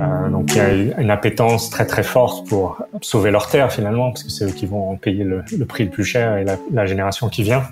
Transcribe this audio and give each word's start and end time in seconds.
Euh, 0.00 0.28
donc 0.30 0.52
il 0.54 0.56
y 0.56 0.60
a 0.60 1.00
une 1.00 1.10
appétence 1.10 1.68
très 1.70 1.86
très 1.86 2.02
forte 2.02 2.48
pour 2.48 2.82
sauver 3.02 3.30
leur 3.30 3.48
terre 3.48 3.72
finalement, 3.72 4.10
parce 4.10 4.24
que 4.24 4.30
c'est 4.30 4.46
eux 4.46 4.52
qui 4.52 4.66
vont 4.66 4.96
payer 4.96 5.24
le, 5.24 5.42
prix 5.66 5.84
le 5.84 5.90
plus 5.90 6.04
cher 6.04 6.36
et 6.36 6.44
la, 6.44 6.56
la 6.72 6.86
génération 6.86 7.28
qui 7.28 7.42
vient. 7.42 7.62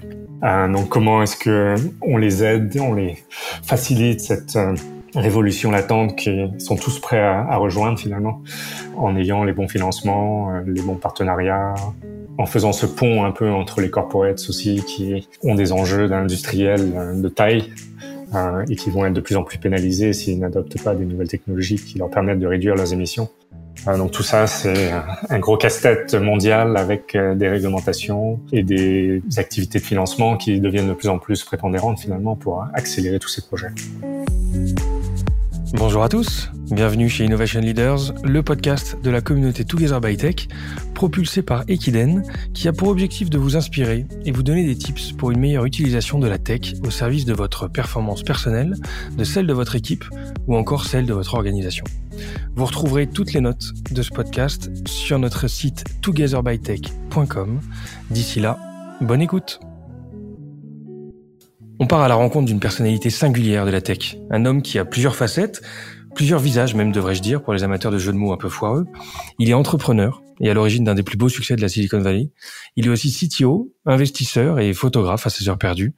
Euh, 0.45 0.69
donc 0.69 0.89
comment 0.89 1.23
est-ce 1.23 1.37
que 1.37 1.75
on 2.03 2.17
les 2.17 2.45
aide, 2.45 2.77
on 2.81 2.95
les 2.95 3.19
facilite 3.63 4.21
cette 4.21 4.57
euh, 4.57 4.75
révolution 5.15 5.71
latente 5.71 6.17
qui 6.17 6.51
sont 6.59 6.77
tous 6.77 7.01
prêts 7.01 7.21
à, 7.21 7.47
à, 7.49 7.57
rejoindre 7.57 7.99
finalement, 7.99 8.43
en 8.97 9.17
ayant 9.17 9.45
les 9.45 9.53
bons 9.53 9.69
financements, 9.69 10.53
les 10.67 10.83
bons 10.83 10.97
partenariats, 10.97 11.75
en 12.37 12.47
faisant 12.47 12.73
ce 12.73 12.85
pont 12.85 13.25
un 13.25 13.31
peu 13.31 13.51
entre 13.51 13.81
les 13.81 13.91
corporates 13.91 14.45
aussi 14.49 14.83
qui 14.87 15.27
ont 15.43 15.55
des 15.55 15.73
enjeux 15.73 16.09
d'industriels 16.09 17.21
de 17.21 17.29
taille 17.29 17.73
euh, 18.35 18.65
et 18.69 18.77
qui 18.77 18.91
vont 18.91 19.07
être 19.07 19.15
de 19.15 19.21
plus 19.21 19.37
en 19.37 19.43
plus 19.43 19.59
pénalisés 19.59 20.13
s'ils 20.13 20.39
n'adoptent 20.39 20.83
pas 20.83 20.95
des 20.95 21.05
nouvelles 21.05 21.29
technologies 21.29 21.77
qui 21.77 21.99
leur 21.99 22.11
permettent 22.11 22.41
de 22.41 22.47
réduire 22.47 22.75
leurs 22.75 22.93
émissions. 22.93 23.29
Euh, 23.87 23.97
donc 23.97 24.11
tout 24.11 24.23
ça, 24.23 24.47
c'est 24.47 24.91
un 25.31 25.39
gros 25.39 25.57
casse-tête 25.57 26.15
mondial 26.15 26.77
avec 26.77 27.15
euh, 27.15 27.35
des 27.35 27.49
réglementations 27.49 28.41
et 28.53 28.63
des 28.63 29.23
activités 29.37 29.79
de 29.79 29.85
financement 29.85 30.37
qui 30.37 30.61
deviennent 30.61 30.89
de 30.89 30.95
plus 30.95 31.09
en 31.09 31.19
plus 31.19 31.43
prépondérantes 31.45 32.01
finalement 32.01 32.37
pour 32.37 32.67
accélérer 32.75 33.19
tous 33.19 33.29
ces 33.29 33.43
projets. 33.43 33.69
Bonjour 35.75 36.03
à 36.03 36.09
tous, 36.09 36.51
bienvenue 36.71 37.11
chez 37.11 37.25
Innovation 37.25 37.61
Leaders, 37.61 38.15
le 38.25 38.43
podcast 38.43 38.97
de 39.03 39.11
la 39.11 39.21
communauté 39.21 39.67
Together 39.67 40.01
by 40.01 40.17
Tech, 40.17 40.49
propulsé 40.95 41.43
par 41.43 41.65
Equiden, 41.69 42.23
qui 42.55 42.69
a 42.69 42.73
pour 42.73 42.89
objectif 42.89 43.29
de 43.29 43.37
vous 43.37 43.55
inspirer 43.55 44.07
et 44.25 44.33
vous 44.33 44.43
donner 44.43 44.65
des 44.65 44.77
tips 44.77 45.13
pour 45.13 45.31
une 45.31 45.41
meilleure 45.41 45.67
utilisation 45.67 46.19
de 46.19 46.27
la 46.27 46.39
tech 46.39 46.73
au 46.87 46.91
service 46.91 47.27
de 47.27 47.35
votre 47.35 47.69
performance 47.69 48.23
personnelle, 48.23 48.77
de 49.17 49.25
celle 49.25 49.47
de 49.47 49.53
votre 49.53 49.77
équipe 49.77 50.07
ou 50.47 50.57
encore 50.57 50.87
celle 50.87 51.05
de 51.05 51.13
votre 51.13 51.35
organisation. 51.35 51.85
Vous 52.57 52.65
retrouverez 52.65 53.07
toutes 53.07 53.35
les 53.35 53.43
notes 53.43 53.73
de 53.91 54.03
ce 54.03 54.11
podcast 54.11 54.71
sur 54.87 55.19
notre 55.19 55.49
site 55.49 55.85
togetherbytech.com. 56.01 57.61
D'ici 58.11 58.41
là, 58.41 58.59
bonne 59.03 59.21
écoute 59.21 59.61
on 61.81 61.87
part 61.87 62.01
à 62.01 62.09
la 62.09 62.15
rencontre 62.15 62.47
d'une 62.47 62.61
personnalité 62.61 63.11
singulière 63.11 63.65
de 63.65 63.71
la 63.71 63.81
tech, 63.81 64.17
un 64.31 64.45
homme 64.45 64.63
qui 64.63 64.79
a 64.79 64.85
plusieurs 64.85 65.15
facettes, 65.15 65.63
plusieurs 66.15 66.41
visages 66.41 66.75
même 66.75 66.91
devrais-je 66.91 67.23
dire 67.23 67.43
pour 67.43 67.53
les 67.53 67.63
amateurs 67.63 67.93
de 67.93 67.99
jeux 67.99 68.13
de 68.13 68.17
mots 68.17 68.33
un 68.33 68.37
peu 68.37 68.49
foireux. 68.49 68.87
Il 69.39 69.49
est 69.49 69.55
entrepreneur 69.55 70.23
et 70.41 70.51
à 70.51 70.55
l'origine 70.55 70.85
d'un 70.85 70.95
des 70.95 71.03
plus 71.03 71.17
beaux 71.17 71.29
succès 71.29 71.57
de 71.57 71.61
la 71.61 71.69
Silicon 71.69 72.01
Valley. 72.01 72.31
Il 72.77 72.87
est 72.87 72.91
aussi 72.91 73.13
CTO, 73.13 73.73
investisseur 73.87 74.59
et 74.59 74.73
photographe 74.73 75.27
à 75.27 75.31
ses 75.31 75.49
heures 75.49 75.59
perdues. 75.59 75.95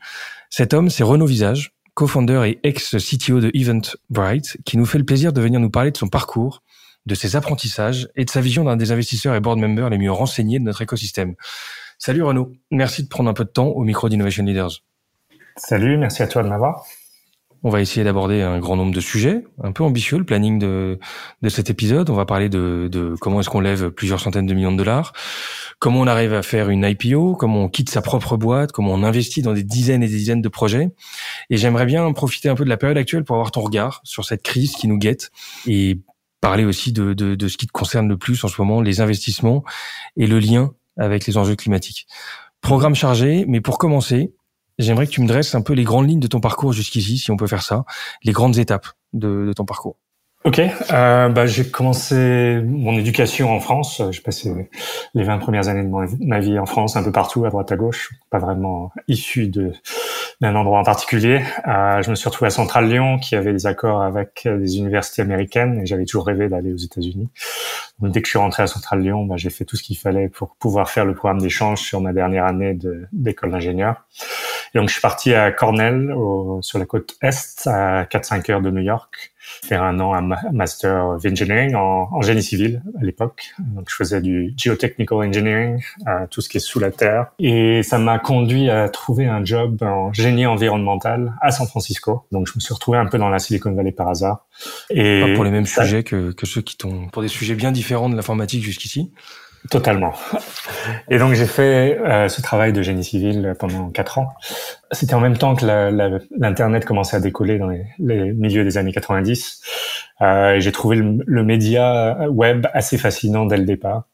Cet 0.51 0.75
homme, 0.75 0.91
c'est 0.91 1.05
Renaud 1.05 1.27
Visage, 1.27 1.73
co-founder 1.95 2.43
et 2.47 2.61
ex-CTO 2.63 3.41
de 3.41 3.51
Eventbrite, 3.55 4.59
qui 4.65 4.77
nous 4.77 4.87
fait 4.87 4.99
le 4.99 5.05
plaisir 5.05 5.33
de 5.33 5.41
venir 5.41 5.61
nous 5.61 5.71
parler 5.71 5.91
de 5.91 5.97
son 5.97 6.09
parcours, 6.09 6.63
de 7.07 7.15
ses 7.15 7.37
apprentissages 7.37 8.09
et 8.17 8.25
de 8.25 8.31
sa 8.31 8.41
vision 8.41 8.65
d'un 8.65 8.77
des 8.77 8.93
investisseurs 8.93 9.35
et 9.35 9.41
board 9.41 9.59
members 9.59 9.89
les 9.89 9.99
mieux 9.99 10.13
renseignés 10.13 10.59
de 10.59 10.65
notre 10.65 10.83
écosystème. 10.83 11.35
Salut 11.99 12.23
Renaud, 12.23 12.53
merci 12.71 13.03
de 13.03 13.09
prendre 13.09 13.31
un 13.31 13.35
peu 13.35 13.45
de 13.45 13.51
temps 13.51 13.69
au 13.69 13.85
micro 13.85 14.09
d'Innovation 14.09 14.45
Leaders. 14.45 14.83
Salut, 15.57 15.97
merci 15.99 16.23
à 16.23 16.27
toi 16.27 16.43
de 16.43 16.49
m'avoir. 16.49 16.85
On 17.63 17.69
va 17.69 17.83
essayer 17.83 18.05
d'aborder 18.05 18.41
un 18.41 18.59
grand 18.59 18.77
nombre 18.77 18.95
de 18.95 19.01
sujets, 19.01 19.45
un 19.63 19.73
peu 19.73 19.85
ambitieux 19.85 20.17
le 20.17 20.25
planning 20.25 20.59
de, 20.59 20.99
de 21.43 21.49
cet 21.51 21.69
épisode. 21.69 22.09
On 22.09 22.15
va 22.15 22.25
parler 22.25 22.49
de, 22.49 22.89
de 22.91 23.15
comment 23.21 23.41
est-ce 23.41 23.51
qu'on 23.51 23.61
lève 23.61 23.91
plusieurs 23.91 24.19
centaines 24.19 24.47
de 24.47 24.55
millions 24.55 24.73
de 24.73 24.79
dollars, 24.79 25.13
comment 25.79 26.01
on 26.01 26.07
arrive 26.07 26.33
à 26.33 26.43
faire 26.43 26.71
une 26.71 26.85
IPO, 26.85 27.37
comment 27.37 27.65
on 27.65 27.69
quitte 27.69 27.91
sa 27.91 28.01
propre 28.01 28.39
boîte, 28.39 28.73
comment 28.73 28.93
on 28.93 29.03
investit 29.03 29.43
dans 29.43 29.53
des 29.53 29.63
dizaines 29.63 30.03
et 30.03 30.09
des 30.09 30.17
dizaines 30.17 30.41
de 30.41 30.49
projets. 30.49 30.89
Et 31.51 31.59
j'aimerais 31.59 31.85
bien 31.85 32.11
profiter 32.13 32.49
un 32.49 32.55
peu 32.55 32.65
de 32.65 32.71
la 32.71 32.79
période 32.79 32.97
actuelle 32.97 33.25
pour 33.25 33.37
avoir 33.37 33.51
ton 33.51 33.61
regard 33.61 34.01
sur 34.05 34.25
cette 34.25 34.43
crise 34.43 34.73
qui 34.73 34.89
nous 34.89 34.97
guette 34.97 35.31
et 35.67 35.99
parler 36.41 36.65
aussi 36.65 36.93
de, 36.93 37.13
de, 37.13 37.35
de 37.35 37.49
ce 37.49 37.59
qui 37.59 37.67
te 37.67 37.73
concerne 37.73 38.09
le 38.09 38.17
plus 38.17 38.43
en 38.43 38.49
ce 38.49 38.59
moment, 38.59 38.81
les 38.81 39.03
investissements 39.03 39.65
et 40.17 40.27
le 40.27 40.39
lien 40.39 40.73
avec 40.97 41.27
les 41.27 41.37
enjeux 41.37 41.57
climatiques. 41.57 42.07
Programme 42.63 42.95
chargé, 42.95 43.45
mais 43.47 43.61
pour 43.61 43.77
commencer, 43.77 44.33
J'aimerais 44.81 45.07
que 45.07 45.13
tu 45.13 45.21
me 45.21 45.27
dresses 45.27 45.55
un 45.55 45.61
peu 45.61 45.75
les 45.75 45.85
grandes 45.85 46.09
lignes 46.09 46.21
de 46.21 46.27
ton 46.27 46.41
parcours 46.41 46.73
jusqu'ici, 46.73 47.19
si 47.19 47.31
on 47.31 47.37
peut 47.37 47.47
faire 47.47 47.63
ça, 47.63 47.85
les 48.25 48.33
grandes 48.33 48.57
étapes 48.57 48.87
de, 49.13 49.45
de 49.47 49.53
ton 49.53 49.67
parcours. 49.67 49.97
Ok, 50.47 50.59
euh, 50.59 51.29
bah, 51.29 51.45
j'ai 51.45 51.71
commencé 51.71 52.63
mon 52.65 52.99
éducation 52.99 53.55
en 53.55 53.61
France. 53.61 54.01
J'ai 54.11 54.23
passé 54.23 54.71
les 55.13 55.23
20 55.23 55.37
premières 55.37 55.69
années 55.69 55.83
de 55.85 56.25
ma 56.25 56.41
vie 56.41 56.59
en 56.59 56.65
France, 56.65 56.97
un 56.97 57.03
peu 57.03 57.13
partout, 57.13 57.45
à 57.45 57.51
droite 57.51 57.71
à 57.73 57.77
gauche, 57.77 58.13
pas 58.31 58.39
vraiment 58.39 58.91
issu 59.07 59.49
d'un 60.41 60.55
endroit 60.55 60.79
en 60.79 60.83
particulier. 60.83 61.43
Euh, 61.69 62.01
je 62.01 62.09
me 62.09 62.15
suis 62.15 62.27
retrouvé 62.31 62.47
à 62.47 62.51
Centrale 62.51 62.89
Lyon, 62.89 63.19
qui 63.19 63.37
avait 63.37 63.53
des 63.53 63.67
accords 63.67 64.01
avec 64.01 64.49
des 64.49 64.79
universités 64.79 65.21
américaines, 65.21 65.83
et 65.83 65.85
j'avais 65.85 66.07
toujours 66.07 66.27
rêvé 66.27 66.49
d'aller 66.49 66.73
aux 66.73 66.79
États-Unis. 66.79 67.29
Dès 68.01 68.23
que 68.23 68.27
je 68.27 68.31
suis 68.31 68.39
rentré 68.39 68.63
à 68.63 68.67
Centrale 68.67 69.03
Lyon, 69.03 69.27
bah, 69.27 69.37
j'ai 69.37 69.51
fait 69.51 69.67
tout 69.67 69.77
ce 69.77 69.83
qu'il 69.83 69.99
fallait 69.99 70.31
pour 70.31 70.57
pouvoir 70.57 70.89
faire 70.89 71.05
le 71.05 71.15
programme 71.15 71.41
d'échange 71.43 71.83
sur 71.83 72.01
ma 72.01 72.15
dernière 72.15 72.47
année 72.47 72.79
d'école 73.13 73.51
d'ingénieur. 73.51 74.07
Et 74.75 74.79
donc, 74.79 74.89
je 74.89 74.93
suis 74.93 75.01
parti 75.01 75.35
à 75.35 75.51
Cornell, 75.51 76.15
sur 76.61 76.79
la 76.79 76.87
côte 76.87 77.17
est, 77.23 77.67
à 77.67 78.05
4-5 78.05 78.53
heures 78.53 78.61
de 78.61 78.71
New 78.71 78.83
York, 78.83 79.33
faire 79.65 79.83
un 79.83 79.99
an 80.01 80.13
à 80.13 80.21
Master 80.53 81.09
of 81.09 81.25
Engineering 81.25 81.75
en, 81.75 82.09
en 82.13 82.23
génie 82.23 82.43
civil 82.43 82.83
à 83.01 83.05
l'époque. 83.05 83.51
Donc, 83.59 83.87
je 83.89 83.95
faisais 83.97 84.21
du 84.21 84.55
Geotechnical 84.57 85.19
Engineering, 85.19 85.83
euh, 86.07 86.27
tout 86.31 86.41
ce 86.41 86.49
qui 86.49 86.59
est 86.59 86.61
sous 86.61 86.79
la 86.79 86.91
terre. 86.91 87.27
Et 87.39 87.83
ça 87.83 87.99
m'a 87.99 88.19
conduit 88.19 88.71
à 88.71 88.89
trouver 88.89 89.27
un 89.27 89.45
job 89.45 89.83
en 89.83 90.13
génie 90.13 90.47
environnemental 90.47 91.35
à 91.41 91.51
San 91.51 91.67
Francisco. 91.67 92.25
Donc, 92.31 92.47
je 92.47 92.53
me 92.55 92.61
suis 92.61 92.75
retrouvé 92.75 92.99
un 92.99 93.07
peu 93.07 93.19
dans 93.19 93.29
la 93.29 93.39
Silicon 93.39 93.73
Valley 93.73 93.93
par 93.93 94.09
hasard. 94.09 94.47
Et 94.91 95.21
Pas 95.21 95.35
pour 95.35 95.45
les 95.45 95.51
mêmes 95.51 95.67
sujets 95.67 96.05
que, 96.05 96.33
que 96.33 96.47
ceux 96.47 96.63
qui 96.63 96.77
t'ont, 96.77 97.09
pour 97.09 97.23
des 97.23 97.29
sujets 97.29 97.55
bien 97.55 97.73
différents 97.73 98.09
de 98.09 98.17
l'informatique 98.17 98.63
jusqu'ici. 98.63 99.11
Totalement. 99.69 100.15
Et 101.11 101.19
donc 101.19 101.35
j'ai 101.35 101.45
fait 101.45 101.99
euh, 101.99 102.29
ce 102.29 102.41
travail 102.41 102.73
de 102.73 102.81
génie 102.81 103.05
civil 103.05 103.55
pendant 103.59 103.91
quatre 103.91 104.19
ans. 104.19 104.33
C'était 104.91 105.15
en 105.15 105.21
même 105.21 105.37
temps 105.37 105.55
que 105.55 105.67
l'internet 106.39 106.87
commençait 106.87 107.17
à 107.17 107.21
décoller 107.21 107.59
dans 107.59 107.69
les, 107.69 107.85
les, 107.99 108.33
milieux 108.33 108.65
des 108.65 108.79
années 108.79 108.93
90. 108.93 109.61
Euh, 110.23 110.61
j'ai 110.61 110.73
trouvé 110.73 110.97
le, 110.97 111.45
média 111.45 112.29
web 112.29 112.67
assez 112.73 112.97
fascinant 112.99 113.47
dès 113.47 113.59
le 113.59 113.65
départ. 113.65 114.05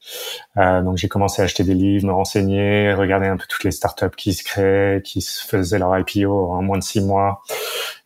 Euh, 0.57 0.83
donc 0.83 0.97
j'ai 0.97 1.09
commencé 1.09 1.43
à 1.43 1.45
acheter 1.45 1.65
des 1.65 1.75
livres, 1.75 2.07
me 2.07 2.13
renseigner, 2.13 2.93
regarder 2.95 3.27
un 3.27 3.37
peu 3.37 3.45
toutes 3.49 3.65
les 3.65 3.71
startups 3.71 4.15
qui 4.17 4.33
se 4.33 4.45
créaient, 4.45 5.03
qui 5.03 5.21
se 5.21 5.47
faisaient 5.47 5.79
leur 5.79 5.97
IPO 5.97 6.53
en 6.53 6.63
moins 6.63 6.79
de 6.79 6.83
six 6.83 7.01
mois, 7.01 7.43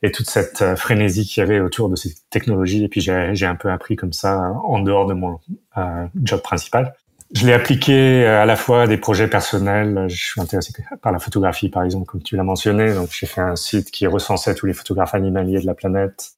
et 0.03 0.11
toute 0.11 0.29
cette 0.29 0.63
euh, 0.63 0.77
frénésie 0.77 1.27
qu'il 1.27 1.43
y 1.43 1.45
avait 1.45 1.61
autour 1.61 1.89
de 1.89 1.97
ces 1.97 2.15
technologies. 2.31 2.85
Et 2.85 2.89
puis 2.89 3.01
j'ai 3.01 3.47
un 3.47 3.57
peu 3.57 3.71
appris 3.71 3.97
comme 3.97 4.13
ça 4.13 4.53
en 4.65 4.81
dehors 4.81 5.07
de 5.07 5.15
mon 5.15 5.39
euh, 5.77 6.07
job 6.23 6.41
principal. 6.43 6.95
Je 7.33 7.47
l'ai 7.47 7.53
appliqué 7.53 8.25
euh, 8.25 8.43
à 8.43 8.47
la 8.47 8.57
fois 8.57 8.83
à 8.83 8.87
des 8.89 8.97
projets 8.97 9.29
personnels. 9.29 10.07
Je 10.09 10.17
suis 10.17 10.41
intéressé 10.41 10.73
par 11.01 11.13
la 11.13 11.21
photographie, 11.21 11.69
par 11.69 11.85
exemple, 11.85 12.07
comme 12.07 12.23
tu 12.23 12.37
l'as 12.37 12.43
mentionné. 12.43 12.93
Donc, 12.93 13.11
j'ai 13.13 13.27
fait 13.27 13.41
un 13.41 13.55
site 13.55 13.91
qui 13.93 14.07
recensait 14.09 14.55
tous 14.55 14.67
les 14.67 14.73
photographes 14.73 15.15
animaliers 15.15 15.61
de 15.61 15.67
la 15.67 15.75
planète. 15.75 16.33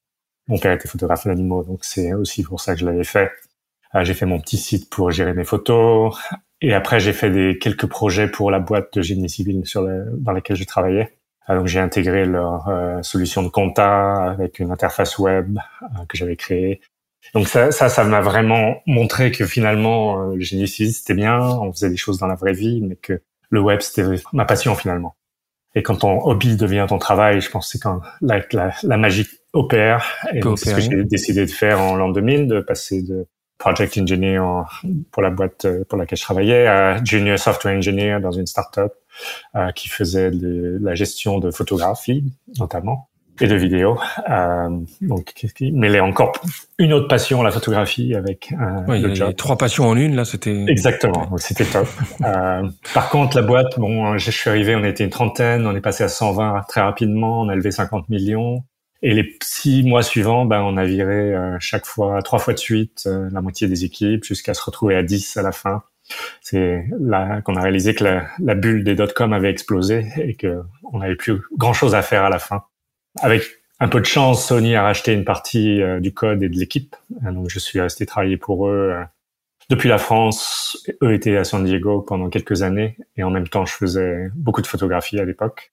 Mon 0.49 0.59
père 0.59 0.73
était 0.73 0.89
photographe 0.89 1.27
d'animaux, 1.27 1.63
donc 1.63 1.85
c'est 1.85 2.13
aussi 2.13 2.43
pour 2.43 2.61
ça 2.61 2.75
que 2.75 2.81
je 2.81 2.85
l'avais 2.85 3.05
fait. 3.05 3.31
Euh, 3.95 4.05
j'ai 4.05 4.13
fait 4.13 4.27
mon 4.27 4.41
petit 4.41 4.59
site 4.59 4.91
pour 4.91 5.11
gérer 5.11 5.33
mes 5.33 5.45
photos. 5.45 6.15
Et 6.61 6.75
après, 6.75 7.01
j'ai 7.01 7.13
fait 7.15 7.31
des 7.31 7.59
quelques 7.59 7.87
projets 7.87 8.29
pour 8.29 8.51
la 8.51 8.59
boîte 8.59 8.93
de 8.95 9.03
génie 9.03 9.31
civil 9.31 9.65
sur 9.65 9.89
dans 10.13 10.33
laquelle 10.33 10.57
je 10.57 10.65
travaillais. 10.65 11.17
Euh, 11.49 11.57
donc, 11.57 11.69
j'ai 11.69 11.81
intégré 11.81 12.27
leur 12.27 12.69
solution 13.03 13.43
de 13.43 13.49
compta 13.49 14.31
avec 14.31 14.59
une 14.59 14.71
interface 14.71 15.19
web 15.19 15.59
que 16.09 16.19
j'avais 16.19 16.37
créée. 16.37 16.83
Donc 17.35 17.49
ça, 17.49 17.73
ça, 17.73 17.89
ça 17.89 18.05
m'a 18.05 18.21
vraiment 18.21 18.83
montré 18.87 19.31
que 19.31 19.47
finalement, 19.47 20.31
euh, 20.31 20.35
le 20.35 20.41
génie 20.41 20.69
civil, 20.69 20.93
c'était 20.93 21.15
bien, 21.15 21.41
on 21.41 21.73
faisait 21.73 21.91
des 21.91 21.97
choses 21.97 22.19
dans 22.19 22.27
la 22.27 22.35
vraie 22.35 22.53
vie, 22.53 22.83
mais 22.83 22.97
que 22.97 23.23
le 23.51 23.61
web, 23.61 23.81
c'était 23.81 24.05
ma 24.33 24.45
passion 24.45 24.75
finalement. 24.75 25.17
Et 25.75 25.83
quand 25.83 25.97
ton 25.97 26.21
hobby 26.27 26.57
devient 26.57 26.85
ton 26.89 26.99
travail, 26.99 27.41
je 27.41 27.51
pense 27.51 27.67
que 27.67 27.73
c'est 27.73 27.83
quand 27.83 28.03
la, 28.21 28.41
la, 28.53 28.73
la, 28.83 28.97
magie 28.99 29.27
opère. 29.55 30.05
Et 30.35 30.41
c'est 30.57 30.71
ce 30.71 30.75
que 30.75 30.81
j'ai 30.83 31.05
décidé 31.05 31.47
de 31.47 31.51
faire 31.51 31.81
en 31.81 31.97
l'an 31.97 32.11
2000, 32.11 32.47
de 32.47 32.61
passer 32.61 33.03
de 33.03 33.27
project 33.63 33.97
engineer 33.97 34.43
pour 35.13 35.23
la 35.23 35.31
boîte 35.31 35.65
euh, 35.67 35.85
pour 35.85 35.97
laquelle 35.97 36.19
je 36.19 36.25
travaillais 36.25 36.67
à 36.67 37.03
junior 37.05 37.39
software 37.39 37.77
engineer 37.77 38.19
dans 38.21 38.33
une 38.33 38.47
startup 38.47 38.93
euh, 39.55 39.71
qui 39.71 39.89
faisait 39.89 40.33
de 40.33 40.79
la 40.83 40.97
gestion 40.97 41.39
de 41.39 41.53
photographie 41.53 42.25
notamment 42.59 43.09
et 43.41 43.47
de 43.47 43.55
vidéos. 43.57 43.99
Euh, 44.31 44.69
donc, 45.01 45.25
qui 45.25 45.73
mêlait 45.73 46.01
encore 46.01 46.33
une 46.79 46.93
autre 46.93 47.09
passion, 47.09 47.43
la 47.43 47.51
photographie, 47.51 48.15
avec 48.15 48.53
euh, 48.53 48.99
le 48.99 49.15
job. 49.15 49.35
Trois 49.37 49.57
passions 49.57 49.89
en 49.89 49.97
une, 49.97 50.17
là, 50.17 50.25
c'était... 50.25 50.65
Exactement, 50.69 51.37
c'était 51.39 51.65
top. 51.65 51.89
euh, 52.25 52.69
par 52.95 53.11
contre, 53.11 53.37
la 53.37 53.43
boîte, 53.43 53.79
bon, 53.79 54.19
je 54.19 54.31
suis 54.31 54.51
arrivé, 54.51 54.77
on 54.77 54.85
était 54.85 55.05
une 55.05 55.11
trentaine, 55.11 55.67
on 55.67 55.75
est 55.75 55.81
passé 55.81 56.05
à 56.05 56.09
120 56.09 56.63
très 56.69 56.81
rapidement, 56.81 57.41
on 57.41 57.49
a 57.49 57.55
levé 57.55 57.71
50 57.71 58.09
millions. 58.09 58.63
Et 59.05 59.15
les 59.15 59.37
six 59.43 59.83
mois 59.83 60.03
suivants, 60.03 60.45
ben, 60.45 60.63
on 60.63 60.77
a 60.77 60.85
viré 60.85 61.35
euh, 61.35 61.57
chaque 61.59 61.87
fois, 61.87 62.23
trois 62.23 62.39
fois 62.39 62.55
de 62.55 62.59
suite, 62.59 63.05
euh, 63.07 63.29
la 63.33 63.41
moitié 63.41 63.67
des 63.67 63.85
équipes, 63.85 64.23
jusqu'à 64.25 64.55
se 64.55 64.63
retrouver 64.63 64.95
à 64.95 65.03
10 65.03 65.37
à 65.37 65.43
la 65.43 65.51
fin. 65.51 65.83
C'est 66.41 66.85
là 67.01 67.41
qu'on 67.43 67.57
a 67.57 67.63
réalisé 67.63 67.95
que 67.95 68.05
la, 68.05 68.27
la 68.39 68.55
bulle 68.55 68.85
des 68.85 68.95
dot-com 68.95 69.33
avait 69.33 69.51
explosé 69.51 70.07
et 70.17 70.35
que 70.35 70.63
on 70.93 70.99
n'avait 70.99 71.17
plus 71.17 71.41
grand-chose 71.57 71.95
à 71.95 72.03
faire 72.03 72.25
à 72.25 72.31
la 72.31 72.39
fin 72.39 72.63
avec 73.21 73.43
un 73.81 73.89
peu 73.89 74.01
de 74.01 74.07
chance, 74.07 74.47
Sony 74.47 74.77
a 74.77 74.83
racheté 74.83 75.13
une 75.13 75.25
partie 75.25 75.81
du 76.01 76.15
code 76.15 76.43
et 76.43 76.49
de 76.49 76.57
l'équipe. 76.57 76.95
Donc, 77.23 77.49
je 77.51 77.59
suis 77.59 77.81
resté 77.81 78.07
travailler 78.07 78.37
pour 78.37 78.69
eux 78.69 78.95
depuis 79.69 79.89
la 79.89 79.99
France. 79.99 80.79
Eux 81.03 81.15
étaient 81.15 81.37
à 81.37 81.45
San 81.45 81.65
Diego 81.65 82.01
pendant 82.01 82.29
quelques 82.29 82.63
années 82.63 82.97
et 83.17 83.25
en 83.25 83.31
même 83.31 83.49
temps, 83.49 83.67
je 83.67 83.75
faisais 83.75 84.31
beaucoup 84.35 84.63
de 84.63 84.67
photographie 84.67 85.19
à 85.19 85.25
l'époque. 85.25 85.73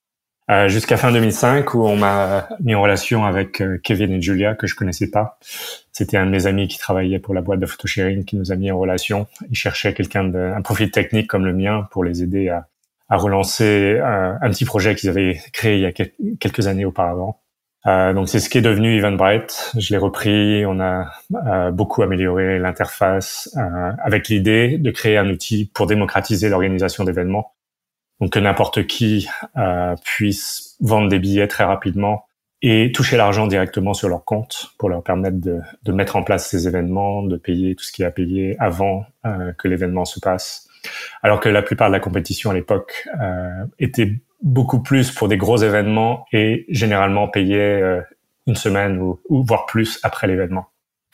Euh, 0.50 0.68
jusqu'à 0.68 0.97
fin 0.97 1.12
2005 1.12 1.75
où 1.75 1.86
on 1.86 1.95
m'a 1.95 2.50
mis 2.59 2.74
en 2.74 2.81
relation 2.81 3.24
avec 3.24 3.62
euh, 3.62 3.77
Kevin 3.83 4.13
et 4.13 4.21
Julia 4.21 4.56
que 4.56 4.65
je 4.65 4.74
connaissais 4.74 5.12
pas. 5.12 5.38
C'était 5.91 6.18
un 6.18 6.25
de 6.25 6.31
mes 6.31 6.47
amis 6.47 6.68
qui 6.68 6.80
travaillait 6.80 7.19
pour 7.19 7.36
la 7.36 7.41
boîte 7.41 7.59
de 7.59 7.68
photosharing 7.68 8.25
qui 8.25 8.36
nous 8.36 8.51
a 8.51 8.56
mis 8.56 8.71
en 8.71 8.80
relation. 8.80 9.27
Il 9.51 9.56
cherchait 9.56 9.94
quelqu'un 9.94 10.24
d'un 10.24 10.62
profil 10.63 10.89
technique 10.89 11.27
comme 11.27 11.45
le 11.45 11.53
mien 11.53 11.88
pour 11.91 12.03
les 12.03 12.24
aider 12.24 12.50
à, 12.50 12.68
à 13.09 13.17
relancer 13.17 14.00
un 14.00 14.50
petit 14.50 14.65
projet 14.65 14.95
qu'ils 14.95 15.09
avaient 15.09 15.39
créé 15.51 15.75
il 15.75 15.81
y 15.81 15.85
a 15.85 15.91
quelques 15.91 16.67
années 16.67 16.85
auparavant. 16.85 17.41
Euh, 17.88 18.13
donc 18.13 18.27
c'est 18.27 18.39
ce 18.39 18.50
qui 18.50 18.57
est 18.57 18.61
devenu 18.61 18.97
Eventbrite. 18.97 19.71
Je 19.77 19.94
l'ai 19.94 19.97
repris. 19.97 20.65
On 20.65 20.79
a 20.79 21.11
euh, 21.47 21.71
beaucoup 21.71 22.03
amélioré 22.03 22.59
l'interface 22.59 23.50
euh, 23.57 23.91
avec 24.03 24.27
l'idée 24.27 24.77
de 24.77 24.91
créer 24.91 25.17
un 25.17 25.29
outil 25.29 25.71
pour 25.73 25.88
démocratiser 25.88 26.50
l'organisation 26.50 27.06
d'événements 27.06 27.53
donc 28.19 28.33
que 28.33 28.39
n'importe 28.39 28.85
qui 28.85 29.27
euh, 29.57 29.95
puisse 30.03 30.75
vendre 30.79 31.09
des 31.09 31.19
billets 31.19 31.47
très 31.47 31.63
rapidement 31.63 32.25
et 32.62 32.91
toucher 32.91 33.15
l'argent 33.15 33.47
directement 33.47 33.94
sur 33.94 34.09
leur 34.09 34.25
compte 34.25 34.71
pour 34.77 34.89
leur 34.89 35.01
permettre 35.01 35.39
de, 35.39 35.62
de, 35.83 35.91
mettre 35.94 36.17
en 36.17 36.23
place 36.23 36.50
ces 36.50 36.67
événements, 36.67 37.23
de 37.23 37.38
payer 37.38 37.75
tout 37.75 37.85
ce 37.85 37.94
qui 37.94 38.03
a 38.03 38.12
payé 38.12 38.57
avant 38.59 39.05
euh, 39.25 39.53
que 39.53 39.69
l'événement 39.69 40.03
se 40.03 40.19
passe. 40.19 40.69
Alors 41.21 41.39
que 41.39 41.49
la 41.49 41.61
plupart 41.61 41.89
de 41.89 41.93
la 41.93 41.99
compétition 41.99 42.51
à 42.51 42.53
l'époque 42.53 43.07
euh, 43.21 43.65
était 43.79 44.21
beaucoup 44.41 44.81
plus 44.81 45.11
pour 45.11 45.27
des 45.27 45.37
gros 45.37 45.57
événements 45.57 46.25
et 46.31 46.65
généralement 46.69 47.27
payait 47.27 47.81
euh, 47.81 48.01
une 48.47 48.55
semaine 48.55 48.99
ou, 48.99 49.19
ou, 49.29 49.43
voire 49.43 49.65
plus 49.65 49.99
après 50.03 50.27
l'événement. 50.27 50.67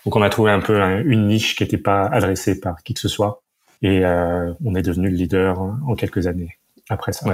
Donc 0.05 0.15
on 0.15 0.21
a 0.21 0.29
trouvé 0.29 0.51
un 0.51 0.59
peu 0.59 0.79
une 1.05 1.27
niche 1.27 1.55
qui 1.55 1.63
n'était 1.63 1.79
pas 1.79 2.05
adressée 2.05 2.59
par 2.59 2.83
qui 2.83 2.93
que 2.93 2.99
ce 2.99 3.07
soit 3.07 3.41
et 3.81 4.05
euh, 4.05 4.53
on 4.63 4.75
est 4.75 4.83
devenu 4.83 5.09
le 5.09 5.15
leader 5.15 5.59
en 5.59 5.95
quelques 5.95 6.27
années 6.27 6.57
après 6.89 7.13
ça. 7.13 7.25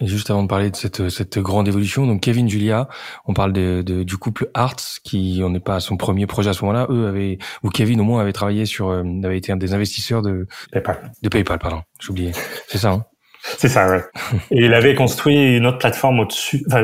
Et 0.00 0.06
juste 0.08 0.30
avant 0.30 0.42
de 0.42 0.48
parler 0.48 0.70
de 0.70 0.76
cette, 0.76 1.08
cette 1.08 1.38
grande 1.38 1.68
évolution, 1.68 2.06
donc 2.06 2.20
Kevin, 2.20 2.48
Julia, 2.48 2.88
on 3.26 3.34
parle 3.34 3.52
de, 3.52 3.82
de 3.82 4.02
du 4.02 4.16
couple 4.16 4.50
Arts 4.52 4.98
qui, 5.04 5.40
on 5.44 5.50
n'est 5.50 5.60
pas 5.60 5.76
à 5.76 5.80
son 5.80 5.96
premier 5.96 6.26
projet 6.26 6.50
à 6.50 6.52
ce 6.52 6.64
moment-là. 6.64 6.86
Eux 6.90 7.06
avaient, 7.06 7.38
ou 7.62 7.70
Kevin 7.70 8.00
au 8.00 8.04
moins 8.04 8.20
avait 8.20 8.32
travaillé 8.32 8.66
sur, 8.66 8.88
euh, 8.88 9.04
avait 9.22 9.38
été 9.38 9.52
un 9.52 9.56
des 9.56 9.72
investisseurs 9.72 10.22
de 10.22 10.48
PayPal. 10.72 11.12
De 11.22 11.28
PayPal, 11.28 11.60
pardon. 11.60 11.82
J'oubliais. 12.00 12.32
C'est 12.66 12.78
ça. 12.78 12.90
Hein 12.90 13.04
c'est 13.58 13.68
ça, 13.68 13.88
ouais. 13.88 14.02
Et 14.50 14.64
il 14.64 14.74
avait 14.74 14.94
construit 14.94 15.56
une 15.56 15.66
autre 15.66 15.78
plateforme 15.78 16.20
au-dessus, 16.20 16.64
enfin, 16.66 16.82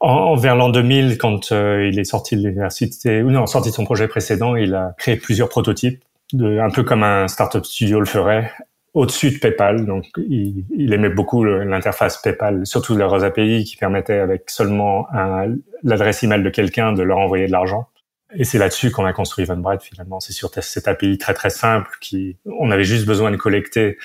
en, 0.00 0.36
vers 0.36 0.54
l'an 0.54 0.68
2000, 0.68 1.16
quand 1.18 1.50
euh, 1.50 1.88
il 1.90 1.98
est 1.98 2.04
sorti 2.04 2.36
de 2.36 2.42
l'université, 2.42 3.22
ou 3.22 3.30
non, 3.30 3.46
sorti 3.46 3.70
de 3.70 3.74
son 3.74 3.84
projet 3.84 4.06
précédent, 4.06 4.54
il 4.54 4.74
a 4.74 4.92
créé 4.98 5.16
plusieurs 5.16 5.48
prototypes, 5.48 6.02
de, 6.34 6.58
un 6.58 6.70
peu 6.70 6.82
comme 6.82 7.02
un 7.02 7.26
startup 7.26 7.64
studio 7.64 8.00
le 8.00 8.06
ferait, 8.06 8.52
au-dessus 8.94 9.30
de 9.30 9.38
PayPal. 9.38 9.86
Donc, 9.86 10.06
il, 10.16 10.92
aimait 10.92 11.08
beaucoup 11.08 11.44
l'interface 11.44 12.18
PayPal, 12.18 12.66
surtout 12.66 12.96
leurs 12.96 13.24
API 13.24 13.64
qui 13.64 13.76
permettaient 13.76 14.18
avec 14.18 14.50
seulement 14.50 15.06
l'adresse 15.82 16.22
email 16.22 16.42
de 16.42 16.50
quelqu'un 16.50 16.92
de 16.92 17.02
leur 17.02 17.18
envoyer 17.18 17.46
de 17.46 17.52
l'argent. 17.52 17.88
Et 18.34 18.44
c'est 18.44 18.58
là-dessus 18.58 18.90
qu'on 18.90 19.06
a 19.06 19.12
construit 19.12 19.44
Eventbrite 19.44 19.82
finalement. 19.82 20.20
C'est 20.20 20.32
sur 20.32 20.50
cette 20.52 20.86
API 20.86 21.16
très 21.16 21.34
très 21.34 21.50
simple 21.50 21.90
qui, 22.00 22.36
on 22.44 22.70
avait 22.70 22.84
juste 22.84 23.06
besoin 23.06 23.30
de 23.30 23.36
collecter 23.36 23.96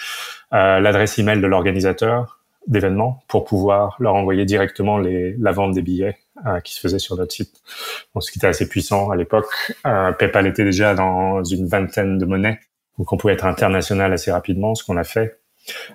euh, 0.53 0.79
l'adresse 0.79 1.19
email 1.19 1.41
de 1.41 1.47
l'organisateur 1.47 2.39
d'événements 2.67 3.21
pour 3.27 3.43
pouvoir 3.43 3.97
leur 3.99 4.15
envoyer 4.15 4.45
directement 4.45 4.97
les, 4.97 5.35
la 5.37 5.51
vente 5.51 5.73
des 5.73 5.81
billets 5.81 6.17
euh, 6.45 6.61
qui 6.61 6.73
se 6.73 6.79
faisait 6.79 6.99
sur 6.99 7.17
notre 7.17 7.33
site. 7.33 7.61
Donc, 8.15 8.23
ce 8.23 8.31
qui 8.31 8.39
était 8.39 8.47
assez 8.47 8.69
puissant 8.69 9.09
à 9.09 9.17
l'époque. 9.17 9.47
Euh, 9.85 10.13
PayPal 10.13 10.47
était 10.47 10.63
déjà 10.63 10.95
dans 10.95 11.43
une 11.43 11.67
vingtaine 11.67 12.17
de 12.17 12.25
monnaies 12.25 12.59
donc 12.97 13.11
on 13.11 13.17
pouvait 13.17 13.33
être 13.33 13.45
international 13.45 14.13
assez 14.13 14.31
rapidement, 14.31 14.75
ce 14.75 14.83
qu'on 14.83 14.97
a 14.97 15.03
fait. 15.03 15.39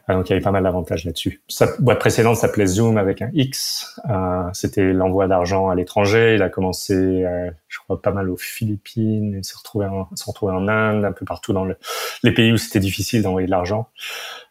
Euh, 0.08 0.14
donc 0.14 0.28
il 0.28 0.30
y 0.30 0.32
avait 0.32 0.42
pas 0.42 0.50
mal 0.50 0.62
d'avantages 0.62 1.04
là-dessus. 1.04 1.42
Sa 1.48 1.66
boîte 1.78 1.98
précédente 1.98 2.36
s'appelait 2.36 2.66
Zoom 2.66 2.96
avec 2.96 3.22
un 3.22 3.30
X. 3.34 4.00
Euh, 4.08 4.44
C'était 4.52 4.92
l'envoi 4.92 5.28
d'argent 5.28 5.68
à 5.68 5.74
l'étranger. 5.74 6.34
Il 6.36 6.42
a 6.42 6.48
commencé, 6.48 6.94
euh, 6.94 7.50
je 7.68 7.78
crois, 7.80 8.00
pas 8.00 8.12
mal 8.12 8.30
aux 8.30 8.36
Philippines. 8.36 9.34
Il 9.38 9.44
s'est 9.44 9.56
retrouvé, 9.56 9.86
en, 9.86 10.68
Inde, 10.68 11.04
un 11.04 11.12
peu 11.12 11.24
partout 11.24 11.52
dans 11.52 11.64
le, 11.64 11.76
les 12.22 12.32
pays 12.32 12.52
où 12.52 12.56
c'était 12.56 12.80
difficile 12.80 13.22
d'envoyer 13.22 13.46
de 13.46 13.52
l'argent. 13.52 13.88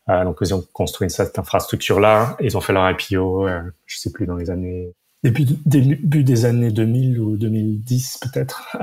Donc 0.08 0.38
ils 0.40 0.56
ont 0.56 0.64
construit 0.72 1.10
cette 1.10 1.38
infrastructure-là. 1.38 2.38
Ils 2.40 2.56
ont 2.56 2.62
fait 2.62 2.72
leur 2.72 2.90
IPO, 2.90 3.50
je 3.86 3.98
sais 3.98 4.10
plus, 4.10 4.26
dans 4.26 4.38
les 4.38 4.50
années 4.50 4.94
début, 5.22 5.46
début 5.66 6.24
des 6.24 6.46
années 6.46 6.72
2000 6.72 7.20
ou 7.20 7.36
2010 7.36 8.20
peut-être. 8.22 8.78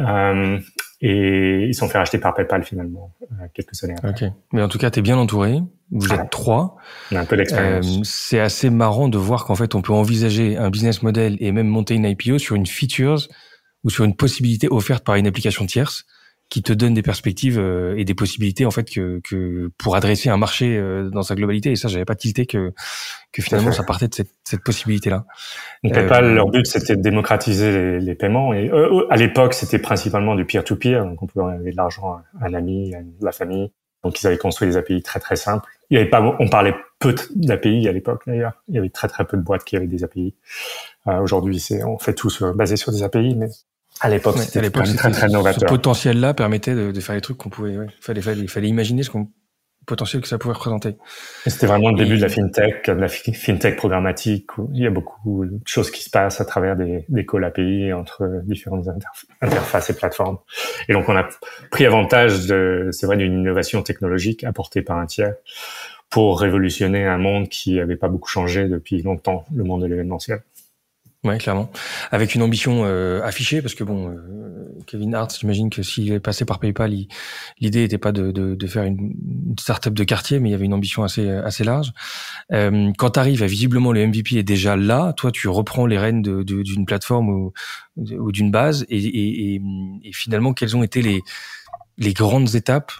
Et 1.06 1.66
ils 1.68 1.74
sont 1.74 1.86
fait 1.86 1.98
racheter 1.98 2.16
par 2.16 2.32
PayPal 2.32 2.64
finalement 2.64 3.12
euh, 3.22 3.46
quelques 3.52 3.84
années 3.84 3.94
après. 3.98 4.08
Ok, 4.08 4.32
mais 4.54 4.62
en 4.62 4.68
tout 4.68 4.78
cas, 4.78 4.90
tu 4.90 5.00
es 5.00 5.02
bien 5.02 5.18
entouré. 5.18 5.60
Vous 5.90 6.10
êtes 6.14 6.30
trois. 6.30 6.76
On 7.12 7.16
a 7.16 7.20
un 7.20 7.24
peu 7.26 7.36
d'expérience. 7.36 7.98
Euh, 7.98 8.00
c'est 8.04 8.40
assez 8.40 8.70
marrant 8.70 9.08
de 9.08 9.18
voir 9.18 9.44
qu'en 9.44 9.54
fait, 9.54 9.74
on 9.74 9.82
peut 9.82 9.92
envisager 9.92 10.56
un 10.56 10.70
business 10.70 11.02
model 11.02 11.36
et 11.40 11.52
même 11.52 11.68
monter 11.68 11.94
une 11.94 12.06
IPO 12.06 12.38
sur 12.38 12.56
une 12.56 12.66
features 12.66 13.28
ou 13.84 13.90
sur 13.90 14.04
une 14.04 14.16
possibilité 14.16 14.66
offerte 14.70 15.04
par 15.04 15.16
une 15.16 15.26
application 15.26 15.66
tierce 15.66 16.06
qui 16.54 16.62
te 16.62 16.72
donne 16.72 16.94
des 16.94 17.02
perspectives 17.02 17.58
euh, 17.58 17.96
et 17.96 18.04
des 18.04 18.14
possibilités 18.14 18.64
en 18.64 18.70
fait 18.70 18.88
que, 18.88 19.20
que 19.24 19.72
pour 19.76 19.96
adresser 19.96 20.28
un 20.28 20.36
marché 20.36 20.76
euh, 20.78 21.10
dans 21.10 21.24
sa 21.24 21.34
globalité 21.34 21.72
et 21.72 21.74
ça 21.74 21.88
j'avais 21.88 22.04
pas 22.04 22.14
tilté 22.14 22.46
que 22.46 22.72
que 23.32 23.42
finalement 23.42 23.72
ça 23.72 23.82
partait 23.82 24.06
de 24.06 24.14
cette, 24.14 24.30
cette 24.44 24.62
possibilité 24.62 25.10
là. 25.10 25.24
PayPal 25.82 26.26
euh, 26.26 26.34
leur 26.34 26.48
but 26.48 26.64
c'était 26.64 26.94
de 26.94 27.02
démocratiser 27.02 27.72
les, 27.72 27.98
les 27.98 28.14
paiements 28.14 28.54
et 28.54 28.70
à 29.10 29.16
l'époque 29.16 29.52
c'était 29.52 29.80
principalement 29.80 30.36
du 30.36 30.44
peer 30.44 30.62
to 30.62 30.76
peer 30.76 31.04
donc 31.04 31.20
on 31.24 31.26
pouvait 31.26 31.44
envoyer 31.44 31.72
de 31.72 31.76
l'argent 31.76 32.22
à 32.40 32.46
un 32.46 32.54
ami 32.54 32.94
à 32.94 33.00
la 33.20 33.32
famille 33.32 33.72
donc 34.04 34.22
ils 34.22 34.26
avaient 34.28 34.38
construit 34.38 34.68
des 34.68 34.76
API 34.76 35.02
très 35.02 35.18
très 35.18 35.34
simples. 35.34 35.68
Il 35.90 35.94
y 35.94 36.00
avait 36.00 36.08
pas 36.08 36.22
on 36.38 36.48
parlait 36.48 36.76
peu 37.00 37.16
d'API 37.34 37.88
à 37.88 37.92
l'époque 37.92 38.22
d'ailleurs 38.28 38.62
il 38.68 38.76
y 38.76 38.78
avait 38.78 38.90
très 38.90 39.08
très 39.08 39.24
peu 39.24 39.36
de 39.36 39.42
boîtes 39.42 39.64
qui 39.64 39.76
avaient 39.76 39.88
des 39.88 40.04
API. 40.04 40.36
Aujourd'hui 41.20 41.58
c'est 41.58 41.82
on 41.82 41.98
fait 41.98 42.14
tout 42.14 42.30
basé 42.54 42.76
sur 42.76 42.92
des 42.92 43.02
API 43.02 43.34
mais 43.34 43.48
à 44.04 44.10
l'époque, 44.10 44.36
c'était 44.36 44.70
très, 44.70 45.10
très 45.10 45.28
novateur. 45.28 45.60
Ce 45.60 45.64
potentiel-là 45.64 46.34
permettait 46.34 46.74
de, 46.74 46.92
de, 46.92 47.00
faire 47.00 47.14
les 47.14 47.22
trucs 47.22 47.38
qu'on 47.38 47.48
pouvait. 47.48 47.78
Ouais. 47.78 47.86
Fallait, 48.02 48.20
fallait, 48.20 48.46
fallait 48.46 48.68
imaginer 48.68 49.02
ce 49.02 49.08
qu'on 49.08 49.30
potentiel 49.86 50.22
que 50.22 50.28
ça 50.28 50.36
pouvait 50.36 50.54
représenter. 50.54 50.96
C'était 51.46 51.66
vraiment 51.66 51.90
le 51.90 51.96
début 51.96 52.16
de 52.16 52.22
la 52.22 52.28
fintech, 52.28 52.86
de 52.86 52.92
la 52.92 53.08
fintech 53.08 53.76
programmatique. 53.76 54.58
Où 54.58 54.70
il 54.74 54.82
y 54.82 54.86
a 54.86 54.90
beaucoup 54.90 55.44
de 55.46 55.58
choses 55.66 55.90
qui 55.90 56.02
se 56.02 56.10
passent 56.10 56.40
à 56.40 56.44
travers 56.44 56.76
des, 56.76 57.04
des 57.08 57.24
calls 57.24 57.44
API 57.44 57.92
entre 57.92 58.42
différentes 58.44 58.88
interfaces 59.40 59.90
et 59.90 59.96
plateformes. 59.96 60.38
Et 60.88 60.92
donc, 60.92 61.08
on 61.08 61.16
a 61.16 61.26
pris 61.70 61.86
avantage 61.86 62.46
de, 62.46 62.88
c'est 62.92 63.06
vrai, 63.06 63.16
d'une 63.16 63.32
innovation 63.32 63.82
technologique 63.82 64.44
apportée 64.44 64.82
par 64.82 64.98
un 64.98 65.06
tiers 65.06 65.34
pour 66.10 66.40
révolutionner 66.40 67.06
un 67.06 67.18
monde 67.18 67.48
qui 67.48 67.76
n'avait 67.76 67.96
pas 67.96 68.08
beaucoup 68.08 68.28
changé 68.28 68.68
depuis 68.68 69.02
longtemps, 69.02 69.44
le 69.54 69.64
monde 69.64 69.82
de 69.82 69.86
l'événementiel. 69.86 70.42
Ouais, 71.24 71.38
clairement. 71.38 71.70
Avec 72.10 72.34
une 72.34 72.42
ambition 72.42 72.82
euh, 72.84 73.22
affichée, 73.22 73.62
parce 73.62 73.74
que 73.74 73.82
bon, 73.82 74.10
euh, 74.10 74.68
Kevin 74.86 75.14
Hart, 75.14 75.34
j'imagine 75.40 75.70
que 75.70 75.82
s'il 75.82 76.12
est 76.12 76.20
passé 76.20 76.44
par 76.44 76.58
PayPal, 76.58 76.92
l'idée 77.60 77.80
n'était 77.80 77.96
pas 77.96 78.12
de, 78.12 78.30
de, 78.30 78.54
de, 78.54 78.66
faire 78.66 78.84
une, 78.84 79.14
une 79.48 79.56
start-up 79.58 79.94
de 79.94 80.04
quartier, 80.04 80.38
mais 80.38 80.50
il 80.50 80.52
y 80.52 80.54
avait 80.54 80.66
une 80.66 80.74
ambition 80.74 81.02
assez 81.02 81.30
assez 81.30 81.64
large. 81.64 81.92
Euh, 82.52 82.92
quand 82.98 83.12
tu 83.12 83.20
arrives, 83.20 83.42
visiblement 83.44 83.90
le 83.92 84.06
MVP 84.06 84.36
est 84.36 84.42
déjà 84.42 84.76
là. 84.76 85.14
Toi, 85.14 85.32
tu 85.32 85.48
reprends 85.48 85.86
les 85.86 85.96
rênes 85.96 86.20
d'une 86.20 86.84
plateforme 86.84 87.30
ou, 87.30 87.52
d'une 87.96 88.50
base, 88.50 88.84
et, 88.90 89.62
finalement, 90.12 90.52
quelles 90.52 90.76
ont 90.76 90.82
été 90.82 91.00
les 91.00 91.22
les 91.96 92.12
grandes 92.12 92.54
étapes 92.54 92.92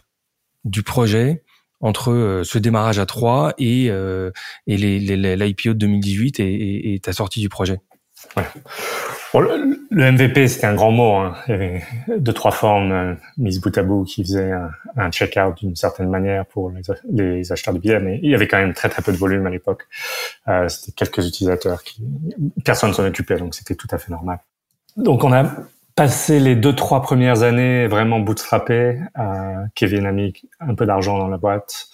du 0.65 0.83
projet 0.83 1.43
entre 1.81 2.13
euh, 2.13 2.45
ce 2.45 2.59
démarrage 2.59 2.99
à 2.99 3.05
3 3.05 3.55
et, 3.59 3.91
euh, 3.91 4.31
et 4.67 4.77
l'IPO 4.79 5.75
de 5.75 5.79
2018 5.79 6.41
et, 6.41 6.95
et 6.95 7.01
ta 7.01 7.13
sortie 7.13 7.41
du 7.41 7.51
projet? 7.51 7.81
Le, 9.35 10.11
MVP, 10.13 10.49
c'était 10.49 10.67
un 10.67 10.75
grand 10.75 10.91
mot. 10.91 11.15
Hein. 11.15 11.35
Il 11.49 11.51
y 11.51 11.55
avait 11.55 11.83
deux, 12.19 12.33
trois 12.33 12.51
formes 12.51 12.93
euh, 12.93 13.15
mises 13.37 13.61
bout 13.61 13.77
à 13.77 13.83
bout 13.83 14.05
qui 14.05 14.23
faisaient 14.23 14.53
un, 14.53 14.71
un 14.97 15.11
check-out 15.11 15.57
d'une 15.59 15.77
certaine 15.77 16.09
manière 16.09 16.47
pour 16.47 16.71
les, 16.71 16.83
les, 17.11 17.53
acheteurs 17.53 17.75
de 17.75 17.79
billets, 17.79 18.01
mais 18.01 18.21
il 18.23 18.31
y 18.31 18.35
avait 18.35 18.47
quand 18.47 18.59
même 18.59 18.75
très 18.75 18.89
très 18.89 19.03
peu 19.03 19.13
de 19.13 19.17
volume 19.17 19.47
à 19.47 19.51
l'époque. 19.51 19.87
Euh, 20.49 20.69
c'était 20.69 20.93
quelques 20.93 21.27
utilisateurs 21.27 21.83
qui 21.83 22.03
personne 22.65 22.93
s'en 22.93 23.05
occupait, 23.05 23.37
donc 23.37 23.55
c'était 23.55 23.75
tout 23.75 23.89
à 23.91 23.99
fait 23.99 24.11
normal. 24.11 24.39
Donc 24.97 25.25
on 25.25 25.33
a 25.33 25.51
passé 25.97 26.41
les 26.41 26.57
deux 26.57 26.75
trois 26.75 27.03
premières 27.03 27.43
années 27.43 27.87
vraiment 27.87 28.21
bootstrappé. 28.21 29.01
Euh, 29.19 29.65
Kevin 29.75 30.07
a 30.07 30.13
mis 30.13 30.33
un 30.61 30.75
peu 30.75 30.87
d'argent 30.87 31.19
dans 31.19 31.29
la 31.29 31.39
boîte, 31.39 31.89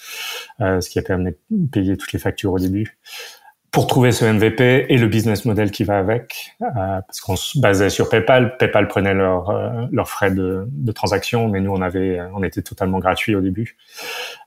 euh, 0.61 0.81
ce 0.81 0.91
qui 0.91 0.99
a 0.99 1.03
permis 1.03 1.33
de 1.51 1.67
payer 1.71 1.97
toutes 1.97 2.13
les 2.13 2.19
factures 2.19 2.53
au 2.53 2.59
début 2.59 2.99
pour 3.71 3.87
trouver 3.87 4.11
ce 4.11 4.25
MVP 4.25 4.87
et 4.89 4.99
le 4.99 5.07
business 5.07 5.45
model 5.45 5.71
qui 5.71 5.85
va 5.85 5.99
avec, 5.99 6.57
euh, 6.63 6.67
parce 6.75 7.21
qu'on 7.21 7.37
se 7.37 7.59
basait 7.59 7.91
sur 7.91 8.09
PayPal. 8.09 8.57
PayPal 8.57 8.89
prenait 8.89 9.15
leurs 9.15 9.51
euh, 9.51 9.87
leurs 9.93 10.09
frais 10.09 10.33
de, 10.33 10.67
de, 10.69 10.93
transaction, 10.93 11.49
mais 11.49 11.61
nous 11.61 11.73
on 11.73 11.81
avait, 11.81 12.21
on 12.35 12.43
était 12.43 12.63
totalement 12.63 12.99
gratuit 12.99 13.37
au 13.37 13.41
début. 13.41 13.77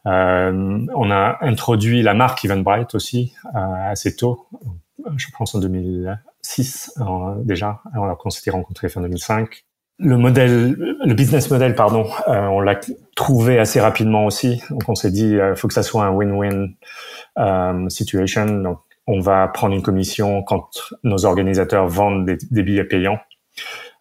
Euh, 0.07 0.85
on 0.93 1.11
a 1.11 1.37
introduit 1.41 2.01
la 2.01 2.13
marque 2.13 2.43
Eventbrite 2.43 2.95
aussi 2.95 3.33
euh, 3.55 3.59
assez 3.91 4.15
tôt, 4.15 4.47
je 5.15 5.27
pense 5.37 5.55
en 5.55 5.59
2000, 5.59 6.17
2006 6.43 6.99
déjà, 7.43 7.81
alors 7.93 8.17
qu'on 8.17 8.29
s'était 8.29 8.51
rencontrés 8.51 8.89
fin 8.89 9.01
2005. 9.01 9.63
Le 9.99 10.17
modèle, 10.17 10.73
le 10.73 11.13
business 11.13 11.49
model, 11.49 11.75
pardon, 11.75 12.09
on 12.27 12.59
l'a 12.59 12.79
trouvé 13.15 13.59
assez 13.59 13.79
rapidement 13.79 14.25
aussi. 14.25 14.61
Donc 14.71 14.81
on 14.87 14.95
s'est 14.95 15.11
dit, 15.11 15.33
il 15.33 15.55
faut 15.55 15.67
que 15.67 15.73
ça 15.73 15.83
soit 15.83 16.03
un 16.03 16.11
win-win 16.11 16.73
situation. 17.89 18.45
Donc 18.45 18.79
on 19.07 19.19
va 19.19 19.47
prendre 19.47 19.75
une 19.75 19.81
commission 19.81 20.43
quand 20.43 20.69
nos 21.03 21.25
organisateurs 21.25 21.87
vendent 21.87 22.25
des, 22.25 22.63
billets 22.63 22.83
payants. 22.83 23.19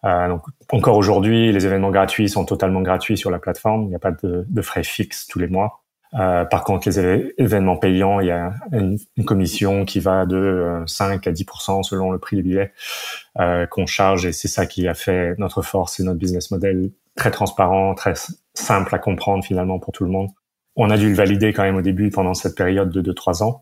Euh, 0.05 0.27
donc, 0.27 0.41
encore 0.71 0.97
aujourd'hui, 0.97 1.51
les 1.51 1.65
événements 1.65 1.91
gratuits 1.91 2.29
sont 2.29 2.45
totalement 2.45 2.81
gratuits 2.81 3.17
sur 3.17 3.31
la 3.31 3.39
plateforme. 3.39 3.83
Il 3.83 3.89
n'y 3.89 3.95
a 3.95 3.99
pas 3.99 4.11
de, 4.11 4.61
frais 4.61 4.83
fixes 4.83 5.27
tous 5.27 5.39
les 5.39 5.47
mois. 5.47 5.83
Euh, 6.19 6.45
par 6.45 6.63
contre, 6.63 6.87
les 6.87 6.99
événements 7.37 7.77
payants, 7.77 8.19
il 8.19 8.27
y 8.27 8.31
a 8.31 8.53
une, 8.71 8.99
commission 9.25 9.83
qui 9.85 9.99
va 9.99 10.25
de 10.25 10.83
5 10.85 11.25
euh, 11.25 11.29
à 11.29 11.33
10% 11.33 11.83
selon 11.83 12.11
le 12.11 12.19
prix 12.19 12.35
des 12.35 12.43
billets 12.43 12.73
euh, 13.39 13.65
qu'on 13.65 13.85
charge. 13.85 14.25
Et 14.25 14.31
c'est 14.31 14.47
ça 14.47 14.65
qui 14.65 14.87
a 14.87 14.93
fait 14.93 15.35
notre 15.37 15.61
force 15.61 15.99
et 15.99 16.03
notre 16.03 16.19
business 16.19 16.51
model 16.51 16.91
très 17.15 17.31
transparent, 17.31 17.95
très 17.95 18.13
simple 18.53 18.93
à 18.93 18.99
comprendre 18.99 19.43
finalement 19.43 19.79
pour 19.79 19.91
tout 19.91 20.03
le 20.03 20.11
monde. 20.11 20.29
On 20.75 20.89
a 20.89 20.97
dû 20.97 21.09
le 21.09 21.15
valider 21.15 21.53
quand 21.53 21.63
même 21.63 21.77
au 21.77 21.81
début 21.81 22.09
pendant 22.09 22.33
cette 22.33 22.55
période 22.55 22.89
de 22.89 23.11
2-3 23.11 23.43
ans. 23.43 23.61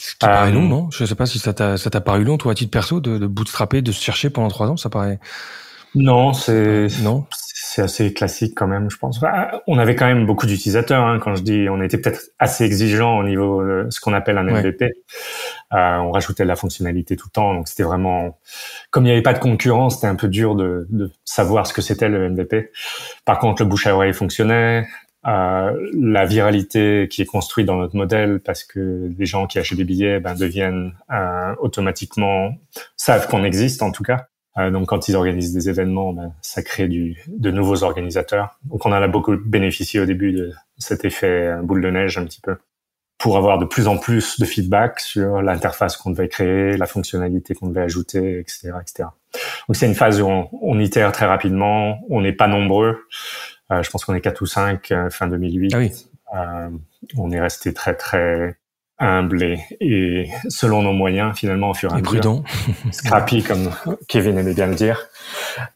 Ce 0.00 0.12
qui 0.12 0.16
paraît 0.18 0.50
long, 0.50 0.66
non? 0.66 0.90
Je 0.90 1.04
sais 1.04 1.14
pas 1.14 1.26
si 1.26 1.38
ça 1.38 1.52
t'a 1.52 1.76
ça 1.76 1.90
t'a 1.90 2.00
paru 2.00 2.24
long, 2.24 2.38
toi, 2.38 2.52
à 2.52 2.54
titre 2.54 2.70
perso, 2.70 3.00
de, 3.00 3.18
de 3.18 3.26
bootstrapper, 3.26 3.82
de 3.82 3.92
se 3.92 4.02
chercher 4.02 4.30
pendant 4.30 4.48
trois 4.48 4.68
ans, 4.70 4.78
ça 4.78 4.88
paraît. 4.88 5.20
Non, 5.94 6.32
c'est 6.32 6.86
non, 7.02 7.26
c'est 7.32 7.82
assez 7.82 8.14
classique 8.14 8.54
quand 8.56 8.66
même, 8.66 8.90
je 8.90 8.96
pense. 8.96 9.20
Bah, 9.20 9.60
on 9.66 9.76
avait 9.78 9.96
quand 9.96 10.06
même 10.06 10.24
beaucoup 10.24 10.46
d'utilisateurs. 10.46 11.04
Hein, 11.04 11.18
quand 11.20 11.34
je 11.34 11.42
dis, 11.42 11.66
on 11.68 11.82
était 11.82 11.98
peut-être 11.98 12.30
assez 12.38 12.64
exigeant 12.64 13.18
au 13.18 13.24
niveau 13.24 13.62
de 13.62 13.86
ce 13.90 14.00
qu'on 14.00 14.14
appelle 14.14 14.38
un 14.38 14.44
MVP. 14.44 14.86
Euh, 15.74 15.96
on 15.98 16.12
rajoutait 16.12 16.44
de 16.44 16.48
la 16.48 16.56
fonctionnalité 16.56 17.16
tout 17.16 17.26
le 17.28 17.32
temps, 17.32 17.52
donc 17.54 17.68
c'était 17.68 17.82
vraiment 17.82 18.38
comme 18.90 19.04
il 19.04 19.08
n'y 19.08 19.12
avait 19.12 19.22
pas 19.22 19.34
de 19.34 19.38
concurrence, 19.38 19.96
c'était 19.96 20.06
un 20.06 20.14
peu 20.16 20.28
dur 20.28 20.54
de, 20.54 20.86
de 20.88 21.10
savoir 21.24 21.66
ce 21.66 21.74
que 21.74 21.82
c'était 21.82 22.08
le 22.08 22.30
MVP. 22.30 22.70
Par 23.26 23.38
contre, 23.38 23.62
le 23.62 23.68
bouche 23.68 23.86
à 23.86 23.94
oreille 23.94 24.14
fonctionnait. 24.14 24.86
Euh, 25.26 25.90
la 25.92 26.24
viralité 26.24 27.06
qui 27.10 27.20
est 27.20 27.26
construite 27.26 27.66
dans 27.66 27.76
notre 27.76 27.94
modèle 27.94 28.40
parce 28.40 28.64
que 28.64 29.12
les 29.18 29.26
gens 29.26 29.46
qui 29.46 29.58
achètent 29.58 29.76
des 29.76 29.84
billets 29.84 30.18
ben, 30.18 30.34
deviennent 30.34 30.94
euh, 31.12 31.54
automatiquement 31.58 32.54
savent 32.96 33.28
qu'on 33.28 33.44
existe 33.44 33.82
en 33.82 33.92
tout 33.92 34.02
cas. 34.02 34.28
Euh, 34.56 34.70
donc 34.70 34.88
quand 34.88 35.08
ils 35.08 35.16
organisent 35.16 35.52
des 35.52 35.68
événements, 35.68 36.14
ben, 36.14 36.32
ça 36.40 36.62
crée 36.62 36.88
du, 36.88 37.22
de 37.28 37.50
nouveaux 37.50 37.82
organisateurs. 37.82 38.58
Donc 38.64 38.86
on 38.86 38.92
en 38.92 39.02
a 39.02 39.08
beaucoup 39.08 39.36
bénéficié 39.36 40.00
au 40.00 40.06
début 40.06 40.32
de 40.32 40.52
cet 40.78 41.04
effet 41.04 41.54
boule 41.62 41.82
de 41.82 41.90
neige 41.90 42.16
un 42.16 42.24
petit 42.24 42.40
peu 42.40 42.56
pour 43.18 43.36
avoir 43.36 43.58
de 43.58 43.66
plus 43.66 43.86
en 43.86 43.98
plus 43.98 44.40
de 44.40 44.46
feedback 44.46 45.00
sur 45.00 45.42
l'interface 45.42 45.98
qu'on 45.98 46.10
devait 46.10 46.28
créer, 46.28 46.78
la 46.78 46.86
fonctionnalité 46.86 47.54
qu'on 47.54 47.66
devait 47.66 47.82
ajouter, 47.82 48.38
etc., 48.38 48.72
etc. 48.80 49.10
Donc 49.68 49.76
c'est 49.76 49.86
une 49.86 49.94
phase 49.94 50.22
où 50.22 50.26
on, 50.26 50.48
on 50.62 50.78
itère 50.80 51.12
très 51.12 51.26
rapidement, 51.26 51.98
on 52.08 52.22
n'est 52.22 52.32
pas 52.32 52.48
nombreux. 52.48 52.96
Euh, 53.70 53.82
je 53.82 53.90
pense 53.90 54.04
qu'on 54.04 54.14
est 54.14 54.20
4 54.20 54.40
ou 54.42 54.46
5 54.46 54.90
euh, 54.90 55.10
fin 55.10 55.28
2008. 55.28 55.74
Ah 55.74 55.78
oui. 55.78 55.92
Euh, 56.34 56.70
on 57.16 57.30
est 57.30 57.40
resté 57.40 57.72
très 57.72 57.94
très 57.94 58.56
humble 58.98 59.42
et, 59.80 60.28
selon 60.48 60.82
nos 60.82 60.92
moyens 60.92 61.34
finalement 61.34 61.70
au 61.70 61.74
fur 61.74 61.90
et 61.90 61.94
à 61.94 61.96
mesure. 61.96 62.10
prudent. 62.10 62.44
Scrappy 62.90 63.42
comme 63.42 63.70
Kevin 64.08 64.36
aimait 64.38 64.54
bien 64.54 64.66
le 64.66 64.74
dire. 64.74 65.08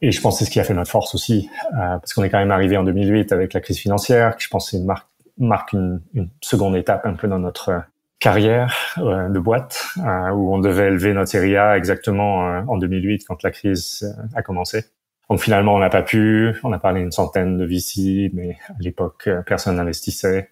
Et 0.02 0.12
je 0.12 0.20
pense 0.20 0.34
que 0.34 0.38
c'est 0.40 0.44
ce 0.44 0.50
qui 0.50 0.60
a 0.60 0.64
fait 0.64 0.74
notre 0.74 0.90
force 0.90 1.14
aussi, 1.14 1.48
parce 1.72 2.12
qu'on 2.12 2.22
est 2.22 2.28
quand 2.28 2.38
même 2.38 2.50
arrivé 2.50 2.76
en 2.76 2.84
2008 2.84 3.32
avec 3.32 3.54
la 3.54 3.60
crise 3.60 3.78
financière, 3.78 4.36
que 4.36 4.42
je 4.42 4.48
pense 4.48 4.72
une 4.72 4.84
marque 4.84 5.08
marque 5.38 5.72
une, 5.72 6.00
une, 6.12 6.28
seconde 6.42 6.76
étape 6.76 7.06
un 7.06 7.14
peu 7.14 7.26
dans 7.26 7.38
notre 7.38 7.82
carrière 8.20 8.94
de 8.98 9.38
boîte, 9.38 9.82
où 9.96 10.54
on 10.54 10.58
devait 10.58 10.88
élever 10.88 11.14
notre 11.14 11.30
série 11.30 11.56
A 11.56 11.78
exactement 11.78 12.40
en 12.68 12.76
2008 12.76 13.24
quand 13.26 13.42
la 13.42 13.50
crise 13.50 14.06
a 14.34 14.42
commencé. 14.42 14.84
Donc 15.30 15.40
finalement, 15.40 15.74
on 15.74 15.78
n'a 15.78 15.90
pas 15.90 16.02
pu. 16.02 16.54
On 16.64 16.72
a 16.72 16.78
parlé 16.78 17.00
d'une 17.00 17.12
centaine 17.12 17.56
de 17.56 17.64
VC, 17.64 18.30
mais 18.34 18.56
à 18.68 18.80
l'époque, 18.80 19.24
euh, 19.26 19.42
personne 19.42 19.76
n'investissait. 19.76 20.50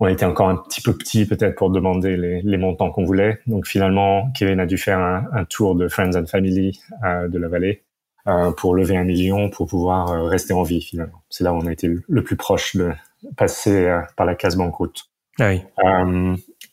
On 0.00 0.06
était 0.06 0.24
encore 0.24 0.48
un 0.48 0.56
petit 0.56 0.80
peu 0.82 0.96
petit 0.96 1.26
peut-être 1.26 1.56
pour 1.56 1.70
demander 1.70 2.16
les, 2.16 2.42
les 2.42 2.56
montants 2.58 2.90
qu'on 2.90 3.04
voulait. 3.04 3.40
Donc 3.46 3.66
finalement, 3.66 4.30
Kevin 4.32 4.60
a 4.60 4.66
dû 4.66 4.76
faire 4.76 4.98
un, 4.98 5.24
un 5.32 5.44
tour 5.44 5.74
de 5.74 5.88
Friends 5.88 6.14
and 6.14 6.26
Family 6.26 6.80
euh, 7.04 7.28
de 7.28 7.38
la 7.38 7.48
vallée 7.48 7.82
euh, 8.26 8.52
pour 8.52 8.74
lever 8.74 8.96
un 8.96 9.04
million 9.04 9.50
pour 9.50 9.66
pouvoir 9.66 10.10
euh, 10.10 10.24
rester 10.24 10.52
en 10.52 10.62
vie 10.62 10.82
finalement. 10.82 11.22
C'est 11.28 11.44
là 11.44 11.52
où 11.52 11.56
on 11.56 11.66
a 11.66 11.72
été 11.72 11.88
le 12.06 12.24
plus 12.24 12.36
proche 12.36 12.76
de 12.76 12.92
passer 13.36 14.00
par 14.16 14.26
la 14.26 14.34
case 14.34 14.56
banqueroute. 14.56 15.04
Ah 15.38 15.48
oui. 15.48 15.62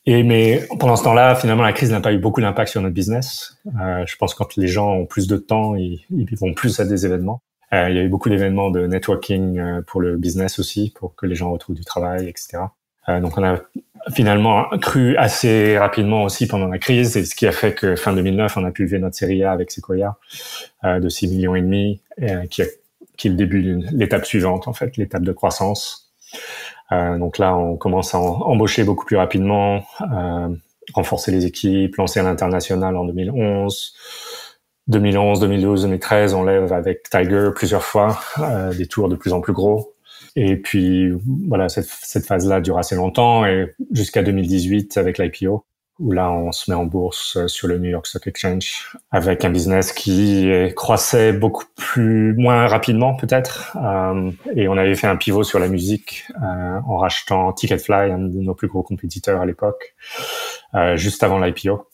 Et 0.05 0.23
mais 0.23 0.67
pendant 0.79 0.95
ce 0.95 1.03
temps-là, 1.03 1.35
finalement, 1.35 1.63
la 1.63 1.73
crise 1.73 1.91
n'a 1.91 2.01
pas 2.01 2.13
eu 2.13 2.17
beaucoup 2.17 2.41
d'impact 2.41 2.71
sur 2.71 2.81
notre 2.81 2.93
business. 2.93 3.57
Euh, 3.81 4.05
je 4.07 4.15
pense 4.15 4.33
que 4.33 4.39
quand 4.39 4.55
les 4.55 4.67
gens 4.67 4.91
ont 4.91 5.05
plus 5.05 5.27
de 5.27 5.37
temps, 5.37 5.75
ils, 5.75 6.05
ils 6.09 6.37
vont 6.37 6.53
plus 6.53 6.79
à 6.79 6.85
des 6.85 7.05
événements. 7.05 7.41
Euh, 7.73 7.89
il 7.89 7.95
y 7.95 7.99
a 7.99 8.03
eu 8.03 8.09
beaucoup 8.09 8.29
d'événements 8.29 8.71
de 8.71 8.87
networking 8.87 9.59
euh, 9.59 9.81
pour 9.85 10.01
le 10.01 10.17
business 10.17 10.59
aussi, 10.59 10.91
pour 10.95 11.15
que 11.15 11.25
les 11.25 11.35
gens 11.35 11.51
retrouvent 11.51 11.75
du 11.75 11.85
travail, 11.85 12.27
etc. 12.27 12.63
Euh, 13.07 13.19
donc 13.19 13.37
on 13.37 13.43
a 13.43 13.59
finalement 14.11 14.65
cru 14.81 15.15
assez 15.17 15.77
rapidement 15.77 16.23
aussi 16.23 16.47
pendant 16.47 16.67
la 16.67 16.79
crise, 16.79 17.15
et 17.17 17.25
ce 17.25 17.35
qui 17.35 17.45
a 17.45 17.51
fait 17.51 17.73
que 17.73 17.95
fin 17.95 18.13
2009, 18.13 18.57
on 18.57 18.65
a 18.65 18.71
pu 18.71 18.83
lever 18.83 18.99
notre 18.99 19.15
série 19.15 19.43
A 19.43 19.51
avec 19.51 19.71
Sequoia 19.71 20.17
euh, 20.83 20.99
de 20.99 21.09
6 21.09 21.27
millions 21.27 21.55
et 21.55 21.61
demi, 21.61 22.01
a, 22.21 22.47
qui 22.47 22.61
est 22.61 22.79
le 23.25 23.35
début 23.35 23.61
de 23.61 23.85
l'étape 23.91 24.25
suivante, 24.25 24.67
en 24.67 24.73
fait, 24.73 24.97
l'étape 24.97 25.23
de 25.23 25.31
croissance. 25.31 26.11
Euh, 26.91 27.17
donc 27.17 27.37
là, 27.37 27.55
on 27.55 27.77
commence 27.77 28.15
à 28.15 28.19
embaucher 28.19 28.83
beaucoup 28.83 29.05
plus 29.05 29.17
rapidement, 29.17 29.83
euh, 30.01 30.49
renforcer 30.93 31.31
les 31.31 31.45
équipes, 31.45 31.95
lancer 31.97 32.19
à 32.19 32.23
l'international 32.23 32.95
en 32.97 33.05
2011. 33.05 33.93
2011, 34.87 35.39
2012, 35.39 35.81
2013, 35.83 36.33
on 36.33 36.43
lève 36.43 36.73
avec 36.73 37.09
Tiger 37.09 37.49
plusieurs 37.55 37.83
fois, 37.83 38.19
euh, 38.39 38.73
des 38.73 38.87
tours 38.87 39.07
de 39.07 39.15
plus 39.15 39.33
en 39.33 39.41
plus 39.41 39.53
gros. 39.53 39.93
Et 40.35 40.57
puis 40.57 41.11
voilà, 41.47 41.69
cette, 41.69 41.85
cette 41.85 42.25
phase-là 42.25 42.59
dure 42.61 42.77
assez 42.79 42.95
longtemps 42.95 43.45
et 43.45 43.75
jusqu'à 43.91 44.23
2018 44.23 44.97
avec 44.97 45.17
l'IPO 45.17 45.63
où 45.99 46.11
là 46.11 46.31
on 46.31 46.51
se 46.51 46.71
met 46.71 46.75
en 46.75 46.85
bourse 46.85 47.37
euh, 47.37 47.47
sur 47.47 47.67
le 47.67 47.77
New 47.77 47.89
York 47.89 48.07
Stock 48.07 48.25
Exchange 48.27 48.95
avec 49.11 49.45
un 49.45 49.49
business 49.49 49.91
qui 49.91 50.49
croissait 50.75 51.33
beaucoup 51.33 51.65
plus 51.75 52.33
moins 52.35 52.67
rapidement 52.67 53.15
peut-être. 53.15 53.77
Euh, 53.77 54.31
et 54.55 54.67
on 54.67 54.77
avait 54.77 54.95
fait 54.95 55.07
un 55.07 55.15
pivot 55.15 55.43
sur 55.43 55.59
la 55.59 55.67
musique 55.67 56.25
euh, 56.41 56.79
en 56.87 56.97
rachetant 56.97 57.51
Ticketfly 57.53 58.11
un 58.11 58.19
de 58.19 58.39
nos 58.39 58.55
plus 58.55 58.67
gros 58.67 58.83
compétiteurs 58.83 59.41
à 59.41 59.45
l'époque 59.45 59.95
euh, 60.75 60.95
juste 60.95 61.23
avant 61.23 61.39
l'IPO 61.39 61.87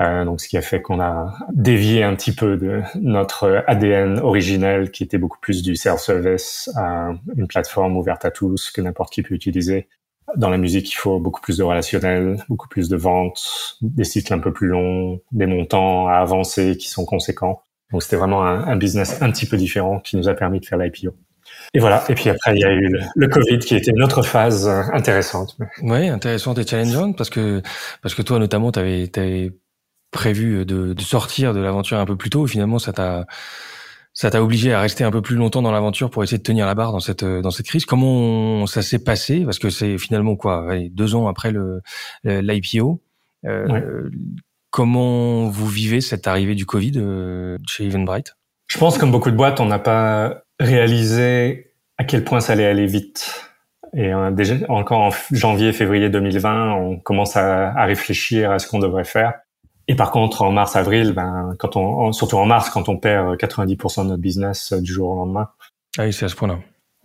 euh, 0.00 0.24
donc 0.24 0.40
ce 0.40 0.48
qui 0.48 0.56
a 0.56 0.62
fait 0.62 0.82
qu'on 0.82 1.00
a 1.00 1.34
dévié 1.52 2.02
un 2.02 2.14
petit 2.14 2.32
peu 2.32 2.56
de 2.56 2.82
notre 2.96 3.64
ADN 3.66 4.18
originel 4.18 4.90
qui 4.90 5.02
était 5.02 5.18
beaucoup 5.18 5.38
plus 5.40 5.62
du 5.62 5.76
self-service 5.76 6.70
à 6.76 7.12
une 7.36 7.46
plateforme 7.46 7.96
ouverte 7.96 8.24
à 8.24 8.30
tous 8.30 8.70
que 8.70 8.80
n'importe 8.80 9.12
qui 9.12 9.22
peut 9.22 9.34
utiliser 9.34 9.88
dans 10.34 10.50
la 10.50 10.58
musique, 10.58 10.90
il 10.90 10.94
faut 10.94 11.20
beaucoup 11.20 11.40
plus 11.40 11.58
de 11.58 11.62
relationnel, 11.62 12.44
beaucoup 12.48 12.68
plus 12.68 12.88
de 12.88 12.96
ventes, 12.96 13.76
des 13.80 14.04
cycles 14.04 14.32
un 14.34 14.38
peu 14.38 14.52
plus 14.52 14.66
longs, 14.66 15.20
des 15.32 15.46
montants 15.46 16.08
à 16.08 16.14
avancer 16.14 16.76
qui 16.76 16.88
sont 16.88 17.04
conséquents. 17.04 17.62
Donc 17.92 18.02
c'était 18.02 18.16
vraiment 18.16 18.44
un, 18.44 18.76
business 18.76 19.22
un 19.22 19.30
petit 19.30 19.46
peu 19.46 19.56
différent 19.56 20.00
qui 20.00 20.16
nous 20.16 20.28
a 20.28 20.34
permis 20.34 20.58
de 20.58 20.66
faire 20.66 20.78
l'IPO. 20.78 21.14
Et 21.72 21.78
voilà. 21.78 22.04
Et 22.08 22.14
puis 22.14 22.28
après, 22.28 22.56
il 22.56 22.60
y 22.60 22.64
a 22.64 22.72
eu 22.72 22.98
le, 23.14 23.28
Covid 23.28 23.60
qui 23.60 23.76
était 23.76 23.92
une 23.92 24.02
autre 24.02 24.22
phase 24.22 24.68
intéressante. 24.92 25.56
Oui, 25.82 26.08
intéressante 26.08 26.58
et 26.58 26.66
challengeante 26.66 27.16
parce 27.16 27.30
que 27.30 27.62
parce 28.02 28.16
que 28.16 28.22
toi 28.22 28.40
notamment, 28.40 28.72
tu 28.72 28.80
avais, 28.80 29.52
prévu 30.12 30.64
de, 30.64 30.94
de 30.94 31.00
sortir 31.02 31.52
de 31.52 31.60
l'aventure 31.60 31.98
un 31.98 32.06
peu 32.06 32.16
plus 32.16 32.30
tôt. 32.30 32.46
Finalement, 32.46 32.78
ça 32.78 32.92
t'a 32.92 33.26
ça 34.16 34.30
t'a 34.30 34.42
obligé 34.42 34.72
à 34.72 34.80
rester 34.80 35.04
un 35.04 35.10
peu 35.10 35.20
plus 35.20 35.36
longtemps 35.36 35.60
dans 35.60 35.72
l'aventure 35.72 36.08
pour 36.08 36.24
essayer 36.24 36.38
de 36.38 36.42
tenir 36.42 36.64
la 36.64 36.74
barre 36.74 36.90
dans 36.90 37.00
cette 37.00 37.22
dans 37.22 37.50
cette 37.50 37.66
crise. 37.66 37.84
Comment 37.84 38.66
ça 38.66 38.80
s'est 38.80 38.98
passé? 38.98 39.44
Parce 39.44 39.58
que 39.58 39.68
c'est 39.68 39.98
finalement 39.98 40.36
quoi 40.36 40.66
Deux 40.90 41.14
ans 41.14 41.28
après 41.28 41.52
le 41.52 41.82
l'IPO. 42.24 43.02
Euh, 43.44 44.08
Comment 44.70 45.48
vous 45.48 45.66
vivez 45.68 46.00
cette 46.00 46.26
arrivée 46.26 46.54
du 46.54 46.66
Covid 46.66 46.92
euh, 46.96 47.56
chez 47.66 47.86
Eventbrite? 47.86 48.36
Je 48.68 48.78
pense 48.78 48.98
comme 48.98 49.10
beaucoup 49.10 49.30
de 49.30 49.36
boîtes, 49.36 49.60
on 49.60 49.66
n'a 49.66 49.78
pas 49.78 50.42
réalisé 50.58 51.72
à 51.98 52.04
quel 52.04 52.24
point 52.24 52.40
ça 52.40 52.54
allait 52.54 52.66
aller 52.66 52.86
vite. 52.86 53.50
Et 53.94 54.12
euh, 54.12 54.30
déjà 54.30 54.56
encore 54.68 55.00
en 55.00 55.10
janvier, 55.30 55.72
février 55.72 56.10
2020, 56.10 56.72
on 56.74 56.98
commence 56.98 57.36
à, 57.36 57.70
à 57.70 57.84
réfléchir 57.84 58.50
à 58.50 58.58
ce 58.58 58.66
qu'on 58.66 58.78
devrait 58.78 59.04
faire. 59.04 59.34
Et 59.88 59.94
par 59.94 60.10
contre, 60.10 60.42
en 60.42 60.50
mars, 60.50 60.74
avril, 60.76 61.12
ben, 61.12 61.54
quand 61.58 61.76
on, 61.76 62.12
surtout 62.12 62.36
en 62.36 62.46
mars, 62.46 62.70
quand 62.70 62.88
on 62.88 62.96
perd 62.96 63.36
90% 63.36 64.04
de 64.04 64.08
notre 64.08 64.22
business 64.22 64.72
euh, 64.72 64.80
du 64.80 64.92
jour 64.92 65.10
au 65.10 65.16
lendemain. 65.16 65.48
Ah 65.98 66.04
oui, 66.04 66.12
c'est 66.12 66.24
à 66.24 66.28
ce 66.28 66.34
point-là. 66.34 66.58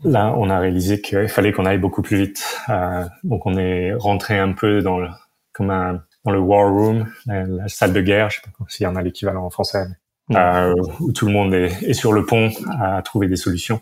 Là, 0.04 0.34
on 0.36 0.50
a 0.50 0.60
réalisé 0.60 1.00
qu'il 1.00 1.28
fallait 1.28 1.52
qu'on 1.52 1.66
aille 1.66 1.78
beaucoup 1.78 2.02
plus 2.02 2.18
vite. 2.18 2.60
Euh, 2.70 3.06
donc, 3.24 3.46
on 3.46 3.56
est 3.56 3.94
rentré 3.94 4.40
un 4.40 4.54
peu 4.54 4.82
dans 4.82 4.98
le, 4.98 5.10
comme 5.54 5.70
un, 5.70 6.02
dans 6.26 6.32
le 6.32 6.40
war 6.40 6.72
room, 6.72 7.08
la, 7.28 7.68
salle 7.68 7.94
de 7.94 8.02
guerre, 8.02 8.30
je 8.30 8.38
sais 8.38 8.42
pas 8.42 8.66
s'il 8.68 8.84
y 8.84 8.88
en 8.88 8.96
a 8.96 9.02
l'équivalent 9.02 9.46
en 9.46 9.50
français, 9.50 9.86
euh, 10.32 10.74
où 11.00 11.12
tout 11.12 11.28
le 11.28 11.34
monde 11.34 11.54
est, 11.54 11.84
est, 11.84 11.94
sur 11.94 12.14
le 12.14 12.26
pont 12.26 12.52
à 12.80 13.02
trouver 13.04 13.28
des 13.28 13.36
solutions. 13.36 13.82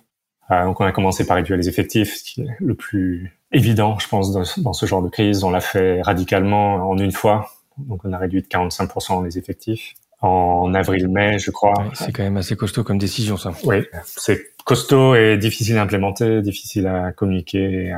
Euh, 0.52 0.66
donc, 0.66 0.82
on 0.82 0.86
a 0.86 0.92
commencé 0.92 1.26
par 1.26 1.38
réduire 1.38 1.58
les 1.58 1.70
effectifs, 1.70 2.16
ce 2.18 2.24
qui 2.24 2.42
est 2.42 2.48
le 2.60 2.76
plus 2.76 3.40
évident, 3.52 3.98
je 4.00 4.08
pense, 4.08 4.34
dans, 4.34 4.44
dans 4.62 4.74
ce 4.74 4.86
genre 4.86 5.02
de 5.02 5.10
crise. 5.10 5.44
On 5.44 5.52
l'a 5.52 5.62
fait 5.62 6.02
radicalement 6.02 6.76
en 6.90 6.98
une 6.98 7.12
fois 7.12 7.50
donc 7.88 8.06
on 8.06 8.14
a 8.14 8.18
réduit 8.18 8.42
de 8.42 8.48
45% 8.48 9.24
les 9.24 9.38
effectifs. 9.38 9.94
en 10.22 10.74
avril-mai, 10.74 11.40
je 11.40 11.52
crois. 11.52 11.74
c'est 11.94 12.12
quand 12.12 12.24
même 12.24 12.38
assez 12.38 12.56
costaud 12.56 12.84
comme 12.84 12.98
décision, 12.98 13.38
ça. 13.38 13.52
Oui, 13.64 13.86
c'est 14.06 14.54
costaud 14.66 15.16
et 15.16 15.38
difficile 15.38 15.78
à 15.78 15.82
implémenter, 15.82 16.42
difficile 16.42 16.88
à 16.88 17.12
communiquer, 17.12 17.94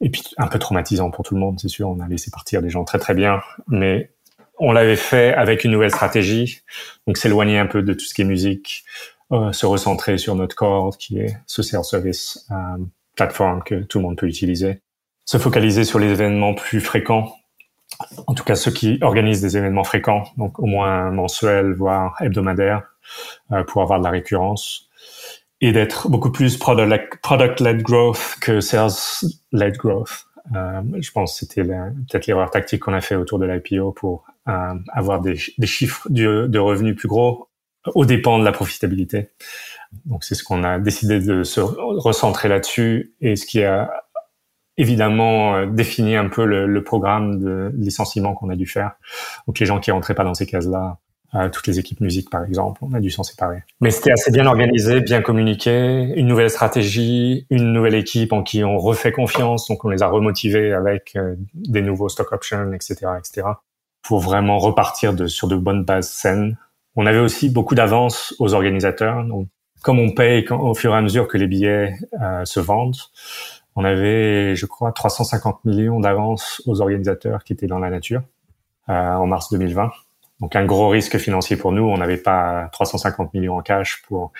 et 0.00 0.10
puis 0.10 0.22
un 0.38 0.46
peu 0.46 0.58
traumatisant 0.58 1.10
pour 1.10 1.24
tout 1.24 1.34
le 1.34 1.40
monde, 1.40 1.58
c'est 1.60 1.68
sûr. 1.68 1.88
On 1.88 2.00
a 2.00 2.08
laissé 2.08 2.30
partir 2.30 2.62
des 2.62 2.70
gens 2.70 2.84
très 2.84 2.98
très 2.98 3.14
bien, 3.14 3.40
mais 3.68 4.10
on 4.58 4.72
l'avait 4.72 4.96
fait 4.96 5.34
avec 5.34 5.64
une 5.64 5.72
nouvelle 5.72 5.90
stratégie, 5.90 6.60
donc 7.06 7.16
s'éloigner 7.16 7.58
un 7.58 7.66
peu 7.66 7.82
de 7.82 7.92
tout 7.92 8.04
ce 8.04 8.14
qui 8.14 8.22
est 8.22 8.26
musique, 8.26 8.84
euh, 9.32 9.52
se 9.52 9.66
recentrer 9.66 10.18
sur 10.18 10.34
notre 10.34 10.54
corps, 10.54 10.96
qui 10.96 11.18
est 11.18 11.36
ce 11.46 11.62
self-service 11.62 12.46
euh, 12.50 12.84
plateforme 13.16 13.62
que 13.62 13.76
tout 13.76 13.98
le 13.98 14.04
monde 14.04 14.16
peut 14.16 14.26
utiliser, 14.26 14.80
se 15.24 15.38
focaliser 15.38 15.84
sur 15.84 15.98
les 15.98 16.08
événements 16.08 16.54
plus 16.54 16.80
fréquents, 16.80 17.34
en 18.26 18.34
tout 18.34 18.44
cas 18.44 18.54
ceux 18.54 18.70
qui 18.70 18.98
organisent 19.02 19.40
des 19.40 19.56
événements 19.56 19.84
fréquents, 19.84 20.24
donc 20.36 20.58
au 20.58 20.66
moins 20.66 21.10
mensuels, 21.10 21.72
voire 21.74 22.16
hebdomadaires, 22.20 22.82
euh, 23.52 23.64
pour 23.64 23.82
avoir 23.82 23.98
de 23.98 24.04
la 24.04 24.10
récurrence, 24.10 24.88
et 25.60 25.72
d'être 25.72 26.08
beaucoup 26.08 26.30
plus 26.30 26.56
product-led 26.58 27.82
growth 27.82 28.36
que 28.40 28.60
sales-led 28.60 29.76
growth. 29.76 30.26
Euh, 30.54 30.82
je 31.00 31.10
pense 31.10 31.32
que 31.32 31.38
c'était 31.46 31.64
peut-être 31.64 32.26
l'erreur 32.26 32.50
tactique 32.50 32.80
qu'on 32.82 32.92
a 32.92 33.00
fait 33.00 33.14
autour 33.14 33.38
de 33.38 33.46
l'IPO 33.46 33.92
pour 33.92 34.24
euh, 34.48 34.74
avoir 34.92 35.20
des, 35.20 35.36
chiffres 35.36 36.06
de, 36.10 36.46
de, 36.46 36.58
revenus 36.58 36.96
plus 36.96 37.08
gros 37.08 37.48
au 37.94 38.04
dépend 38.04 38.38
de 38.38 38.44
la 38.44 38.52
profitabilité. 38.52 39.30
Donc 40.04 40.24
c'est 40.24 40.34
ce 40.34 40.44
qu'on 40.44 40.64
a 40.64 40.78
décidé 40.78 41.20
de 41.20 41.44
se 41.44 41.60
recentrer 41.60 42.48
là-dessus 42.48 43.14
et 43.20 43.36
ce 43.36 43.46
qui 43.46 43.62
a 43.62 44.03
évidemment 44.76 45.54
euh, 45.54 45.66
défini 45.66 46.16
un 46.16 46.28
peu 46.28 46.44
le, 46.44 46.66
le 46.66 46.84
programme 46.84 47.38
de 47.38 47.72
licenciement 47.76 48.34
qu'on 48.34 48.50
a 48.50 48.56
dû 48.56 48.66
faire. 48.66 48.92
Donc 49.46 49.58
les 49.58 49.66
gens 49.66 49.80
qui 49.80 49.90
rentraient 49.90 50.14
pas 50.14 50.24
dans 50.24 50.34
ces 50.34 50.46
cases-là, 50.46 50.98
euh, 51.36 51.48
toutes 51.48 51.66
les 51.66 51.80
équipes 51.80 52.00
musique 52.00 52.30
par 52.30 52.44
exemple, 52.44 52.80
on 52.82 52.92
a 52.94 53.00
dû 53.00 53.10
s'en 53.10 53.24
séparer. 53.24 53.64
Mais 53.80 53.90
c'était 53.90 54.12
assez 54.12 54.30
bien 54.30 54.46
organisé, 54.46 55.00
bien 55.00 55.20
communiqué, 55.20 56.12
une 56.14 56.28
nouvelle 56.28 56.50
stratégie, 56.50 57.46
une 57.50 57.72
nouvelle 57.72 57.96
équipe 57.96 58.32
en 58.32 58.44
qui 58.44 58.62
on 58.62 58.78
refait 58.78 59.10
confiance, 59.10 59.66
donc 59.66 59.84
on 59.84 59.88
les 59.88 60.02
a 60.02 60.08
remotivés 60.08 60.72
avec 60.72 61.16
euh, 61.16 61.34
des 61.54 61.82
nouveaux 61.82 62.08
stock 62.08 62.30
options, 62.32 62.72
etc., 62.72 62.94
etc., 63.18 63.48
pour 64.02 64.20
vraiment 64.20 64.58
repartir 64.58 65.12
de, 65.12 65.26
sur 65.26 65.48
de 65.48 65.56
bonnes 65.56 65.84
bases 65.84 66.10
saines. 66.10 66.56
On 66.94 67.06
avait 67.06 67.18
aussi 67.18 67.50
beaucoup 67.50 67.74
d'avance 67.74 68.34
aux 68.38 68.54
organisateurs, 68.54 69.24
donc 69.24 69.48
comme 69.82 69.98
on 69.98 70.12
paye 70.12 70.44
quand, 70.44 70.60
au 70.60 70.74
fur 70.74 70.94
et 70.94 70.96
à 70.96 71.00
mesure 71.00 71.26
que 71.26 71.36
les 71.36 71.48
billets 71.48 71.94
euh, 72.22 72.44
se 72.44 72.60
vendent, 72.60 72.96
on 73.76 73.84
avait, 73.84 74.54
je 74.54 74.66
crois, 74.66 74.92
350 74.92 75.64
millions 75.64 76.00
d'avance 76.00 76.62
aux 76.66 76.80
organisateurs 76.80 77.44
qui 77.44 77.52
étaient 77.52 77.66
dans 77.66 77.78
la 77.78 77.90
nature 77.90 78.22
euh, 78.88 78.92
en 78.92 79.26
mars 79.26 79.50
2020. 79.50 79.90
Donc 80.40 80.56
un 80.56 80.64
gros 80.64 80.88
risque 80.88 81.18
financier 81.18 81.56
pour 81.56 81.72
nous. 81.72 81.84
On 81.84 81.96
n'avait 81.96 82.16
pas 82.16 82.68
350 82.72 83.34
millions 83.34 83.56
en 83.56 83.62
cash 83.62 84.02
pour 84.06 84.32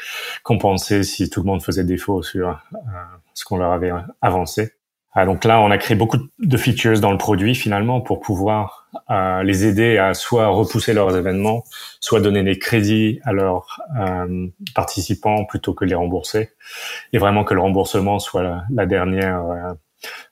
compenser 0.43 1.03
si 1.03 1.31
tout 1.31 1.41
le 1.41 1.47
monde 1.47 1.63
faisait 1.63 1.85
défaut 1.85 2.23
sur 2.23 2.49
euh, 2.49 2.79
ce 3.33 3.45
qu'on 3.45 3.57
leur 3.57 3.73
avait 3.73 3.93
avancé. 4.21 4.74
Ah, 5.17 5.27
donc 5.27 5.45
là, 5.45 5.61
on 5.61 5.71
a 5.71 5.79
créé 5.79 5.97
beaucoup 5.97 6.19
de 6.39 6.57
features 6.57 6.99
dans 6.99 7.13
le 7.13 7.19
produit 7.19 7.55
finalement 7.55 8.01
pour 8.01 8.19
pouvoir 8.21 8.89
euh, 9.11 9.45
les 9.45 9.65
aider 9.65 9.97
à 9.97 10.13
soit 10.13 10.49
repousser 10.49 10.93
leurs 10.93 11.17
événements, 11.17 11.63
soit 12.01 12.21
donner 12.21 12.43
des 12.43 12.59
crédits 12.59 13.21
à 13.23 13.33
leurs 13.33 13.81
euh, 13.97 14.49
participants 14.75 15.45
plutôt 15.45 15.73
que 15.73 15.85
les 15.85 15.95
rembourser. 15.95 16.51
Et 17.13 17.19
vraiment 17.19 17.45
que 17.45 17.55
le 17.55 17.61
remboursement 17.61 18.19
soit 18.19 18.65
la, 18.71 18.87
dernière 18.87 19.45
euh, 19.45 19.73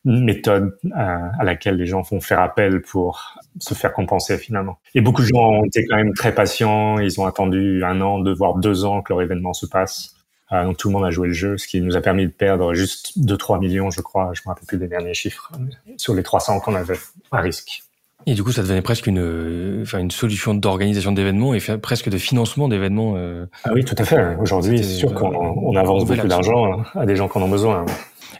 méthode 0.04 0.76
euh, 0.86 0.90
à 0.96 1.44
laquelle 1.44 1.76
les 1.76 1.86
gens 1.86 2.02
font 2.02 2.20
faire 2.20 2.40
appel 2.40 2.82
pour 2.82 3.36
se 3.60 3.74
faire 3.74 3.92
compenser 3.92 4.36
finalement. 4.36 4.78
Et 4.96 5.00
beaucoup 5.00 5.22
de 5.22 5.28
gens 5.28 5.48
ont 5.48 5.64
été 5.64 5.86
quand 5.86 5.96
même 5.96 6.12
très 6.14 6.34
patients. 6.34 6.98
Ils 6.98 7.20
ont 7.20 7.26
attendu 7.26 7.84
un 7.84 8.00
an, 8.00 8.18
deux 8.18 8.34
voire 8.34 8.56
deux 8.56 8.84
ans 8.84 9.02
que 9.02 9.12
leur 9.12 9.22
événement 9.22 9.52
se 9.52 9.66
passe. 9.66 10.11
Euh, 10.52 10.64
donc 10.64 10.76
tout 10.76 10.88
le 10.88 10.92
monde 10.92 11.04
a 11.04 11.10
joué 11.10 11.28
le 11.28 11.34
jeu, 11.34 11.56
ce 11.56 11.66
qui 11.66 11.80
nous 11.80 11.96
a 11.96 12.00
permis 12.00 12.26
de 12.26 12.32
perdre 12.32 12.74
juste 12.74 13.18
2-3 13.18 13.58
millions, 13.58 13.90
je 13.90 14.00
crois, 14.00 14.32
je 14.34 14.42
me 14.44 14.48
rappelle 14.48 14.66
plus 14.66 14.78
des 14.78 14.88
derniers 14.88 15.14
chiffres, 15.14 15.50
sur 15.96 16.14
les 16.14 16.22
300 16.22 16.60
qu'on 16.60 16.74
avait 16.74 16.98
à 17.30 17.40
risque. 17.40 17.82
Et 18.26 18.34
du 18.34 18.44
coup, 18.44 18.52
ça 18.52 18.62
devenait 18.62 18.82
presque 18.82 19.06
une, 19.08 19.80
enfin, 19.82 19.98
une 19.98 20.10
solution 20.10 20.54
d'organisation 20.54 21.12
d'événements 21.12 21.54
et 21.54 21.60
presque 21.78 22.08
de 22.08 22.18
financement 22.18 22.68
d'événements. 22.68 23.14
Euh... 23.16 23.46
Ah 23.64 23.70
oui, 23.74 23.84
tout 23.84 23.96
à 23.98 24.04
fait. 24.04 24.36
Aujourd'hui, 24.38 24.78
c'est 24.78 24.94
sûr 24.94 25.12
qu'on 25.12 25.34
on 25.34 25.74
avance 25.74 26.04
beaucoup 26.04 26.28
d'argent 26.28 26.82
à 26.94 27.04
des 27.04 27.16
gens 27.16 27.28
qui 27.28 27.38
en 27.38 27.42
ont 27.42 27.48
besoin. 27.48 27.84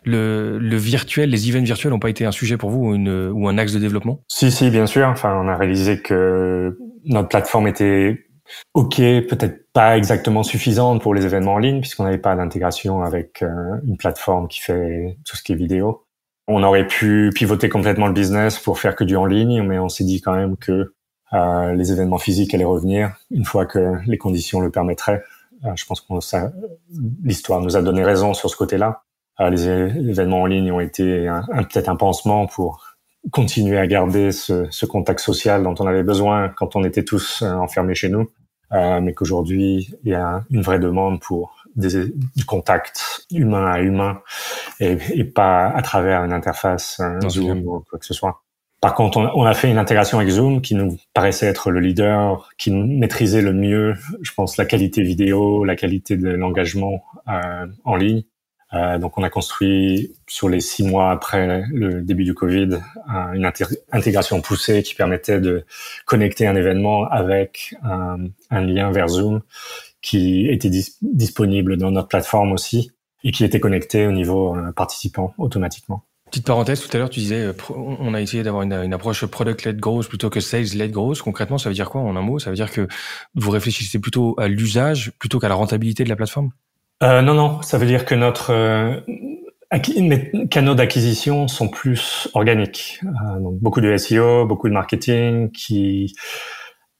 Le, 0.04 0.58
le 0.58 0.76
virtuel, 0.76 1.30
les 1.30 1.48
events 1.48 1.64
virtuels 1.64 1.92
n'ont 1.92 1.98
pas 1.98 2.10
été 2.10 2.24
un 2.24 2.32
sujet 2.32 2.56
pour 2.56 2.70
vous 2.70 2.90
ou, 2.90 2.94
une, 2.94 3.30
ou 3.32 3.48
un 3.48 3.58
axe 3.58 3.72
de 3.72 3.78
développement? 3.78 4.20
Si, 4.28 4.50
si, 4.50 4.70
bien 4.70 4.86
sûr. 4.86 5.06
Enfin, 5.08 5.40
on 5.42 5.48
a 5.48 5.56
réalisé 5.56 6.00
que 6.00 6.78
notre 7.04 7.28
plateforme 7.28 7.66
était 7.66 8.26
ok, 8.74 8.96
peut-être 8.96 9.72
pas 9.72 9.96
exactement 9.96 10.42
suffisante 10.42 11.02
pour 11.02 11.14
les 11.14 11.24
événements 11.24 11.54
en 11.54 11.58
ligne 11.58 11.80
puisqu'on 11.80 12.04
n'avait 12.04 12.18
pas 12.18 12.34
d'intégration 12.36 13.02
avec 13.02 13.42
euh, 13.42 13.76
une 13.86 13.96
plateforme 13.96 14.48
qui 14.48 14.60
fait 14.60 15.16
tout 15.26 15.36
ce 15.36 15.42
qui 15.42 15.52
est 15.52 15.56
vidéo. 15.56 16.04
On 16.48 16.62
aurait 16.62 16.86
pu 16.86 17.30
pivoter 17.34 17.68
complètement 17.68 18.06
le 18.06 18.12
business 18.12 18.58
pour 18.58 18.78
faire 18.78 18.96
que 18.96 19.04
du 19.04 19.16
en 19.16 19.26
ligne, 19.26 19.62
mais 19.62 19.78
on 19.78 19.88
s'est 19.88 20.04
dit 20.04 20.20
quand 20.20 20.34
même 20.34 20.56
que 20.56 20.92
euh, 21.32 21.72
les 21.72 21.92
événements 21.92 22.18
physiques 22.18 22.52
allaient 22.52 22.64
revenir 22.64 23.14
une 23.30 23.44
fois 23.44 23.64
que 23.64 23.94
les 24.06 24.18
conditions 24.18 24.60
le 24.60 24.70
permettraient. 24.70 25.22
Euh, 25.64 25.70
je 25.76 25.86
pense 25.86 26.00
que 26.00 26.12
l'histoire 27.22 27.60
nous 27.60 27.76
a 27.76 27.82
donné 27.82 28.04
raison 28.04 28.34
sur 28.34 28.50
ce 28.50 28.56
côté-là. 28.56 29.02
Les 29.38 29.66
événements 29.66 30.42
en 30.42 30.46
ligne 30.46 30.70
ont 30.70 30.78
été 30.78 31.28
peut-être 31.50 31.88
un 31.88 31.96
pansement 31.96 32.46
pour 32.46 32.96
continuer 33.32 33.78
à 33.78 33.86
garder 33.88 34.30
ce, 34.30 34.86
contact 34.86 35.18
social 35.18 35.64
dont 35.64 35.74
on 35.80 35.86
avait 35.86 36.04
besoin 36.04 36.50
quand 36.50 36.76
on 36.76 36.84
était 36.84 37.02
tous 37.02 37.42
enfermés 37.42 37.94
chez 37.94 38.08
nous 38.08 38.28
euh, 38.72 39.00
mais 39.00 39.12
qu'aujourd'hui 39.12 39.94
il 40.04 40.10
y 40.10 40.14
a 40.14 40.44
une 40.50 40.62
vraie 40.62 40.78
demande 40.78 41.20
pour 41.20 41.56
des, 41.76 42.12
du 42.36 42.44
contact 42.44 43.26
humain 43.30 43.66
à 43.66 43.80
humain 43.80 44.20
et, 44.80 44.96
et 45.14 45.24
pas 45.24 45.68
à 45.68 45.82
travers 45.82 46.24
une 46.24 46.32
interface 46.32 47.00
Zoom 47.28 47.66
ou 47.66 47.84
quoi 47.88 47.98
que 47.98 48.06
ce 48.06 48.14
soit. 48.14 48.42
Par 48.82 48.96
contre, 48.96 49.18
on, 49.18 49.30
on, 49.40 49.44
a 49.44 49.54
fait 49.54 49.70
une 49.70 49.78
intégration 49.78 50.18
avec 50.18 50.28
Zoom 50.30 50.60
qui 50.60 50.74
nous 50.74 50.98
paraissait 51.14 51.46
être 51.46 51.70
le 51.70 51.78
leader, 51.78 52.50
qui 52.58 52.72
maîtrisait 52.72 53.40
le 53.40 53.52
mieux, 53.52 53.94
je 54.22 54.32
pense, 54.34 54.56
la 54.56 54.64
qualité 54.64 55.02
vidéo, 55.02 55.64
la 55.64 55.76
qualité 55.76 56.16
de 56.16 56.30
l'engagement 56.30 57.04
euh, 57.28 57.66
en 57.84 57.94
ligne. 57.94 58.24
Euh, 58.74 58.98
donc, 58.98 59.18
on 59.18 59.22
a 59.22 59.30
construit 59.30 60.14
sur 60.26 60.48
les 60.48 60.60
six 60.60 60.82
mois 60.82 61.10
après 61.10 61.64
le 61.70 62.00
début 62.00 62.24
du 62.24 62.34
Covid 62.34 62.80
une 63.34 63.50
intégration 63.92 64.40
poussée 64.40 64.82
qui 64.82 64.94
permettait 64.94 65.40
de 65.40 65.64
connecter 66.06 66.46
un 66.46 66.56
événement 66.56 67.04
avec 67.04 67.74
un, 67.82 68.16
un 68.50 68.60
lien 68.62 68.90
vers 68.90 69.08
Zoom 69.08 69.42
qui 70.00 70.48
était 70.48 70.70
disponible 71.00 71.76
dans 71.76 71.90
notre 71.90 72.08
plateforme 72.08 72.52
aussi 72.52 72.90
et 73.24 73.30
qui 73.30 73.44
était 73.44 73.60
connecté 73.60 74.06
au 74.06 74.12
niveau 74.12 74.56
euh, 74.56 74.72
participant 74.72 75.32
automatiquement. 75.38 76.04
Petite 76.26 76.46
parenthèse, 76.46 76.80
tout 76.80 76.96
à 76.96 76.98
l'heure, 76.98 77.10
tu 77.10 77.20
disais, 77.20 77.40
euh, 77.40 77.52
on 77.70 78.14
a 78.14 78.20
essayé 78.20 78.42
d'avoir 78.42 78.62
une, 78.62 78.72
une, 78.72 78.94
approche 78.94 79.24
product-led 79.26 79.78
growth 79.78 80.08
plutôt 80.08 80.30
que 80.30 80.40
sales-led 80.40 80.90
growth. 80.90 81.20
Concrètement, 81.20 81.58
ça 81.58 81.68
veut 81.68 81.74
dire 81.74 81.90
quoi 81.90 82.00
en 82.00 82.16
un 82.16 82.22
mot? 82.22 82.38
Ça 82.38 82.50
veut 82.50 82.56
dire 82.56 82.72
que 82.72 82.88
vous 83.34 83.50
réfléchissez 83.50 84.00
plutôt 84.00 84.34
à 84.38 84.48
l'usage 84.48 85.12
plutôt 85.18 85.38
qu'à 85.38 85.48
la 85.48 85.54
rentabilité 85.54 86.04
de 86.04 86.08
la 86.08 86.16
plateforme? 86.16 86.50
Euh, 87.02 87.22
non, 87.22 87.34
non, 87.34 87.62
ça 87.62 87.78
veut 87.78 87.86
dire 87.86 88.04
que 88.04 88.14
notre 88.14 88.52
euh, 88.52 89.00
canaux 90.50 90.74
d'acquisition 90.74 91.48
sont 91.48 91.68
plus 91.68 92.28
organiques. 92.34 93.00
Euh, 93.04 93.40
donc 93.40 93.58
beaucoup 93.58 93.80
de 93.80 93.96
SEO, 93.96 94.46
beaucoup 94.46 94.68
de 94.68 94.74
marketing 94.74 95.50
qui 95.50 96.14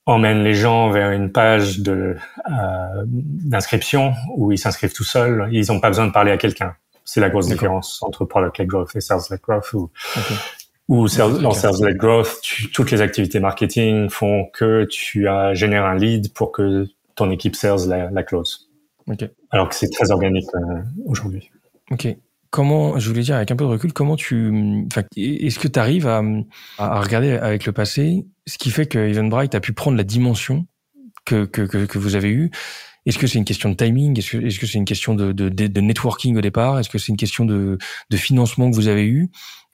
emmènent 0.06 0.42
les 0.42 0.54
gens 0.54 0.90
vers 0.90 1.12
une 1.12 1.30
page 1.30 1.80
de 1.80 2.16
euh, 2.50 3.04
d'inscription 3.06 4.14
où 4.36 4.52
ils 4.52 4.58
s'inscrivent 4.58 4.92
tout 4.92 5.04
seuls. 5.04 5.48
Ils 5.52 5.66
n'ont 5.68 5.80
pas 5.80 5.88
besoin 5.88 6.06
de 6.06 6.12
parler 6.12 6.32
à 6.32 6.38
quelqu'un. 6.38 6.74
C'est 7.04 7.20
la 7.20 7.30
grosse 7.30 7.48
différence 7.48 8.02
entre 8.02 8.24
product-led 8.24 8.68
growth 8.68 8.94
et 8.94 9.00
sales-led 9.00 9.40
growth. 9.40 9.72
Ou, 9.72 9.90
okay. 10.16 10.34
ou 10.88 11.08
dans 11.40 11.50
sales-led 11.50 11.96
growth, 11.96 12.40
toutes 12.72 12.90
les 12.90 13.00
activités 13.00 13.40
marketing 13.40 14.08
font 14.08 14.46
que 14.52 14.84
tu 14.84 15.28
as 15.28 15.52
génères 15.54 15.84
un 15.84 15.96
lead 15.96 16.32
pour 16.32 16.52
que 16.52 16.86
ton 17.16 17.30
équipe 17.30 17.56
sales 17.56 17.88
la, 17.88 18.10
la 18.10 18.22
close. 18.22 18.70
Okay. 19.08 19.30
Alors 19.52 19.68
que 19.68 19.74
c'est 19.74 19.90
très 19.90 20.10
organique 20.10 20.48
euh, 20.54 20.82
aujourd'hui. 21.04 21.50
Ok. 21.90 22.08
Comment, 22.50 22.98
je 22.98 23.08
voulais 23.08 23.22
dire 23.22 23.36
avec 23.36 23.50
un 23.50 23.56
peu 23.56 23.64
de 23.64 23.70
recul, 23.70 23.92
comment 23.94 24.16
tu, 24.16 24.86
est-ce 25.16 25.58
que 25.58 25.68
tu 25.68 25.78
arrives 25.78 26.06
à, 26.06 26.22
à, 26.76 27.00
regarder 27.00 27.30
avec 27.32 27.64
le 27.64 27.72
passé 27.72 28.26
ce 28.46 28.58
qui 28.58 28.70
fait 28.70 28.84
que 28.84 28.98
Eventbrite 28.98 29.54
a 29.54 29.60
pu 29.60 29.72
prendre 29.72 29.96
la 29.96 30.04
dimension 30.04 30.66
que, 31.24 31.46
que, 31.46 31.62
que, 31.62 31.86
que 31.86 31.98
vous 31.98 32.14
avez 32.14 32.28
eue? 32.28 32.50
Est-ce 33.06 33.18
que 33.18 33.26
c'est 33.26 33.38
une 33.38 33.46
question 33.46 33.70
de 33.70 33.74
timing? 33.74 34.18
Est-ce 34.18 34.36
que 34.36 34.46
est-ce 34.46 34.58
que 34.58 34.66
c'est 34.66 34.76
une 34.76 34.84
question 34.84 35.14
de, 35.14 35.32
de, 35.32 35.48
de, 35.48 35.80
networking 35.80 36.36
au 36.36 36.42
départ? 36.42 36.78
Est-ce 36.78 36.90
que 36.90 36.98
c'est 36.98 37.08
une 37.08 37.16
question 37.16 37.46
de, 37.46 37.78
de 38.10 38.16
financement 38.18 38.70
que 38.70 38.76
vous 38.76 38.88
avez 38.88 39.06
eu? 39.06 39.30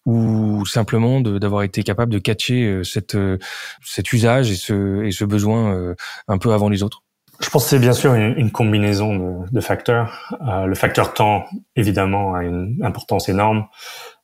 Ou 0.07 0.65
simplement 0.67 1.21
d'avoir 1.21 1.65
été 1.65 1.83
capable 1.83 2.13
de 2.13 2.19
catcher 2.19 2.65
euh, 2.65 2.85
cette, 2.85 3.17
euh, 3.17 3.39
cet 3.85 4.13
usage 4.13 4.53
et 4.53 4.57
ce, 4.57 5.05
et 5.05 5.11
ce 5.11 5.25
besoin 5.25 5.95
un 6.29 6.39
peu 6.39 6.53
avant 6.53 6.69
les 6.69 6.85
autres? 6.85 7.03
Je 7.41 7.51
pense 7.51 7.65
que 7.65 7.71
c'est 7.71 7.79
bien 7.79 7.93
sûr 7.93 8.15
une, 8.15 8.51
combinaison 8.51 9.45
de, 9.51 9.61
facteurs. 9.61 10.35
Euh, 10.47 10.67
le 10.67 10.75
facteur 10.75 11.15
temps, 11.15 11.45
évidemment, 11.77 12.35
a 12.35 12.43
une 12.43 12.79
importance 12.83 13.29
énorme. 13.29 13.67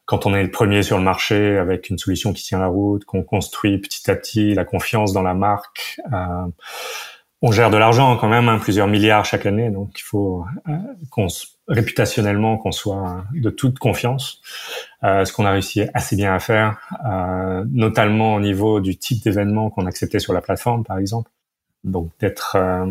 Quand 0.05 0.27
on 0.27 0.35
est 0.35 0.42
le 0.42 0.50
premier 0.50 0.83
sur 0.83 0.98
le 0.98 1.05
marché 1.05 1.57
avec 1.57 1.88
une 1.88 1.96
solution 1.96 2.33
qui 2.33 2.42
tient 2.42 2.59
la 2.59 2.66
route, 2.66 3.05
qu'on 3.05 3.22
construit 3.22 3.79
petit 3.79 4.11
à 4.11 4.16
petit 4.16 4.55
la 4.55 4.64
confiance 4.64 5.12
dans 5.12 5.22
la 5.22 5.33
marque, 5.33 6.00
euh, 6.12 6.46
on 7.40 7.53
gère 7.53 7.70
de 7.70 7.77
l'argent 7.77 8.16
quand 8.16 8.29
même, 8.29 8.48
hein, 8.48 8.59
plusieurs 8.59 8.87
milliards 8.87 9.24
chaque 9.24 9.46
année, 9.46 9.70
donc 9.70 9.90
il 9.98 10.03
faut 10.03 10.44
euh, 10.68 10.72
qu'on 11.11 11.29
réputationnellement 11.68 12.59
qu'on 12.59 12.72
soit 12.72 13.24
de 13.33 13.50
toute 13.50 13.79
confiance. 13.79 14.42
Euh, 15.05 15.24
ce 15.24 15.33
qu'on 15.33 15.46
a 15.46 15.50
réussi 15.53 15.83
assez 15.94 16.16
bien 16.16 16.35
à 16.35 16.38
faire, 16.38 16.79
notamment 17.70 18.35
au 18.35 18.40
niveau 18.40 18.81
du 18.81 18.96
type 18.98 19.22
d'événement 19.22 19.70
qu'on 19.70 19.87
acceptait 19.87 20.18
sur 20.18 20.33
la 20.33 20.40
plateforme, 20.40 20.85
par 20.85 20.98
exemple. 20.98 21.31
Donc 21.85 22.11
d'être 22.20 22.57
euh, 22.57 22.87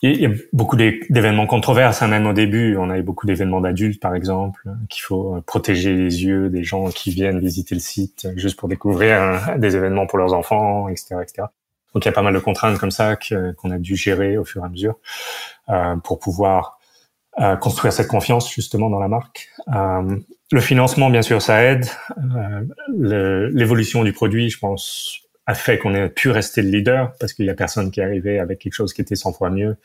il 0.00 0.20
y 0.20 0.26
a 0.26 0.30
beaucoup 0.52 0.76
d'événements 0.76 1.48
controverses, 1.48 2.02
hein, 2.02 2.08
même 2.08 2.26
au 2.26 2.32
début. 2.32 2.76
On 2.76 2.88
avait 2.88 3.02
beaucoup 3.02 3.26
d'événements 3.26 3.60
d'adultes, 3.60 4.00
par 4.00 4.14
exemple, 4.14 4.62
qu'il 4.88 5.02
faut 5.02 5.42
protéger 5.44 5.92
les 5.92 6.24
yeux 6.24 6.50
des 6.50 6.62
gens 6.62 6.90
qui 6.90 7.10
viennent 7.10 7.40
visiter 7.40 7.74
le 7.74 7.80
site 7.80 8.28
juste 8.36 8.56
pour 8.56 8.68
découvrir 8.68 9.56
des 9.58 9.74
événements 9.74 10.06
pour 10.06 10.18
leurs 10.18 10.34
enfants, 10.34 10.88
etc., 10.88 11.16
etc. 11.22 11.48
Donc 11.94 12.04
il 12.04 12.06
y 12.06 12.10
a 12.10 12.12
pas 12.12 12.22
mal 12.22 12.34
de 12.34 12.38
contraintes 12.38 12.78
comme 12.78 12.92
ça 12.92 13.16
qu'on 13.16 13.70
a 13.70 13.78
dû 13.78 13.96
gérer 13.96 14.38
au 14.38 14.44
fur 14.44 14.62
et 14.62 14.66
à 14.66 14.68
mesure 14.68 14.94
euh, 15.70 15.96
pour 15.96 16.20
pouvoir 16.20 16.78
euh, 17.40 17.56
construire 17.56 17.92
cette 17.92 18.08
confiance 18.08 18.52
justement 18.52 18.90
dans 18.90 18.98
la 18.98 19.08
marque. 19.08 19.48
Euh, 19.72 20.16
le 20.50 20.60
financement, 20.60 21.08
bien 21.08 21.22
sûr, 21.22 21.40
ça 21.40 21.62
aide. 21.62 21.86
Euh, 22.36 23.50
l'évolution 23.52 24.02
du 24.02 24.12
produit, 24.12 24.50
je 24.50 24.58
pense, 24.58 25.20
a 25.48 25.54
fait 25.54 25.78
qu'on 25.78 25.94
ait 25.94 26.10
pu 26.10 26.28
rester 26.28 26.60
le 26.60 26.68
leader 26.68 27.14
parce 27.18 27.32
qu'il 27.32 27.46
y 27.46 27.50
a 27.50 27.54
personne 27.54 27.90
qui 27.90 28.00
est 28.00 28.04
arrivé 28.04 28.38
avec 28.38 28.58
quelque 28.58 28.74
chose 28.74 28.92
qui 28.92 29.00
était 29.00 29.16
100 29.16 29.32
fois 29.32 29.48
mieux 29.48 29.78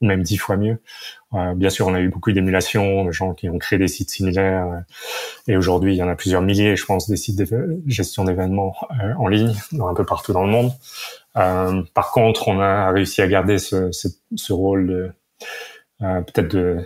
ou 0.00 0.06
même 0.06 0.24
10 0.24 0.38
fois 0.38 0.56
mieux. 0.56 0.78
Euh, 1.34 1.54
bien 1.54 1.70
sûr, 1.70 1.86
on 1.86 1.94
a 1.94 2.00
eu 2.00 2.08
beaucoup 2.08 2.32
d'émulation, 2.32 3.04
de 3.04 3.12
gens 3.12 3.32
qui 3.32 3.48
ont 3.48 3.58
créé 3.58 3.78
des 3.78 3.86
sites 3.86 4.10
similaires 4.10 4.66
euh, 4.66 4.80
et 5.46 5.56
aujourd'hui, 5.56 5.94
il 5.94 5.98
y 5.98 6.02
en 6.02 6.08
a 6.08 6.16
plusieurs 6.16 6.42
milliers, 6.42 6.74
je 6.74 6.84
pense, 6.84 7.08
des 7.08 7.16
sites 7.16 7.38
de 7.38 7.80
gestion 7.86 8.24
d'événements 8.24 8.74
euh, 8.90 9.14
en 9.16 9.28
ligne, 9.28 9.54
un 9.80 9.94
peu 9.94 10.04
partout 10.04 10.32
dans 10.32 10.44
le 10.44 10.50
monde. 10.50 10.72
par 11.32 12.10
contre, 12.10 12.48
on 12.48 12.58
a 12.58 12.90
réussi 12.90 13.22
à 13.22 13.28
garder 13.28 13.58
ce, 13.58 13.92
ce, 13.92 14.08
ce 14.34 14.52
rôle 14.52 14.88
de 14.88 15.12
peut-être 16.00 16.48
de 16.48 16.84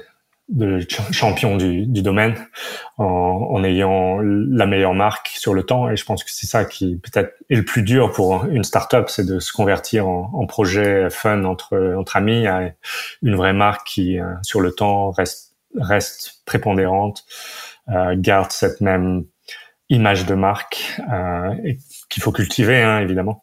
de 0.49 0.81
champion 1.11 1.57
du, 1.57 1.87
du 1.87 2.01
domaine 2.01 2.35
en, 2.97 3.05
en, 3.05 3.65
ayant 3.65 4.19
la 4.21 4.67
meilleure 4.67 4.95
marque 4.95 5.29
sur 5.29 5.53
le 5.53 5.63
temps 5.63 5.91
et 5.91 5.97
je 5.97 6.05
pense 6.05 6.25
que 6.25 6.31
c'est 6.33 6.47
ça 6.47 6.65
qui 6.65 6.97
peut-être 6.97 7.35
est 7.51 7.57
le 7.57 7.65
plus 7.65 7.83
dur 7.83 8.13
pour 8.13 8.47
une 8.47 8.65
startup 8.65 9.11
c'est 9.11 9.27
de 9.27 9.41
se 9.41 9.53
convertir 9.53 10.09
en, 10.09 10.31
en, 10.33 10.47
projet 10.47 11.11
fun 11.11 11.45
entre 11.45 11.95
entre 11.99 12.17
amis 12.17 12.47
à 12.47 12.73
une 13.23 13.37
vraie 13.37 13.53
marque 13.53 13.87
qui 13.87 14.19
euh, 14.19 14.25
sur 14.43 14.61
le 14.61 14.73
temps 14.73 15.11
reste 15.11 15.55
reste 15.77 16.41
prépondérante 16.47 17.25
euh, 17.91 18.15
garde 18.17 18.51
cette 18.51 18.81
même 18.81 19.25
image 19.91 20.27
de 20.27 20.35
marque 20.35 21.01
euh, 21.11 21.55
qu'il 22.09 22.23
faut 22.23 22.33
cultiver 22.33 22.83
hein, 22.83 23.01
évidemment. 23.01 23.43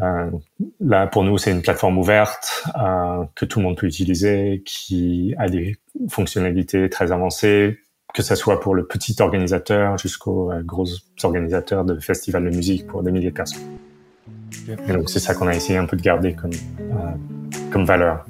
Euh, 0.00 0.30
là 0.80 1.06
pour 1.06 1.24
nous 1.24 1.38
c'est 1.38 1.52
une 1.52 1.62
plateforme 1.62 1.98
ouverte 1.98 2.64
euh, 2.76 3.24
que 3.34 3.44
tout 3.44 3.60
le 3.60 3.64
monde 3.64 3.76
peut 3.76 3.86
utiliser, 3.86 4.62
qui 4.64 5.34
a 5.38 5.48
des 5.48 5.76
fonctionnalités 6.08 6.88
très 6.90 7.12
avancées, 7.12 7.78
que 8.14 8.22
ce 8.22 8.34
soit 8.34 8.60
pour 8.60 8.74
le 8.74 8.86
petit 8.86 9.16
organisateur 9.20 9.98
jusqu'aux 9.98 10.52
euh, 10.52 10.62
gros 10.62 10.86
organisateurs 11.22 11.84
de 11.84 11.98
festivals 11.98 12.44
de 12.44 12.56
musique 12.56 12.86
pour 12.86 13.02
des 13.02 13.10
milliers 13.10 13.30
de 13.30 13.34
personnes. 13.34 13.62
Et 14.88 14.92
donc 14.92 15.10
c'est 15.10 15.20
ça 15.20 15.34
qu'on 15.34 15.48
a 15.48 15.54
essayé 15.54 15.78
un 15.78 15.86
peu 15.86 15.96
de 15.96 16.02
garder 16.02 16.34
comme 16.34 16.52
euh, 16.80 16.94
comme 17.70 17.84
valeur. 17.84 18.24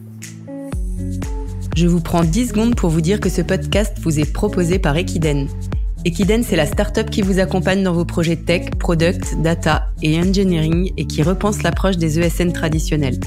Je 1.77 1.87
vous 1.87 2.00
prends 2.00 2.24
10 2.24 2.48
secondes 2.48 2.77
pour 2.77 2.88
vous 2.88 3.00
dire 3.00 3.20
que 3.20 3.29
ce 3.29 3.42
podcast 3.42 3.98
vous 4.00 4.20
est 4.20 4.33
proposé 4.33 4.79
par 4.79 4.96
Equiden. 4.96 5.48
Equiden, 6.05 6.42
c'est 6.42 6.57
la 6.57 6.66
startup 6.66 7.11
qui 7.11 7.22
vous 7.22 7.40
accompagne 7.40 7.83
dans 7.83 7.92
vos 7.92 8.05
projets 8.05 8.37
tech, 8.37 8.70
product, 8.79 9.40
data 9.42 9.88
et 10.03 10.18
engineering 10.18 10.92
et 10.96 11.07
qui 11.07 11.22
repense 11.22 11.62
l'approche 11.62 11.96
des 11.96 12.20
ESN 12.20 12.53
traditionnels. 12.53 13.18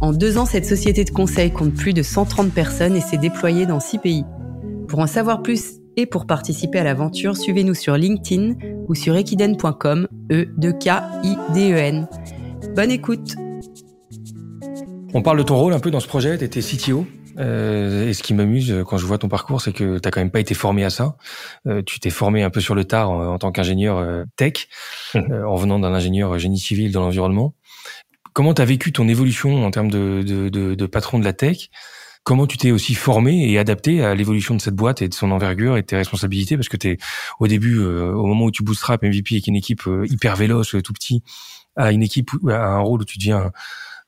En 0.00 0.12
deux 0.12 0.38
ans, 0.38 0.46
cette 0.46 0.64
société 0.64 1.02
de 1.02 1.10
conseil 1.10 1.50
compte 1.50 1.74
plus 1.74 1.92
de 1.92 2.02
130 2.02 2.52
personnes 2.52 2.94
et 2.94 3.00
s'est 3.00 3.18
déployée 3.18 3.66
dans 3.66 3.80
six 3.80 3.98
pays. 3.98 4.24
Pour 4.86 5.00
en 5.00 5.08
savoir 5.08 5.42
plus 5.42 5.80
et 5.96 6.06
pour 6.06 6.26
participer 6.26 6.78
à 6.78 6.84
l'aventure, 6.84 7.36
suivez-nous 7.36 7.74
sur 7.74 7.96
LinkedIn 7.96 8.54
ou 8.86 8.94
sur 8.94 9.16
equiden.com, 9.16 10.06
e 10.30 10.46
d 10.56 10.72
k 10.78 11.02
i 11.24 11.36
d 11.52 11.72
e 11.72 11.76
n. 11.76 12.08
Bonne 12.76 12.92
écoute. 12.92 13.34
On 15.14 15.22
parle 15.22 15.38
de 15.38 15.42
ton 15.42 15.56
rôle 15.56 15.72
un 15.72 15.80
peu 15.80 15.90
dans 15.90 16.00
ce 16.00 16.06
projet, 16.06 16.38
tu 16.38 16.44
étais 16.44 16.60
CTO. 16.60 17.04
Euh, 17.38 18.08
et 18.08 18.14
ce 18.14 18.22
qui 18.22 18.34
m'amuse 18.34 18.72
euh, 18.72 18.84
quand 18.84 18.98
je 18.98 19.06
vois 19.06 19.18
ton 19.18 19.28
parcours, 19.28 19.60
c'est 19.60 19.72
que 19.72 19.98
t'as 19.98 20.10
quand 20.10 20.20
même 20.20 20.30
pas 20.30 20.40
été 20.40 20.54
formé 20.54 20.84
à 20.84 20.90
ça. 20.90 21.16
Euh, 21.66 21.82
tu 21.84 22.00
t'es 22.00 22.10
formé 22.10 22.42
un 22.42 22.50
peu 22.50 22.60
sur 22.60 22.74
le 22.74 22.84
tard 22.84 23.10
en, 23.10 23.38
tant 23.38 23.52
qu'ingénieur 23.52 23.98
euh, 23.98 24.24
tech, 24.36 24.68
mmh. 25.14 25.44
en 25.46 25.54
venant 25.56 25.78
d'un 25.78 25.94
ingénieur 25.94 26.38
génie 26.38 26.58
civil 26.58 26.92
dans 26.92 27.00
l'environnement. 27.00 27.54
Comment 28.38 28.54
t'as 28.54 28.64
vécu 28.64 28.92
ton 28.92 29.08
évolution 29.08 29.66
en 29.66 29.72
termes 29.72 29.90
de, 29.90 30.22
de, 30.22 30.48
de, 30.48 30.76
de 30.76 30.86
patron 30.86 31.18
de 31.18 31.24
la 31.24 31.32
tech? 31.32 31.70
Comment 32.22 32.46
tu 32.46 32.56
t'es 32.56 32.70
aussi 32.70 32.94
formé 32.94 33.50
et 33.50 33.58
adapté 33.58 34.04
à 34.04 34.14
l'évolution 34.14 34.54
de 34.54 34.60
cette 34.60 34.76
boîte 34.76 35.02
et 35.02 35.08
de 35.08 35.14
son 35.14 35.32
envergure 35.32 35.76
et 35.76 35.80
de 35.80 35.86
tes 35.86 35.96
responsabilités? 35.96 36.56
Parce 36.56 36.68
que 36.68 36.76
t'es 36.76 36.98
au 37.40 37.48
début, 37.48 37.80
au 37.80 38.26
moment 38.26 38.44
où 38.44 38.52
tu 38.52 38.62
bootstrap 38.62 39.02
MVP 39.02 39.34
avec 39.34 39.48
une 39.48 39.56
équipe 39.56 39.82
hyper 40.04 40.36
véloce, 40.36 40.76
tout 40.84 40.92
petit, 40.92 41.24
à 41.74 41.90
une 41.90 42.04
équipe, 42.04 42.30
à 42.48 42.74
un 42.74 42.78
rôle 42.78 43.00
où 43.02 43.04
tu 43.04 43.18
deviens 43.18 43.50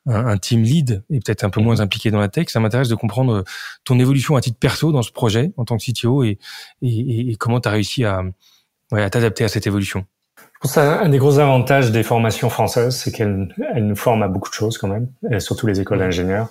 un, 0.06 0.38
team 0.38 0.62
lead 0.62 1.02
et 1.10 1.18
peut-être 1.18 1.42
un 1.42 1.50
peu 1.50 1.60
moins 1.60 1.80
impliqué 1.80 2.12
dans 2.12 2.20
la 2.20 2.28
tech. 2.28 2.50
Ça 2.50 2.60
m'intéresse 2.60 2.88
de 2.88 2.94
comprendre 2.94 3.32
euh, 3.38 3.42
ton 3.82 3.98
évolution 3.98 4.36
à 4.36 4.40
titre 4.40 4.60
perso 4.60 4.92
dans 4.92 5.02
ce 5.02 5.10
projet 5.10 5.52
en 5.56 5.64
tant 5.64 5.76
que 5.76 5.82
CTO 5.90 6.22
et, 6.22 6.38
et, 6.82 7.30
et 7.32 7.34
comment 7.34 7.60
tu 7.60 7.68
as 7.68 7.72
réussi 7.72 8.04
à, 8.04 8.22
ouais, 8.92 9.02
à 9.02 9.10
t'adapter 9.10 9.42
à 9.42 9.48
cette 9.48 9.66
évolution. 9.66 10.06
Pense 10.60 10.76
un 10.76 11.08
des 11.08 11.16
gros 11.16 11.38
avantages 11.38 11.90
des 11.90 12.02
formations 12.02 12.50
françaises, 12.50 12.94
c'est 12.94 13.10
qu'elles 13.12 13.48
nous 13.76 13.96
forment 13.96 14.24
à 14.24 14.28
beaucoup 14.28 14.50
de 14.50 14.54
choses 14.54 14.76
quand 14.76 14.88
même, 14.88 15.08
et 15.30 15.40
surtout 15.40 15.66
les 15.66 15.80
écoles 15.80 16.00
d'ingénieurs. 16.00 16.48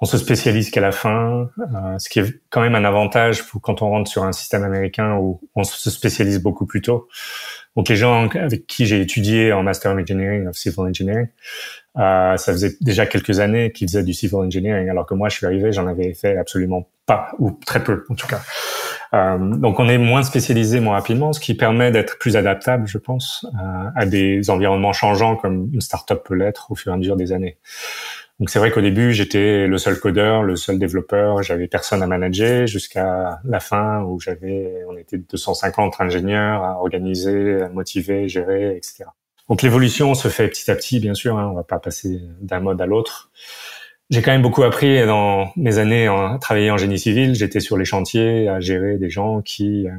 On 0.00 0.06
se 0.06 0.18
spécialise 0.18 0.70
qu'à 0.70 0.80
la 0.80 0.90
fin, 0.90 1.48
euh, 1.60 1.98
ce 1.98 2.08
qui 2.08 2.18
est 2.18 2.40
quand 2.50 2.60
même 2.60 2.74
un 2.74 2.84
avantage 2.84 3.46
pour 3.46 3.60
quand 3.60 3.80
on 3.80 3.90
rentre 3.90 4.10
sur 4.10 4.24
un 4.24 4.32
système 4.32 4.64
américain 4.64 5.18
où 5.18 5.40
on 5.54 5.62
se 5.62 5.88
spécialise 5.88 6.42
beaucoup 6.42 6.66
plus 6.66 6.82
tôt. 6.82 7.06
Donc 7.76 7.88
les 7.88 7.94
gens 7.94 8.28
avec 8.30 8.66
qui 8.66 8.86
j'ai 8.86 9.00
étudié 9.00 9.52
en 9.52 9.62
Master 9.62 9.92
of 9.92 9.98
Engineering, 9.98 10.48
of 10.48 10.56
Civil 10.56 10.80
Engineering, 10.80 11.28
euh, 11.96 12.36
ça 12.36 12.52
faisait 12.52 12.74
déjà 12.80 13.06
quelques 13.06 13.38
années 13.38 13.70
qu'ils 13.70 13.88
faisaient 13.88 14.02
du 14.02 14.14
Civil 14.14 14.34
Engineering, 14.34 14.90
alors 14.90 15.06
que 15.06 15.14
moi 15.14 15.28
je 15.28 15.36
suis 15.36 15.46
arrivé, 15.46 15.72
j'en 15.72 15.86
avais 15.86 16.12
fait 16.12 16.36
absolument 16.36 16.88
pas, 17.06 17.28
ou 17.38 17.52
très 17.64 17.84
peu 17.84 18.04
en 18.08 18.16
tout 18.16 18.26
cas. 18.26 18.40
Euh, 19.14 19.38
donc 19.38 19.78
on 19.78 19.88
est 19.88 19.98
moins 19.98 20.22
spécialisé 20.22 20.80
moins 20.80 20.94
rapidement, 20.94 21.32
ce 21.32 21.40
qui 21.40 21.54
permet 21.54 21.92
d'être 21.92 22.18
plus 22.18 22.36
adaptable, 22.36 22.86
je 22.86 22.98
pense, 22.98 23.46
euh, 23.54 23.88
à 23.94 24.06
des 24.06 24.50
environnements 24.50 24.92
changeants 24.92 25.36
comme 25.36 25.70
une 25.72 25.80
startup 25.80 26.22
peut 26.24 26.34
l'être 26.34 26.72
au 26.72 26.74
fur 26.74 26.90
et 26.90 26.94
à 26.94 26.98
mesure 26.98 27.16
des 27.16 27.32
années. 27.32 27.58
Donc 28.40 28.50
c'est 28.50 28.58
vrai 28.58 28.72
qu'au 28.72 28.80
début, 28.80 29.12
j'étais 29.12 29.68
le 29.68 29.78
seul 29.78 30.00
codeur, 30.00 30.42
le 30.42 30.56
seul 30.56 30.80
développeur, 30.80 31.44
j'avais 31.44 31.68
personne 31.68 32.02
à 32.02 32.08
manager 32.08 32.66
jusqu'à 32.66 33.38
la 33.44 33.60
fin 33.60 34.02
où 34.02 34.18
j'avais, 34.18 34.82
on 34.88 34.96
était 34.96 35.18
250 35.18 36.00
ingénieurs 36.00 36.64
à 36.64 36.80
organiser, 36.80 37.62
à 37.62 37.68
motiver, 37.68 38.28
gérer, 38.28 38.76
etc. 38.76 39.04
Donc 39.48 39.62
l'évolution 39.62 40.14
se 40.14 40.28
fait 40.28 40.48
petit 40.48 40.68
à 40.70 40.74
petit, 40.74 40.98
bien 40.98 41.14
sûr, 41.14 41.38
hein, 41.38 41.48
on 41.52 41.54
va 41.54 41.62
pas 41.62 41.78
passer 41.78 42.20
d'un 42.40 42.60
mode 42.60 42.80
à 42.80 42.86
l'autre. 42.86 43.30
J'ai 44.10 44.22
quand 44.22 44.32
même 44.32 44.42
beaucoup 44.42 44.62
appris 44.62 45.04
dans 45.06 45.50
mes 45.56 45.78
années 45.78 46.06
à 46.06 46.38
travailler 46.40 46.70
en 46.70 46.76
génie 46.76 46.98
civil. 46.98 47.34
J'étais 47.34 47.60
sur 47.60 47.76
les 47.76 47.84
chantiers 47.84 48.48
à 48.48 48.60
gérer 48.60 48.98
des 48.98 49.10
gens 49.10 49.40
qui 49.40 49.88
euh, 49.88 49.92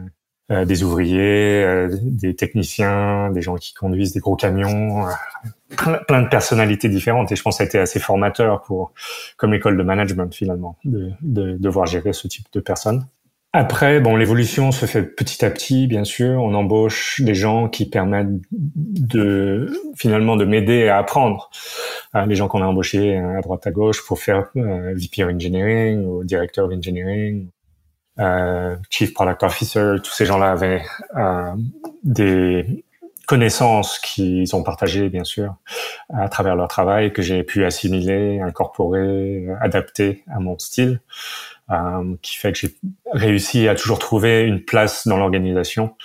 euh, 0.52 0.64
des 0.64 0.84
ouvriers, 0.84 1.64
euh, 1.64 1.90
des 2.04 2.36
techniciens, 2.36 3.32
des 3.32 3.42
gens 3.42 3.56
qui 3.56 3.74
conduisent 3.74 4.14
des 4.14 4.20
gros 4.20 4.36
camions, 4.36 5.08
euh, 5.08 5.98
plein, 6.08 6.22
de 6.22 6.28
personnalités 6.28 6.88
différentes. 6.88 7.32
Et 7.32 7.36
je 7.36 7.42
pense 7.42 7.56
que 7.56 7.58
ça 7.58 7.64
a 7.64 7.66
été 7.66 7.80
assez 7.80 8.00
formateur 8.00 8.62
pour, 8.62 8.94
comme 9.38 9.56
école 9.56 9.76
de 9.76 9.82
management 9.82 10.32
finalement, 10.32 10.78
de, 10.86 11.10
de 11.24 11.58
devoir 11.58 11.88
gérer 11.88 12.14
ce 12.14 12.28
type 12.28 12.46
de 12.54 12.60
personnes. 12.60 13.08
Après, 13.58 14.02
bon, 14.02 14.18
l'évolution 14.18 14.74
se 14.74 14.86
fait 14.86 15.02
petit 15.02 15.46
à 15.46 15.50
petit, 15.50 15.88
bien 15.88 16.04
sûr. 16.04 16.44
On 16.44 16.54
embauche 16.54 17.22
des 17.22 17.34
gens 17.34 17.70
qui 17.70 17.90
permettent 17.90 18.42
de 18.52 19.72
finalement 19.96 20.36
de 20.36 20.44
m'aider 20.44 20.90
à 20.90 20.98
apprendre. 20.98 21.50
les 22.28 22.36
gens 22.36 22.50
qu'on 22.50 22.62
a 22.62 22.66
embauchés 22.66 23.16
à 23.16 23.40
droite 23.40 23.66
à 23.66 23.72
gauche 23.72 24.06
pour 24.06 24.20
faire 24.20 24.50
VP 24.56 25.24
of 25.24 25.34
Engineering 25.34 26.06
ou 26.06 26.26
Director 26.26 26.66
of 26.66 26.74
Engineering 26.74 27.48
euh, 28.20 28.76
Chief 28.90 29.14
Product 29.14 29.44
Officer, 29.44 29.96
tous 30.04 30.12
ces 30.12 30.26
gens-là 30.26 30.52
avaient 30.52 30.84
euh, 31.16 31.54
des 32.04 32.84
connaissances 33.26 34.00
qu'ils 34.00 34.54
ont 34.54 34.64
partagées, 34.64 35.08
bien 35.08 35.24
sûr, 35.24 35.56
à 36.14 36.28
travers 36.28 36.58
leur 36.58 36.68
travail, 36.68 37.14
que 37.14 37.22
j'ai 37.22 37.44
pu 37.44 37.64
assimiler, 37.64 38.42
incorporer, 38.42 39.48
adapter 39.62 40.24
à 40.28 40.40
mon 40.40 40.60
style, 40.60 41.00
euh, 41.72 42.16
qui 42.22 42.36
fait 42.36 42.52
que 42.52 42.60
j'ai 42.60 42.76
réussi 43.12 43.68
à 43.68 43.76
toujours 43.76 43.98
trouver 43.98 44.44
une 44.44 44.64
place 44.64 45.08
dans 45.08 45.18
l'organisation 45.18 45.96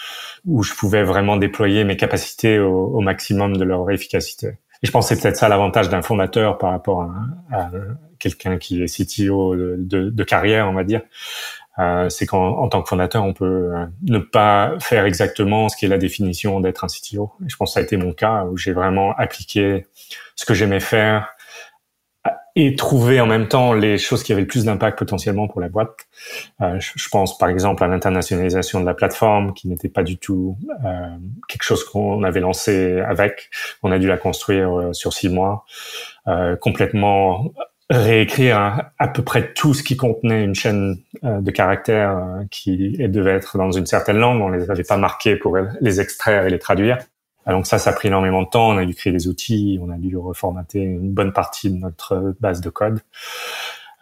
où 0.46 0.62
je 0.62 0.72
pouvais 0.74 1.02
vraiment 1.02 1.36
déployer 1.36 1.84
mes 1.84 1.96
capacités 1.96 2.58
au, 2.58 3.00
maximum 3.00 3.56
de 3.56 3.64
leur 3.64 3.90
efficacité. 3.90 4.58
Et 4.82 4.86
je 4.86 4.90
pense 4.90 5.08
que 5.08 5.14
c'est 5.14 5.20
peut-être 5.20 5.36
ça 5.36 5.48
l'avantage 5.48 5.90
d'un 5.90 6.00
fondateur 6.00 6.56
par 6.56 6.70
rapport 6.70 7.02
à, 7.52 7.70
quelqu'un 8.18 8.56
qui 8.56 8.82
est 8.82 8.86
CTO 8.86 9.54
de, 9.54 10.24
carrière, 10.24 10.68
on 10.68 10.72
va 10.72 10.84
dire. 10.84 11.02
Euh, 11.78 12.08
c'est 12.08 12.26
qu'en 12.26 12.68
tant 12.68 12.82
que 12.82 12.88
fondateur, 12.88 13.24
on 13.24 13.32
peut 13.32 13.72
euh, 13.74 13.86
ne 14.02 14.18
pas 14.18 14.74
faire 14.80 15.04
exactement 15.04 15.68
ce 15.68 15.76
qui 15.76 15.86
est 15.86 15.88
la 15.88 15.98
définition 15.98 16.60
d'être 16.60 16.84
un 16.84 16.88
CTO. 16.88 17.32
Et 17.44 17.48
je 17.48 17.56
pense 17.56 17.70
que 17.70 17.74
ça 17.74 17.80
a 17.80 17.82
été 17.82 17.96
mon 17.96 18.12
cas 18.12 18.44
où 18.44 18.56
j'ai 18.56 18.72
vraiment 18.72 19.14
appliqué 19.16 19.86
ce 20.36 20.44
que 20.44 20.52
j'aimais 20.52 20.80
faire 20.80 21.34
et 22.56 22.74
trouver 22.74 23.20
en 23.20 23.26
même 23.26 23.48
temps 23.48 23.72
les 23.72 23.98
choses 23.98 24.22
qui 24.22 24.32
avaient 24.32 24.42
le 24.42 24.46
plus 24.46 24.64
d'impact 24.64 24.98
potentiellement 24.98 25.48
pour 25.48 25.60
la 25.60 25.68
boîte. 25.68 25.90
Euh, 26.60 26.78
je, 26.80 27.08
pense 27.10 27.38
par 27.38 27.48
exemple 27.48 27.84
à 27.84 27.86
l'internationalisation 27.86 28.80
de 28.80 28.86
la 28.86 28.94
plateforme 28.94 29.52
qui 29.54 29.68
n'était 29.68 29.88
pas 29.88 30.02
du 30.02 30.18
tout 30.18 30.56
euh, 30.84 31.08
quelque 31.48 31.62
chose 31.62 31.84
qu'on 31.84 32.22
avait 32.22 32.40
lancé 32.40 33.00
avec. 33.00 33.50
On 33.82 33.92
a 33.92 33.98
dû 33.98 34.08
la 34.08 34.16
construire 34.16 34.78
euh, 34.78 34.92
sur 34.92 35.12
six 35.12 35.28
mois, 35.28 35.64
euh, 36.28 36.56
complètement 36.56 37.52
réécrire 37.90 38.92
à, 38.98 39.08
peu 39.08 39.22
près 39.22 39.52
tout 39.52 39.74
ce 39.74 39.82
qui 39.82 39.96
contenait 39.96 40.44
une 40.44 40.54
chaîne 40.54 40.96
euh, 41.24 41.40
de 41.40 41.50
caractères 41.50 42.44
qui 42.50 42.96
devait 42.96 43.32
être 43.32 43.58
dans 43.58 43.72
une 43.72 43.86
certaine 43.86 44.16
langue. 44.16 44.40
On 44.40 44.48
les 44.48 44.70
avait 44.70 44.84
pas 44.84 44.96
marqués 44.96 45.34
pour 45.34 45.58
les 45.80 46.00
extraire 46.00 46.46
et 46.46 46.50
les 46.50 46.60
traduire. 46.60 46.98
Ah, 47.50 47.52
donc 47.52 47.66
ça, 47.66 47.78
ça 47.78 47.90
a 47.90 47.92
pris 47.92 48.06
énormément 48.06 48.42
de 48.42 48.48
temps. 48.48 48.68
On 48.68 48.76
a 48.76 48.86
dû 48.86 48.94
créer 48.94 49.12
des 49.12 49.26
outils, 49.26 49.76
on 49.82 49.90
a 49.90 49.96
dû 49.96 50.16
reformater 50.16 50.78
une 50.78 51.10
bonne 51.10 51.32
partie 51.32 51.68
de 51.68 51.74
notre 51.74 52.36
base 52.38 52.60
de 52.60 52.70
code. 52.70 53.00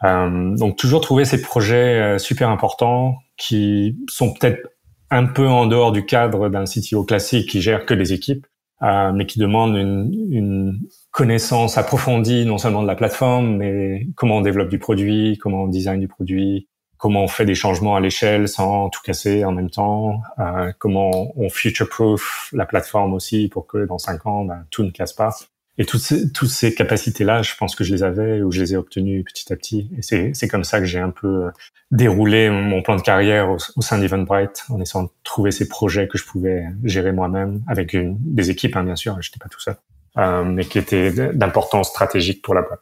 Euh, 0.05 0.55
donc 0.55 0.77
toujours 0.77 1.01
trouver 1.01 1.25
ces 1.25 1.41
projets 1.41 1.99
euh, 1.99 2.19
super 2.19 2.51
importants 2.51 3.17
qui 3.39 3.97
sont 4.07 4.35
peut-être 4.35 4.69
un 5.11 5.25
peu 5.25 5.49
en 5.49 5.65
dehors 5.65 5.93
du 5.93 6.05
cadre 6.05 6.51
d'un 6.51 6.65
CTO 6.65 7.05
classique 7.05 7.49
qui 7.49 7.63
gère 7.63 7.87
que 7.87 7.95
des 7.95 8.13
équipes, 8.13 8.47
euh, 8.83 9.13
mais 9.15 9.25
qui 9.25 9.39
demandent 9.39 9.77
une, 9.77 10.13
une, 10.31 10.81
connaissance 11.11 11.79
approfondie 11.79 12.45
non 12.45 12.59
seulement 12.59 12.83
de 12.83 12.87
la 12.87 12.95
plateforme, 12.97 13.57
mais 13.57 14.07
comment 14.15 14.37
on 14.37 14.41
développe 14.43 14.69
du 14.69 14.79
produit, 14.79 15.39
comment 15.39 15.63
on 15.63 15.69
design 15.69 16.01
du 16.01 16.07
produit, 16.07 16.69
comment 16.99 17.23
on 17.23 17.29
fait 17.29 17.47
des 17.47 17.55
changements 17.55 17.97
à 17.97 18.01
l'échelle 18.01 18.49
sans 18.49 18.91
tout 18.91 19.01
casser 19.03 19.45
en 19.45 19.53
même 19.53 19.71
temps, 19.71 20.21
euh, 20.39 20.73
comment 20.79 21.33
on 21.37 21.49
future-proof 21.49 22.51
la 22.53 22.67
plateforme 22.67 23.15
aussi 23.15 23.49
pour 23.49 23.67
que 23.67 23.87
dans 23.87 23.99
cinq 23.99 24.27
ans, 24.27 24.45
ben, 24.45 24.65
tout 24.71 24.83
ne 24.83 24.91
casse 24.91 25.13
pas. 25.13 25.35
Et 25.81 25.85
toutes 25.85 26.01
ces, 26.01 26.33
toutes 26.33 26.49
ces 26.49 26.75
capacités-là, 26.75 27.43
je 27.43 27.55
pense 27.57 27.77
que 27.77 27.85
je 27.85 27.95
les 27.95 28.03
avais 28.03 28.43
ou 28.43 28.51
je 28.51 28.61
les 28.61 28.73
ai 28.73 28.77
obtenues 28.77 29.23
petit 29.23 29.53
à 29.53 29.57
petit. 29.57 29.89
Et 29.97 30.03
c'est, 30.03 30.49
comme 30.49 30.65
ça 30.65 30.81
que 30.81 30.87
j'ai 30.87 30.99
un 30.99 31.11
peu 31.11 31.45
euh, 31.45 31.51
déroulé 31.93 32.51
mon 32.51 32.83
plan 32.83 32.97
de 32.97 33.01
carrière 33.01 33.51
au, 33.51 33.81
sein 33.81 33.99
d'Eventbrite 33.99 34.65
en 34.71 34.81
essayant 34.81 35.05
de 35.05 35.11
trouver 35.23 35.53
ces 35.53 35.69
projets 35.69 36.09
que 36.09 36.19
je 36.19 36.25
pouvais 36.25 36.67
gérer 36.83 37.13
moi-même 37.13 37.63
avec 37.69 37.97
des 37.97 38.51
équipes, 38.51 38.75
hein, 38.75 38.83
bien 38.83 38.97
sûr, 38.97 39.17
je 39.21 39.31
n'étais 39.31 39.39
pas 39.39 39.49
tout 39.49 39.61
seul, 39.61 39.77
euh, 40.17 40.43
mais 40.43 40.65
qui 40.65 40.79
étaient 40.79 41.13
d'importance 41.33 41.91
stratégique 41.91 42.43
pour 42.43 42.55
la 42.55 42.63
boîte. 42.63 42.81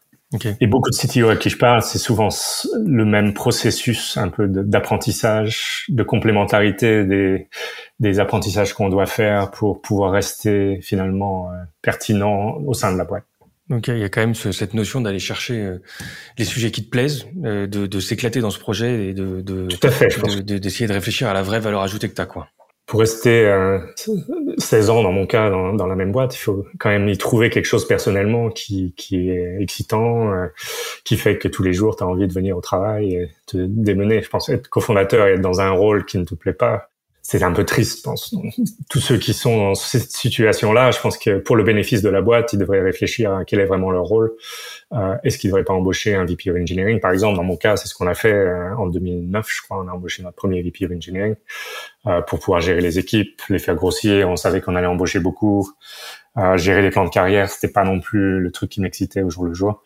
Et 0.61 0.67
beaucoup 0.67 0.91
de 0.91 0.97
CTO 0.97 1.29
à 1.29 1.37
qui 1.37 1.51
je 1.51 1.59
parle, 1.59 1.83
c'est 1.83 1.99
souvent 1.99 2.29
le 2.85 3.05
même 3.05 3.35
processus 3.35 4.17
un 4.17 4.29
peu 4.29 4.47
d'apprentissage, 4.49 5.85
de, 5.89 6.03
complémentarité 6.03 7.05
des, 7.05 7.49
des 8.01 8.21
apprentissages 8.21 8.73
qu'on 8.73 8.89
doit 8.89 9.07
faire 9.07 9.51
pour 9.51 9.81
pouvoir 9.81 10.13
rester 10.13 10.81
finalement 10.83 11.51
euh, 11.51 11.55
pertinent 11.83 12.59
au 12.67 12.75
sein 12.75 12.93
de 12.93 12.99
la 12.99 13.05
boîte. 13.05 13.25
Donc 13.69 13.89
il 13.89 13.99
y 13.99 14.05
a 14.05 14.09
quand 14.09 14.21
même 14.21 14.35
cette 14.35 14.75
notion 14.75 15.01
d'aller 15.01 15.19
chercher 15.19 15.61
euh, 15.61 15.83
les 16.39 16.45
sujets 16.45 16.71
qui 16.71 16.85
te 16.85 16.91
plaisent, 16.91 17.27
euh, 17.45 17.67
de, 17.67 17.87
de 17.87 18.01
s'éclater 18.01 18.41
dans 18.41 18.51
ce 18.51 18.61
projet 18.61 19.09
et 19.09 19.15
de, 19.15 19.41
de, 19.41 19.67
d'essayer 20.59 20.87
de, 20.87 20.93
de 20.93 20.97
réfléchir 20.97 21.29
à 21.29 21.35
la 21.35 21.43
vraie 21.43 21.59
valeur 21.59 21.83
ajoutée 21.83 22.09
que 22.09 22.15
tu 22.15 22.21
as. 22.21 22.27
Quoi 22.27 22.49
pour 22.87 23.01
rester 23.01 23.45
euh, 23.45 23.81
16 24.59 24.91
ans 24.91 25.03
dans 25.03 25.11
mon 25.11 25.27
cas 25.27 25.51
dans, 25.51 25.73
dans, 25.73 25.87
la 25.87 25.97
même 25.97 26.13
boîte, 26.13 26.37
il 26.37 26.39
faut 26.39 26.65
quand 26.79 26.89
même 26.89 27.09
y 27.09 27.19
trouver 27.19 27.51
quelque 27.51 27.65
chose 27.65 27.87
personnellement 27.87 28.49
qui, 28.49 28.95
qui 28.97 29.29
est 29.29 29.61
excitant, 29.61 30.33
euh, 30.33 30.47
qui 31.05 31.17
fait 31.17 31.37
que 31.37 31.49
tous 31.49 31.65
les 31.65 31.73
jours 31.73 31.97
tu 31.97 32.05
as 32.05 32.07
envie 32.07 32.29
de 32.29 32.33
venir 32.33 32.57
au 32.57 32.61
travail 32.61 33.15
et 33.15 33.31
te 33.47 33.57
démener. 33.57 34.23
Je 34.23 34.29
pense 34.29 34.49
être 34.49 34.69
cofondateur 34.69 35.27
et 35.27 35.33
être 35.33 35.41
dans 35.41 35.61
un 35.61 35.71
rôle 35.71 36.05
qui 36.05 36.19
ne 36.19 36.25
te 36.25 36.37
plaît 36.37 36.53
pas, 36.53 36.91
c'est 37.29 37.43
un 37.43 37.53
peu 37.53 37.65
triste, 37.65 37.99
je 37.99 38.03
pense. 38.05 38.35
tous 38.89 39.01
ceux 39.01 39.19
qui 39.19 39.33
sont 39.35 39.57
dans 39.57 39.75
cette 39.75 40.13
situation-là, 40.13 40.93
je 40.93 41.01
pense 41.01 41.19
que 41.19 41.39
pour 41.39 41.57
le 41.57 41.65
bénéfice 41.65 42.01
de 42.01 42.09
la 42.09 42.23
boîte, 42.23 42.53
ils 42.53 42.59
devraient 42.59 42.81
réfléchir 42.81 43.33
à 43.33 43.45
quel 43.45 43.59
est 43.59 43.65
vraiment 43.65 43.91
leur 43.91 44.05
rôle. 44.05 44.33
Euh, 44.93 45.17
Est-ce 45.25 45.37
qu'ils 45.37 45.51
devraient 45.51 45.65
pas 45.65 45.73
embaucher 45.73 46.15
un 46.15 46.25
VP 46.25 46.53
of 46.53 46.57
Engineering? 46.57 47.01
Par 47.01 47.11
exemple, 47.11 47.37
dans 47.37 47.43
mon 47.43 47.57
cas, 47.57 47.77
c'est 47.77 47.89
ce 47.89 47.95
qu'on 47.95 48.07
a 48.07 48.15
fait 48.15 48.33
euh, 48.33 48.77
en 48.77 48.87
2009, 48.87 49.45
je 49.51 49.63
crois. 49.63 49.83
On 49.83 49.89
a 49.89 49.91
embauché 49.91 50.23
notre 50.23 50.37
premier 50.37 50.63
VP 50.63 50.87
of 50.87 50.93
Engineering 50.93 51.35
euh, 52.07 52.21
pour 52.21 52.39
pouvoir 52.39 52.61
gérer 52.61 52.81
les 52.81 53.01
équipes, 53.01 53.43
les 53.49 53.59
faire 53.59 53.75
grossir. 53.75 54.29
On 54.29 54.37
savait 54.37 54.61
qu'on 54.61 54.77
allait 54.77 54.87
embaucher 54.87 55.19
beaucoup. 55.19 55.69
Euh, 56.39 56.57
gérer 56.57 56.83
les 56.83 56.91
plans 56.91 57.05
de 57.05 57.11
carrière, 57.11 57.49
c'était 57.51 57.73
pas 57.73 57.85
non 57.85 58.01
plus 58.01 58.41
le 58.41 58.51
truc 58.51 58.71
qui 58.71 58.81
m'excitait 58.81 59.23
au 59.23 59.31
jour 59.31 59.45
le 59.45 59.55
jour. 59.55 59.83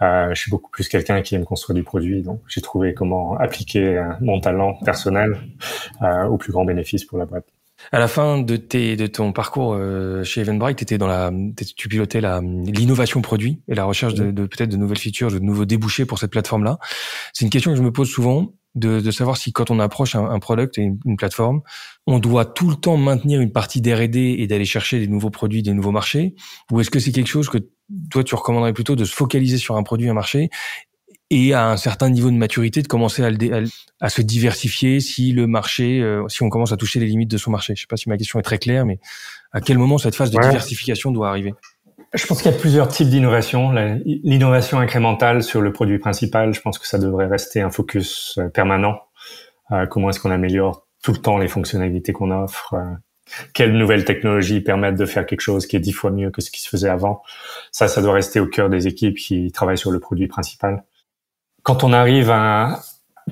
Euh, 0.00 0.30
je 0.34 0.40
suis 0.40 0.50
beaucoup 0.50 0.70
plus 0.70 0.88
quelqu'un 0.88 1.22
qui 1.22 1.34
aime 1.34 1.44
construire 1.44 1.74
du 1.74 1.84
produit, 1.84 2.22
donc 2.22 2.40
j'ai 2.48 2.60
trouvé 2.60 2.94
comment 2.94 3.36
appliquer 3.36 3.98
euh, 3.98 4.04
mon 4.20 4.40
talent 4.40 4.74
personnel 4.84 5.38
euh, 6.02 6.24
au 6.24 6.38
plus 6.38 6.52
grand 6.52 6.64
bénéfice 6.64 7.04
pour 7.04 7.18
la 7.18 7.26
boîte. 7.26 7.46
À 7.90 7.98
la 7.98 8.08
fin 8.08 8.38
de, 8.38 8.56
tes, 8.56 8.96
de 8.96 9.08
ton 9.08 9.32
parcours 9.32 9.76
chez 10.22 10.42
Eventbrite, 10.42 10.82
étais 10.82 10.98
dans 10.98 11.08
la, 11.08 11.32
tu 11.76 11.88
pilotais 11.88 12.20
la 12.20 12.40
l'innovation 12.40 13.22
produit 13.22 13.60
et 13.66 13.74
la 13.74 13.84
recherche 13.84 14.14
de, 14.14 14.30
de 14.30 14.46
peut-être 14.46 14.68
de 14.68 14.76
nouvelles 14.76 14.98
features, 14.98 15.32
de 15.32 15.40
nouveaux 15.40 15.64
débouchés 15.64 16.04
pour 16.04 16.20
cette 16.20 16.30
plateforme-là. 16.30 16.78
C'est 17.32 17.44
une 17.44 17.50
question 17.50 17.72
que 17.72 17.76
je 17.76 17.82
me 17.82 17.90
pose 17.90 18.08
souvent 18.08 18.52
de, 18.74 19.00
de, 19.00 19.10
savoir 19.10 19.36
si 19.36 19.52
quand 19.52 19.70
on 19.70 19.78
approche 19.78 20.14
un, 20.14 20.24
un 20.24 20.38
product 20.38 20.78
et 20.78 20.92
une, 21.04 21.16
plateforme, 21.16 21.60
on 22.06 22.18
doit 22.18 22.44
tout 22.44 22.70
le 22.70 22.76
temps 22.76 22.96
maintenir 22.96 23.40
une 23.40 23.52
partie 23.52 23.80
d'R&D 23.80 24.36
et 24.38 24.46
d'aller 24.46 24.64
chercher 24.64 24.98
des 24.98 25.08
nouveaux 25.08 25.30
produits, 25.30 25.62
des 25.62 25.74
nouveaux 25.74 25.90
marchés, 25.90 26.34
ou 26.70 26.80
est-ce 26.80 26.90
que 26.90 26.98
c'est 26.98 27.12
quelque 27.12 27.28
chose 27.28 27.48
que 27.48 27.58
toi 28.10 28.24
tu 28.24 28.34
recommanderais 28.34 28.72
plutôt 28.72 28.96
de 28.96 29.04
se 29.04 29.14
focaliser 29.14 29.58
sur 29.58 29.76
un 29.76 29.82
produit, 29.82 30.08
un 30.08 30.14
marché, 30.14 30.50
et 31.32 31.54
à 31.54 31.70
un 31.70 31.78
certain 31.78 32.10
niveau 32.10 32.30
de 32.30 32.36
maturité 32.36 32.82
de 32.82 32.88
commencer 32.88 33.22
à, 33.24 33.30
à, 34.00 34.08
se 34.10 34.20
diversifier 34.20 35.00
si 35.00 35.32
le 35.32 35.46
marché, 35.46 36.02
euh, 36.02 36.28
si 36.28 36.42
on 36.42 36.50
commence 36.50 36.72
à 36.72 36.76
toucher 36.76 37.00
les 37.00 37.06
limites 37.06 37.30
de 37.30 37.38
son 37.38 37.50
marché? 37.50 37.74
Je 37.74 37.80
sais 37.80 37.86
pas 37.86 37.96
si 37.96 38.10
ma 38.10 38.18
question 38.18 38.38
est 38.38 38.42
très 38.42 38.58
claire, 38.58 38.84
mais 38.84 38.98
à 39.50 39.62
quel 39.62 39.78
moment 39.78 39.96
cette 39.96 40.14
phase 40.14 40.30
de 40.30 40.38
diversification 40.38 41.10
doit 41.10 41.30
arriver? 41.30 41.54
Je 42.14 42.26
pense 42.26 42.42
qu'il 42.42 42.50
y 42.50 42.54
a 42.54 42.58
plusieurs 42.58 42.88
types 42.88 43.08
d'innovation. 43.08 43.72
L'innovation 44.04 44.78
incrémentale 44.78 45.42
sur 45.42 45.60
le 45.60 45.72
produit 45.72 45.98
principal, 45.98 46.52
je 46.52 46.60
pense 46.60 46.78
que 46.78 46.86
ça 46.86 46.98
devrait 46.98 47.26
rester 47.26 47.60
un 47.60 47.70
focus 47.70 48.38
euh, 48.38 48.48
permanent. 48.48 49.00
Euh, 49.70 49.86
comment 49.86 50.10
est-ce 50.10 50.20
qu'on 50.20 50.30
améliore 50.30 50.86
tout 51.02 51.12
le 51.12 51.18
temps 51.18 51.38
les 51.38 51.48
fonctionnalités 51.48 52.12
qu'on 52.12 52.30
offre 52.30 52.74
euh, 52.74 52.94
Quelles 53.54 53.72
nouvelles 53.72 54.04
technologies 54.04 54.60
permettent 54.60 54.96
de 54.96 55.06
faire 55.06 55.24
quelque 55.24 55.40
chose 55.40 55.66
qui 55.66 55.76
est 55.76 55.80
dix 55.80 55.92
fois 55.92 56.10
mieux 56.10 56.30
que 56.30 56.42
ce 56.42 56.50
qui 56.50 56.60
se 56.60 56.68
faisait 56.68 56.90
avant 56.90 57.22
Ça, 57.70 57.88
ça 57.88 58.02
doit 58.02 58.12
rester 58.12 58.40
au 58.40 58.46
cœur 58.46 58.68
des 58.68 58.86
équipes 58.86 59.16
qui 59.16 59.50
travaillent 59.50 59.78
sur 59.78 59.90
le 59.90 59.98
produit 59.98 60.26
principal. 60.26 60.84
Quand 61.62 61.82
on 61.82 61.92
arrive 61.94 62.30
à 62.30 62.80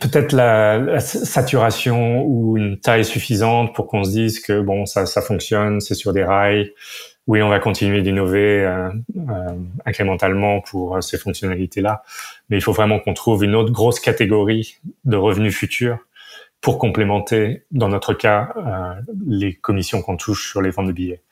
peut-être 0.00 0.32
la, 0.32 0.78
la, 0.78 1.00
saturation 1.00 2.24
ou 2.24 2.56
une 2.56 2.78
taille 2.78 3.04
suffisante 3.04 3.74
pour 3.74 3.88
qu'on 3.88 4.04
se 4.04 4.10
dise 4.10 4.40
que 4.40 4.60
bon, 4.60 4.86
ça, 4.86 5.04
ça 5.04 5.20
fonctionne, 5.20 5.80
c'est 5.80 5.94
sur 5.94 6.12
des 6.12 6.24
rails, 6.24 6.72
oui, 7.26 7.42
on 7.42 7.48
va 7.48 7.60
continuer 7.60 8.02
d'innover 8.02 8.64
euh, 8.64 8.90
euh, 9.16 9.54
incrémentalement 9.86 10.60
pour 10.62 10.96
euh, 10.96 11.00
ces 11.00 11.18
fonctionnalités-là, 11.18 12.02
mais 12.48 12.56
il 12.56 12.60
faut 12.60 12.72
vraiment 12.72 12.98
qu'on 12.98 13.14
trouve 13.14 13.44
une 13.44 13.54
autre 13.54 13.72
grosse 13.72 14.00
catégorie 14.00 14.78
de 15.04 15.16
revenus 15.16 15.54
futurs 15.54 15.98
pour 16.60 16.78
complémenter, 16.78 17.64
dans 17.70 17.88
notre 17.88 18.12
cas, 18.12 18.52
les 19.26 19.54
commissions 19.54 20.02
qu'on 20.02 20.18
touche 20.18 20.50
sur 20.50 20.60
les 20.60 20.68
ventes 20.68 20.88
de 20.88 20.92
billets. 20.92 21.22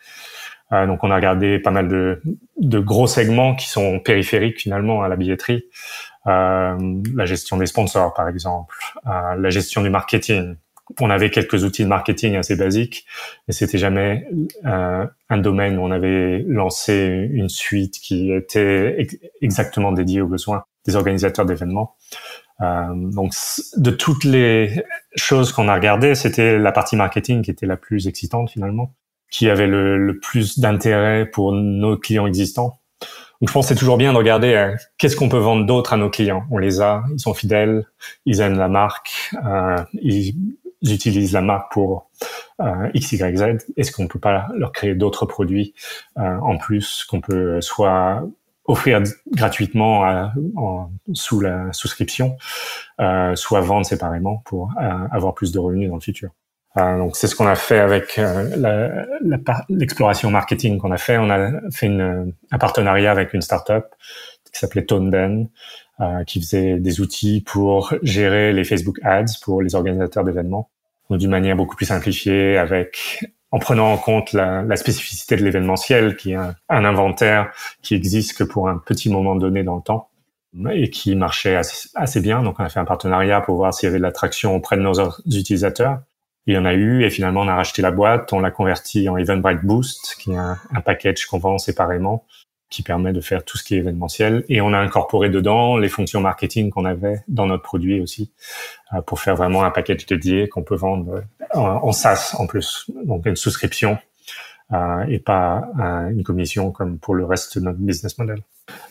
donc, 0.71 1.05
on 1.05 1.11
a 1.11 1.17
regardé 1.17 1.59
pas 1.59 1.71
mal 1.71 1.87
de, 1.87 2.23
de, 2.59 2.79
gros 2.79 3.07
segments 3.07 3.55
qui 3.55 3.69
sont 3.69 4.01
périphériques 4.01 4.59
finalement 4.59 5.03
à 5.03 5.09
la 5.09 5.17
billetterie. 5.17 5.67
la 6.25 7.25
gestion 7.27 7.59
des 7.59 7.67
sponsors, 7.67 8.15
par 8.15 8.27
exemple, 8.27 8.75
la 9.05 9.51
gestion 9.51 9.83
du 9.83 9.91
marketing, 9.91 10.57
on 11.01 11.11
avait 11.11 11.31
quelques 11.31 11.65
outils 11.65 11.85
de 11.85 11.89
marketing 11.89 12.37
assez 12.37 12.57
basiques, 12.57 13.05
mais 13.47 13.55
c'était 13.55 13.79
jamais 13.79 14.27
euh, 14.65 15.07
un 15.29 15.39
domaine 15.39 15.79
où 15.79 15.83
on 15.83 15.91
avait 15.91 16.45
lancé 16.47 17.29
une 17.33 17.49
suite 17.49 17.99
qui 18.01 18.33
était 18.33 19.07
exactement 19.43 19.93
dédiée 19.93 20.21
aux 20.21 20.27
besoins 20.27 20.65
des 20.87 20.97
organisateurs 20.97 21.45
d'événements. 21.45 21.97
Euh, 22.61 22.87
donc, 22.95 23.33
de 23.77 23.91
toutes 23.91 24.25
les 24.25 24.83
choses 25.15 25.53
qu'on 25.53 25.69
a 25.69 25.75
regardées, 25.75 26.15
c'était 26.15 26.59
la 26.59 26.73
partie 26.73 26.97
marketing 26.97 27.43
qui 27.43 27.51
était 27.51 27.67
la 27.67 27.77
plus 27.77 28.09
excitante 28.09 28.51
finalement, 28.51 28.95
qui 29.31 29.49
avait 29.49 29.67
le, 29.67 30.19
plus 30.21 30.59
d'intérêt 30.59 31.27
pour 31.27 31.53
nos 31.53 31.97
clients 31.97 32.27
existants. 32.27 32.81
Donc, 33.41 33.51
je 33.51 33.53
pense 33.53 33.67
que 33.67 33.75
c'est 33.75 33.79
toujours 33.79 33.99
bien 33.99 34.13
de 34.13 34.19
regarder 34.19 34.55
euh, 34.55 34.75
qu'est-ce 34.99 35.15
qu'on 35.15 35.29
peut 35.29 35.39
vendre 35.39 35.65
d'autre 35.65 35.93
à 35.93 35.97
nos 35.97 36.11
clients. 36.11 36.45
On 36.51 36.59
les 36.59 36.81
a, 36.81 37.05
ils 37.13 37.21
sont 37.21 37.35
fidèles, 37.35 37.87
ils 38.27 38.41
aiment 38.41 38.59
la 38.59 38.69
marque, 38.69 39.33
euh, 39.47 39.77
ils 39.93 40.35
j'utilise 40.83 41.33
la 41.33 41.41
marque 41.41 41.73
pour 41.73 42.11
euh, 42.61 42.91
X, 42.95 43.13
Y, 43.13 43.37
Z. 43.37 43.73
Est-ce 43.77 43.93
qu'on 43.93 44.07
peut 44.09 44.19
pas 44.19 44.49
leur 44.55 44.73
créer 44.73 44.95
d'autres 44.95 45.27
produits 45.27 45.75
euh, 46.19 46.39
en 46.39 46.57
plus 46.57 47.05
qu'on 47.05 47.21
peut 47.21 47.61
soit 47.61 48.23
offrir 48.69 49.03
gratuitement 49.35 50.31
en, 50.57 50.91
sous 51.15 51.41
la 51.41 51.73
souscription, 51.73 52.37
euh, 53.01 53.35
soit 53.35 53.63
vendre 53.63 53.87
séparément 53.87 54.43
pour 54.45 54.71
euh, 54.81 54.91
avoir 55.11 55.35
plus 55.35 55.51
de 55.53 55.59
revenus 55.59 55.89
dans 55.89 55.97
le 55.97 56.01
futur. 56.01 56.31
Euh, 56.77 56.99
donc 56.99 57.17
c'est 57.17 57.27
ce 57.27 57.35
qu'on 57.35 57.47
a 57.47 57.55
fait 57.55 57.79
avec 57.79 58.21
l'exploration 59.71 60.31
marketing 60.31 60.79
qu'on 60.79 60.93
a 60.93 60.99
fait. 60.99 61.17
On 61.17 61.31
a 61.31 61.51
fait 61.73 61.87
une, 61.87 62.35
un 62.51 62.59
partenariat 62.59 63.11
avec 63.11 63.33
une 63.33 63.41
startup 63.41 63.87
qui 64.53 64.61
s'appelait 64.61 64.85
ToneDen, 64.85 65.49
euh, 66.01 66.25
qui 66.25 66.41
faisait 66.41 66.79
des 66.79 67.01
outils 67.01 67.41
pour 67.41 67.95
gérer 68.03 68.53
les 68.53 68.65
Facebook 68.65 68.99
Ads 69.03 69.39
pour 69.43 69.63
les 69.63 69.75
organisateurs 69.75 70.25
d'événements 70.25 70.71
d'une 71.17 71.31
manière 71.31 71.57
beaucoup 71.57 71.77
plus 71.77 71.87
simplifiée, 71.87 72.59
avec 72.59 73.25
en 73.51 73.59
prenant 73.59 73.93
en 73.93 73.97
compte 73.97 74.33
la, 74.35 74.77
spécificité 74.77 75.37
de 75.37 75.45
l'événementiel, 75.45 76.17
qui 76.17 76.33
est 76.33 76.37
un, 76.37 76.55
inventaire 76.69 77.51
qui 77.83 77.95
existe 77.95 78.37
que 78.37 78.45
pour 78.45 78.69
un 78.69 78.79
petit 78.79 79.11
moment 79.11 79.35
donné 79.35 79.63
dans 79.63 79.77
le 79.77 79.83
temps. 79.83 80.11
et 80.71 80.91
qui 80.91 81.17
marchait 81.17 81.57
assez, 81.57 82.21
bien. 82.21 82.43
Donc, 82.43 82.61
on 82.61 82.65
a 82.65 82.69
fait 82.69 82.81
un 82.81 82.85
partenariat 82.85 83.41
pour 83.41 83.57
voir 83.57 83.73
s'il 83.73 83.87
y 83.87 83.91
avait 83.91 83.99
de 83.99 84.03
l'attraction 84.03 84.55
auprès 84.55 84.77
de 84.77 84.83
nos 84.83 84.95
utilisateurs. 85.27 86.01
Il 86.47 86.55
y 86.55 86.59
en 86.59 86.65
a 86.65 86.75
eu 86.75 87.05
et 87.05 87.11
finalement, 87.11 87.43
on 87.43 87.49
a 87.49 87.55
racheté 87.55 87.83
la 87.83 87.91
boîte, 87.91 88.33
on 88.33 88.41
l'a 88.41 88.51
converti 88.51 89.09
en 89.09 89.17
Eventbrite 89.17 89.65
Boost, 89.65 90.17
qui 90.19 90.33
est 90.33 90.37
un 90.37 90.81
package 90.85 91.27
qu'on 91.27 91.39
vend 91.39 91.59
séparément 91.59 92.25
qui 92.71 92.83
permet 92.83 93.13
de 93.13 93.21
faire 93.21 93.45
tout 93.45 93.57
ce 93.57 93.65
qui 93.65 93.75
est 93.75 93.79
événementiel. 93.79 94.45
Et 94.49 94.61
on 94.61 94.73
a 94.73 94.79
incorporé 94.79 95.31
dedans 95.31 95.77
les 95.77 95.89
fonctions 95.89 96.21
marketing 96.21 96.71
qu'on 96.71 96.85
avait 96.85 97.23
dans 97.29 97.47
notre 97.47 97.63
produit 97.63 98.01
aussi, 98.01 98.31
euh, 98.93 99.01
pour 99.03 99.21
faire 99.21 99.37
vraiment 99.37 99.65
un 99.65 99.71
package 99.71 100.07
dédié 100.07 100.49
qu'on 100.49 100.63
peut 100.63 100.77
vendre 100.77 101.23
en, 101.55 101.61
en 101.63 101.93
SaaS 101.93 102.37
en 102.39 102.47
plus, 102.47 102.91
donc 103.05 103.27
une 103.27 103.37
souscription 103.37 103.99
euh, 104.73 105.05
et 105.09 105.19
pas 105.19 105.69
une 106.11 106.23
commission 106.23 106.71
comme 106.73 106.99
pour 106.99 107.15
le 107.15 107.25
reste 107.25 107.59
de 107.59 107.65
notre 107.65 107.79
business 107.79 108.19
model. 108.19 108.43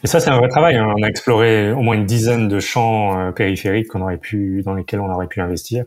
Et 0.04 0.08
ça, 0.08 0.20
c'est 0.20 0.30
un 0.30 0.38
vrai 0.38 0.48
travail. 0.48 0.76
Hein. 0.76 0.94
On 0.98 1.04
a 1.04 1.08
exploré 1.08 1.72
au 1.72 1.82
moins 1.82 1.96
une 1.96 2.06
dizaine 2.06 2.48
de 2.48 2.60
champs 2.60 3.20
euh, 3.20 3.32
périphériques 3.32 3.88
qu'on 3.88 4.02
aurait 4.02 4.18
pu, 4.18 4.62
dans 4.64 4.74
lesquels 4.74 5.00
on 5.00 5.12
aurait 5.12 5.28
pu 5.28 5.42
investir. 5.42 5.86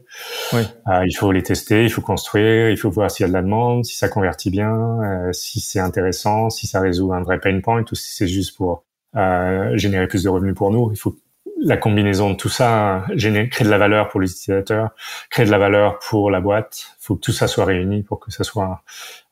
Oui. 0.53 0.63
Euh, 0.89 1.05
il 1.07 1.17
faut 1.17 1.33
les 1.33 1.43
tester, 1.43 1.85
il 1.85 1.91
faut 1.91 2.03
construire, 2.03 2.71
il 2.71 2.77
faut 2.77 2.91
voir 2.91 3.11
s'il 3.11 3.25
y 3.25 3.27
a 3.27 3.29
de 3.29 3.33
la 3.33 3.43
demande, 3.43 3.85
si 3.85 3.97
ça 3.97 4.09
convertit 4.09 4.51
bien, 4.51 4.99
euh, 5.03 5.33
si 5.33 5.61
c'est 5.61 5.81
intéressant, 5.81 6.51
si 6.51 6.67
ça 6.67 6.81
résout 6.81 7.13
un 7.13 7.23
vrai 7.23 7.39
pain 7.39 7.59
point 7.61 7.85
ou 7.91 7.95
si 7.95 8.15
c'est 8.15 8.29
juste 8.29 8.57
pour 8.57 8.85
euh, 9.17 9.77
générer 9.77 10.07
plus 10.07 10.23
de 10.23 10.29
revenus 10.29 10.55
pour 10.55 10.71
nous. 10.71 10.91
Il 10.93 10.99
faut 10.99 11.17
la 11.63 11.77
combinaison 11.77 12.31
de 12.31 12.37
tout 12.37 12.49
ça, 12.49 13.05
générer, 13.15 13.49
créer 13.49 13.67
de 13.67 13.71
la 13.71 13.79
valeur 13.79 14.09
pour 14.09 14.21
l'utilisateur, 14.21 14.91
créer 15.31 15.47
de 15.47 15.51
la 15.51 15.59
valeur 15.59 15.99
pour 15.99 16.31
la 16.31 16.41
boîte. 16.41 16.87
Il 17.01 17.05
faut 17.05 17.17
que 17.17 17.21
tout 17.21 17.33
ça 17.33 17.49
soit 17.49 17.65
réuni 17.65 18.03
pour 18.03 18.21
que 18.21 18.31
ça 18.31 18.45
soit 18.45 18.83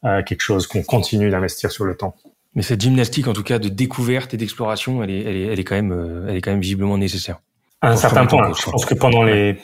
euh, 0.04 0.22
quelque 0.22 0.42
chose 0.42 0.66
qu'on 0.66 0.82
continue 0.82 1.30
d'investir 1.30 1.70
sur 1.70 1.84
le 1.84 1.96
temps. 1.96 2.14
Mais 2.58 2.64
cette 2.64 2.80
gymnastique, 2.80 3.28
en 3.28 3.34
tout 3.34 3.44
cas, 3.44 3.60
de 3.60 3.68
découverte 3.68 4.34
et 4.34 4.36
d'exploration, 4.36 5.00
elle 5.04 5.10
est, 5.10 5.20
elle 5.20 5.36
est, 5.36 5.46
elle 5.46 5.60
est 5.60 5.64
quand 5.64 5.76
même, 5.76 5.92
euh, 5.92 6.26
elle 6.28 6.34
est 6.34 6.40
quand 6.40 6.50
même 6.50 6.60
visiblement 6.60 6.98
nécessaire. 6.98 7.38
À 7.82 7.90
un 7.90 7.96
certain 7.96 8.26
point. 8.26 8.52
Je 8.52 8.68
pense 8.68 8.84
que 8.84 8.94
pendant 8.94 9.22
les, 9.22 9.54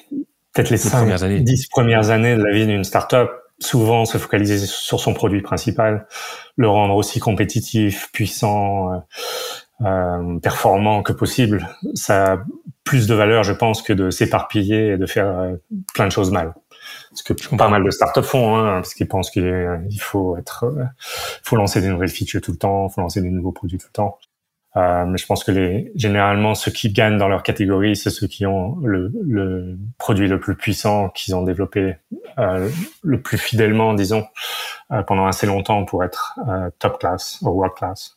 peut-être 0.52 0.70
les, 0.70 0.76
cinq, 0.76 0.98
premières 0.98 1.24
années. 1.24 1.40
10 1.40 1.66
premières 1.70 2.10
années 2.10 2.36
de 2.36 2.44
la 2.44 2.54
vie 2.54 2.68
d'une 2.68 2.84
startup, 2.84 3.30
souvent 3.58 4.04
se 4.04 4.16
focaliser 4.16 4.64
sur 4.64 5.00
son 5.00 5.12
produit 5.12 5.42
principal, 5.42 6.06
le 6.56 6.68
rendre 6.68 6.94
aussi 6.94 7.18
compétitif, 7.18 8.12
puissant, 8.12 8.92
euh, 8.92 8.98
euh, 9.84 10.38
performant 10.38 11.02
que 11.02 11.12
possible, 11.12 11.68
ça 11.94 12.34
a 12.34 12.38
plus 12.84 13.08
de 13.08 13.14
valeur, 13.14 13.42
je 13.42 13.54
pense, 13.54 13.82
que 13.82 13.92
de 13.92 14.10
s'éparpiller 14.10 14.90
et 14.90 14.98
de 14.98 15.06
faire 15.06 15.34
plein 15.94 16.06
de 16.06 16.12
choses 16.12 16.30
mal. 16.30 16.54
Ce 17.14 17.22
que 17.22 17.32
pas 17.56 17.68
mal 17.68 17.84
de 17.84 17.90
startups 17.90 18.22
font, 18.22 18.56
hein, 18.56 18.74
parce 18.76 18.94
qu'ils 18.94 19.08
pensent 19.08 19.30
qu'il 19.30 20.00
faut 20.00 20.36
être, 20.36 20.64
euh, 20.64 20.84
faut 21.42 21.56
lancer 21.56 21.80
des 21.80 21.88
nouvelles 21.88 22.08
features 22.08 22.40
tout 22.40 22.52
le 22.52 22.58
temps, 22.58 22.88
faut 22.88 23.00
lancer 23.00 23.22
des 23.22 23.30
nouveaux 23.30 23.52
produits 23.52 23.78
tout 23.78 23.86
le 23.88 23.92
temps. 23.92 24.18
Euh, 24.76 25.04
mais 25.06 25.18
je 25.18 25.26
pense 25.26 25.44
que 25.44 25.52
les, 25.52 25.92
généralement, 25.94 26.54
ceux 26.54 26.72
qui 26.72 26.92
gagnent 26.92 27.16
dans 27.16 27.28
leur 27.28 27.42
catégorie, 27.44 27.94
c'est 27.94 28.10
ceux 28.10 28.26
qui 28.26 28.44
ont 28.44 28.76
le, 28.82 29.12
le 29.24 29.78
produit 29.98 30.26
le 30.26 30.40
plus 30.40 30.56
puissant, 30.56 31.10
qu'ils 31.10 31.36
ont 31.36 31.42
développé 31.42 31.96
euh, 32.38 32.68
le 33.02 33.22
plus 33.22 33.38
fidèlement, 33.38 33.94
disons, 33.94 34.26
euh, 34.90 35.02
pendant 35.02 35.26
assez 35.26 35.46
longtemps 35.46 35.84
pour 35.84 36.02
être 36.02 36.34
top 36.78 36.98
class 36.98 37.38
ou 37.42 37.50
world 37.50 37.74
class. 37.74 38.16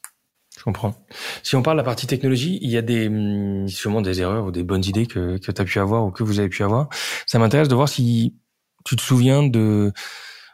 Je 0.58 0.64
comprends. 0.64 0.96
Si 1.44 1.56
on 1.56 1.62
parle 1.62 1.78
de 1.78 1.82
la 1.82 1.86
partie 1.86 2.08
technologie, 2.08 2.58
il 2.64 2.72
y 2.72 2.78
a 2.78 2.82
des 2.82 3.08
hum, 3.08 3.68
sûrement 3.68 4.02
des 4.02 4.22
erreurs 4.22 4.46
ou 4.46 4.52
des 4.52 4.64
bonnes 4.64 4.84
idées 4.84 5.06
que, 5.06 5.38
que 5.38 5.52
tu 5.52 5.62
as 5.62 5.66
pu 5.66 5.80
avoir 5.80 6.04
ou 6.06 6.10
que 6.10 6.24
vous 6.24 6.40
avez 6.40 6.50
pu 6.50 6.64
avoir. 6.64 6.90
Ça 7.28 7.38
m'intéresse 7.38 7.68
de 7.68 7.76
voir 7.76 7.88
si 7.88 8.36
tu 8.88 8.96
te 8.96 9.02
souviens 9.02 9.44
de 9.44 9.92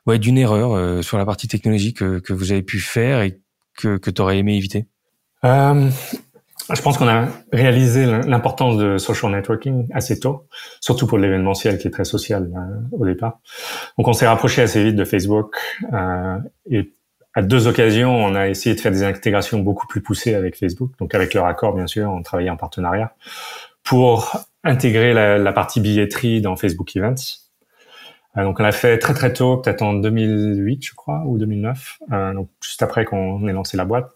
ouais 0.07 0.17
d'une 0.17 0.37
erreur 0.37 0.73
euh, 0.73 1.01
sur 1.01 1.17
la 1.17 1.25
partie 1.25 1.47
technologique 1.47 1.97
que, 1.97 2.19
que, 2.19 2.33
vous 2.33 2.51
avez 2.51 2.63
pu 2.63 2.79
faire 2.79 3.21
et 3.21 3.39
que, 3.77 3.97
que 3.97 4.09
tu 4.09 4.21
aurais 4.21 4.39
aimé 4.39 4.55
éviter? 4.57 4.87
Euh, 5.45 5.89
je 6.73 6.81
pense 6.81 6.97
qu'on 6.97 7.07
a 7.07 7.27
réalisé 7.51 8.05
l'importance 8.05 8.77
de 8.77 8.97
social 8.97 9.31
networking 9.31 9.87
assez 9.93 10.19
tôt, 10.19 10.47
surtout 10.79 11.05
pour 11.07 11.17
l'événementiel 11.17 11.77
qui 11.77 11.87
est 11.87 11.91
très 11.91 12.05
social 12.05 12.49
euh, 12.55 12.97
au 12.97 13.05
départ. 13.05 13.39
Donc 13.97 14.07
on 14.07 14.13
s'est 14.13 14.27
rapproché 14.27 14.61
assez 14.61 14.83
vite 14.83 14.95
de 14.95 15.05
Facebook 15.05 15.55
euh, 15.93 16.37
et 16.69 16.91
à 17.35 17.41
deux 17.41 17.67
occasions, 17.67 18.15
on 18.15 18.35
a 18.35 18.47
essayé 18.47 18.75
de 18.75 18.79
faire 18.79 18.91
des 18.91 19.03
intégrations 19.03 19.59
beaucoup 19.59 19.87
plus 19.87 20.01
poussées 20.01 20.35
avec 20.35 20.57
Facebook, 20.57 20.91
donc 20.99 21.13
avec 21.15 21.33
leur 21.33 21.45
accord 21.45 21.73
bien 21.73 21.87
sûr, 21.87 22.09
on 22.09 22.21
travaillait 22.21 22.51
en 22.51 22.57
partenariat 22.57 23.15
pour 23.83 24.31
intégrer 24.63 25.13
la, 25.13 25.37
la 25.37 25.51
partie 25.51 25.81
billetterie 25.81 26.41
dans 26.41 26.55
Facebook 26.55 26.95
Events. 26.95 27.42
Euh, 28.37 28.43
donc 28.43 28.59
on 28.59 28.63
l'a 28.63 28.71
fait 28.71 28.97
très 28.97 29.13
très 29.13 29.33
tôt, 29.33 29.57
peut-être 29.57 29.81
en 29.81 29.93
2008 29.93 30.85
je 30.85 30.93
crois 30.95 31.23
ou 31.25 31.37
2009, 31.37 31.99
euh, 32.11 32.33
donc 32.33 32.49
juste 32.61 32.81
après 32.81 33.05
qu'on 33.05 33.47
ait 33.47 33.53
lancé 33.53 33.77
la 33.77 33.85
boîte. 33.85 34.11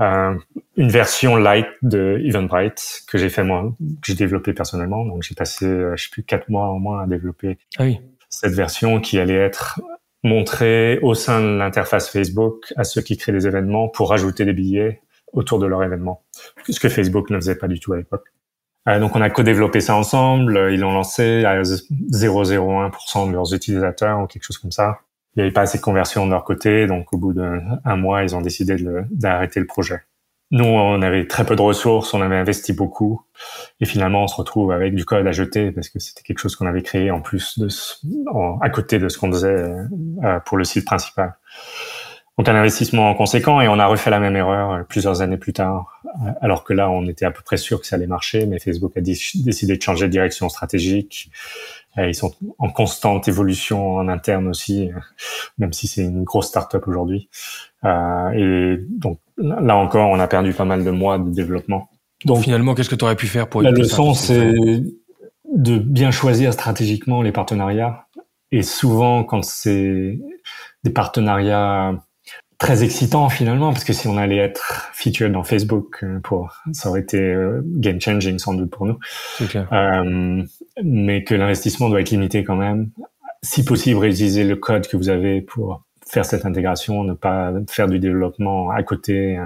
Euh, 0.00 0.34
une 0.76 0.90
version 0.90 1.36
light 1.36 1.66
de 1.82 2.20
Eventbrite 2.24 3.02
que 3.06 3.18
j'ai 3.18 3.28
fait 3.28 3.44
moi, 3.44 3.72
que 3.78 4.06
j'ai 4.06 4.14
développé 4.14 4.54
personnellement. 4.54 5.04
Donc 5.04 5.22
j'ai 5.22 5.34
passé, 5.34 5.66
je 5.66 6.02
sais 6.02 6.10
plus 6.10 6.22
quatre 6.22 6.48
mois 6.48 6.70
au 6.70 6.78
moins 6.78 7.02
à 7.02 7.06
développer 7.06 7.58
ah 7.78 7.84
oui. 7.84 8.00
cette 8.28 8.54
version 8.54 9.00
qui 9.00 9.18
allait 9.18 9.34
être 9.34 9.80
montrer 10.22 10.98
au 11.00 11.14
sein 11.14 11.40
de 11.40 11.56
l'interface 11.58 12.10
Facebook 12.10 12.72
à 12.76 12.84
ceux 12.84 13.02
qui 13.02 13.16
créent 13.16 13.32
des 13.32 13.46
événements 13.46 13.88
pour 13.88 14.10
rajouter 14.10 14.44
des 14.44 14.52
billets 14.52 15.00
autour 15.32 15.58
de 15.58 15.66
leur 15.66 15.82
événement. 15.82 16.24
Ce 16.68 16.80
que 16.80 16.88
Facebook 16.88 17.30
ne 17.30 17.36
faisait 17.36 17.56
pas 17.56 17.68
du 17.68 17.78
tout 17.78 17.92
à 17.92 17.96
l'époque. 17.96 18.24
Euh, 18.88 18.98
donc 18.98 19.14
on 19.14 19.20
a 19.20 19.30
co-développé 19.30 19.80
ça 19.80 19.94
ensemble, 19.94 20.70
ils 20.72 20.80
l'ont 20.80 20.92
lancé 20.92 21.44
à 21.44 21.60
0,01% 21.62 23.28
de 23.28 23.32
leurs 23.32 23.54
utilisateurs 23.54 24.20
ou 24.20 24.26
quelque 24.26 24.44
chose 24.44 24.58
comme 24.58 24.72
ça. 24.72 25.00
Il 25.36 25.40
n'y 25.40 25.42
avait 25.42 25.52
pas 25.52 25.62
assez 25.62 25.78
de 25.78 25.82
conversion 25.82 26.26
de 26.26 26.30
leur 26.30 26.44
côté, 26.44 26.86
donc 26.86 27.12
au 27.12 27.18
bout 27.18 27.32
d'un 27.32 27.96
mois, 27.96 28.22
ils 28.22 28.34
ont 28.34 28.40
décidé 28.40 28.76
d'arrêter 29.10 29.60
le 29.60 29.66
projet. 29.66 30.00
Nous, 30.52 30.64
on 30.64 31.00
avait 31.00 31.28
très 31.28 31.46
peu 31.46 31.54
de 31.54 31.62
ressources, 31.62 32.12
on 32.12 32.20
avait 32.20 32.36
investi 32.36 32.72
beaucoup, 32.72 33.22
et 33.78 33.84
finalement, 33.84 34.24
on 34.24 34.26
se 34.26 34.34
retrouve 34.34 34.72
avec 34.72 34.96
du 34.96 35.04
code 35.04 35.24
à 35.24 35.30
jeter 35.30 35.70
parce 35.70 35.88
que 35.88 36.00
c'était 36.00 36.22
quelque 36.22 36.40
chose 36.40 36.56
qu'on 36.56 36.66
avait 36.66 36.82
créé 36.82 37.12
en 37.12 37.20
plus 37.20 37.60
de, 37.60 37.68
à 38.60 38.70
côté 38.70 38.98
de 38.98 39.08
ce 39.08 39.16
qu'on 39.16 39.30
faisait 39.30 39.64
euh, 40.24 40.40
pour 40.44 40.56
le 40.56 40.64
site 40.64 40.84
principal. 40.84 41.36
Donc 42.40 42.48
un 42.48 42.54
investissement 42.54 43.12
conséquent 43.12 43.60
et 43.60 43.68
on 43.68 43.78
a 43.78 43.86
refait 43.86 44.08
la 44.08 44.18
même 44.18 44.34
erreur 44.34 44.72
euh, 44.72 44.82
plusieurs 44.82 45.20
années 45.20 45.36
plus 45.36 45.52
tard, 45.52 46.00
euh, 46.06 46.30
alors 46.40 46.64
que 46.64 46.72
là, 46.72 46.88
on 46.88 47.06
était 47.06 47.26
à 47.26 47.30
peu 47.30 47.42
près 47.42 47.58
sûr 47.58 47.82
que 47.82 47.86
ça 47.86 47.96
allait 47.96 48.06
marcher, 48.06 48.46
mais 48.46 48.58
Facebook 48.58 48.96
a 48.96 49.02
décidé 49.02 49.76
de 49.76 49.82
changer 49.82 50.06
de 50.06 50.10
direction 50.10 50.48
stratégique. 50.48 51.30
Ils 51.98 52.14
sont 52.14 52.32
en 52.56 52.70
constante 52.70 53.28
évolution 53.28 53.96
en 53.96 54.08
interne 54.08 54.48
aussi, 54.48 54.88
même 55.58 55.74
si 55.74 55.86
c'est 55.86 56.00
une 56.00 56.24
grosse 56.24 56.46
start-up 56.46 56.88
aujourd'hui. 56.88 57.28
et 57.84 58.76
donc 58.88 59.18
là 59.36 59.76
encore, 59.76 60.08
on 60.08 60.18
a 60.18 60.26
perdu 60.26 60.54
pas 60.54 60.64
mal 60.64 60.82
de 60.82 60.90
mois 60.90 61.18
de 61.18 61.28
développement. 61.28 61.90
Donc 62.24 62.38
finalement, 62.44 62.74
qu'est-ce 62.74 62.88
que 62.88 62.94
tu 62.94 63.04
aurais 63.04 63.16
pu 63.16 63.26
faire 63.26 63.50
pour 63.50 63.60
la 63.60 63.70
leçon, 63.70 64.14
c'est 64.14 64.54
de 65.52 65.78
bien 65.78 66.10
choisir 66.10 66.54
stratégiquement 66.54 67.20
les 67.20 67.32
partenariats. 67.32 68.06
Et 68.50 68.62
souvent, 68.62 69.24
quand 69.24 69.44
c'est 69.44 70.18
des 70.84 70.90
partenariats 70.90 72.00
très 72.60 72.84
excitants 72.84 73.28
finalement, 73.30 73.72
parce 73.72 73.84
que 73.84 73.94
si 73.94 74.06
on 74.06 74.16
allait 74.16 74.36
être 74.36 74.90
featured 74.92 75.32
dans 75.32 75.42
Facebook, 75.42 76.04
euh, 76.04 76.20
pour 76.20 76.54
ça 76.72 76.90
aurait 76.90 77.00
été 77.00 77.18
euh, 77.18 77.62
game 77.64 78.00
changing 78.00 78.38
sans 78.38 78.54
doute 78.54 78.70
pour 78.70 78.86
nous. 78.86 78.98
Clair. 79.48 79.66
Euh, 79.72 80.44
mais 80.84 81.24
que 81.24 81.34
l'investissement 81.34 81.88
doit 81.88 82.02
être 82.02 82.10
limité 82.10 82.44
quand 82.44 82.56
même. 82.56 82.90
Si 83.42 83.64
possible, 83.64 83.98
réutiliser 83.98 84.44
le 84.44 84.56
code 84.56 84.86
que 84.86 84.98
vous 84.98 85.08
avez 85.08 85.40
pour 85.40 85.82
faire 86.06 86.26
cette 86.26 86.44
intégration, 86.44 87.02
ne 87.02 87.14
pas 87.14 87.50
faire 87.68 87.88
du 87.88 87.98
développement 87.98 88.70
à 88.70 88.82
côté 88.82 89.38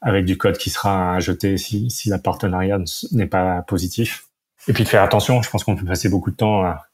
avec 0.00 0.24
du 0.24 0.38
code 0.38 0.56
qui 0.56 0.70
sera 0.70 1.16
à 1.16 1.20
jeter 1.20 1.58
si, 1.58 1.90
si 1.90 2.08
la 2.08 2.18
partenariat 2.18 2.78
n'est 3.12 3.26
pas 3.26 3.60
positif. 3.62 4.28
Et 4.68 4.72
puis 4.72 4.84
de 4.84 4.88
faire 4.88 5.02
attention, 5.02 5.42
je 5.42 5.50
pense 5.50 5.64
qu'on 5.64 5.76
peut 5.76 5.84
passer 5.84 6.08
beaucoup 6.08 6.30
de 6.30 6.36
temps 6.36 6.62
à, 6.62 6.86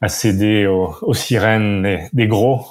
à 0.00 0.08
céder 0.08 0.66
aux, 0.66 0.94
aux 1.02 1.14
sirènes 1.14 2.08
des, 2.12 2.26
gros, 2.26 2.66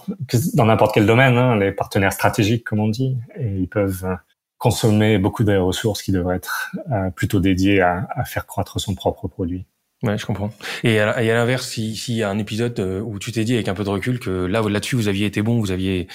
dans 0.54 0.66
n'importe 0.66 0.94
quel 0.94 1.06
domaine, 1.06 1.38
hein, 1.38 1.58
les 1.58 1.72
partenaires 1.72 2.14
stratégiques 2.14 2.64
comme 2.64 2.80
on 2.80 2.90
dit, 2.90 3.18
et 3.40 3.48
ils 3.48 3.68
peuvent 3.68 4.06
euh, 4.06 4.16
consommer 4.58 5.18
beaucoup 5.18 5.44
de 5.44 5.56
ressources 5.56 6.04
qui 6.04 6.12
devraient 6.12 6.38
être 6.38 6.72
euh, 6.92 7.10
plutôt 7.10 7.40
dédiées 7.40 7.82
à, 7.82 8.08
à 8.16 8.26
faire 8.26 8.46
croître 8.46 8.80
son 8.80 8.96
propre 8.96 9.28
produit. 9.28 9.66
Ouais, 10.04 10.18
je 10.18 10.26
comprends. 10.26 10.52
Et 10.84 11.00
à, 11.00 11.22
l'inverse, 11.22 11.68
s'il 11.68 11.98
si 11.98 12.16
y 12.16 12.24
a 12.24 12.30
un 12.30 12.38
épisode 12.38 12.80
euh, 12.80 13.02
où 13.02 13.18
tu 13.18 13.32
t'es 13.32 13.44
dit 13.44 13.56
avec 13.56 13.68
un 13.68 13.74
peu 13.74 13.84
de 13.84 13.90
recul 13.90 14.20
que 14.20 14.30
là, 14.30 14.62
là-dessus, 14.62 14.96
vous 14.96 15.08
aviez 15.08 15.26
été 15.26 15.42
bon, 15.42 15.60
vous 15.60 15.72
aviez, 15.72 16.08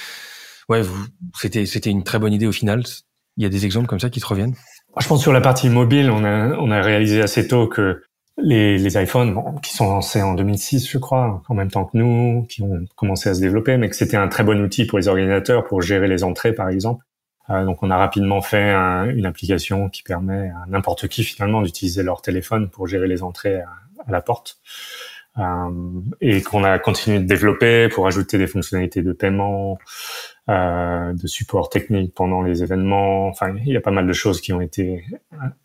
ouais, 0.69 0.83
vous, 0.83 1.07
c'était, 1.35 1.67
c'était 1.67 1.91
une 1.91 2.05
très 2.05 2.19
bonne 2.19 2.33
idée 2.33 2.47
au 2.47 2.53
final. 2.53 2.85
Il 3.37 3.43
y 3.43 3.47
a 3.47 3.49
des 3.49 3.65
exemples 3.65 3.89
comme 3.89 3.99
ça 3.99 4.11
qui 4.11 4.21
te 4.21 4.27
reviennent? 4.27 4.55
Je 4.99 5.07
pense 5.07 5.23
sur 5.23 5.33
la 5.33 5.41
partie 5.41 5.69
mobile, 5.69 6.11
on 6.11 6.25
a, 6.25 6.57
on 6.59 6.71
a 6.71 6.81
réalisé 6.83 7.23
assez 7.23 7.49
tôt 7.49 7.67
que 7.69 8.03
les, 8.43 8.79
les 8.79 9.03
iPhones, 9.03 9.35
bon, 9.35 9.59
qui 9.59 9.75
sont 9.75 9.89
lancés 9.89 10.23
en 10.23 10.35
2006, 10.35 10.89
je 10.89 10.99
crois, 10.99 11.43
en 11.49 11.55
même 11.55 11.71
temps 11.71 11.85
que 11.85 11.97
nous, 11.97 12.47
qui 12.49 12.63
ont 12.63 12.85
commencé 12.97 13.29
à 13.29 13.35
se 13.35 13.41
développer, 13.41 13.77
mais 13.77 13.89
que 13.89 13.97
c'était 13.97 14.17
un 14.17 14.29
très 14.29 14.45
bon 14.45 14.61
outil 14.61 14.87
pour 14.87 14.99
les 14.99 15.09
organisateurs 15.09 15.65
pour 15.65 15.83
gérer 15.83 16.09
les 16.09 16.25
entrées, 16.25 16.53
par 16.53 16.69
exemple. 16.69 17.05
Euh, 17.51 17.65
donc, 17.65 17.83
on 17.83 17.91
a 17.91 17.97
rapidement 17.97 18.41
fait 18.43 18.71
une 18.71 19.27
application 19.27 19.89
qui 19.89 20.03
permet 20.03 20.51
à 20.51 20.65
n'importe 20.69 21.09
qui 21.09 21.25
finalement 21.25 21.63
d'utiliser 21.63 22.03
leur 22.03 22.23
téléphone 22.23 22.69
pour 22.69 22.87
gérer 22.87 23.09
les 23.09 23.23
entrées 23.23 23.61
à, 23.61 23.71
la 24.09 24.23
porte. 24.23 24.59
et 26.21 26.43
qu'on 26.43 26.65
a 26.65 26.79
continué 26.79 27.19
de 27.19 27.25
développer 27.25 27.89
pour 27.89 28.07
ajouter 28.07 28.39
des 28.39 28.47
fonctionnalités 28.47 29.03
de 29.03 29.13
paiement, 29.13 29.79
euh, 30.49 31.13
de 31.13 31.27
support 31.27 31.69
technique 31.69 32.15
pendant 32.15 32.43
les 32.43 32.63
événements. 32.63 33.29
Enfin, 33.29 33.55
il 33.65 33.73
y 33.73 33.77
a 33.77 33.81
pas 33.81 33.91
mal 33.91 34.07
de 34.07 34.13
choses 34.13 34.41
qui 34.41 34.53
ont 34.53 34.61
été 34.61 35.05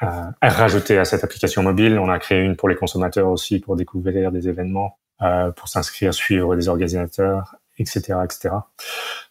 euh, 0.03 0.05
rajoutées 0.41 0.97
à 0.97 1.05
cette 1.05 1.23
application 1.23 1.63
mobile. 1.63 1.97
On 1.97 2.09
a 2.09 2.19
créé 2.19 2.41
une 2.41 2.55
pour 2.55 2.69
les 2.69 2.75
consommateurs 2.75 3.29
aussi 3.29 3.59
pour 3.59 3.75
découvrir 3.75 4.31
des 4.31 4.49
événements, 4.49 4.97
euh, 5.21 5.51
pour 5.51 5.69
s'inscrire, 5.69 6.13
suivre 6.13 6.55
des 6.55 6.67
organisateurs, 6.67 7.55
etc., 7.79 8.19
etc. 8.23 8.49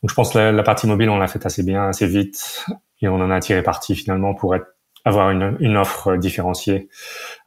Donc, 0.03 0.11
je 0.11 0.15
pense 0.15 0.33
que 0.33 0.39
la, 0.39 0.63
partie 0.63 0.87
mobile, 0.87 1.11
on 1.11 1.19
l'a 1.19 1.29
fait 1.29 1.45
assez 1.45 1.63
bien, 1.63 1.89
assez 1.89 2.07
vite, 2.07 2.65
et 3.03 3.09
on 3.09 3.17
en 3.17 3.31
a 3.31 3.39
tiré 3.41 3.63
parti 3.63 3.95
finalement 3.95 4.35
pour 4.35 4.55
être 4.55 4.67
avoir 5.05 5.31
une, 5.31 5.57
une 5.61 5.77
offre 5.77 6.17
différenciée 6.17 6.89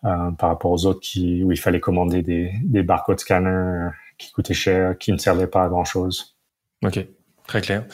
euh, 0.05 0.31
par 0.31 0.49
rapport 0.49 0.71
aux 0.71 0.85
autres 0.85 0.99
qui 0.99 1.43
où 1.43 1.51
il 1.51 1.59
fallait 1.59 1.79
commander 1.79 2.21
des, 2.21 2.51
des 2.63 2.83
barcode 2.83 3.19
scanners 3.19 3.89
qui 4.17 4.31
coûtaient 4.31 4.53
cher, 4.53 4.97
qui 4.97 5.11
ne 5.11 5.17
servaient 5.17 5.47
pas 5.47 5.63
à 5.63 5.67
grand 5.67 5.83
chose. 5.83 6.37
Ok. 6.85 6.99
Très 7.47 7.61
clair. 7.61 7.85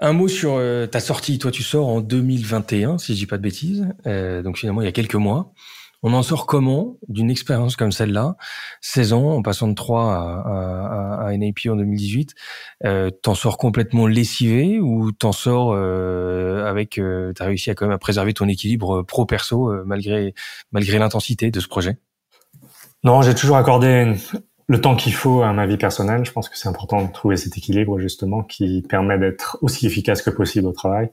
Un 0.00 0.12
mot 0.12 0.28
sur 0.28 0.54
euh, 0.54 0.86
ta 0.86 1.00
sortie. 1.00 1.38
Toi, 1.38 1.50
tu 1.50 1.62
sors 1.62 1.88
en 1.88 2.00
2021, 2.00 2.98
si 2.98 3.14
je 3.14 3.18
dis 3.18 3.26
pas 3.26 3.36
de 3.36 3.42
bêtises. 3.42 3.86
Euh, 4.06 4.42
donc 4.42 4.58
finalement, 4.58 4.82
il 4.82 4.86
y 4.86 4.88
a 4.88 4.92
quelques 4.92 5.14
mois. 5.14 5.52
On 6.02 6.14
en 6.14 6.22
sort 6.22 6.46
comment 6.46 6.96
d'une 7.08 7.30
expérience 7.30 7.76
comme 7.76 7.92
celle-là? 7.92 8.36
16 8.80 9.12
ans, 9.12 9.30
en 9.32 9.42
passant 9.42 9.68
de 9.68 9.74
3 9.74 10.02
à, 10.02 11.20
à, 11.20 11.26
à 11.26 11.36
NAP 11.36 11.58
en 11.68 11.76
2018. 11.76 12.34
Euh, 12.86 13.10
t'en 13.10 13.34
sors 13.34 13.58
complètement 13.58 14.06
lessivé 14.06 14.80
ou 14.80 15.12
t'en 15.12 15.32
sors 15.32 15.72
euh, 15.74 16.64
avec... 16.64 16.98
Euh, 16.98 17.32
t'as 17.34 17.44
réussi 17.44 17.70
à 17.70 17.74
quand 17.74 17.84
même 17.84 17.94
à 17.94 17.98
préserver 17.98 18.32
ton 18.32 18.48
équilibre 18.48 19.02
pro-perso 19.02 19.84
malgré, 19.84 20.34
malgré 20.72 20.98
l'intensité 20.98 21.50
de 21.50 21.60
ce 21.60 21.68
projet? 21.68 21.98
Non, 23.04 23.20
j'ai 23.20 23.34
toujours 23.34 23.56
accordé 23.58 24.14
le 24.70 24.80
temps 24.80 24.94
qu'il 24.94 25.12
faut 25.12 25.42
à 25.42 25.52
ma 25.52 25.66
vie 25.66 25.76
personnelle. 25.76 26.24
Je 26.24 26.30
pense 26.30 26.48
que 26.48 26.56
c'est 26.56 26.68
important 26.68 27.02
de 27.04 27.10
trouver 27.10 27.36
cet 27.36 27.58
équilibre 27.58 27.98
justement 27.98 28.44
qui 28.44 28.82
permet 28.88 29.18
d'être 29.18 29.58
aussi 29.62 29.84
efficace 29.84 30.22
que 30.22 30.30
possible 30.30 30.68
au 30.68 30.72
travail. 30.72 31.10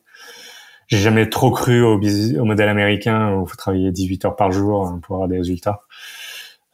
J'ai 0.86 1.00
jamais 1.00 1.28
trop 1.28 1.50
cru 1.50 1.82
au, 1.82 1.98
modèle 2.46 2.70
américain 2.70 3.34
où 3.34 3.46
il 3.46 3.50
faut 3.50 3.56
travailler 3.56 3.92
18 3.92 4.26
heures 4.26 4.36
par 4.36 4.52
jour 4.52 5.00
pour 5.02 5.16
avoir 5.16 5.28
des 5.28 5.40
résultats. 5.40 5.82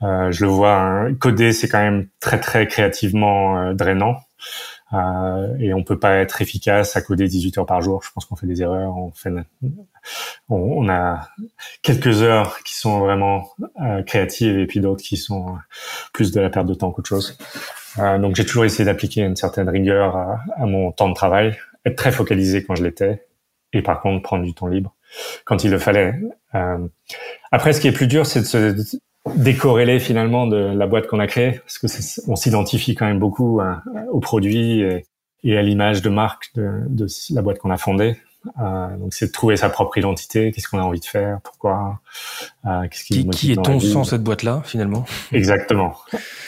Euh, 0.01 0.29
je 0.31 0.43
le 0.43 0.51
vois, 0.51 0.75
hein, 0.75 1.13
coder 1.13 1.53
c'est 1.53 1.69
quand 1.69 1.81
même 1.81 2.09
très 2.19 2.41
très 2.41 2.67
créativement 2.67 3.57
euh, 3.59 3.73
drainant. 3.73 4.17
Euh, 4.91 5.55
et 5.59 5.73
on 5.73 5.85
peut 5.85 5.97
pas 5.97 6.17
être 6.17 6.41
efficace 6.41 6.97
à 6.97 7.01
coder 7.01 7.29
18 7.29 7.59
heures 7.59 7.65
par 7.65 7.81
jour. 7.81 8.03
Je 8.03 8.11
pense 8.11 8.25
qu'on 8.25 8.35
fait 8.35 8.45
des 8.45 8.61
erreurs. 8.61 8.97
On 8.97 9.11
fait, 9.11 9.31
on, 10.49 10.55
on 10.55 10.89
a 10.89 11.29
quelques 11.81 12.21
heures 12.21 12.59
qui 12.63 12.75
sont 12.75 12.99
vraiment 12.99 13.49
euh, 13.81 14.03
créatives 14.03 14.57
et 14.59 14.65
puis 14.67 14.79
d'autres 14.79 15.03
qui 15.03 15.17
sont 15.17 15.57
plus 16.13 16.31
de 16.31 16.41
la 16.41 16.49
perte 16.49 16.67
de 16.67 16.73
temps 16.73 16.91
qu'autre 16.91 17.09
chose. 17.09 17.37
Euh, 17.99 18.17
donc 18.17 18.35
j'ai 18.35 18.45
toujours 18.45 18.65
essayé 18.65 18.85
d'appliquer 18.85 19.21
une 19.21 19.35
certaine 19.35 19.69
rigueur 19.69 20.15
à, 20.15 20.39
à, 20.55 20.65
mon 20.65 20.91
temps 20.91 21.09
de 21.09 21.13
travail, 21.13 21.57
être 21.85 21.95
très 21.95 22.11
focalisé 22.11 22.63
quand 22.63 22.75
je 22.75 22.83
l'étais, 22.83 23.25
et 23.71 23.81
par 23.81 24.01
contre 24.01 24.21
prendre 24.21 24.43
du 24.43 24.53
temps 24.53 24.67
libre 24.67 24.95
quand 25.45 25.63
il 25.63 25.71
le 25.71 25.79
fallait. 25.79 26.15
Euh, 26.55 26.87
après, 27.51 27.73
ce 27.73 27.81
qui 27.81 27.87
est 27.87 27.91
plus 27.91 28.07
dur, 28.07 28.25
c'est 28.25 28.41
de 28.41 28.45
se 28.45 28.97
décorréler 29.35 29.99
finalement 29.99 30.47
de 30.47 30.57
la 30.57 30.87
boîte 30.87 31.07
qu'on 31.07 31.19
a 31.19 31.27
créée, 31.27 31.59
parce 31.59 31.77
que 31.77 31.87
on 32.29 32.35
s'identifie 32.35 32.95
quand 32.95 33.05
même 33.05 33.19
beaucoup 33.19 33.61
à, 33.61 33.83
au 34.11 34.19
produit 34.19 34.81
et, 34.81 35.05
et 35.43 35.57
à 35.57 35.61
l'image 35.61 36.01
de 36.01 36.09
marque 36.09 36.51
de, 36.55 36.81
de 36.87 37.07
la 37.31 37.41
boîte 37.41 37.59
qu'on 37.59 37.71
a 37.71 37.77
fondée. 37.77 38.17
Euh, 38.59 38.97
donc 38.97 39.13
c'est 39.13 39.27
de 39.27 39.31
trouver 39.31 39.55
sa 39.55 39.69
propre 39.69 39.97
identité, 39.97 40.51
qu'est-ce 40.51 40.67
qu'on 40.67 40.79
a 40.79 40.83
envie 40.83 40.99
de 40.99 41.05
faire, 41.05 41.39
pourquoi, 41.43 41.99
euh, 42.65 42.87
qu'est-ce 42.89 43.05
qui, 43.05 43.27
qui, 43.29 43.29
qui 43.29 43.51
est-on 43.53 43.79
sans 43.79 44.03
cette 44.03 44.23
boîte-là 44.23 44.61
finalement? 44.65 45.05
Exactement. 45.31 45.95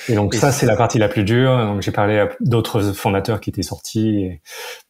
Et 0.09 0.15
donc 0.15 0.35
et 0.35 0.37
ça 0.37 0.51
c'est 0.51 0.65
la 0.65 0.75
partie 0.75 0.99
la 0.99 1.07
plus 1.07 1.23
dure. 1.23 1.57
Donc 1.57 1.81
j'ai 1.81 1.91
parlé 1.91 2.19
à 2.19 2.29
d'autres 2.41 2.81
fondateurs 2.93 3.39
qui 3.39 3.49
étaient 3.49 3.63
sortis, 3.63 4.19
et 4.19 4.41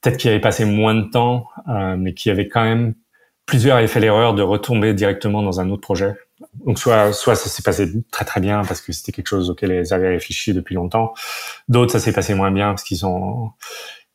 peut-être 0.01 0.18
qui 0.18 0.28
avaient 0.30 0.41
passé 0.41 0.66
moins 0.66 0.95
de 0.95 1.10
temps, 1.10 1.47
euh, 1.70 1.95
mais 1.97 2.14
qui 2.14 2.30
avaient 2.30 2.47
quand 2.47 2.64
même 2.64 2.95
plusieurs 3.45 3.78
avaient 3.78 3.88
fait 3.88 3.99
l'erreur 3.99 4.34
de 4.34 4.41
retomber 4.41 4.93
directement 4.93 5.43
dans 5.43 5.60
un 5.60 5.70
autre 5.70 5.82
projet 5.82 6.16
donc 6.66 6.80
soit 6.80 7.14
soit 7.14 7.36
ça 7.36 7.49
s'est 7.49 7.64
passé 7.64 7.89
très 8.12 8.26
très 8.26 8.41
bien 8.41 8.64
parce 8.64 8.82
que 8.82 8.91
c'était 8.91 9.12
quelque 9.12 9.28
chose 9.28 9.49
auquel 9.49 9.72
ils 9.72 9.93
avaient 9.93 10.10
réfléchi 10.10 10.53
depuis 10.53 10.76
longtemps. 10.76 11.14
D'autres 11.70 11.93
ça 11.93 11.99
s'est 11.99 12.12
passé 12.12 12.34
moins 12.34 12.51
bien 12.51 12.70
parce 12.70 12.84
qu'ils 12.84 13.06
ont 13.06 13.51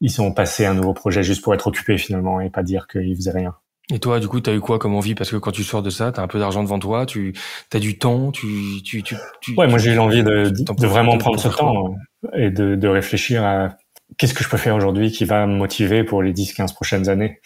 ils 0.00 0.10
sont 0.10 0.32
passés 0.32 0.64
à 0.64 0.70
un 0.70 0.74
nouveau 0.74 0.94
projet 0.94 1.22
juste 1.22 1.42
pour 1.42 1.54
être 1.54 1.66
occupés 1.66 1.98
finalement 1.98 2.40
et 2.40 2.50
pas 2.50 2.62
dire 2.62 2.86
qu'ils 2.86 3.16
faisaient 3.16 3.32
rien. 3.32 3.54
Et 3.92 3.98
toi, 3.98 4.20
du 4.20 4.28
coup, 4.28 4.40
tu 4.40 4.48
as 4.50 4.54
eu 4.54 4.60
quoi 4.60 4.78
comme 4.78 4.94
envie? 4.94 5.14
Parce 5.14 5.30
que 5.30 5.36
quand 5.36 5.50
tu 5.50 5.64
sors 5.64 5.82
de 5.82 5.90
ça, 5.90 6.12
tu 6.12 6.20
as 6.20 6.22
un 6.22 6.28
peu 6.28 6.38
d'argent 6.38 6.62
devant 6.62 6.78
toi, 6.78 7.06
tu 7.06 7.34
as 7.72 7.78
du 7.80 7.98
temps, 7.98 8.30
tu... 8.30 8.46
tu, 8.84 9.02
tu, 9.02 9.16
tu 9.40 9.54
ouais, 9.56 9.66
moi 9.66 9.78
j'ai 9.78 9.92
eu 9.92 9.96
l'envie 9.96 10.22
de, 10.22 10.48
de, 10.48 10.86
vraiment 10.86 11.18
prendre 11.18 11.40
ce 11.40 11.48
temps 11.48 11.96
et 12.34 12.50
de, 12.50 12.76
de 12.76 12.88
réfléchir 12.88 13.44
à 13.44 13.70
qu'est-ce 14.16 14.34
que 14.34 14.44
je 14.44 14.48
peux 14.48 14.56
faire 14.56 14.76
aujourd'hui 14.76 15.10
qui 15.10 15.24
va 15.24 15.46
me 15.46 15.56
motiver 15.56 16.04
pour 16.04 16.22
les 16.22 16.32
10-15 16.32 16.72
prochaines 16.74 17.08
années. 17.08 17.40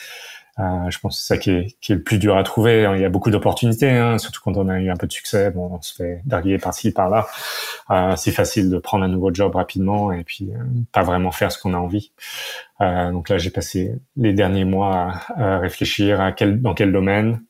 Euh, 0.59 0.89
je 0.89 0.99
pense 1.01 1.17
que 1.17 1.23
c'est 1.23 1.35
ça 1.35 1.39
qui 1.39 1.51
est, 1.51 1.77
qui 1.81 1.93
est, 1.93 1.97
le 1.97 2.03
plus 2.03 2.19
dur 2.19 2.37
à 2.37 2.43
trouver. 2.45 2.89
Il 2.95 3.01
y 3.01 3.05
a 3.05 3.09
beaucoup 3.09 3.31
d'opportunités, 3.31 3.91
hein, 3.91 4.19
surtout 4.19 4.41
quand 4.43 4.57
on 4.57 4.69
a 4.69 4.79
eu 4.79 4.91
un 4.91 4.97
peu 4.97 5.07
de 5.07 5.13
succès. 5.13 5.51
Bon, 5.51 5.71
on 5.73 5.83
se 5.83 5.95
fait 5.95 6.21
darguer 6.25 6.59
par-ci, 6.59 6.93
par-là. 6.93 7.27
Euh, 7.91 8.15
c'est 8.17 8.31
facile 8.31 8.71
de 8.71 8.79
prendre 8.79 9.05
un 9.05 9.09
nouveau 9.09 9.35
job 9.35 9.55
rapidement 9.55 10.13
et 10.13 10.23
puis 10.25 10.51
euh, 10.53 10.63
pas 10.93 11.03
vraiment 11.03 11.33
faire 11.33 11.51
ce 11.51 11.59
qu'on 11.59 11.75
a 11.75 11.79
envie. 11.79 12.13
Euh, 12.81 13.11
donc 13.11 13.29
là, 13.29 13.39
j'ai 13.39 13.51
passé 13.51 13.95
les 14.17 14.33
derniers 14.33 14.65
mois 14.65 15.23
à, 15.37 15.57
à 15.57 15.59
réfléchir 15.59 16.21
à 16.21 16.33
quel, 16.33 16.63
dans 16.63 16.75
quel 16.75 16.93
domaine, 16.93 17.41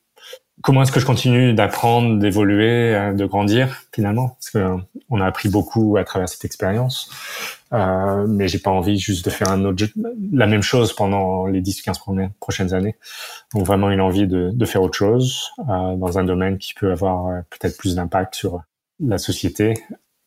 comment 0.61 0.81
est-ce 0.81 0.91
que 0.91 0.99
je 0.99 1.05
continue 1.05 1.53
d'apprendre, 1.53 2.17
d'évoluer, 2.19 2.95
euh, 2.95 3.13
de 3.13 3.25
grandir 3.25 3.83
finalement? 3.93 4.29
Parce 4.29 4.49
que 4.49 4.83
on 5.09 5.21
a 5.21 5.25
appris 5.25 5.49
beaucoup 5.49 5.97
à 5.97 6.03
travers 6.03 6.29
cette 6.29 6.45
expérience, 6.45 7.09
euh, 7.75 8.25
mais 8.27 8.47
j'ai 8.47 8.59
pas 8.59 8.71
envie 8.71 8.97
juste 8.97 9.25
de 9.25 9.29
faire 9.29 9.49
un 9.49 9.65
autre 9.65 9.85
la 10.31 10.47
même 10.47 10.61
chose 10.61 10.93
pendant 10.93 11.45
les 11.45 11.61
10-15 11.61 12.29
prochaines 12.39 12.73
années. 12.73 12.95
Donc 13.53 13.65
vraiment 13.65 13.91
une 13.91 14.01
envie 14.01 14.27
de, 14.27 14.51
de 14.53 14.65
faire 14.65 14.81
autre 14.81 14.97
chose 14.97 15.51
euh, 15.59 15.95
dans 15.95 16.17
un 16.17 16.23
domaine 16.23 16.57
qui 16.57 16.73
peut 16.73 16.91
avoir 16.91 17.27
euh, 17.27 17.41
peut-être 17.49 17.77
plus 17.77 17.95
d'impact 17.95 18.35
sur 18.35 18.61
la 18.99 19.17
société 19.17 19.73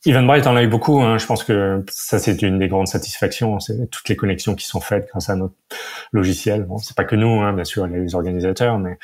Eventbrite 0.07 0.47
en 0.47 0.55
a 0.55 0.63
eu 0.63 0.69
beaucoup. 0.69 1.01
Hein. 1.01 1.19
Je 1.19 1.27
pense 1.27 1.43
que 1.43 1.85
ça, 1.91 2.21
c'est 2.21 2.41
une 2.43 2.59
des 2.59 2.69
grandes 2.69 2.87
satisfactions. 2.87 3.59
C'est 3.59 3.91
toutes 3.91 4.09
les 4.09 4.17
connexions 4.17 4.55
qui 4.55 4.65
sont 4.65 4.81
faites 4.81 5.09
grâce 5.09 5.29
à 5.29 5.35
notre 5.35 5.55
logiciel. 6.13 6.63
Bon, 6.63 6.79
c'est 6.79 6.97
pas 6.97 7.05
que 7.05 7.17
nous, 7.17 7.41
hein, 7.41 7.53
bien 7.53 7.65
sûr, 7.65 7.87
les 7.87 8.15
organisateurs, 8.15 8.79
mais 8.79 8.97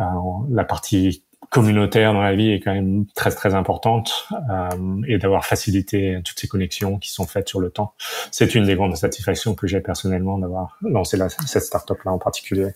euh, 0.00 0.04
la 0.50 0.64
partie 0.64 1.22
communautaire 1.52 2.12
dans 2.12 2.22
la 2.22 2.34
vie 2.34 2.50
est 2.50 2.60
quand 2.60 2.72
même 2.72 3.04
très 3.14 3.30
très 3.30 3.54
importante 3.54 4.26
euh, 4.50 5.02
et 5.06 5.18
d'avoir 5.18 5.44
facilité 5.44 6.18
toutes 6.24 6.38
ces 6.38 6.48
connexions 6.48 6.98
qui 6.98 7.10
sont 7.10 7.26
faites 7.26 7.48
sur 7.48 7.60
le 7.60 7.70
temps. 7.70 7.94
C'est 8.30 8.54
une 8.54 8.64
des 8.64 8.74
grandes 8.74 8.96
satisfactions 8.96 9.54
que 9.54 9.66
j'ai 9.66 9.80
personnellement 9.80 10.38
d'avoir 10.38 10.78
lancé 10.82 11.16
la, 11.16 11.28
cette 11.28 11.62
startup 11.62 12.02
là 12.04 12.12
en 12.12 12.18
particulier. 12.18 12.68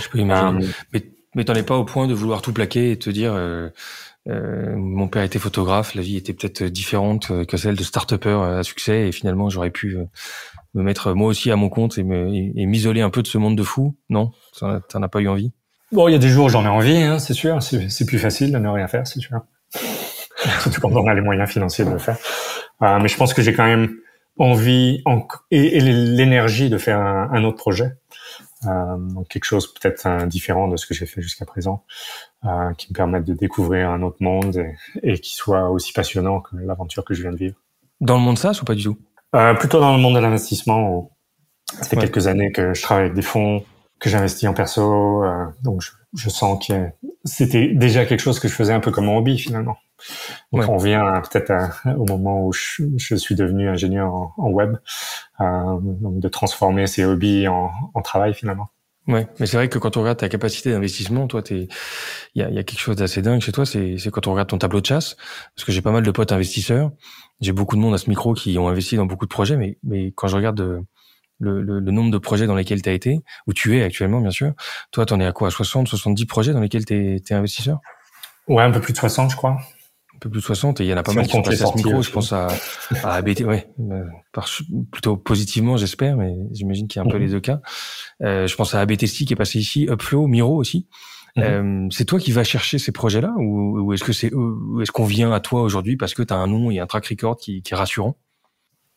Je 0.00 0.08
peux 0.08 0.18
imaginer. 0.18 0.64
Euh, 0.64 0.68
mais 0.92 1.02
mais 1.34 1.44
t'en 1.44 1.54
es 1.54 1.62
pas 1.62 1.76
au 1.76 1.84
point 1.84 2.06
de 2.06 2.14
vouloir 2.14 2.40
tout 2.40 2.52
plaquer 2.52 2.92
et 2.92 2.98
te 2.98 3.10
dire 3.10 3.34
euh, 3.34 3.68
euh, 4.28 4.74
mon 4.76 5.06
père 5.06 5.22
était 5.22 5.38
photographe, 5.38 5.94
la 5.94 6.02
vie 6.02 6.16
était 6.16 6.32
peut-être 6.32 6.64
différente 6.64 7.30
euh, 7.30 7.44
que 7.44 7.56
celle 7.56 7.76
de 7.76 7.84
start-upper 7.84 8.42
à 8.58 8.62
succès 8.64 9.08
et 9.08 9.12
finalement 9.12 9.50
j'aurais 9.50 9.70
pu 9.70 9.96
euh, 9.96 10.04
me 10.74 10.82
mettre 10.82 11.12
moi 11.12 11.28
aussi 11.28 11.50
à 11.50 11.56
mon 11.56 11.68
compte 11.68 11.98
et 11.98 12.02
m'isoler 12.02 13.02
un 13.02 13.10
peu 13.10 13.22
de 13.22 13.28
ce 13.28 13.38
monde 13.38 13.56
de 13.56 13.62
fou. 13.62 13.96
Non, 14.08 14.32
t'en 14.58 15.02
as 15.02 15.08
pas 15.08 15.20
eu 15.20 15.28
envie 15.28 15.52
Bon, 15.92 16.08
il 16.08 16.12
y 16.12 16.14
a 16.14 16.18
des 16.18 16.28
jours 16.28 16.46
où 16.46 16.48
j'en 16.48 16.64
ai 16.64 16.68
envie, 16.68 16.96
hein, 16.96 17.18
c'est 17.18 17.34
sûr. 17.34 17.62
C'est 17.62 18.06
plus 18.06 18.18
facile 18.18 18.52
de 18.52 18.58
ne 18.58 18.68
rien 18.68 18.88
faire, 18.88 19.06
c'est 19.06 19.20
sûr. 19.20 19.40
Surtout 20.60 20.80
quand 20.80 20.92
on 20.92 21.06
a 21.06 21.14
les 21.14 21.20
moyens 21.20 21.48
financiers 21.48 21.84
de 21.84 21.90
le 21.90 21.98
faire. 21.98 22.18
Euh, 22.82 22.98
mais 23.00 23.08
je 23.08 23.16
pense 23.16 23.34
que 23.34 23.42
j'ai 23.42 23.54
quand 23.54 23.64
même 23.64 23.96
envie 24.38 25.02
et, 25.50 25.80
l'énergie 25.80 26.68
de 26.68 26.78
faire 26.78 26.98
un 26.98 27.44
autre 27.44 27.56
projet. 27.56 27.92
Euh, 28.66 28.96
donc 28.96 29.28
quelque 29.28 29.44
chose 29.44 29.72
peut-être 29.72 30.26
différent 30.26 30.66
de 30.68 30.76
ce 30.76 30.86
que 30.86 30.94
j'ai 30.94 31.06
fait 31.06 31.22
jusqu'à 31.22 31.44
présent, 31.44 31.84
euh, 32.44 32.72
qui 32.74 32.88
me 32.90 32.94
permette 32.94 33.24
de 33.24 33.34
découvrir 33.34 33.90
un 33.90 34.02
autre 34.02 34.18
monde 34.20 34.62
et, 35.02 35.20
qui 35.20 35.34
soit 35.34 35.70
aussi 35.70 35.92
passionnant 35.92 36.40
que 36.40 36.56
l'aventure 36.56 37.04
que 37.04 37.14
je 37.14 37.22
viens 37.22 37.32
de 37.32 37.36
vivre. 37.36 37.56
Dans 38.00 38.16
le 38.16 38.22
monde 38.22 38.38
SaaS 38.38 38.58
ou 38.60 38.64
pas 38.64 38.74
du 38.74 38.82
tout? 38.82 38.98
Plutôt 39.58 39.80
dans 39.80 39.94
le 39.94 40.00
monde 40.00 40.14
de 40.14 40.20
l'investissement. 40.20 41.10
Ça 41.66 41.84
fait 41.84 41.96
quelques 41.96 42.26
années 42.26 42.52
que 42.52 42.74
je 42.74 42.82
travaille 42.82 43.04
avec 43.04 43.14
des 43.14 43.22
fonds, 43.22 43.62
que 43.98 44.10
j'investis 44.10 44.48
en 44.48 44.54
perso, 44.54 45.24
euh, 45.24 45.46
donc 45.62 45.82
je, 45.82 45.90
je 46.14 46.28
sens 46.28 46.66
que 46.66 46.74
c'était 47.24 47.68
déjà 47.68 48.04
quelque 48.04 48.20
chose 48.20 48.40
que 48.40 48.48
je 48.48 48.54
faisais 48.54 48.72
un 48.72 48.80
peu 48.80 48.90
comme 48.90 49.06
mon 49.06 49.18
hobby 49.18 49.38
finalement. 49.38 49.76
Donc 50.52 50.68
on 50.68 50.76
vient 50.76 51.22
peut-être 51.22 51.52
au 51.96 52.04
moment 52.04 52.44
où 52.44 52.52
je, 52.52 52.82
je, 52.96 53.14
suis 53.14 53.34
devenu 53.34 53.68
ingénieur 53.68 54.12
en, 54.14 54.34
en 54.36 54.50
web, 54.50 54.76
euh, 55.40 55.78
donc 55.80 56.20
de 56.20 56.28
transformer 56.28 56.86
ces 56.86 57.04
hobbies 57.04 57.48
en, 57.48 57.70
en 57.94 58.02
travail 58.02 58.34
finalement. 58.34 58.68
Ouais, 59.08 59.28
mais 59.38 59.46
c'est 59.46 59.56
vrai 59.56 59.68
que 59.68 59.78
quand 59.78 59.96
on 59.96 60.00
regarde 60.00 60.18
ta 60.18 60.28
capacité 60.28 60.72
d'investissement, 60.72 61.28
toi, 61.28 61.40
il 61.50 61.68
y 62.34 62.42
a, 62.42 62.50
y 62.50 62.58
a, 62.58 62.64
quelque 62.64 62.80
chose 62.80 62.96
d'assez 62.96 63.22
dingue 63.22 63.40
chez 63.40 63.52
toi, 63.52 63.64
c'est 63.64 63.96
quand 64.10 64.26
on 64.26 64.32
regarde 64.32 64.48
ton 64.48 64.58
tableau 64.58 64.80
de 64.80 64.86
chasse, 64.86 65.16
parce 65.54 65.64
que 65.64 65.70
j'ai 65.70 65.80
pas 65.80 65.92
mal 65.92 66.02
de 66.02 66.10
potes 66.10 66.32
investisseurs, 66.32 66.90
j'ai 67.40 67.52
beaucoup 67.52 67.76
de 67.76 67.80
monde 67.80 67.94
à 67.94 67.98
ce 67.98 68.10
micro 68.10 68.34
qui 68.34 68.58
ont 68.58 68.68
investi 68.68 68.96
dans 68.96 69.06
beaucoup 69.06 69.26
de 69.26 69.30
projets, 69.30 69.56
mais, 69.56 69.78
mais 69.84 70.10
quand 70.12 70.26
je 70.26 70.34
regarde 70.34 70.60
euh, 70.60 70.80
le, 71.38 71.62
le, 71.62 71.80
le 71.80 71.92
nombre 71.92 72.10
de 72.10 72.18
projets 72.18 72.46
dans 72.46 72.54
lesquels 72.54 72.82
tu 72.82 72.88
as 72.88 72.92
été, 72.92 73.20
où 73.46 73.52
tu 73.52 73.76
es 73.76 73.82
actuellement, 73.82 74.20
bien 74.20 74.30
sûr, 74.30 74.52
toi, 74.90 75.06
tu 75.06 75.14
en 75.14 75.20
es 75.20 75.26
à 75.26 75.32
quoi 75.32 75.50
60, 75.50 75.88
70 75.88 76.26
projets 76.26 76.52
dans 76.52 76.60
lesquels 76.60 76.84
tu 76.84 76.94
es, 76.94 77.16
es 77.16 77.34
investisseur? 77.34 77.80
Ouais, 78.48 78.62
un 78.62 78.70
peu 78.70 78.80
plus 78.80 78.92
de 78.92 78.98
60, 78.98 79.30
je 79.32 79.36
crois. 79.36 79.58
un 80.14 80.18
peu 80.20 80.30
plus 80.30 80.40
de 80.40 80.44
60 80.44 80.80
et 80.80 80.84
il 80.84 80.86
y 80.88 80.94
en 80.94 80.96
a 80.96 81.02
pas 81.02 81.12
mal 81.12 81.26
qui 81.26 81.32
sont 81.32 81.42
passés 81.42 81.62
à 81.62 81.66
ce 81.66 81.76
micro. 81.76 82.00
Je 82.00 82.10
pense 82.10 82.32
à, 82.32 82.48
à 83.02 83.14
ABT, 83.14 83.40
ouais, 83.42 83.66
plutôt 84.92 85.16
positivement, 85.16 85.76
j'espère, 85.76 86.16
mais 86.16 86.34
j'imagine 86.52 86.88
qu'il 86.88 87.00
y 87.00 87.04
a 87.04 87.06
un 87.06 87.10
peu 87.10 87.18
mhm. 87.18 87.24
les 87.24 87.30
deux 87.30 87.40
cas. 87.40 87.60
Euh, 88.22 88.46
je 88.46 88.54
pense 88.56 88.74
à 88.74 88.80
ABTC 88.80 89.24
qui 89.24 89.32
est 89.32 89.36
passé 89.36 89.58
ici, 89.58 89.86
Upflow, 89.90 90.26
Miro 90.26 90.56
aussi. 90.56 90.86
Mhm. 91.36 91.42
Euh, 91.42 91.88
c'est 91.90 92.06
toi 92.06 92.18
qui 92.18 92.32
vas 92.32 92.44
chercher 92.44 92.78
ces 92.78 92.92
projets-là 92.92 93.34
ou, 93.36 93.80
ou 93.80 93.92
est-ce 93.92 94.04
que 94.04 94.14
c'est 94.14 94.28
est-ce 94.80 94.90
qu'on 94.90 95.04
vient 95.04 95.32
à 95.32 95.40
toi 95.40 95.60
aujourd'hui 95.60 95.96
parce 95.98 96.14
que 96.14 96.22
tu 96.22 96.32
as 96.32 96.36
un 96.36 96.46
nom 96.46 96.70
et 96.70 96.78
un 96.78 96.86
track 96.86 97.06
record 97.08 97.36
qui, 97.36 97.60
qui 97.60 97.74
est 97.74 97.76
rassurant? 97.76 98.16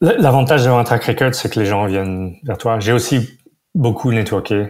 L'avantage 0.02 0.64
d'avoir 0.64 0.80
un 0.80 0.86
track 0.86 1.04
record, 1.04 1.36
c'est 1.36 1.52
que 1.52 1.60
les 1.60 1.66
gens 1.66 1.86
viennent 1.86 2.38
vers 2.44 2.58
toi. 2.58 2.80
J'ai 2.80 2.94
aussi 2.94 3.38
beaucoup 3.76 4.12
networké. 4.14 4.68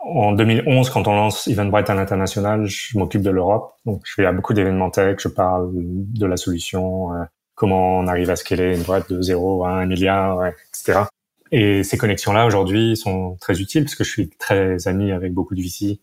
en 0.00 0.32
2011, 0.32 0.90
quand 0.90 1.06
on 1.06 1.14
lance 1.14 1.46
Eventbrite 1.46 1.88
à 1.90 1.94
l'international, 1.94 2.66
je 2.66 2.98
m'occupe 2.98 3.22
de 3.22 3.30
l'Europe. 3.30 3.74
Donc, 3.86 4.02
je 4.04 4.14
fais 4.14 4.26
à 4.26 4.32
beaucoup 4.32 4.52
d'événements 4.52 4.90
tech, 4.90 5.18
je 5.20 5.28
parle 5.28 5.70
de 5.72 6.26
la 6.26 6.36
solution, 6.36 7.14
euh, 7.14 7.24
comment 7.54 7.98
on 7.98 8.08
arrive 8.08 8.30
à 8.30 8.36
scaler 8.36 8.76
une 8.76 8.82
boîte 8.82 9.12
de 9.12 9.22
0 9.22 9.64
à 9.64 9.70
1 9.70 9.86
milliard, 9.86 10.44
etc. 10.46 11.02
Et 11.52 11.84
ces 11.84 11.96
connexions-là, 11.96 12.46
aujourd'hui, 12.46 12.96
sont 12.96 13.36
très 13.40 13.60
utiles 13.60 13.84
parce 13.84 13.94
que 13.94 14.02
je 14.02 14.10
suis 14.10 14.28
très 14.30 14.88
ami 14.88 15.12
avec 15.12 15.32
beaucoup 15.32 15.54
de 15.54 15.62
VC, 15.62 16.00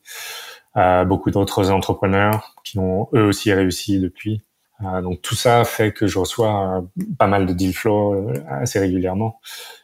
euh, 0.78 1.04
beaucoup 1.04 1.30
d'autres 1.30 1.72
entrepreneurs 1.72 2.56
qui 2.64 2.80
ont 2.80 3.10
eux 3.14 3.24
aussi 3.24 3.52
réussi 3.52 4.00
depuis. 4.00 4.44
Euh, 4.84 5.02
donc, 5.02 5.22
tout 5.22 5.36
ça 5.36 5.64
fait 5.64 5.92
que 5.92 6.08
je 6.08 6.20
reçois 6.20 6.84
pas 7.18 7.28
mal 7.28 7.46
de 7.46 7.54
deal 7.54 7.74
flow 7.74 8.32
assez 8.48 8.80
régulièrement. 8.80 9.40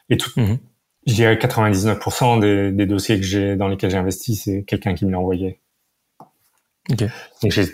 Et 0.08 0.16
tout, 0.16 0.30
mhm 0.36 0.58
je 1.06 1.14
dirais 1.14 1.36
99% 1.36 2.40
des, 2.40 2.72
des, 2.72 2.86
dossiers 2.86 3.18
que 3.18 3.26
j'ai 3.26 3.56
dans 3.56 3.68
lesquels 3.68 3.90
j'ai 3.90 3.98
investi, 3.98 4.36
c'est 4.36 4.64
quelqu'un 4.64 4.94
qui 4.94 5.04
me 5.04 5.10
l'a 5.10 5.18
envoyé. 5.18 5.60
Okay. 6.90 7.08
Donc 7.42 7.52
j'ai 7.52 7.66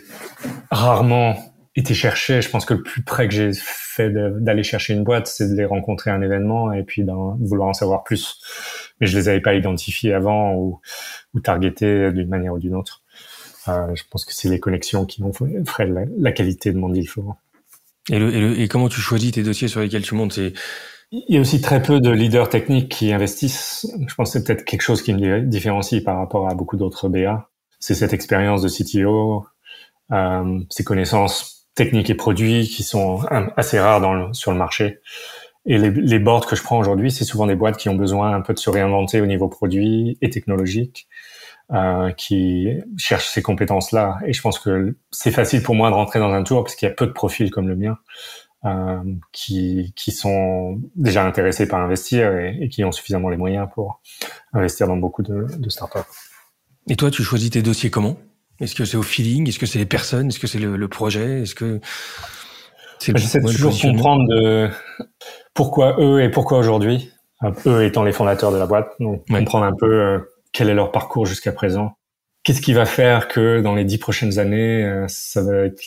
rarement 0.70 1.36
été 1.76 1.94
chercher. 1.94 2.42
Je 2.42 2.50
pense 2.50 2.64
que 2.64 2.74
le 2.74 2.82
plus 2.82 3.02
près 3.02 3.28
que 3.28 3.34
j'ai 3.34 3.50
fait 3.54 4.10
d'aller 4.10 4.62
chercher 4.62 4.94
une 4.94 5.04
boîte, 5.04 5.26
c'est 5.26 5.48
de 5.48 5.54
les 5.54 5.64
rencontrer 5.64 6.10
à 6.10 6.14
un 6.14 6.22
événement 6.22 6.72
et 6.72 6.82
puis 6.82 7.04
de 7.04 7.12
vouloir 7.46 7.68
en 7.68 7.72
savoir 7.72 8.04
plus. 8.04 8.40
Mais 9.00 9.06
je 9.06 9.16
les 9.16 9.28
avais 9.28 9.40
pas 9.40 9.54
identifiés 9.54 10.12
avant 10.12 10.54
ou, 10.54 10.80
ou 11.34 11.40
targetés 11.40 12.12
d'une 12.12 12.28
manière 12.28 12.54
ou 12.54 12.58
d'une 12.58 12.74
autre. 12.74 13.02
Je 13.94 14.02
pense 14.10 14.24
que 14.24 14.34
c'est 14.34 14.48
les 14.48 14.60
connexions 14.60 15.06
qui 15.06 15.20
vont 15.22 15.32
faire 15.32 15.86
la, 15.86 16.02
la, 16.18 16.32
qualité 16.32 16.72
de 16.72 16.78
mon 16.78 16.88
deal 16.88 17.08
flow. 17.08 17.34
Et, 18.10 18.18
le, 18.18 18.34
et, 18.34 18.40
le, 18.40 18.60
et 18.60 18.68
comment 18.68 18.88
tu 18.88 19.00
choisis 19.00 19.32
tes 19.32 19.42
dossiers 19.42 19.68
sur 19.68 19.80
lesquels 19.80 20.02
tu 20.02 20.14
montes? 20.14 20.38
Il 21.12 21.34
y 21.34 21.38
a 21.38 21.40
aussi 21.40 21.60
très 21.60 21.82
peu 21.82 22.00
de 22.00 22.10
leaders 22.10 22.48
techniques 22.48 22.88
qui 22.88 23.12
investissent. 23.12 23.86
Je 24.06 24.14
pense 24.14 24.32
que 24.32 24.38
c'est 24.38 24.44
peut-être 24.44 24.64
quelque 24.64 24.82
chose 24.82 25.02
qui 25.02 25.12
me 25.12 25.40
différencie 25.42 26.02
par 26.02 26.18
rapport 26.18 26.48
à 26.48 26.54
beaucoup 26.54 26.76
d'autres 26.76 27.08
BA. 27.08 27.48
C'est 27.80 27.94
cette 27.94 28.12
expérience 28.12 28.62
de 28.62 28.68
CTO, 28.68 29.44
euh, 30.12 30.60
ces 30.70 30.84
connaissances 30.84 31.66
techniques 31.74 32.10
et 32.10 32.14
produits 32.14 32.68
qui 32.68 32.82
sont 32.82 33.22
assez 33.56 33.80
rares 33.80 34.00
dans 34.00 34.14
le, 34.14 34.32
sur 34.32 34.52
le 34.52 34.58
marché. 34.58 35.00
Et 35.66 35.78
les, 35.78 35.90
les 35.90 36.18
boards 36.18 36.46
que 36.46 36.56
je 36.56 36.62
prends 36.62 36.78
aujourd'hui, 36.78 37.10
c'est 37.10 37.24
souvent 37.24 37.46
des 37.46 37.56
boîtes 37.56 37.76
qui 37.76 37.88
ont 37.88 37.94
besoin 37.94 38.32
un 38.34 38.40
peu 38.40 38.54
de 38.54 38.58
se 38.58 38.70
réinventer 38.70 39.20
au 39.20 39.26
niveau 39.26 39.48
produit 39.48 40.16
et 40.22 40.30
technologique, 40.30 41.08
euh, 41.72 42.10
qui 42.12 42.68
cherchent 42.96 43.28
ces 43.28 43.42
compétences-là. 43.42 44.18
Et 44.26 44.32
je 44.32 44.42
pense 44.42 44.58
que 44.58 44.96
c'est 45.10 45.30
facile 45.30 45.62
pour 45.62 45.74
moi 45.74 45.90
de 45.90 45.94
rentrer 45.94 46.18
dans 46.18 46.32
un 46.32 46.42
tour 46.42 46.64
parce 46.64 46.74
qu'il 46.74 46.88
y 46.88 46.90
a 46.90 46.94
peu 46.94 47.06
de 47.06 47.12
profils 47.12 47.50
comme 47.50 47.68
le 47.68 47.76
mien. 47.76 47.98
Euh, 48.66 49.02
qui, 49.32 49.94
qui 49.96 50.12
sont 50.12 50.82
déjà 50.94 51.24
intéressés 51.24 51.66
par 51.66 51.80
investir 51.80 52.36
et, 52.36 52.58
et, 52.60 52.68
qui 52.68 52.84
ont 52.84 52.92
suffisamment 52.92 53.30
les 53.30 53.38
moyens 53.38 53.66
pour 53.72 54.02
investir 54.52 54.86
dans 54.86 54.98
beaucoup 54.98 55.22
de, 55.22 55.46
de 55.56 55.70
startups. 55.70 56.00
Et 56.86 56.94
toi, 56.94 57.10
tu 57.10 57.22
choisis 57.22 57.48
tes 57.48 57.62
dossiers 57.62 57.88
comment? 57.88 58.18
Est-ce 58.60 58.74
que 58.74 58.84
c'est 58.84 58.98
au 58.98 59.02
feeling? 59.02 59.48
Est-ce 59.48 59.58
que 59.58 59.64
c'est 59.64 59.78
les 59.78 59.86
personnes? 59.86 60.28
Est-ce 60.28 60.38
que 60.38 60.46
c'est 60.46 60.58
le, 60.58 60.76
le, 60.76 60.88
projet? 60.88 61.40
Est-ce 61.40 61.54
que 61.54 61.80
J'essaie 63.00 63.40
de 63.40 63.50
toujours 63.50 63.80
comprendre 63.80 64.28
de 64.28 64.68
pourquoi 65.54 65.96
eux 65.98 66.22
et 66.22 66.28
pourquoi 66.28 66.58
aujourd'hui. 66.58 67.10
Euh, 67.42 67.52
eux 67.64 67.84
étant 67.84 68.04
les 68.04 68.12
fondateurs 68.12 68.52
de 68.52 68.58
la 68.58 68.66
boîte, 68.66 68.90
donc 69.00 69.26
comprendre 69.26 69.64
un 69.64 69.74
peu 69.74 70.20
quel 70.52 70.68
est 70.68 70.74
leur 70.74 70.92
parcours 70.92 71.26
jusqu'à 71.26 71.52
présent? 71.52 71.96
Qu'est-ce 72.42 72.62
qui 72.62 72.72
va 72.72 72.86
faire 72.86 73.28
que 73.28 73.60
dans 73.60 73.74
les 73.74 73.84
dix 73.84 73.98
prochaines 73.98 74.38
années, 74.38 75.04
ça 75.08 75.42
va 75.42 75.66
être 75.66 75.82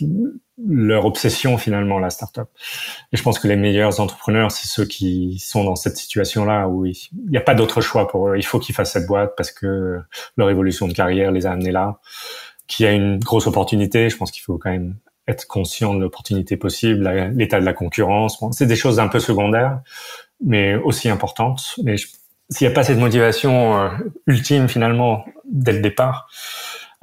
leur 0.64 1.05
obsession 1.05 1.57
finalement 1.57 1.97
la 1.97 2.11
startup? 2.11 2.47
Et 3.11 3.18
je 3.18 3.24
pense 3.24 3.39
que 3.39 3.47
les 3.47 3.55
meilleurs 3.55 3.99
entrepreneurs, 3.99 4.51
c'est 4.51 4.68
ceux 4.68 4.86
qui 4.86 5.39
sont 5.39 5.64
dans 5.64 5.76
cette 5.76 5.97
situation-là 5.97 6.68
où 6.68 6.86
il 6.86 6.95
n'y 7.28 7.38
a 7.38 7.41
pas 7.41 7.55
d'autre 7.55 7.82
choix 7.82 8.07
pour 8.07 8.30
eux. 8.30 8.38
Il 8.38 8.45
faut 8.45 8.59
qu'ils 8.59 8.76
fassent 8.76 8.93
cette 8.93 9.07
boîte 9.07 9.34
parce 9.36 9.51
que 9.51 9.99
leur 10.38 10.49
évolution 10.51 10.88
de 10.88 10.93
carrière 10.93 11.32
les 11.32 11.47
a 11.47 11.51
amenés 11.51 11.72
là. 11.72 11.99
Qu'il 12.68 12.86
y 12.86 12.89
a 12.89 12.91
une 12.91 13.18
grosse 13.18 13.47
opportunité, 13.47 14.09
je 14.09 14.18
pense 14.18 14.30
qu'il 14.30 14.43
faut 14.43 14.59
quand 14.59 14.70
même 14.70 14.95
être 15.28 15.47
conscient 15.47 15.93
de 15.95 16.01
l'opportunité 16.01 16.55
possible, 16.55 17.09
l'état 17.36 17.59
de 17.59 17.66
la 17.66 17.74
concurrence. 17.74 18.43
c'est 18.51 18.66
des 18.66 18.76
choses 18.76 18.99
un 18.99 19.07
peu 19.07 19.20
secondaires, 19.20 19.82
mais 20.43 20.76
aussi 20.76 21.09
importantes. 21.09 21.76
Mais 21.84 21.95
s'il 22.54 22.68
n'y 22.68 22.72
a 22.72 22.76
pas 22.76 22.84
cette 22.84 22.99
motivation 22.99 23.78
euh, 23.78 23.89
ultime 24.28 24.68
finalement 24.70 25.26
dès 25.45 25.74
le 25.74 25.82
départ, 25.82 26.28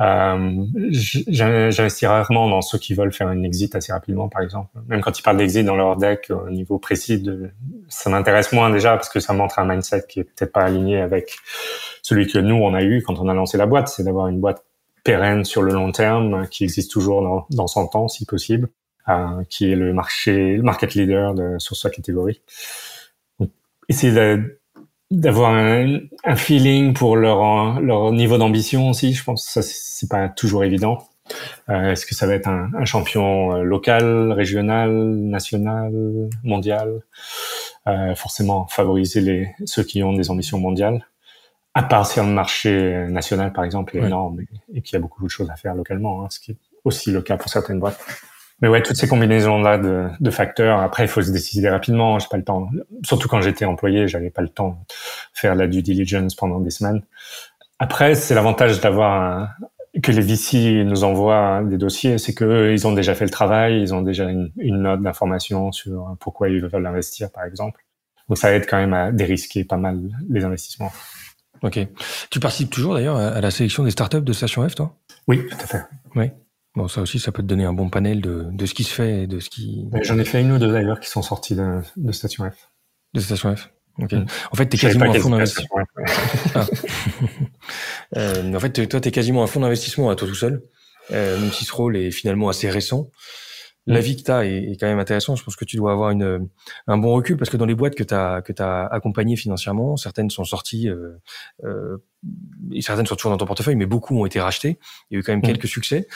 euh, 0.01 0.65
J'investis 0.91 2.09
rarement 2.09 2.49
dans 2.49 2.63
ceux 2.63 2.79
qui 2.79 2.95
veulent 2.95 3.13
faire 3.13 3.31
une 3.31 3.45
exit 3.45 3.75
assez 3.75 3.93
rapidement, 3.93 4.31
par 4.31 4.41
exemple. 4.41 4.71
Même 4.89 5.03
quand 5.03 5.19
ils 5.19 5.23
parlent 5.23 5.37
d'exit 5.37 5.65
dans 5.65 5.77
leur 5.77 5.97
deck 5.97 6.31
au 6.31 6.49
niveau 6.49 6.79
précis, 6.79 7.23
ça 7.89 8.09
m'intéresse 8.09 8.53
moins 8.53 8.71
déjà 8.71 8.97
parce 8.97 9.11
que 9.11 9.21
ça 9.21 9.35
montre 9.35 9.59
un 9.59 9.67
mindset 9.67 10.05
qui 10.09 10.21
est 10.21 10.25
peut-être 10.25 10.53
pas 10.53 10.63
aligné 10.63 11.01
avec 11.01 11.37
celui 12.03 12.27
que 12.27 12.39
nous 12.39 12.55
on 12.55 12.73
a 12.73 12.83
eu 12.83 13.03
quand 13.03 13.19
on 13.19 13.29
a 13.29 13.35
lancé 13.35 13.59
la 13.59 13.67
boîte, 13.67 13.89
c'est 13.89 14.03
d'avoir 14.03 14.29
une 14.29 14.41
boîte 14.41 14.65
pérenne 15.05 15.45
sur 15.45 15.63
le 15.63 15.73
long 15.73 15.93
terme, 15.93 16.47
qui 16.49 16.65
existe 16.65 16.91
toujours 16.91 17.23
dans, 17.23 17.47
dans 17.51 17.67
son 17.67 17.87
temps 17.87 18.09
si 18.09 18.25
possible, 18.25 18.69
euh, 19.09 19.43
qui 19.51 19.71
est 19.71 19.77
le 19.77 19.93
marché, 19.93 20.57
le 20.57 20.63
market 20.63 20.95
leader 20.95 21.35
de, 21.35 21.59
sur 21.59 21.77
sa 21.77 21.91
catégorie. 21.91 22.41
D'avoir 25.11 25.53
un, 25.53 25.99
un, 26.25 26.37
feeling 26.37 26.95
pour 26.95 27.17
leur 27.17 27.81
leur 27.81 28.13
niveau 28.13 28.39
d'ambition 28.39 28.91
aussi. 28.91 29.13
Je 29.13 29.25
pense 29.25 29.47
que 29.47 29.53
ça 29.53 29.63
c'est 29.63 30.09
pas 30.09 30.29
toujours 30.29 30.65
évident. 30.65 31.07
Euh, 31.69 31.93
Est-ce 31.93 32.07
que 32.07 32.15
ça 32.15 32.27
va 32.27 32.35
être 32.35 32.49
un, 32.49 32.71
un, 32.75 32.85
champion 32.85 33.57
euh, 33.57 33.63
local, 33.63 34.33
régional, 34.33 34.91
national, 34.91 35.93
mondial? 36.45 37.03
Euh, 37.87 38.15
Forcément, 38.15 38.67
favoriser 38.67 39.21
les 39.21 39.49
ceux 39.65 39.83
qui 39.85 40.03
ont 40.03 40.13
des 40.13 40.31
ambitions 40.31 40.59
mondiales. 40.59 41.07
À 41.75 41.85
part 41.85 42.07
si 42.07 42.19
le 42.19 42.27
marché 42.27 43.07
national, 43.09 43.53
par 43.53 43.65
exemple, 43.65 43.97
est 43.97 44.01
énorme 44.01 44.41
et, 44.41 44.79
et 44.79 44.83
qu'il 44.83 44.95
y 44.95 44.97
a 44.97 45.01
beaucoup 45.01 45.23
de 45.23 45.29
choses 45.29 45.51
à 45.51 45.57
faire 45.57 45.75
localement, 45.75 46.25
hein, 46.25 46.27
ce 46.29 46.41
qui 46.41 46.53
est 46.53 46.57
aussi 46.85 47.13
le 47.13 47.23
cas 47.23 47.37
pour 47.37 47.49
certaines 47.49 47.79
boîtes. 47.79 48.01
Mais 48.61 48.69
ouais, 48.69 48.83
toutes 48.83 48.97
ces 48.97 49.09
combinaisons-là 49.09 49.79
de, 49.79 50.09
de, 50.21 50.31
facteurs. 50.31 50.81
Après, 50.81 51.05
il 51.05 51.09
faut 51.09 51.23
se 51.23 51.31
décider 51.31 51.69
rapidement. 51.69 52.19
J'ai 52.19 52.29
pas 52.29 52.37
le 52.37 52.45
temps. 52.45 52.69
Surtout 53.05 53.29
quand 53.29 53.41
j'étais 53.41 53.65
employé, 53.65 54.07
j'avais 54.07 54.31
pas 54.31 54.43
le 54.43 54.49
temps 54.49 54.85
de 54.89 54.95
faire 55.39 55.55
la 55.55 55.67
due 55.67 55.83
diligence 55.83 56.35
pendant 56.35 56.61
des 56.61 56.71
semaines. 56.71 57.03
Après, 57.79 58.15
c'est 58.15 58.35
l'avantage 58.35 58.81
d'avoir 58.81 59.49
que 60.03 60.13
les 60.13 60.21
VC 60.21 60.85
nous 60.85 61.03
envoient 61.05 61.63
des 61.65 61.77
dossiers, 61.77 62.19
c'est 62.19 62.35
que 62.35 62.71
ils 62.73 62.87
ont 62.87 62.93
déjà 62.93 63.15
fait 63.15 63.25
le 63.25 63.31
travail, 63.31 63.81
ils 63.81 63.93
ont 63.93 64.03
déjà 64.03 64.25
une, 64.25 64.53
une 64.57 64.83
note 64.83 65.03
d'information 65.03 65.73
sur 65.73 66.17
pourquoi 66.21 66.49
ils 66.49 66.65
veulent 66.65 66.87
investir, 66.87 67.31
par 67.33 67.45
exemple. 67.45 67.85
Donc 68.29 68.39
ça 68.39 68.53
aide 68.53 68.67
quand 68.69 68.77
même 68.77 68.95
à 68.95 69.11
dérisquer 69.11 69.65
pas 69.65 69.77
mal 69.77 69.99
les 70.29 70.45
investissements. 70.45 70.93
Ok. 71.63 71.79
Tu 72.31 72.41
participes 72.41 72.71
toujours 72.71 72.95
d'ailleurs 72.95 73.17
à 73.17 73.41
la 73.41 73.51
sélection 73.51 73.83
des 73.83 73.91
startups 73.91 74.23
de 74.23 74.33
Station 74.33 74.67
F, 74.69 74.75
toi? 74.75 74.95
Oui, 75.27 75.47
tout 75.49 75.57
à 75.61 75.67
fait. 75.67 75.83
Oui. 76.15 76.31
Bon, 76.77 76.87
ça 76.87 77.01
aussi, 77.01 77.19
ça 77.19 77.33
peut 77.33 77.43
te 77.43 77.49
donner 77.49 77.65
un 77.65 77.73
bon 77.73 77.91
panel 77.91 78.21
de, 78.21 78.47
de 78.51 78.67
ce 78.67 78.75
qui 78.75 78.85
se 78.85 78.95
fait 78.95 79.23
et 79.23 79.27
de 79.27 79.41
ce 79.41 79.51
qui. 79.51 79.89
J'en 80.03 80.19
ai 80.19 80.25
fait 80.25 80.41
une 80.41 80.53
ou 80.53 80.59
deux 80.59 80.73
d'ailleurs 80.73 81.01
qui 81.01 81.11
sont 81.11 81.23
sortis 81.23 81.57
de, 81.57 81.81
de 81.97 82.13
Station 82.13 82.49
F. 82.49 82.71
De 83.13 83.21
Station 83.21 83.55
F. 83.57 83.71
Ok. 83.99 84.13
Mm. 84.13 84.27
En 84.53 84.57
fait, 84.57 84.67
t'es 84.67 84.79
quasiment 84.79 85.11
un 85.11 85.19
fonds 85.19 85.31
d'investissement. 85.31 85.79
ah. 86.55 86.67
euh, 88.17 88.55
en 88.55 88.61
fait, 88.61 88.89
toi, 88.89 89.01
t'es 89.01 89.11
quasiment 89.11 89.43
un 89.43 89.47
fonds 89.49 89.61
d'investissement 89.61 90.11
à 90.11 90.17
toi 90.17 90.29
tout 90.29 90.35
seul, 90.35 90.63
euh, 91.11 91.41
même 91.41 91.51
si 91.51 91.65
ce 91.65 91.73
rôle 91.73 91.97
est 91.97 92.13
finalement 92.13 92.49
assez 92.49 92.71
récent 92.71 93.11
la 93.87 94.01
vie 94.01 94.17
que 94.17 94.23
tu 94.23 94.31
as 94.31 94.45
est, 94.45 94.77
quand 94.79 94.87
même 94.87 94.99
intéressante. 94.99 95.39
Je 95.39 95.45
pense 95.45 95.57
que 95.57 95.65
tu 95.65 95.77
dois 95.77 95.93
avoir 95.93 96.11
une, 96.11 96.49
un 96.87 96.99
bon 96.99 97.15
recul 97.15 97.37
parce 97.37 97.51
que 97.51 97.57
dans 97.57 97.67
les 97.67 97.75
boîtes 97.75 97.95
que 97.95 98.03
tu 98.03 98.15
as, 98.15 98.43
que 98.43 98.53
as 98.63 98.87
accompagnées 98.87 99.37
financièrement, 99.37 99.97
certaines 99.97 100.31
sont 100.31 100.45
sorties, 100.45 100.89
euh, 100.89 101.19
euh, 101.65 101.99
et 102.73 102.83
certaines 102.83 103.07
sont 103.07 103.17
toujours 103.17 103.33
dans 103.33 103.39
ton 103.39 103.47
portefeuille, 103.47 103.77
mais 103.77 103.87
beaucoup 103.87 104.19
ont 104.19 104.27
été 104.27 104.41
rachetées. 104.41 104.79
Il 105.11 105.15
y 105.15 105.17
a 105.17 105.21
eu 105.21 105.23
quand 105.23 105.33
même 105.33 105.41
mm. 105.41 105.47
quelques 105.47 105.69
succès. 105.69 106.07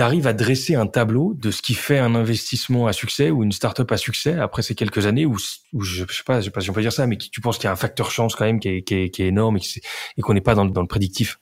Tu 0.00 0.04
arrives 0.04 0.26
à 0.26 0.32
dresser 0.32 0.76
un 0.76 0.86
tableau 0.86 1.34
de 1.34 1.50
ce 1.50 1.60
qui 1.60 1.74
fait 1.74 1.98
un 1.98 2.14
investissement 2.14 2.86
à 2.86 2.94
succès 2.94 3.28
ou 3.28 3.44
une 3.44 3.52
startup 3.52 3.92
à 3.92 3.98
succès 3.98 4.32
après 4.32 4.62
ces 4.62 4.74
quelques 4.74 5.04
années 5.04 5.26
où, 5.26 5.36
je, 5.36 5.58
je 5.78 6.16
sais 6.16 6.22
pas, 6.24 6.40
je 6.40 6.46
sais 6.46 6.50
pas 6.50 6.62
si 6.62 6.70
on 6.70 6.72
peut 6.72 6.80
dire 6.80 6.90
ça, 6.90 7.06
mais 7.06 7.18
tu 7.18 7.42
penses 7.42 7.58
qu'il 7.58 7.64
y 7.64 7.68
a 7.68 7.72
un 7.72 7.76
facteur 7.76 8.10
chance 8.10 8.34
quand 8.34 8.46
même 8.46 8.60
qui 8.60 8.68
est, 8.70 9.20
énorme 9.20 9.58
et, 9.58 10.22
qu'on 10.22 10.32
n'est 10.32 10.40
pas 10.40 10.54
dans, 10.54 10.64
le 10.64 10.86
prédictif? 10.86 11.38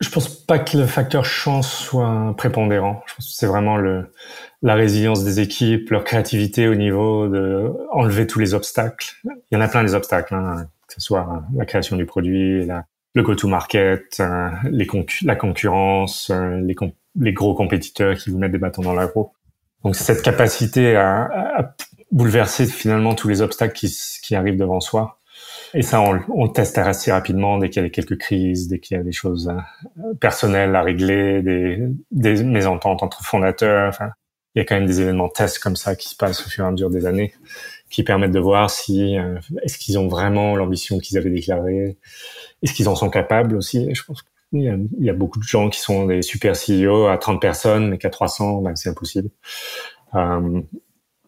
Je 0.00 0.10
pense 0.10 0.28
pas 0.28 0.58
que 0.58 0.76
le 0.76 0.86
facteur 0.86 1.24
chance 1.24 1.72
soit 1.72 2.34
prépondérant. 2.36 3.02
C'est 3.20 3.46
vraiment 3.46 3.78
la 3.78 4.74
résilience 4.74 5.24
des 5.24 5.40
équipes, 5.40 5.88
leur 5.88 6.04
créativité 6.04 6.68
au 6.68 6.74
niveau 6.74 7.26
de 7.26 7.72
enlever 7.90 8.26
tous 8.26 8.38
les 8.38 8.52
obstacles. 8.52 9.14
Il 9.24 9.54
y 9.54 9.56
en 9.56 9.62
a 9.62 9.68
plein 9.68 9.82
des 9.82 9.94
obstacles, 9.94 10.34
hein, 10.34 10.66
que 10.88 10.92
ce 10.92 11.00
soit 11.00 11.42
la 11.56 11.64
création 11.64 11.96
du 11.96 12.04
produit, 12.04 12.68
le 13.14 13.22
go-to-market, 13.22 14.22
les 14.70 14.86
la 15.22 15.36
concurrence, 15.36 16.30
les, 16.30 16.74
les, 17.16 17.32
gros 17.32 17.54
compétiteurs 17.54 18.16
qui 18.16 18.30
vous 18.30 18.38
mettent 18.38 18.52
des 18.52 18.58
bâtons 18.58 18.82
dans 18.82 18.94
la 18.94 19.06
roue. 19.06 19.32
Donc 19.84 19.96
cette 19.96 20.22
capacité 20.22 20.96
à, 20.96 21.28
à, 21.56 21.74
bouleverser 22.10 22.66
finalement 22.66 23.14
tous 23.14 23.28
les 23.28 23.42
obstacles 23.42 23.74
qui, 23.74 23.94
qui 24.22 24.34
arrivent 24.34 24.56
devant 24.56 24.80
soi. 24.80 25.18
Et 25.74 25.82
ça, 25.82 26.00
on, 26.00 26.20
on 26.34 26.44
le 26.46 26.52
teste 26.52 26.78
assez 26.78 27.12
rapidement 27.12 27.58
dès 27.58 27.68
qu'il 27.68 27.82
y 27.82 27.86
a 27.86 27.90
quelques 27.90 28.18
crises, 28.18 28.68
dès 28.68 28.78
qu'il 28.80 28.96
y 28.96 29.00
a 29.00 29.02
des 29.02 29.12
choses 29.12 29.48
euh, 29.48 30.14
personnelles 30.14 30.74
à 30.74 30.82
régler, 30.82 31.42
des, 31.42 31.78
des 32.10 32.42
mésententes 32.42 33.02
entre 33.02 33.22
fondateurs. 33.22 33.88
Enfin, 33.88 34.10
il 34.54 34.58
y 34.58 34.62
a 34.62 34.64
quand 34.64 34.76
même 34.76 34.86
des 34.86 35.00
événements 35.00 35.28
tests 35.28 35.58
comme 35.58 35.76
ça 35.76 35.94
qui 35.94 36.08
se 36.08 36.16
passent 36.16 36.44
au 36.46 36.48
fur 36.48 36.64
et 36.64 36.68
à 36.68 36.70
mesure 36.70 36.90
des 36.90 37.06
années, 37.06 37.32
qui 37.90 38.02
permettent 38.02 38.32
de 38.32 38.40
voir 38.40 38.70
si 38.70 39.16
euh, 39.18 39.38
est-ce 39.62 39.78
qu'ils 39.78 39.98
ont 39.98 40.08
vraiment 40.08 40.56
l'ambition 40.56 40.98
qu'ils 40.98 41.18
avaient 41.18 41.30
déclarée, 41.30 41.98
est-ce 42.62 42.72
qu'ils 42.72 42.88
en 42.88 42.96
sont 42.96 43.10
capables 43.10 43.54
aussi? 43.54 43.94
je 43.94 44.02
pense 44.04 44.24
qu'il 44.50 44.62
y, 44.62 44.68
a, 44.68 44.74
il 44.74 45.04
y 45.04 45.10
a 45.10 45.14
beaucoup 45.14 45.38
de 45.38 45.44
gens 45.44 45.68
qui 45.68 45.80
sont 45.80 46.06
des 46.06 46.22
super 46.22 46.54
CEO 46.54 47.06
à 47.06 47.18
30 47.18 47.40
personnes, 47.40 47.88
mais 47.88 47.98
qu'à 47.98 48.10
300, 48.10 48.62
ben, 48.62 48.76
c'est 48.76 48.90
impossible. 48.90 49.30
Euh, 50.14 50.60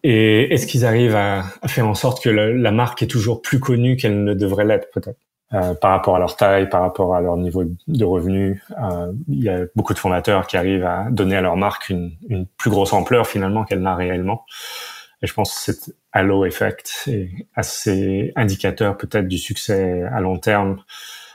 et 0.03 0.53
est-ce 0.53 0.65
qu'ils 0.65 0.85
arrivent 0.85 1.15
à, 1.15 1.43
faire 1.67 1.87
en 1.87 1.93
sorte 1.93 2.23
que 2.23 2.29
la 2.29 2.71
marque 2.71 3.03
est 3.03 3.07
toujours 3.07 3.41
plus 3.41 3.59
connue 3.59 3.97
qu'elle 3.97 4.23
ne 4.23 4.33
devrait 4.33 4.65
l'être 4.65 4.89
peut-être? 4.91 5.19
Euh, 5.53 5.73
par 5.73 5.91
rapport 5.91 6.15
à 6.15 6.19
leur 6.19 6.37
taille, 6.37 6.69
par 6.69 6.79
rapport 6.79 7.13
à 7.13 7.19
leur 7.19 7.35
niveau 7.35 7.65
de 7.65 8.05
revenus. 8.05 8.61
Euh, 8.81 9.11
il 9.27 9.43
y 9.43 9.49
a 9.49 9.65
beaucoup 9.75 9.93
de 9.93 9.99
fondateurs 9.99 10.47
qui 10.47 10.55
arrivent 10.55 10.85
à 10.85 11.07
donner 11.11 11.35
à 11.35 11.41
leur 11.41 11.57
marque 11.57 11.89
une, 11.89 12.13
une 12.29 12.45
plus 12.45 12.69
grosse 12.69 12.93
ampleur 12.93 13.27
finalement 13.27 13.65
qu'elle 13.65 13.81
n'a 13.81 13.93
réellement. 13.93 14.45
Et 15.21 15.27
je 15.27 15.33
pense 15.33 15.53
que 15.53 15.73
cet 15.73 15.93
halo 16.13 16.45
effect 16.45 17.03
est 17.07 17.47
assez 17.53 18.31
indicateur 18.37 18.95
peut-être 18.95 19.27
du 19.27 19.37
succès 19.37 20.03
à 20.03 20.21
long 20.21 20.37
terme 20.39 20.81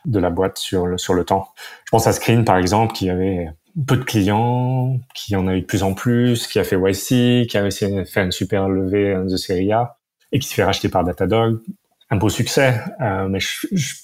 de 0.07 0.19
la 0.19 0.31
boîte 0.31 0.59
sur 0.59 0.87
le, 0.87 0.99
sur 0.99 1.15
le 1.15 1.25
temps. 1.25 1.49
Je 1.85 1.91
pense 1.91 2.07
à 2.07 2.13
Screen 2.13 2.45
par 2.45 2.57
exemple 2.57 2.95
qui 2.95 3.11
avait 3.11 3.51
peu 3.87 3.97
de 3.97 4.05
clients, 4.05 4.99
qui 5.15 5.37
en 5.37 5.47
a 5.47 5.55
eu 5.55 5.61
de 5.61 5.67
plus 5.67 5.83
en 5.83 5.93
plus, 5.93 6.47
qui 6.47 6.59
a 6.59 6.65
fait 6.65 6.77
YC, 6.77 7.47
qui 7.47 7.59
a 7.59 7.63
réussi 7.63 7.85
à 7.85 8.05
faire 8.07 8.25
une 8.25 8.33
super 8.33 8.69
levée 8.69 9.15
de 9.15 9.37
série 9.37 9.73
A 9.73 9.99
et 10.33 10.39
qui 10.39 10.49
se 10.49 10.55
fait 10.55 10.65
racheter 10.65 10.89
par 10.89 11.05
Datadog. 11.05 11.61
Un 12.09 12.17
beau 12.17 12.29
succès, 12.29 12.81
euh, 13.01 13.29
mais 13.29 13.41
je, 13.41 13.67
je, 13.73 13.95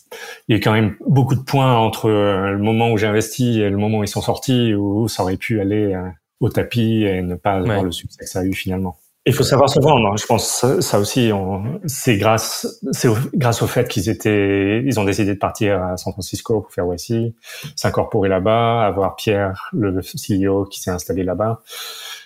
il 0.48 0.57
y 0.57 0.59
a 0.59 0.61
quand 0.61 0.72
même 0.72 0.96
beaucoup 1.07 1.36
de 1.36 1.40
points 1.40 1.76
entre 1.76 2.11
le 2.11 2.59
moment 2.59 2.90
où 2.90 2.98
j'ai 2.98 3.07
investi 3.07 3.61
et 3.61 3.70
le 3.70 3.76
moment 3.76 3.98
où 3.98 4.05
ils 4.05 4.09
sont 4.09 4.20
sortis, 4.20 4.74
où 4.74 5.07
ça 5.07 5.22
aurait 5.22 5.36
pu 5.36 5.61
aller 5.61 5.94
euh, 5.94 6.09
au 6.40 6.48
tapis 6.48 7.05
et 7.05 7.22
ne 7.22 7.36
pas 7.36 7.53
avoir 7.53 7.84
le 7.84 7.92
succès 7.92 8.24
que 8.24 8.28
ça 8.28 8.40
a 8.40 8.44
eu 8.44 8.53
finalement. 8.53 8.96
Il 9.24 9.32
faut 9.32 9.44
savoir 9.44 9.70
se 9.70 9.78
vendre. 9.78 10.08
Hein. 10.08 10.16
Je 10.20 10.26
pense 10.26 10.64
ça 10.80 10.98
aussi, 10.98 11.30
c'est 11.86 12.16
grâce, 12.16 12.80
c'est 12.90 13.08
grâce 13.34 13.62
au 13.62 13.68
fait 13.68 13.86
qu'ils 13.88 14.08
étaient, 14.08 14.82
ils 14.84 14.98
ont 14.98 15.04
décidé 15.04 15.34
de 15.34 15.38
partir 15.38 15.80
à 15.80 15.96
San 15.96 16.12
Francisco 16.12 16.60
pour 16.60 16.72
faire 16.72 16.86
YC, 16.92 17.32
s'incorporer 17.76 18.28
là-bas, 18.28 18.84
avoir 18.84 19.14
Pierre, 19.14 19.70
le 19.72 20.00
CEO, 20.00 20.64
qui 20.64 20.80
s'est 20.80 20.90
installé 20.90 21.22
là-bas. 21.22 21.62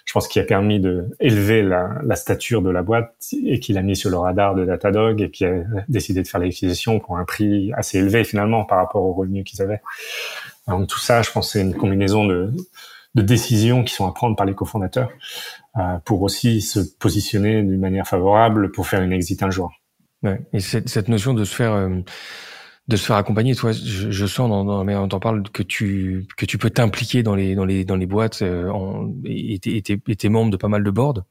Je 0.06 0.12
pense 0.14 0.26
qu'il 0.26 0.40
a 0.40 0.46
permis 0.46 0.80
de 0.80 1.08
élever 1.20 1.62
la, 1.62 1.90
la 2.02 2.16
stature 2.16 2.62
de 2.62 2.70
la 2.70 2.82
boîte 2.82 3.14
et 3.44 3.60
qu'il 3.60 3.76
a 3.76 3.82
mis 3.82 3.96
sur 3.96 4.08
le 4.08 4.16
radar 4.16 4.54
de 4.54 4.64
Datadog 4.64 5.20
et 5.20 5.30
qui 5.30 5.44
a 5.44 5.64
décidé 5.88 6.22
de 6.22 6.28
faire 6.28 6.40
l'acquisition 6.40 6.98
pour 6.98 7.18
un 7.18 7.24
prix 7.26 7.72
assez 7.74 7.98
élevé 7.98 8.24
finalement 8.24 8.64
par 8.64 8.78
rapport 8.78 9.02
aux 9.02 9.12
revenus 9.12 9.44
qu'ils 9.44 9.60
avaient. 9.60 9.82
Donc 10.66 10.86
tout 10.86 11.00
ça, 11.00 11.20
je 11.20 11.30
pense, 11.30 11.52
c'est 11.52 11.60
une 11.60 11.74
combinaison 11.74 12.24
de, 12.24 12.54
de 13.16 13.22
décisions 13.22 13.82
qui 13.82 13.94
sont 13.94 14.06
à 14.06 14.12
prendre 14.12 14.36
par 14.36 14.46
les 14.46 14.54
cofondateurs. 14.54 15.10
Euh, 15.78 15.98
pour 16.06 16.22
aussi 16.22 16.62
se 16.62 16.80
positionner 16.80 17.62
d'une 17.62 17.80
manière 17.80 18.06
favorable 18.06 18.72
pour 18.72 18.86
faire 18.86 19.02
une 19.02 19.12
exit 19.12 19.42
un 19.42 19.50
jour. 19.50 19.72
Ouais. 20.22 20.40
Et 20.54 20.60
cette, 20.60 20.88
cette, 20.88 21.08
notion 21.08 21.34
de 21.34 21.44
se 21.44 21.54
faire 21.54 21.74
euh, 21.74 22.00
de 22.88 22.96
se 22.96 23.04
faire 23.04 23.16
accompagner, 23.16 23.54
toi, 23.54 23.72
je, 23.72 24.10
je 24.10 24.26
sens 24.26 24.48
dans, 24.48 24.64
dans 24.64 24.84
mais 24.84 24.94
on 24.94 25.08
t'en 25.08 25.18
parle 25.18 25.42
que 25.50 25.62
tu 25.62 26.26
que 26.36 26.46
tu 26.46 26.56
peux 26.56 26.70
t'impliquer 26.70 27.22
dans 27.22 27.34
les 27.34 27.54
dans 27.54 27.64
les 27.64 27.84
dans 27.84 27.96
les 27.96 28.06
boîtes 28.06 28.42
euh, 28.42 28.70
en, 28.70 29.12
et 29.24 29.58
t'es 29.58 30.28
membre 30.28 30.50
de 30.50 30.56
pas 30.56 30.68
mal 30.68 30.82
de 30.84 30.90
boards. 30.90 31.24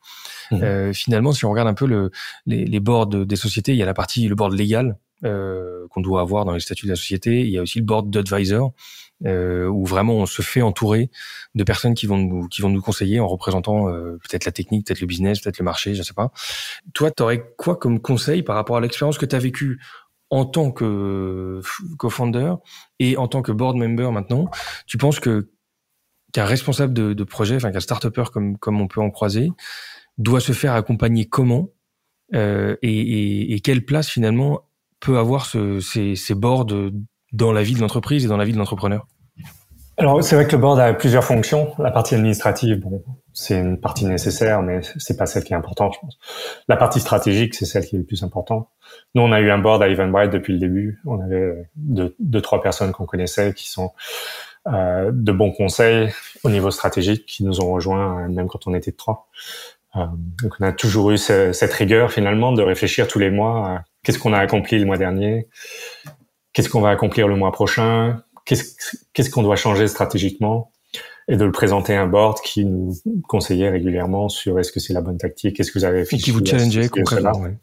Mmh. 0.52 0.62
Euh, 0.62 0.94
finalement, 0.94 1.32
si 1.32 1.46
on 1.46 1.50
regarde 1.50 1.70
un 1.70 1.74
peu 1.74 1.88
le 1.88 2.12
les, 2.46 2.66
les 2.66 2.80
boards 2.80 3.08
des 3.08 3.36
sociétés, 3.36 3.72
il 3.72 3.78
y 3.78 3.84
a 3.84 3.86
la 3.86 3.94
partie 3.94 4.28
le 4.28 4.36
board 4.36 4.54
légal 4.54 4.98
euh, 5.24 5.88
qu'on 5.90 6.02
doit 6.02 6.22
avoir 6.22 6.44
dans 6.44 6.52
les 6.52 6.60
statuts 6.60 6.86
de 6.86 6.92
la 6.92 6.98
société. 6.98 7.42
Il 7.42 7.50
y 7.50 7.58
a 7.58 7.62
aussi 7.62 7.80
le 7.80 7.86
board 7.86 8.10
d'advisor 8.10 8.74
euh, 9.26 9.68
où 9.68 9.86
vraiment 9.86 10.16
on 10.16 10.26
se 10.26 10.42
fait 10.42 10.62
entourer 10.62 11.10
de 11.56 11.64
personnes 11.64 11.94
qui 11.94 12.06
vont 12.06 12.18
nous 12.18 12.48
qui 12.48 12.62
vont 12.62 12.70
nous 12.70 12.82
conseiller 12.82 13.20
en 13.20 13.28
représentant 13.28 13.90
euh, 13.90 14.18
peut-être 14.24 14.46
la 14.46 14.52
technique, 14.52 14.86
peut-être 14.86 15.02
le 15.02 15.08
business, 15.08 15.40
peut-être 15.40 15.60
le 15.60 15.66
marché, 15.66 15.96
je 15.96 16.04
sais 16.04 16.14
pas. 16.14 16.32
Toi, 16.94 17.12
tu 17.12 17.24
aurais 17.24 17.44
quoi 17.58 17.78
comme 17.78 18.00
conseil 18.00 18.44
par 18.44 18.56
rapport 18.56 18.78
à 18.78 18.82
l'expérience 18.82 19.18
que 19.18 19.26
tu 19.26 19.36
as 19.36 19.40
vécue 19.40 19.80
en 20.30 20.46
tant 20.46 20.72
que 20.72 21.62
co-founder 21.98 22.56
et 23.00 23.16
en 23.16 23.28
tant 23.28 23.42
que 23.42 23.52
board 23.52 23.78
member 23.78 24.12
maintenant? 24.12 24.50
Tu 24.86 24.98
penses 24.98 25.20
que 25.20 25.50
qu'un 26.34 26.46
responsable 26.46 26.94
de, 26.94 27.14
de 27.14 27.24
projet, 27.24 27.56
enfin 27.56 27.72
qu'un 27.72 27.80
start-upper 27.80 28.26
comme 28.34 28.58
comme 28.58 28.82
on 28.82 28.88
peut 28.88 29.02
en 29.02 29.12
croiser, 29.12 29.50
doit 30.18 30.42
se 30.42 30.52
faire 30.52 30.74
accompagner 30.74 31.26
comment 31.26 31.70
euh, 32.34 32.76
et, 32.82 32.90
et, 32.90 33.54
et, 33.54 33.60
quelle 33.60 33.86
place 33.86 34.10
finalement 34.10 34.68
peut 35.00 35.20
avoir 35.20 35.46
ce, 35.46 35.80
ces, 35.80 36.16
ces 36.16 36.34
boards 36.34 36.92
dans 37.36 37.52
la 37.52 37.64
vie 37.64 37.74
de 37.74 37.82
l'entreprise 37.82 38.26
et 38.26 38.28
dans 38.28 38.38
la 38.38 38.46
vie 38.46 38.54
de 38.54 38.58
l'entrepreneur 38.58 39.06
alors 39.98 40.22
c'est 40.22 40.36
vrai 40.36 40.46
que 40.46 40.52
le 40.52 40.58
board 40.58 40.78
a 40.78 40.94
plusieurs 40.94 41.24
fonctions. 41.24 41.74
La 41.80 41.90
partie 41.90 42.16
administrative, 42.16 42.82
bon, 42.82 43.02
c'est 43.32 43.58
une 43.58 43.80
partie 43.80 44.06
nécessaire, 44.06 44.62
mais 44.62 44.82
c'est 44.98 45.16
pas 45.16 45.26
celle 45.26 45.46
qui 45.46 45.54
est 45.54 45.56
importante, 45.56 45.94
je 45.96 46.00
pense. 46.02 46.20
La 46.68 46.76
partie 46.76 47.00
stratégique, 47.00 47.56
c'est 47.56 47.64
celle 47.64 47.86
qui 47.86 47.96
est 47.96 48.00
le 48.00 48.06
plus 48.06 48.22
importante. 48.22 48.68
Nous, 49.14 49.22
on 49.22 49.32
a 49.32 49.40
eu 49.40 49.50
un 49.52 49.58
board 49.58 49.82
à 49.82 49.88
Eventbrite 49.88 50.32
depuis 50.32 50.52
le 50.52 50.60
début. 50.60 51.00
On 51.06 51.22
avait 51.22 51.70
deux, 51.78 52.14
deux 52.20 52.42
trois 52.42 52.62
personnes 52.62 52.92
qu'on 52.92 53.06
connaissait 53.06 53.54
qui 53.54 53.70
sont 53.70 53.92
euh, 54.68 55.12
de 55.14 55.32
bons 55.32 55.52
conseils 55.52 56.12
au 56.44 56.50
niveau 56.50 56.72
stratégique, 56.72 57.26
qui 57.26 57.46
nous 57.46 57.62
ont 57.62 57.72
rejoints 57.72 58.28
même 58.28 58.48
quand 58.48 58.68
on 58.68 58.74
était 58.74 58.92
trois. 58.92 59.30
Euh, 59.96 60.06
donc 60.44 60.54
on 60.60 60.66
a 60.66 60.74
toujours 60.74 61.12
eu 61.12 61.18
ce, 61.18 61.54
cette 61.54 61.72
rigueur 61.72 62.12
finalement 62.12 62.52
de 62.52 62.62
réfléchir 62.62 63.08
tous 63.08 63.20
les 63.20 63.32
mois 63.32 63.70
à 63.70 63.84
qu'est-ce 64.04 64.20
qu'on 64.20 64.34
a 64.34 64.40
accompli 64.40 64.78
le 64.78 64.86
mois 64.86 64.98
dernier, 64.98 65.48
qu'est-ce 66.56 66.70
qu'on 66.70 66.82
va 66.82 66.90
accomplir 66.90 67.28
le 67.28 67.36
mois 67.36 67.52
prochain, 67.52 68.24
qu'est-ce 68.46 69.30
qu'on 69.30 69.44
doit 69.44 69.58
changer 69.58 69.88
stratégiquement? 69.88 70.72
Et 71.28 71.38
de 71.38 71.44
le 71.44 71.52
présenter 71.52 71.96
à 71.96 72.02
un 72.02 72.08
board 72.08 72.40
qui 72.42 72.66
nous 72.66 72.96
conseillait 73.28 73.70
régulièrement 73.70 74.30
sur 74.30 74.60
est-ce 74.60 74.72
que 74.72 74.80
c'est 74.80 74.94
la 74.94 75.02
bonne 75.02 75.18
tactique, 75.18 75.60
est-ce 75.60 75.72
que 75.72 75.80
vous 75.80 75.86
avez 75.86 76.06
fait. 76.06 76.16
Et 76.16 76.20
qui 76.20 76.32
vous 76.32 76.46
challengeait 76.46 76.88
concrètement. 76.88 77.40
Ouais. 77.40 77.58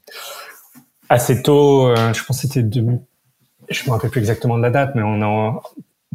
Assez 1.08 1.42
tôt, 1.42 1.86
euh, 1.86 2.12
je 2.12 2.24
pense 2.24 2.42
que 2.42 2.48
c'était 2.48 2.62
de, 2.62 2.84
je 3.70 3.84
me 3.86 3.90
rappelle 3.90 4.10
plus 4.10 4.20
exactement 4.20 4.58
de 4.58 4.62
la 4.62 4.70
date, 4.70 4.94
mais 4.94 5.02
on 5.02 5.22
a 5.22 5.62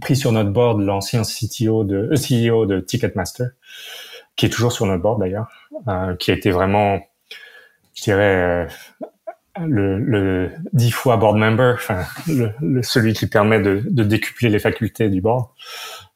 pris 0.01 0.15
sur 0.15 0.31
notre 0.31 0.51
board 0.51 0.81
l'ancien 0.81 1.23
CTO 1.23 1.83
de, 1.83 2.09
euh, 2.11 2.49
CEO 2.49 2.65
de 2.65 2.79
Ticketmaster, 2.79 3.47
qui 4.35 4.45
est 4.45 4.49
toujours 4.49 4.71
sur 4.71 4.85
notre 4.85 5.01
board 5.01 5.19
d'ailleurs, 5.19 5.47
euh, 5.87 6.15
qui 6.15 6.31
a 6.31 6.35
été 6.35 6.51
vraiment, 6.51 6.99
je 7.95 8.03
dirais, 8.03 8.67
le, 9.65 9.99
le 9.99 10.51
10 10.73 10.91
fois 10.91 11.17
board 11.17 11.37
member, 11.37 11.73
enfin 11.75 12.05
le, 12.27 12.51
le, 12.61 12.83
celui 12.83 13.13
qui 13.13 13.27
permet 13.27 13.59
de, 13.59 13.83
de, 13.85 14.03
décupler 14.03 14.49
les 14.49 14.59
facultés 14.59 15.09
du 15.09 15.21
board, 15.21 15.47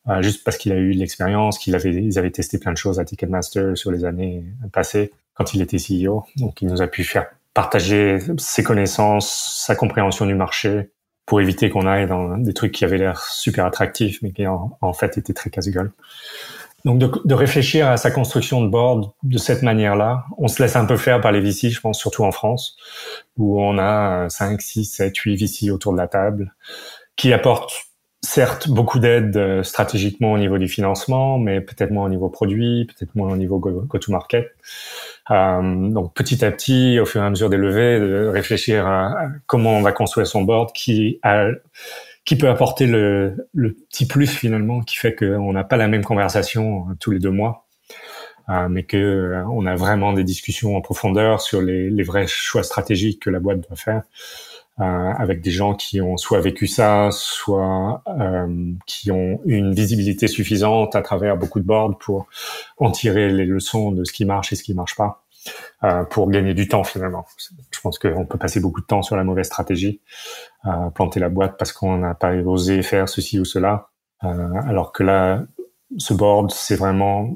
euh, 0.10 0.22
juste 0.22 0.44
parce 0.44 0.58
qu'il 0.58 0.72
a 0.72 0.76
eu 0.76 0.92
l'expérience, 0.92 1.58
qu'il 1.60 1.76
avait, 1.76 2.18
avaient 2.18 2.32
testé 2.32 2.58
plein 2.58 2.72
de 2.72 2.78
choses 2.78 3.00
à 3.00 3.06
Ticketmaster 3.06 3.78
sur 3.78 3.92
les 3.92 4.06
années 4.06 4.44
passées 4.72 5.12
quand 5.34 5.54
il 5.54 5.62
était 5.62 5.78
CEO. 5.78 6.26
Donc 6.38 6.62
il 6.62 6.68
nous 6.68 6.82
a 6.82 6.88
pu 6.88 7.04
faire 7.04 7.28
partager 7.54 8.20
ses 8.38 8.64
connaissances, 8.64 9.64
sa 9.66 9.76
compréhension 9.76 10.26
du 10.26 10.36
marché, 10.36 10.89
pour 11.26 11.42
éviter 11.42 11.70
qu'on 11.70 11.86
aille 11.86 12.08
dans 12.08 12.38
des 12.38 12.54
trucs 12.54 12.72
qui 12.72 12.84
avaient 12.84 12.98
l'air 12.98 13.24
super 13.24 13.66
attractifs, 13.66 14.22
mais 14.22 14.32
qui 14.32 14.48
en, 14.48 14.78
en 14.82 14.94
fait 14.94 15.18
étaient 15.18 15.34
très 15.34 15.50
casse-gueule. 15.50 15.92
Donc 16.86 16.98
de, 17.00 17.34
réfléchir 17.34 17.88
à 17.88 17.98
sa 17.98 18.12
construction 18.12 18.62
de 18.62 18.68
board 18.68 19.12
de 19.24 19.38
cette 19.38 19.62
manière-là, 19.62 20.26
on 20.38 20.48
se 20.48 20.62
laisse 20.62 20.76
un 20.76 20.86
peu 20.86 20.98
faire 20.98 21.22
par 21.22 21.32
les 21.32 21.40
VC, 21.40 21.70
je 21.70 21.80
pense 21.80 22.00
surtout 22.00 22.24
en 22.24 22.32
France, 22.32 22.76
où 23.38 23.62
on 23.62 23.78
a 23.78 24.30
5, 24.30 24.62
6, 24.62 24.86
7, 24.86 25.16
8 25.16 25.36
VC 25.36 25.72
autour 25.72 25.94
de 25.94 25.98
la 25.98 26.08
table, 26.08 26.56
qui 27.16 27.34
apportent 27.34 27.72
certes 28.24 28.70
beaucoup 28.70 29.00
d'aide 29.00 29.36
euh, 29.36 29.64
stratégiquement 29.64 30.34
au 30.34 30.38
niveau 30.38 30.58
du 30.58 30.68
financement, 30.68 31.40
mais 31.40 31.60
peut-être 31.60 31.92
moins 31.92 32.06
au 32.06 32.10
niveau 32.10 32.30
produit, 32.30 32.86
peut-être 32.86 33.16
moins 33.16 33.32
au 33.32 33.36
niveau 33.36 33.58
go-to-market. 33.60 34.56
Euh, 35.32 35.90
donc 35.90 36.14
petit 36.14 36.46
à 36.46 36.52
petit, 36.52 37.00
au 37.00 37.06
fur 37.06 37.22
et 37.22 37.26
à 37.26 37.30
mesure 37.30 37.50
des 37.50 37.58
levées, 37.58 38.00
de 38.00 38.28
réfléchir 38.28 38.86
à 38.86 39.28
comment 39.48 39.78
on 39.78 39.82
va 39.82 39.92
construire 39.92 40.28
son 40.28 40.44
board 40.44 40.72
qui 40.74 41.20
a 41.24 41.48
qui 42.26 42.38
peut 42.38 42.49
apporter 42.49 42.86
le, 42.86 43.47
le, 43.53 43.74
petit 43.74 44.05
plus 44.05 44.28
finalement 44.28 44.82
qui 44.82 44.97
fait 44.97 45.15
qu'on 45.15 45.53
n'a 45.53 45.63
pas 45.63 45.78
la 45.78 45.88
même 45.88 46.03
conversation 46.03 46.88
euh, 46.89 46.93
tous 46.99 47.11
les 47.11 47.19
deux 47.19 47.32
mois, 47.32 47.65
euh, 48.49 48.69
mais 48.69 48.84
que 48.84 48.97
euh, 48.97 49.43
on 49.51 49.65
a 49.65 49.76
vraiment 49.76 50.13
des 50.13 50.24
discussions 50.24 50.76
en 50.76 50.82
profondeur 50.82 51.41
sur 51.41 51.61
les, 51.61 52.03
vrais 52.03 52.28
choix 52.28 52.63
stratégiques 52.63 53.22
que 53.22 53.30
la 53.30 53.39
boîte 53.39 53.67
doit 53.67 53.78
faire, 53.78 54.03
avec 54.78 55.41
des 55.41 55.51
gens 55.51 55.76
qui 55.76 56.01
ont 56.01 56.17
soit 56.17 56.39
vécu 56.39 56.65
ça, 56.65 57.09
soit 57.11 58.03
qui 58.88 59.11
ont 59.11 59.39
une 59.45 59.76
visibilité 59.76 60.28
suffisante 60.28 60.95
à 60.95 61.03
travers 61.03 61.38
beaucoup 61.38 61.59
de 61.59 61.65
boards 61.65 61.99
pour 61.99 62.26
en 62.78 62.89
tirer 62.89 63.30
les 63.30 63.45
leçons 63.45 63.91
de 63.91 64.03
ce 64.03 64.11
qui 64.11 64.26
marche 64.26 64.53
et 64.53 64.55
ce 64.55 64.63
qui 64.63 64.74
marche 64.74 64.95
pas. 64.95 65.20
Euh, 65.84 66.04
pour 66.04 66.30
gagner 66.30 66.54
du 66.54 66.68
temps 66.68 66.84
finalement. 66.84 67.26
Je 67.72 67.80
pense 67.82 67.98
qu'on 67.98 68.26
peut 68.26 68.38
passer 68.38 68.60
beaucoup 68.60 68.82
de 68.82 68.86
temps 68.86 69.02
sur 69.02 69.16
la 69.16 69.24
mauvaise 69.24 69.48
stratégie, 69.48 70.00
euh, 70.66 70.92
planter 70.92 71.20
la 71.20 71.30
boîte 71.30 71.58
parce 71.58 71.72
qu'on 71.72 71.98
n'a 71.98 72.14
pas 72.14 72.36
osé 72.36 72.84
faire 72.84 73.10
ceci 73.10 73.39
ou 73.39 73.46
cela, 73.46 73.89
euh, 74.24 74.54
alors 74.68 74.92
que 74.92 75.02
là, 75.02 75.44
ce 75.98 76.14
board, 76.14 76.52
c'est 76.52 76.76
vraiment 76.76 77.34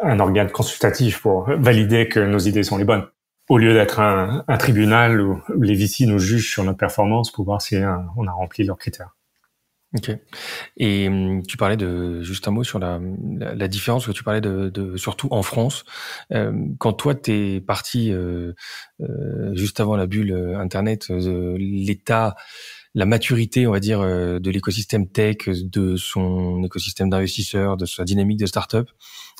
un 0.00 0.18
organe 0.18 0.50
consultatif 0.50 1.22
pour 1.22 1.48
valider 1.48 2.08
que 2.08 2.18
nos 2.18 2.40
idées 2.40 2.64
sont 2.64 2.76
les 2.76 2.84
bonnes. 2.84 3.06
Au 3.48 3.58
lieu 3.58 3.72
d'être 3.72 4.00
un, 4.00 4.44
un, 4.48 4.56
tribunal 4.56 5.20
où 5.20 5.40
les 5.60 5.74
VC 5.74 6.06
nous 6.06 6.18
jugent 6.18 6.50
sur 6.50 6.64
notre 6.64 6.78
performance 6.78 7.30
pour 7.30 7.44
voir 7.44 7.62
si 7.62 7.76
on 8.16 8.26
a 8.26 8.32
rempli 8.32 8.64
leurs 8.64 8.78
critères. 8.78 9.17
Ok. 9.96 10.10
Et 10.76 11.08
hum, 11.08 11.42
tu 11.46 11.56
parlais 11.56 11.78
de 11.78 12.20
juste 12.20 12.46
un 12.46 12.50
mot 12.50 12.62
sur 12.62 12.78
la, 12.78 13.00
la, 13.38 13.68
différence 13.68 14.06
que 14.06 14.12
tu 14.12 14.22
parlais 14.22 14.42
de, 14.42 14.68
de, 14.68 14.98
surtout 14.98 15.28
en 15.30 15.42
France. 15.42 15.84
Euh, 16.32 16.52
quand 16.78 16.92
toi 16.92 17.14
t'es 17.14 17.62
parti 17.66 18.12
euh, 18.12 18.52
euh, 19.00 19.54
juste 19.54 19.80
avant 19.80 19.96
la 19.96 20.06
bulle 20.06 20.32
euh, 20.32 20.58
internet, 20.58 21.06
euh, 21.10 21.56
l'État 21.58 22.36
la 22.94 23.06
maturité, 23.06 23.66
on 23.66 23.72
va 23.72 23.80
dire, 23.80 24.00
euh, 24.00 24.38
de 24.38 24.50
l'écosystème 24.50 25.08
tech, 25.08 25.48
de 25.48 25.96
son 25.96 26.62
écosystème 26.64 27.10
d'investisseurs, 27.10 27.76
de 27.76 27.86
sa 27.86 28.04
dynamique 28.04 28.38
de 28.38 28.46
start-up, 28.46 28.88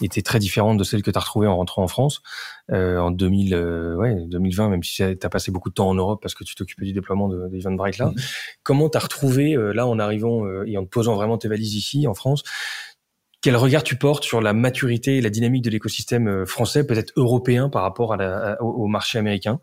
était 0.05 0.23
très 0.23 0.39
différente 0.39 0.79
de 0.79 0.85
celle 0.85 1.03
que 1.03 1.11
tu 1.11 1.17
as 1.17 1.21
retrouvée 1.21 1.47
en 1.47 1.57
rentrant 1.57 1.83
en 1.83 1.89
France 1.89 2.23
euh, 2.71 2.99
en 2.99 3.11
2000, 3.11 3.55
euh, 3.55 3.97
ouais, 3.97 4.17
2020, 4.27 4.69
même 4.69 4.83
si 4.83 4.97
tu 4.97 5.03
as 5.03 5.29
passé 5.29 5.51
beaucoup 5.51 5.69
de 5.69 5.75
temps 5.75 5.89
en 5.89 5.95
Europe 5.95 6.21
parce 6.23 6.35
que 6.35 6.45
tu 6.45 6.55
t'occupais 6.55 6.85
du 6.85 6.93
déploiement 6.93 7.29
de, 7.29 7.49
Bright 7.77 7.99
là. 7.99 8.07
Mm-hmm. 8.07 8.57
Comment 8.63 8.89
tu 8.89 8.97
as 8.97 9.01
retrouvé, 9.01 9.57
là, 9.75 9.87
en 9.87 9.99
arrivant 9.99 10.45
et 10.65 10.77
en 10.77 10.85
te 10.85 10.89
posant 10.89 11.15
vraiment 11.15 11.39
tes 11.39 11.49
valises 11.49 11.75
ici, 11.75 12.07
en 12.07 12.15
France, 12.15 12.43
quel 13.41 13.57
regard 13.57 13.83
tu 13.83 13.97
portes 13.97 14.25
sur 14.25 14.41
la 14.41 14.53
maturité 14.53 15.19
et 15.19 15.21
la 15.21 15.31
dynamique 15.31 15.63
de 15.63 15.71
l'écosystème 15.71 16.45
français, 16.47 16.87
peut-être 16.87 17.13
européen 17.17 17.69
par 17.69 17.83
rapport 17.83 18.15
à 18.15 18.61
au, 18.63 18.87
marché 18.87 19.19
américain? 19.19 19.61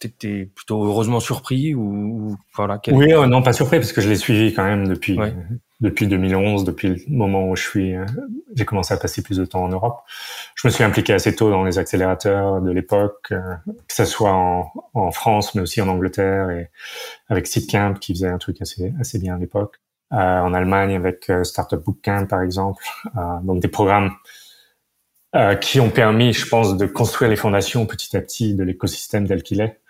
T'étais 0.00 0.48
plutôt 0.54 0.84
heureusement 0.84 1.18
surpris 1.18 1.74
ou, 1.74 2.36
voilà 2.54 2.80
Oui, 2.92 3.12
euh, 3.12 3.26
non, 3.26 3.42
pas 3.42 3.52
surpris 3.52 3.78
parce 3.78 3.90
que 3.90 4.00
je 4.00 4.08
l'ai 4.08 4.16
suivi 4.16 4.54
quand 4.54 4.62
même 4.62 4.86
depuis 4.86 5.18
depuis 5.80 6.08
2011, 6.08 6.64
depuis 6.64 6.88
le 6.88 6.96
moment 7.08 7.48
où 7.48 7.56
je 7.56 7.62
suis, 7.62 7.94
euh, 7.94 8.04
j'ai 8.54 8.64
commencé 8.64 8.92
à 8.92 8.96
passer 8.96 9.22
plus 9.22 9.36
de 9.38 9.44
temps 9.44 9.62
en 9.62 9.68
Europe. 9.68 10.00
Je 10.56 10.66
me 10.66 10.72
suis 10.72 10.82
impliqué 10.82 11.12
assez 11.12 11.34
tôt 11.34 11.50
dans 11.50 11.62
les 11.62 11.78
accélérateurs 11.78 12.60
de 12.60 12.70
l'époque, 12.70 13.28
euh, 13.30 13.54
que 13.66 13.94
ce 13.94 14.04
soit 14.04 14.32
en, 14.32 15.12
France, 15.12 15.54
mais 15.54 15.62
aussi 15.62 15.80
en 15.80 15.88
Angleterre 15.88 16.50
et 16.50 16.70
avec 17.28 17.46
Seedcamp 17.46 17.94
qui 17.94 18.12
faisait 18.14 18.28
un 18.28 18.38
truc 18.38 18.60
assez 18.60 18.92
assez 19.00 19.18
bien 19.18 19.36
à 19.36 19.38
l'époque. 19.38 19.80
en 20.10 20.52
Allemagne 20.52 20.96
avec 20.96 21.30
Startup 21.44 21.78
Bootcamp 21.82 22.26
par 22.26 22.42
exemple, 22.42 22.84
donc 23.42 23.60
des 23.62 23.68
programmes 23.68 24.12
qui 25.60 25.80
ont 25.80 25.90
permis, 25.90 26.32
je 26.32 26.46
pense, 26.46 26.76
de 26.76 26.86
construire 26.86 27.30
les 27.30 27.36
fondations 27.36 27.86
petit 27.86 28.16
à 28.16 28.20
petit 28.20 28.54
de 28.54 28.64
l'écosystème 28.64 29.26
tel 29.26 29.42
qu'il 29.42 29.60
est. 29.60 29.80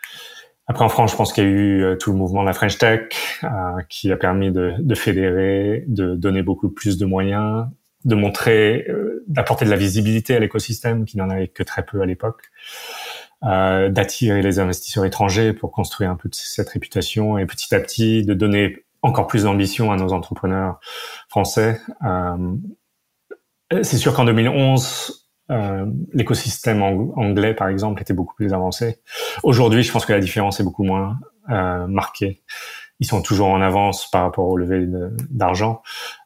Après, 0.68 0.84
en 0.84 0.90
France, 0.90 1.12
je 1.12 1.16
pense 1.16 1.32
qu'il 1.32 1.44
y 1.44 1.46
a 1.46 1.50
eu 1.50 1.82
euh, 1.82 1.96
tout 1.96 2.12
le 2.12 2.18
mouvement 2.18 2.42
de 2.42 2.46
la 2.46 2.52
French 2.52 2.76
Tech 2.76 3.08
euh, 3.42 3.48
qui 3.88 4.12
a 4.12 4.16
permis 4.16 4.52
de, 4.52 4.74
de, 4.78 4.94
fédérer, 4.94 5.84
de 5.88 6.14
donner 6.14 6.42
beaucoup 6.42 6.68
plus 6.68 6.98
de 6.98 7.06
moyens, 7.06 7.66
de 8.04 8.14
montrer, 8.14 8.84
euh, 8.90 9.24
d'apporter 9.28 9.64
de 9.64 9.70
la 9.70 9.76
visibilité 9.76 10.36
à 10.36 10.38
l'écosystème 10.40 11.06
qui 11.06 11.16
n'en 11.16 11.30
avait 11.30 11.48
que 11.48 11.62
très 11.62 11.84
peu 11.84 12.02
à 12.02 12.06
l'époque, 12.06 12.42
d'attirer 13.40 14.42
les 14.42 14.58
investisseurs 14.58 15.04
étrangers 15.04 15.52
pour 15.52 15.70
construire 15.70 16.10
un 16.10 16.16
peu 16.16 16.28
cette 16.32 16.68
réputation 16.70 17.38
et 17.38 17.46
petit 17.46 17.72
à 17.72 17.78
petit 17.78 18.24
de 18.24 18.34
donner 18.34 18.84
encore 19.00 19.28
plus 19.28 19.44
d'ambition 19.44 19.92
à 19.92 19.96
nos 19.96 20.12
entrepreneurs 20.12 20.80
français. 21.28 21.80
C'est 23.70 23.96
sûr 23.96 24.12
qu'en 24.12 24.24
2011, 24.24 25.27
euh, 25.50 25.86
l'écosystème 26.12 26.82
anglais, 26.82 27.54
par 27.54 27.68
exemple, 27.68 28.02
était 28.02 28.14
beaucoup 28.14 28.34
plus 28.34 28.52
avancé. 28.52 29.00
Aujourd'hui, 29.42 29.82
je 29.82 29.92
pense 29.92 30.04
que 30.06 30.12
la 30.12 30.20
différence 30.20 30.60
est 30.60 30.64
beaucoup 30.64 30.84
moins 30.84 31.18
euh, 31.50 31.86
marquée. 31.86 32.42
Ils 33.00 33.06
sont 33.06 33.22
toujours 33.22 33.48
en 33.48 33.60
avance 33.60 34.10
par 34.10 34.22
rapport 34.22 34.48
au 34.48 34.56
lever 34.56 34.84
d'argent, 35.30 35.82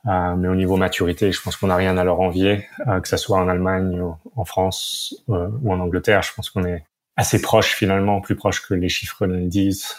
euh, 0.06 0.34
mais 0.36 0.48
au 0.48 0.54
niveau 0.54 0.76
maturité, 0.76 1.30
je 1.30 1.40
pense 1.42 1.56
qu'on 1.56 1.66
n'a 1.66 1.76
rien 1.76 1.98
à 1.98 2.04
leur 2.04 2.20
envier, 2.20 2.66
euh, 2.86 2.98
que 3.00 3.08
ce 3.08 3.18
soit 3.18 3.38
en 3.38 3.46
Allemagne, 3.46 4.00
ou 4.00 4.14
en 4.34 4.44
France 4.46 5.14
euh, 5.28 5.48
ou 5.62 5.70
en 5.70 5.80
Angleterre. 5.80 6.22
Je 6.22 6.32
pense 6.34 6.48
qu'on 6.48 6.64
est 6.64 6.86
assez 7.16 7.42
proche 7.42 7.74
finalement, 7.74 8.22
plus 8.22 8.36
proche 8.36 8.66
que 8.66 8.72
les 8.72 8.88
chiffres 8.88 9.26
le 9.26 9.42
disent, 9.42 9.94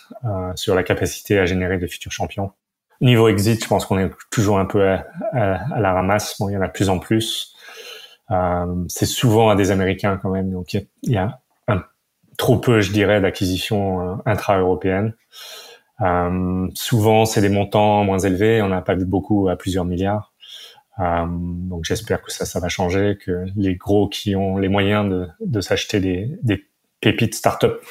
sur 0.56 0.74
la 0.74 0.82
capacité 0.82 1.38
à 1.38 1.46
générer 1.46 1.78
de 1.78 1.86
futurs 1.86 2.12
champions. 2.12 2.52
Niveau 3.02 3.28
exit, 3.28 3.64
je 3.64 3.68
pense 3.68 3.86
qu'on 3.86 4.00
est 4.00 4.10
toujours 4.32 4.58
un 4.58 4.66
peu 4.66 4.90
à, 4.90 5.06
à, 5.32 5.76
à 5.76 5.80
la 5.80 5.94
ramasse. 5.94 6.40
Bon, 6.40 6.50
il 6.50 6.54
y 6.54 6.58
en 6.58 6.62
a 6.62 6.68
de 6.68 6.72
plus 6.72 6.90
en 6.90 6.98
plus. 6.98 7.53
Euh, 8.32 8.86
c'est 8.88 9.06
souvent 9.06 9.50
à 9.50 9.56
des 9.56 9.72
Américains 9.72 10.18
quand 10.22 10.30
même, 10.30 10.52
donc 10.52 10.74
il 10.74 10.88
y, 11.04 11.18
a, 11.18 11.42
un, 11.68 11.84
trop 12.38 12.58
peu, 12.58 12.82
je 12.82 12.92
dirais, 12.92 13.22
d'acquisitions 13.22 14.02
euh, 14.02 14.16
intra-européennes. 14.26 15.14
Euh, 16.02 16.68
souvent, 16.74 17.26
c'est 17.26 17.42
des 17.42 17.50
montants 17.50 18.04
moins 18.04 18.20
élevés. 18.20 18.62
On 18.62 18.70
n'a 18.70 18.82
pas 18.82 18.96
vu 18.96 19.06
beaucoup 19.06 19.48
à 19.48 19.56
plusieurs 19.56 19.86
milliards. 19.86 20.34
Euh, 21.00 21.26
donc, 21.28 21.86
j'espère 21.86 22.22
que 22.22 22.32
ça, 22.32 22.46
ça 22.46 22.60
va 22.60 22.70
changer, 22.70 23.18
que 23.24 23.46
les 23.56 23.76
gros 23.76 24.08
qui 24.08 24.36
ont 24.36 24.58
les 24.58 24.70
moyens 24.70 25.10
de, 25.10 25.28
de 25.42 25.62
s'acheter 25.62 26.00
des, 26.00 26.38
des 26.44 26.66
pépites 27.02 27.36
start-up 27.36 27.82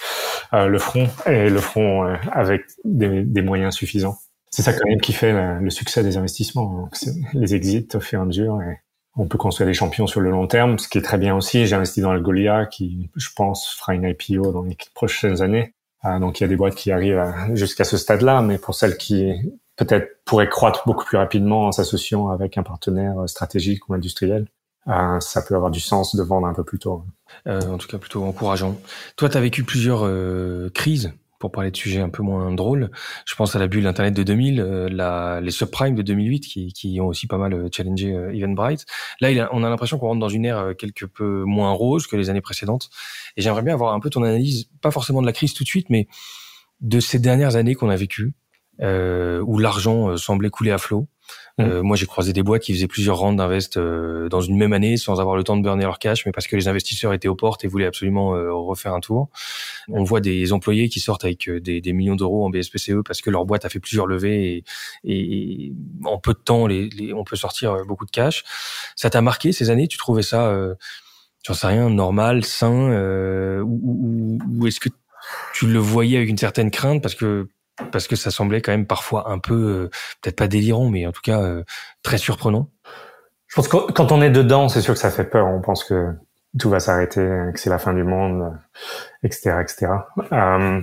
euh, 0.53 0.67
le 0.67 0.79
feront 0.79 1.09
et 1.27 1.51
le 1.51 1.61
feront 1.61 2.05
avec 2.31 2.63
des, 2.85 3.23
des, 3.23 3.43
moyens 3.43 3.75
suffisants. 3.75 4.17
C'est 4.51 4.63
ça 4.63 4.73
quand 4.73 4.87
même 4.87 5.01
qui 5.01 5.13
fait 5.13 5.33
le 5.61 5.71
succès 5.71 6.03
des 6.03 6.17
investissements. 6.17 6.89
les 7.33 7.55
exits 7.55 7.89
au 7.95 8.01
fur 8.01 8.19
et 8.19 8.23
à 8.23 8.25
mesure 8.27 8.61
on 9.17 9.27
peut 9.27 9.39
construire 9.39 9.69
des 9.69 9.75
champions 9.75 10.07
sur 10.07 10.21
le 10.21 10.31
long 10.31 10.47
terme, 10.47 10.79
ce 10.79 10.89
qui 10.89 10.99
est 10.99 11.03
très 11.03 11.19
bien 11.19 11.37
aussi. 11.37 11.67
J'ai 11.67 11.77
investi 11.77 12.01
dans 12.01 12.13
le 12.13 12.21
Golia 12.21 12.67
qui, 12.67 13.11
je 13.15 13.29
pense, 13.35 13.69
fera 13.75 13.95
une 13.95 14.05
IPO 14.05 14.53
dans 14.53 14.63
les 14.63 14.77
prochaines 14.95 15.43
années. 15.43 15.75
Euh, 16.05 16.19
donc 16.19 16.41
il 16.41 16.45
y 16.45 16.47
a 16.47 16.49
des 16.49 16.57
boîtes 16.57 16.75
qui 16.75 16.91
arrivent 16.91 17.23
jusqu'à 17.53 17.85
ce 17.85 17.97
stade-là, 17.97 18.43
mais 18.43 18.59
pour 18.59 18.75
celles 18.75 18.97
qui 18.97 19.33
peut-être 19.77 20.25
pourraient 20.25 20.49
croître 20.49 20.83
beaucoup 20.87 21.05
plus 21.05 21.19
rapidement 21.19 21.67
en 21.67 21.73
s'associant 21.73 22.29
avec 22.29 22.57
un 22.59 22.63
partenaire 22.63 23.15
stratégique 23.27 23.89
ou 23.89 23.95
industriel, 23.95 24.47
euh, 24.89 25.21
ça 25.21 25.43
peut 25.43 25.55
avoir 25.55 25.71
du 25.71 25.81
sens 25.81 26.17
de 26.17 26.23
vendre 26.23 26.47
un 26.47 26.55
peu 26.55 26.65
plus 26.65 26.79
tôt. 26.79 27.05
Euh, 27.47 27.61
en 27.63 27.79
tout 27.79 27.89
cas, 27.89 27.99
plutôt 27.99 28.25
encourageant. 28.25 28.77
Toi, 29.17 29.29
tu 29.29 29.37
as 29.37 29.41
vécu 29.41 29.63
plusieurs 29.63 30.09
crises 30.73 31.13
pour 31.43 31.51
parler 31.51 31.73
de 31.73 31.77
sujets 31.77 32.01
un 32.01 32.09
peu 32.09 32.23
moins 32.23 32.53
drôles, 32.53 32.89
je 33.27 33.35
pense 33.35 33.57
à 33.57 33.59
la 33.59 33.67
bulle 33.67 33.85
Internet 33.89 34.15
de 34.15 34.23
2000, 34.23 34.61
euh, 34.61 34.89
la, 34.89 35.41
les 35.41 35.51
subprimes 35.51 35.97
de 35.97 36.03
2008 36.03 36.41
qui, 36.41 36.73
qui 36.73 37.01
ont 37.01 37.09
aussi 37.09 37.27
pas 37.27 37.37
mal 37.37 37.53
euh, 37.53 37.69
challengé 37.71 38.15
euh, 38.15 38.33
Eventbrite. 38.33 38.87
Là, 39.21 39.33
il 39.33 39.49
on 39.51 39.65
a 39.65 39.69
l'impression 39.69 39.99
qu'on 39.99 40.07
rentre 40.07 40.21
dans 40.21 40.29
une 40.29 40.45
ère 40.45 40.75
quelque 40.79 41.05
peu 41.05 41.43
moins 41.43 41.73
rose 41.73 42.07
que 42.07 42.15
les 42.15 42.31
années 42.31 42.41
précédentes. 42.41 42.91
Et 43.37 43.43
j'aimerais 43.43 43.63
bien 43.63 43.75
avoir 43.75 43.93
un 43.93 43.99
peu 43.99 44.09
ton 44.09 44.23
analyse, 44.23 44.71
pas 44.81 44.93
forcément 44.93 45.21
de 45.21 45.27
la 45.27 45.33
crise 45.33 45.53
tout 45.53 45.65
de 45.65 45.69
suite, 45.69 45.91
mais 45.91 46.07
de 46.81 47.01
ces 47.01 47.19
dernières 47.19 47.57
années 47.57 47.75
qu'on 47.75 47.91
a 47.91 47.97
vécues, 47.97 48.35
euh, 48.81 49.41
où 49.45 49.59
l'argent 49.59 50.17
semblait 50.17 50.51
couler 50.51 50.71
à 50.71 50.79
flot. 50.79 51.09
Mmh. 51.59 51.63
Euh, 51.63 51.83
moi, 51.83 51.97
j'ai 51.97 52.07
croisé 52.07 52.33
des 52.33 52.43
boîtes 52.43 52.63
qui 52.63 52.73
faisaient 52.73 52.87
plusieurs 52.87 53.19
rounds 53.19 53.37
d'invest 53.37 53.77
euh, 53.77 54.29
dans 54.31 54.41
une 54.41 54.57
même 54.57 54.73
année 54.73 54.97
sans 54.97 55.21
avoir 55.21 55.37
le 55.37 55.45
temps 55.45 55.57
de 55.57 55.63
burner 55.63 55.85
leur 55.85 55.99
cash, 55.99 56.25
mais 56.25 56.33
parce 56.33 56.47
que 56.47 56.57
les 56.57 56.67
investisseurs 56.67 57.13
étaient 57.13 57.29
aux 57.29 57.37
portes 57.37 57.65
et 57.65 57.69
voulaient 57.69 57.87
absolument 57.87 58.35
euh, 58.35 58.53
refaire 58.53 58.95
un 58.95 59.01
tour. 59.01 59.29
On 59.89 60.03
voit 60.03 60.21
des 60.21 60.53
employés 60.53 60.89
qui 60.89 61.01
sortent 61.01 61.25
avec 61.25 61.51
des, 61.51 61.81
des 61.81 61.93
millions 61.93 62.17
d'euros 62.17 62.47
en 62.47 62.51
BSPCE 62.51 63.03
parce 63.05 63.21
que 63.21 63.29
leur 63.29 63.45
boîte 63.45 63.65
a 63.65 63.69
fait 63.69 63.81
plusieurs 63.81 64.07
levées 64.07 64.65
et, 65.05 65.15
et 65.15 65.73
en 66.05 66.19
peu 66.19 66.33
de 66.33 66.39
temps, 66.39 66.67
les, 66.67 66.89
les, 66.89 67.13
on 67.13 67.25
peut 67.25 67.37
sortir 67.37 67.85
beaucoup 67.87 68.07
de 68.07 68.11
cash. 68.11 68.45
Ça 68.97 69.11
t'a 69.11 69.21
marqué 69.21 69.53
ces 69.53 69.69
années? 69.69 69.89
Tu 69.89 69.99
trouvais 69.99 70.23
ça, 70.23 70.47
euh, 70.47 70.75
j'en 71.45 71.55
sais 71.55 71.67
rien, 71.67 71.91
normal, 71.91 72.45
sain, 72.45 72.91
ou, 73.63 73.81
ou, 73.85 74.39
ou 74.57 74.67
est-ce 74.67 74.81
que 74.81 74.89
tu 75.55 75.67
le 75.67 75.79
voyais 75.79 76.17
avec 76.17 76.31
une 76.31 76.39
certaine 76.39 76.71
crainte? 76.71 77.03
Parce 77.03 77.15
que 77.15 77.49
parce 77.91 78.07
que 78.07 78.17
ça 78.17 78.31
semblait 78.31 78.61
quand 78.61 78.73
même 78.73 78.87
parfois 78.87 79.31
un 79.31 79.39
peu, 79.39 79.55
euh, 79.55 79.91
peut-être 80.21 80.37
pas 80.37 80.49
délirant, 80.49 80.89
mais 80.89 81.07
en 81.07 81.13
tout 81.13 81.23
cas 81.23 81.41
euh, 81.41 81.65
très 82.03 82.19
surprenant. 82.19 82.69
Je 83.47 83.57
pense 83.57 83.69
que 83.69 83.93
quand 83.93 84.13
on 84.13 84.23
est 84.23 84.31
dedans, 84.31 84.69
c'est 84.69 84.81
sûr 84.81 84.95
que 84.95 85.01
ça 85.01 85.11
fait 85.11 85.25
peur. 85.25 85.47
On 85.47 85.61
pense 85.61 85.85
que 85.85 86.13
tout 86.59 86.71
va 86.71 86.81
s'arrêter, 86.81 87.27
que 87.53 87.59
c'est 87.59 87.71
la 87.71 87.79
fin 87.79 87.95
du 87.95 88.05
monde, 88.05 88.53
etc., 89.23 89.57
etc. 89.61 89.93
Euh, 90.33 90.81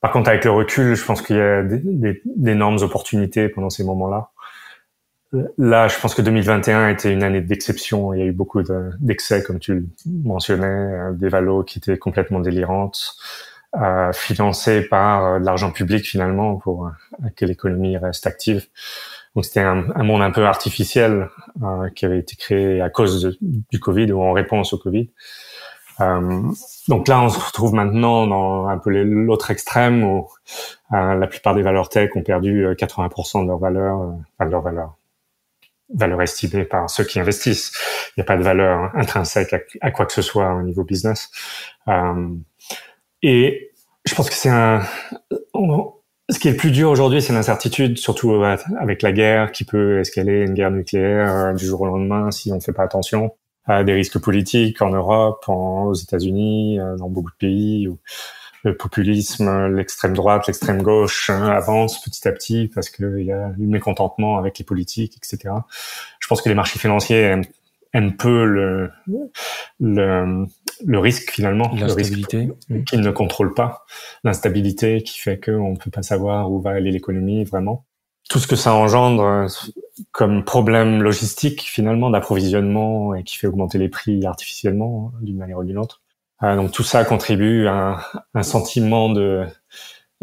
par 0.00 0.12
contre, 0.12 0.28
avec 0.28 0.44
le 0.44 0.50
recul, 0.50 0.94
je 0.94 1.04
pense 1.04 1.22
qu'il 1.22 1.36
y 1.36 1.40
a 1.40 1.62
d'énormes 1.62 2.78
opportunités 2.82 3.48
pendant 3.48 3.70
ces 3.70 3.84
moments-là. 3.84 4.30
Là, 5.58 5.88
je 5.88 5.98
pense 5.98 6.14
que 6.14 6.22
2021 6.22 6.90
était 6.90 7.12
une 7.12 7.22
année 7.22 7.40
d'exception. 7.40 8.12
Il 8.12 8.20
y 8.20 8.22
a 8.22 8.26
eu 8.26 8.32
beaucoup 8.32 8.62
d'excès, 9.00 9.42
comme 9.42 9.58
tu 9.58 9.74
le 9.74 9.86
mentionnais, 10.06 11.12
des 11.14 11.28
valos 11.28 11.64
qui 11.64 11.78
étaient 11.78 11.96
complètement 11.98 12.40
délirantes 12.40 13.16
euh, 13.80 14.12
financé 14.12 14.82
par 14.82 15.24
euh, 15.24 15.38
de 15.40 15.44
l'argent 15.44 15.72
public 15.72 16.04
finalement 16.04 16.56
pour 16.56 16.86
euh, 16.86 16.90
que 17.36 17.44
l'économie 17.44 17.96
reste 17.96 18.26
active. 18.26 18.66
Donc 19.34 19.44
c'était 19.44 19.60
un, 19.60 19.90
un, 19.96 20.04
monde 20.04 20.22
un 20.22 20.30
peu 20.30 20.46
artificiel 20.46 21.28
euh, 21.62 21.88
qui 21.90 22.04
avait 22.04 22.20
été 22.20 22.36
créé 22.36 22.80
à 22.80 22.88
cause 22.88 23.36
du 23.40 23.80
Covid 23.80 24.12
ou 24.12 24.22
en 24.22 24.32
réponse 24.32 24.72
au 24.72 24.78
Covid. 24.78 25.10
Euh, 26.00 26.42
donc 26.88 27.08
là, 27.08 27.20
on 27.20 27.28
se 27.28 27.38
retrouve 27.38 27.74
maintenant 27.74 28.26
dans 28.26 28.68
un 28.68 28.78
peu 28.78 28.90
l'autre 28.90 29.50
extrême 29.50 30.04
où 30.04 30.28
la 30.90 31.26
plupart 31.26 31.54
des 31.56 31.62
valeurs 31.62 31.88
tech 31.88 32.10
ont 32.14 32.22
perdu 32.22 32.66
80% 32.66 33.42
de 33.42 33.48
leur 33.48 33.58
valeur, 33.58 33.96
enfin 33.98 34.46
de 34.46 34.50
leur 34.50 34.62
valeur, 34.62 34.96
valeur 35.92 36.22
estimée 36.22 36.64
par 36.64 36.88
ceux 36.88 37.04
qui 37.04 37.18
investissent. 37.18 37.72
Il 38.10 38.20
n'y 38.20 38.22
a 38.22 38.24
pas 38.24 38.36
de 38.36 38.42
valeur 38.42 38.90
intrinsèque 38.94 39.52
à, 39.52 39.58
à, 39.80 39.90
quoi 39.90 40.06
que 40.06 40.12
ce 40.12 40.22
soit 40.22 40.54
au 40.54 40.62
niveau 40.62 40.84
business. 40.84 41.30
Euh, 43.24 43.28
et 43.28 43.70
je 44.04 44.14
pense 44.14 44.28
que 44.28 44.36
c'est 44.36 44.50
un. 44.50 44.82
Ce 46.30 46.38
qui 46.38 46.48
est 46.48 46.52
le 46.52 46.56
plus 46.56 46.70
dur 46.70 46.90
aujourd'hui, 46.90 47.20
c'est 47.20 47.34
l'incertitude, 47.34 47.98
surtout 47.98 48.42
avec 48.80 49.02
la 49.02 49.12
guerre 49.12 49.52
qui 49.52 49.64
peut 49.64 50.00
escalader 50.00 50.46
une 50.46 50.54
guerre 50.54 50.70
nucléaire 50.70 51.30
euh, 51.30 51.52
du 51.52 51.66
jour 51.66 51.82
au 51.82 51.86
lendemain 51.86 52.30
si 52.30 52.50
on 52.50 52.56
ne 52.56 52.60
fait 52.60 52.72
pas 52.72 52.82
attention. 52.82 53.32
des 53.68 53.92
risques 53.92 54.18
politiques 54.18 54.80
en 54.80 54.90
Europe, 54.90 55.44
aux 55.48 55.94
États-Unis, 55.94 56.78
dans 56.98 57.08
beaucoup 57.08 57.30
de 57.30 57.36
pays 57.36 57.88
où 57.88 57.98
le 58.62 58.74
populisme, 58.74 59.68
l'extrême 59.74 60.14
droite, 60.14 60.46
l'extrême 60.46 60.80
gauche 60.80 61.28
hein, 61.28 61.48
avance 61.50 62.02
petit 62.02 62.26
à 62.26 62.32
petit 62.32 62.70
parce 62.74 62.88
qu'il 62.88 63.20
y 63.20 63.32
a 63.32 63.50
du 63.58 63.66
mécontentement 63.66 64.38
avec 64.38 64.58
les 64.58 64.64
politiques, 64.64 65.18
etc. 65.18 65.54
Je 66.18 66.26
pense 66.26 66.40
que 66.40 66.48
les 66.48 66.54
marchés 66.54 66.78
financiers 66.78 67.42
aiment 67.94 68.16
peu 68.16 68.44
le, 68.44 68.90
le, 69.80 70.46
le 70.84 70.98
risque 70.98 71.30
finalement, 71.30 71.72
le 71.74 71.92
risque 71.92 72.26
qu'ils 72.86 73.00
ne 73.00 73.10
contrôlent 73.10 73.54
pas, 73.54 73.84
l'instabilité 74.24 75.02
qui 75.02 75.18
fait 75.18 75.42
qu'on 75.42 75.72
ne 75.72 75.76
peut 75.76 75.90
pas 75.90 76.02
savoir 76.02 76.50
où 76.50 76.60
va 76.60 76.70
aller 76.70 76.90
l'économie 76.90 77.44
vraiment. 77.44 77.86
Tout 78.28 78.38
ce 78.38 78.46
que 78.46 78.56
ça 78.56 78.74
engendre 78.74 79.22
euh, 79.22 79.46
comme 80.12 80.44
problème 80.44 81.02
logistique 81.02 81.62
finalement 81.62 82.10
d'approvisionnement 82.10 83.14
et 83.14 83.22
qui 83.22 83.36
fait 83.36 83.46
augmenter 83.46 83.78
les 83.78 83.88
prix 83.90 84.24
artificiellement 84.24 85.12
hein, 85.14 85.18
d'une 85.22 85.36
manière 85.36 85.58
ou 85.58 85.64
d'une 85.64 85.78
autre. 85.78 86.02
Euh, 86.42 86.56
donc 86.56 86.72
tout 86.72 86.82
ça 86.82 87.04
contribue 87.04 87.66
à 87.66 88.00
un, 88.34 88.42
sentiment 88.42 89.10
de, 89.10 89.44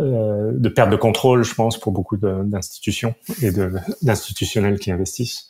euh, 0.02 0.52
de 0.54 0.70
perte 0.70 0.90
de 0.90 0.96
contrôle, 0.96 1.44
je 1.44 1.54
pense, 1.54 1.80
pour 1.80 1.92
beaucoup 1.92 2.18
d'institutions 2.18 3.14
et 3.42 3.52
d'institutionnels 4.02 4.80
qui 4.80 4.92
investissent. 4.92 5.50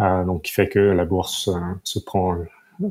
Euh, 0.00 0.24
donc 0.24 0.42
qui 0.42 0.52
fait 0.52 0.68
que 0.68 0.78
la 0.78 1.04
bourse 1.04 1.48
euh, 1.48 1.60
se 1.84 1.98
prend 2.00 2.34
euh, 2.34 2.88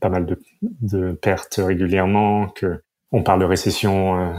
pas 0.00 0.08
mal 0.08 0.26
de, 0.26 0.38
de, 0.80 1.12
pertes 1.12 1.60
régulièrement, 1.62 2.48
que 2.48 2.82
on 3.12 3.22
parle 3.22 3.40
de 3.40 3.44
récession 3.44 4.34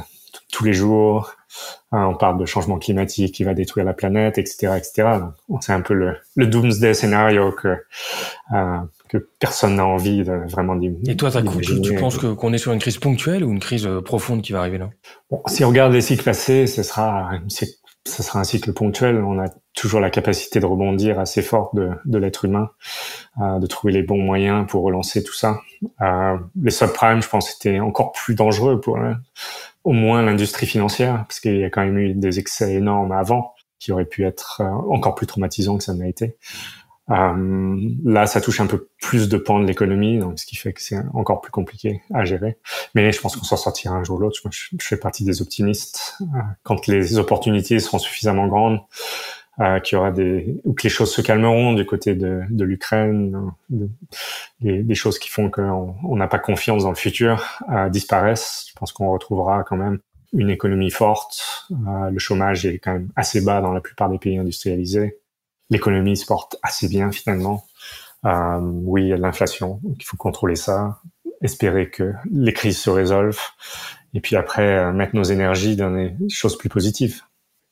tous 0.52 0.64
les 0.64 0.74
jours, 0.74 1.36
on 1.92 2.16
parle 2.16 2.40
de 2.40 2.46
changement 2.46 2.80
climatique 2.80 3.36
qui 3.36 3.44
va 3.44 3.54
détruire 3.54 3.86
la 3.86 3.94
planète, 3.94 4.38
etc., 4.38 4.74
etc. 4.78 5.20
C'est 5.62 5.74
un 5.74 5.82
peu 5.82 5.94
le, 5.94 6.18
le 6.36 6.48
doomsday 6.48 6.94
scénario 6.94 7.52
que 7.52 7.78
que 9.14 9.30
personne 9.40 9.76
n'a 9.76 9.86
envie 9.86 10.24
de 10.24 10.34
vraiment 10.50 10.76
d'imaginer. 10.76 11.12
Et 11.12 11.16
toi, 11.16 11.30
tu, 11.32 11.82
tu 11.82 11.96
penses 11.96 12.18
que 12.18 12.34
qu'on 12.34 12.52
est 12.52 12.58
sur 12.58 12.74
une 12.74 12.80
crise 12.80 12.98
ponctuelle 12.98 13.44
ou 13.44 13.52
une 13.52 13.60
crise 13.60 13.86
euh, 13.86 14.02
profonde 14.02 14.42
qui 14.42 14.54
va 14.54 14.60
arriver 14.60 14.80
là? 14.80 14.90
Bon, 15.30 15.44
Si 15.46 15.64
on 15.64 15.70
regarde 15.70 15.94
les 15.94 16.02
cycles 16.02 16.24
passés, 16.24 16.66
ce 16.66 16.82
sera, 16.82 17.34
ce 18.08 18.24
sera 18.24 18.40
un 18.40 18.44
cycle 18.44 18.74
ponctuel. 18.74 19.24
On 19.24 19.40
a 19.40 19.48
toujours 19.74 20.00
la 20.00 20.10
capacité 20.10 20.60
de 20.60 20.66
rebondir 20.66 21.20
assez 21.20 21.42
fort 21.42 21.72
de, 21.74 21.92
de 22.06 22.18
l'être 22.18 22.46
humain, 22.46 22.70
euh, 23.42 23.60
de 23.60 23.68
trouver 23.68 23.94
les 23.94 24.04
bons 24.04 24.22
moyens 24.22 24.66
pour 24.68 24.84
relancer 24.84 25.24
tout 25.24 25.34
ça. 25.34 25.60
Euh, 26.02 26.38
les 26.62 26.72
subprimes, 26.72 27.22
je 27.22 27.30
pense, 27.30 27.56
étaient 27.56 27.80
encore 27.80 28.12
plus 28.12 28.36
dangereux 28.36 28.80
pour 28.80 28.98
euh, 28.98 29.14
au 29.84 29.94
moins 29.94 30.22
l'industrie 30.22 30.66
financière, 30.66 31.26
parce 31.28 31.40
qu'il 31.40 31.58
y 31.58 31.64
a 31.64 31.70
quand 31.70 31.84
même 31.84 31.98
eu 31.98 32.14
des 32.14 32.40
excès 32.40 32.74
énormes 32.74 33.12
avant 33.12 33.54
qui 33.80 33.92
auraient 33.92 34.06
pu 34.06 34.26
être 34.26 34.62
euh, 34.62 34.70
encore 34.90 35.14
plus 35.14 35.28
traumatisants 35.28 35.78
que 35.78 35.84
ça 35.84 35.94
n'a 35.94 36.08
été. 36.08 36.38
Euh, 37.10 37.92
là, 38.06 38.26
ça 38.28 38.40
touche 38.40 38.62
un 38.62 38.68
peu 38.68 38.88
plus 39.02 39.28
de 39.28 39.38
pans 39.38 39.60
de 39.60 39.66
l'économie, 39.66 40.20
donc 40.20 40.40
ce 40.40 40.46
qui 40.46 40.56
fait 40.56 40.74
que 40.74 40.82
c'est 40.82 40.98
encore 41.14 41.42
plus 41.42 41.52
compliqué 41.52 42.02
à 42.14 42.24
gérer. 42.24 42.58
Mais 42.96 43.12
je 43.12 43.20
pense 43.20 43.36
qu'on 43.36 43.44
s'en 43.44 43.58
sortira 43.58 43.96
un 43.96 44.04
jour 44.04 44.18
ou 44.18 44.20
l'autre. 44.22 44.40
Je, 44.52 44.70
fais 44.80 44.98
partie 44.98 45.26
des 45.26 45.42
optimistes. 45.42 46.18
Euh, 46.22 46.26
quand 46.64 46.88
les 46.88 47.18
opportunités 47.18 47.80
seront 47.80 48.00
suffisamment 48.00 48.48
grandes, 48.48 48.80
euh, 49.60 49.80
qu'il 49.80 49.98
y 49.98 50.00
aura 50.00 50.12
des 50.12 50.60
ou 50.64 50.74
que 50.74 50.84
les 50.84 50.90
choses 50.90 51.14
se 51.14 51.22
calmeront 51.22 51.74
du 51.74 51.86
côté 51.86 52.16
de, 52.16 52.42
de 52.50 52.64
l'Ukraine, 52.64 53.52
des, 53.70 54.82
des, 54.82 54.96
choses 54.96 55.20
qui 55.20 55.30
font 55.30 55.52
qu'on 55.52 56.16
n'a 56.16 56.28
pas 56.28 56.40
confiance 56.40 56.84
dans 56.84 56.90
le 56.90 56.96
futur 56.96 57.60
euh, 57.72 57.90
disparaissent. 57.90 58.66
Je 58.70 58.74
pense 58.74 58.92
qu'on 58.92 59.12
retrouvera 59.12 59.64
quand 59.64 59.78
même 59.78 60.00
une 60.32 60.50
économie 60.50 60.90
forte. 60.90 61.68
Le 61.70 62.18
chômage 62.18 62.66
est 62.66 62.80
quand 62.80 62.94
même 62.94 63.10
assez 63.16 63.42
bas 63.42 63.62
dans 63.62 63.74
la 63.74 63.82
plupart 63.82 64.10
des 64.10 64.18
pays 64.18 64.40
industrialisés 64.40 65.20
l'économie 65.74 66.16
se 66.16 66.26
porte 66.26 66.56
assez 66.64 66.88
bien 66.88 67.12
finalement. 67.12 67.66
Euh, 68.26 68.60
oui, 68.62 69.04
il 69.04 69.08
y 69.10 69.14
a 69.14 69.18
de 69.18 69.22
l'inflation, 69.22 69.82
il 69.84 70.04
faut 70.06 70.16
contrôler 70.16 70.56
ça, 70.56 71.02
espérer 71.42 71.90
que 71.90 72.14
les 72.32 72.54
crises 72.54 72.80
se 72.80 72.90
résolvent, 72.90 73.42
et 74.14 74.22
puis 74.22 74.38
après 74.38 74.78
euh, 74.78 74.94
mettre 74.94 75.14
nos 75.16 75.24
énergies 75.24 75.76
dans 75.76 75.92
des 75.92 76.16
choses 76.30 76.58
plus 76.58 76.70
positives. 76.70 77.22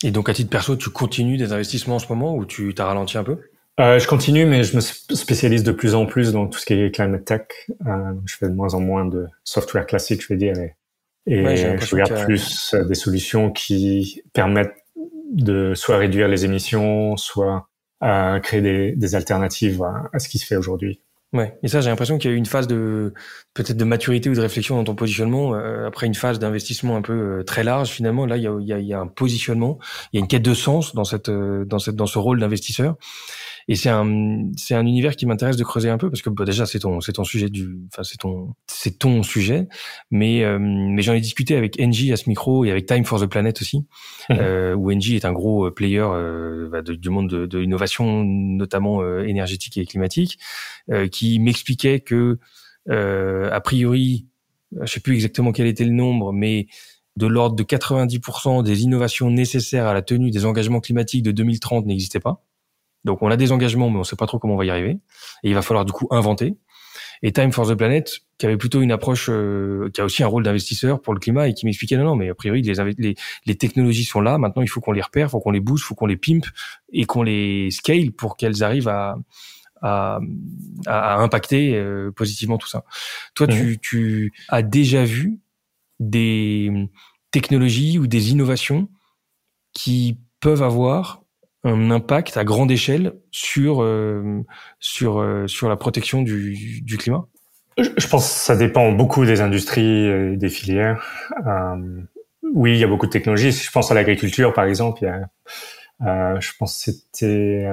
Et 0.04 0.12
donc 0.12 0.28
à 0.28 0.34
titre 0.34 0.50
perso, 0.50 0.76
tu 0.76 0.90
continues 0.90 1.38
des 1.38 1.54
investissements 1.54 1.96
en 1.96 2.00
ce 2.00 2.10
moment 2.10 2.36
ou 2.36 2.46
tu 2.46 2.74
t'as 2.74 2.86
ralenti 2.86 3.18
un 3.18 3.24
peu? 3.24 3.38
Euh, 3.80 3.98
Je 3.98 4.08
continue, 4.08 4.46
mais 4.46 4.64
je 4.64 4.76
me 4.76 4.82
spécialise 4.82 5.64
de 5.64 5.72
plus 5.72 5.96
en 5.96 6.06
plus 6.06 6.34
dans 6.34 6.48
tout 6.48 6.60
ce 6.60 6.66
qui 6.66 6.74
est 6.74 6.92
climate 6.94 7.24
tech. 7.24 7.44
Euh, 7.88 8.14
je 8.26 8.36
fais 8.36 8.50
de 8.50 8.54
moins 8.54 8.74
en 8.74 8.82
moins 8.82 9.06
de 9.06 9.28
software 9.46 9.86
classique, 9.86 10.22
je 10.22 10.28
vais 10.28 10.38
dire, 10.38 10.56
et, 10.58 10.76
et 11.28 11.58
je 11.78 11.96
regarde 11.96 12.26
plus 12.26 12.76
des 12.90 12.96
solutions 12.96 13.52
qui 13.52 14.22
permettent 14.34 14.76
de 15.32 15.74
soit 15.76 15.98
réduire 15.98 16.28
les 16.28 16.44
émissions, 16.44 17.16
soit 17.16 17.70
à 18.02 18.40
créer 18.42 18.62
des, 18.62 18.96
des 18.96 19.16
alternatives 19.16 19.82
à, 19.84 20.20
ce 20.20 20.28
qui 20.28 20.40
se 20.40 20.46
fait 20.46 20.56
aujourd'hui. 20.56 21.02
Ouais, 21.34 21.58
et 21.64 21.70
ça, 21.70 21.80
j'ai 21.80 21.90
l'impression 21.90 22.18
qu'il 22.18 22.30
y 22.30 22.34
a 22.34 22.36
eu 22.36 22.38
une 22.38 22.46
phase 22.46 22.68
de 22.68 23.14
peut-être 23.54 23.78
de 23.78 23.86
maturité 23.86 24.30
ou 24.30 24.34
de 24.34 24.42
réflexion 24.42 24.76
dans 24.76 24.84
ton 24.84 24.96
positionnement 24.96 25.56
euh, 25.56 25.88
après 25.88 26.06
une 26.06 26.14
phase 26.14 26.40
d'investissement 26.40 26.98
un 26.98 27.02
peu 27.02 27.14
euh, 27.14 27.44
très 27.44 27.64
large. 27.64 27.90
Finalement, 27.90 28.26
là, 28.26 28.36
il 28.36 28.44
y 28.44 28.48
a, 28.48 28.54
y 28.60 28.74
a, 28.74 28.80
y 28.80 28.94
a 28.94 29.00
un 29.00 29.08
positionnement, 29.08 29.80
il 30.12 30.18
y 30.18 30.20
a 30.20 30.22
une 30.22 30.28
quête 30.28 30.44
de 30.44 30.54
sens 30.54 30.94
dans 30.94 31.06
cette 31.06 31.30
euh, 31.30 31.64
dans 31.64 31.80
cette 31.80 31.96
dans 31.96 32.06
ce 32.06 32.20
rôle 32.20 32.42
d'investisseur. 32.42 32.98
Et 33.72 33.76
c'est 33.76 33.88
un 33.88 34.50
c'est 34.58 34.76
un 34.76 34.86
univers 34.86 35.16
qui 35.16 35.26
m'intéresse 35.26 35.56
de 35.56 35.64
creuser 35.64 35.90
un 35.90 35.98
peu 35.98 36.10
parce 36.10 36.22
que 36.22 36.30
bah, 36.30 36.44
déjà 36.44 36.66
c'est 36.66 36.80
ton 36.80 37.00
c'est 37.00 37.14
ton 37.14 37.24
sujet 37.24 37.48
du 37.48 37.80
enfin 37.88 38.04
c'est 38.04 38.18
ton 38.18 38.54
c'est 38.68 39.00
ton 39.00 39.24
sujet, 39.24 39.70
mais 40.12 40.44
euh, 40.44 40.60
mais 40.60 41.02
j'en 41.02 41.14
ai 41.14 41.22
discuté 41.22 41.56
avec 41.56 41.80
Engie 41.80 42.12
à 42.12 42.18
ce 42.18 42.28
micro 42.28 42.66
et 42.66 42.72
avec 42.72 42.86
Time 42.86 43.06
for 43.06 43.22
the 43.22 43.28
Planet 43.28 43.62
aussi, 43.62 43.78
mmh. 44.30 44.34
euh, 44.34 44.76
où 44.76 44.92
Engie 44.92 45.16
est 45.16 45.24
un 45.24 45.32
gros 45.32 45.68
euh, 45.68 45.72
player 45.72 46.02
euh, 46.02 46.68
bah, 46.70 46.82
du 46.82 47.10
monde 47.10 47.30
de, 47.30 47.46
de 47.46 47.60
l'innovation 47.60 48.26
notamment 48.26 49.04
euh, 49.04 49.24
énergétique 49.24 49.78
et 49.78 49.86
climatique, 49.86 50.38
qui 51.10 51.40
m'expliquait 51.40 52.02
que 52.02 52.40
a 52.90 53.62
priori 53.62 54.28
je 54.82 54.92
sais 54.92 55.00
plus 55.00 55.14
exactement 55.14 55.54
quel 55.54 55.68
était 55.68 55.86
le 55.86 55.92
nombre, 55.92 56.34
mais 56.34 56.68
de 57.16 57.26
l'ordre 57.26 57.56
de 57.56 57.64
90% 57.64 58.64
des 58.64 58.84
innovations 58.84 59.32
nécessaires 59.32 59.88
à 59.88 59.94
la 59.94 60.02
tenue 60.02 60.30
des 60.30 60.46
engagements 60.46 60.82
climatiques 60.82 61.24
de 61.24 61.32
2030 61.32 61.86
n'existaient 61.86 62.20
pas. 62.20 62.44
Donc 63.06 63.22
on 63.22 63.30
a 63.32 63.38
des 63.38 63.52
engagements, 63.52 63.90
mais 63.90 64.00
on 64.00 64.04
sait 64.04 64.16
pas 64.16 64.28
trop 64.28 64.40
comment 64.40 64.54
on 64.54 64.58
va 64.58 64.66
y 64.66 64.70
arriver. 64.70 65.00
Et 65.44 65.50
il 65.50 65.54
va 65.54 65.62
falloir 65.62 65.86
du 65.86 65.92
coup 65.92 66.08
inventer. 66.12 66.58
Et 67.24 67.32
Time 67.32 67.52
for 67.52 67.68
the 67.68 67.76
Planet, 67.76 68.20
qui 68.38 68.46
avait 68.48 68.58
plutôt 68.58 68.82
une 68.82 68.92
approche, 68.92 69.30
euh, 69.30 69.90
qui 69.94 70.02
a 70.02 70.06
aussi 70.06 70.24
un 70.24 70.28
rôle 70.28 70.44
d'investisseur 70.44 71.02
pour 71.02 71.14
le 71.14 71.20
climat 71.20 71.48
et 71.48 71.54
qui 71.54 71.66
m'expliquait 71.66 71.96
non, 71.98 72.04
non, 72.04 72.16
mais 72.16 72.30
a 72.30 72.36
priori 72.36 72.64
les, 72.64 72.74
les, 72.98 73.16
les 73.46 73.56
technologies 73.56 74.06
sont 74.06 74.22
là. 74.22 74.38
Maintenant, 74.38 74.64
il 74.64 74.68
faut 74.68 74.82
qu'on 74.82 74.92
les 74.92 75.02
repère, 75.02 75.30
faut 75.30 75.40
qu'on 75.40 75.52
les 75.52 75.60
booste, 75.60 75.86
faut 75.86 75.96
qu'on 75.96 76.08
les 76.08 76.18
pimpe 76.18 76.48
et 76.92 77.06
qu'on 77.06 77.24
les 77.24 77.70
scale 77.70 78.12
pour 78.12 78.38
qu'elles 78.38 78.64
arrivent 78.64 78.88
à, 78.88 79.16
à, 79.82 80.20
à 80.88 81.18
impacter 81.18 81.76
euh, 81.76 82.12
positivement 82.12 82.58
tout 82.58 82.68
ça. 82.68 82.84
Toi, 83.36 83.48
tu, 83.48 83.64
mhm. 83.64 83.78
tu 83.78 84.34
as 84.50 84.64
déjà 84.64 85.06
vu 85.06 85.40
des 86.00 86.72
technologies 87.30 88.00
ou 88.00 88.08
des 88.08 88.32
innovations 88.32 88.90
qui 89.74 90.18
peuvent 90.40 90.64
avoir 90.64 91.21
un 91.64 91.92
impact 91.92 92.38
à 92.38 92.44
grande 92.44 92.72
échelle 92.72 93.14
sur 93.32 93.82
euh, 93.82 94.44
sur 94.80 95.20
euh, 95.20 95.48
sur 95.48 95.70
la 95.70 95.76
protection 95.76 96.22
du, 96.22 96.82
du 96.82 96.98
climat? 96.98 97.26
Je 97.78 98.08
pense 98.08 98.28
que 98.28 98.40
ça 98.40 98.56
dépend 98.56 98.92
beaucoup 98.92 99.26
des 99.26 99.42
industries 99.42 100.06
et 100.08 100.38
des 100.38 100.50
filières. 100.50 101.04
Euh, 101.48 102.02
oui, 102.54 102.74
il 102.74 102.80
y 102.80 102.84
a 102.84 102.88
beaucoup 102.88 103.06
de 103.06 103.12
technologies. 103.12 103.52
Je 103.52 103.72
pense 103.72 103.92
à 103.92 103.94
l'agriculture, 103.94 104.54
par 104.54 104.66
exemple, 104.66 105.00
il 105.04 105.06
y 105.06 106.06
a, 106.06 106.40
je 106.40 106.52
pense 106.60 106.84
que 106.84 106.92
c'était 106.92 107.66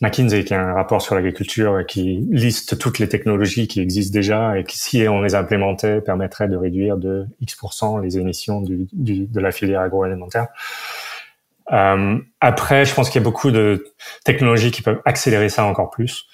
McKinsey 0.00 0.44
qui 0.44 0.52
a 0.54 0.60
un 0.60 0.74
rapport 0.74 1.00
sur 1.00 1.14
l'agriculture 1.14 1.84
qui 1.86 2.26
liste 2.30 2.78
toutes 2.78 2.98
les 2.98 3.08
technologies 3.08 3.68
qui 3.68 3.80
existent 3.80 4.12
déjà 4.12 4.58
et 4.58 4.64
qui, 4.64 4.78
si 4.78 5.06
on 5.08 5.22
les 5.22 5.34
implémentait, 5.34 6.00
permettrait 6.00 6.48
de 6.48 6.56
réduire 6.56 6.96
de 6.96 7.26
X% 7.40 7.98
les 8.02 8.18
émissions 8.18 8.60
du, 8.60 8.86
du, 8.92 9.26
de 9.26 9.40
la 9.40 9.52
filière 9.52 9.80
agroalimentaire. 9.80 10.48
Euh, 11.72 12.18
après, 12.40 12.84
je 12.84 12.94
pense 12.94 13.08
qu'il 13.08 13.20
y 13.20 13.24
a 13.24 13.28
beaucoup 13.28 13.50
de 13.50 13.86
technologies 14.24 14.70
qui 14.70 14.82
peuvent 14.82 15.00
accélérer 15.04 15.48
ça 15.48 15.64
encore 15.64 15.90
plus. 15.90 16.26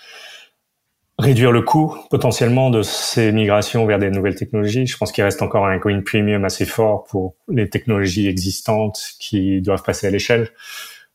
Réduire 1.18 1.52
le 1.52 1.62
coût 1.62 1.94
potentiellement 2.08 2.70
de 2.70 2.82
ces 2.82 3.30
migrations 3.30 3.84
vers 3.84 3.98
des 3.98 4.10
nouvelles 4.10 4.36
technologies. 4.36 4.86
Je 4.86 4.96
pense 4.96 5.12
qu'il 5.12 5.22
reste 5.22 5.42
encore 5.42 5.66
un 5.66 5.76
green 5.76 6.02
premium 6.02 6.44
assez 6.44 6.64
fort 6.64 7.04
pour 7.04 7.36
les 7.48 7.68
technologies 7.68 8.26
existantes 8.26 9.14
qui 9.20 9.60
doivent 9.60 9.82
passer 9.82 10.06
à 10.06 10.10
l'échelle. 10.10 10.48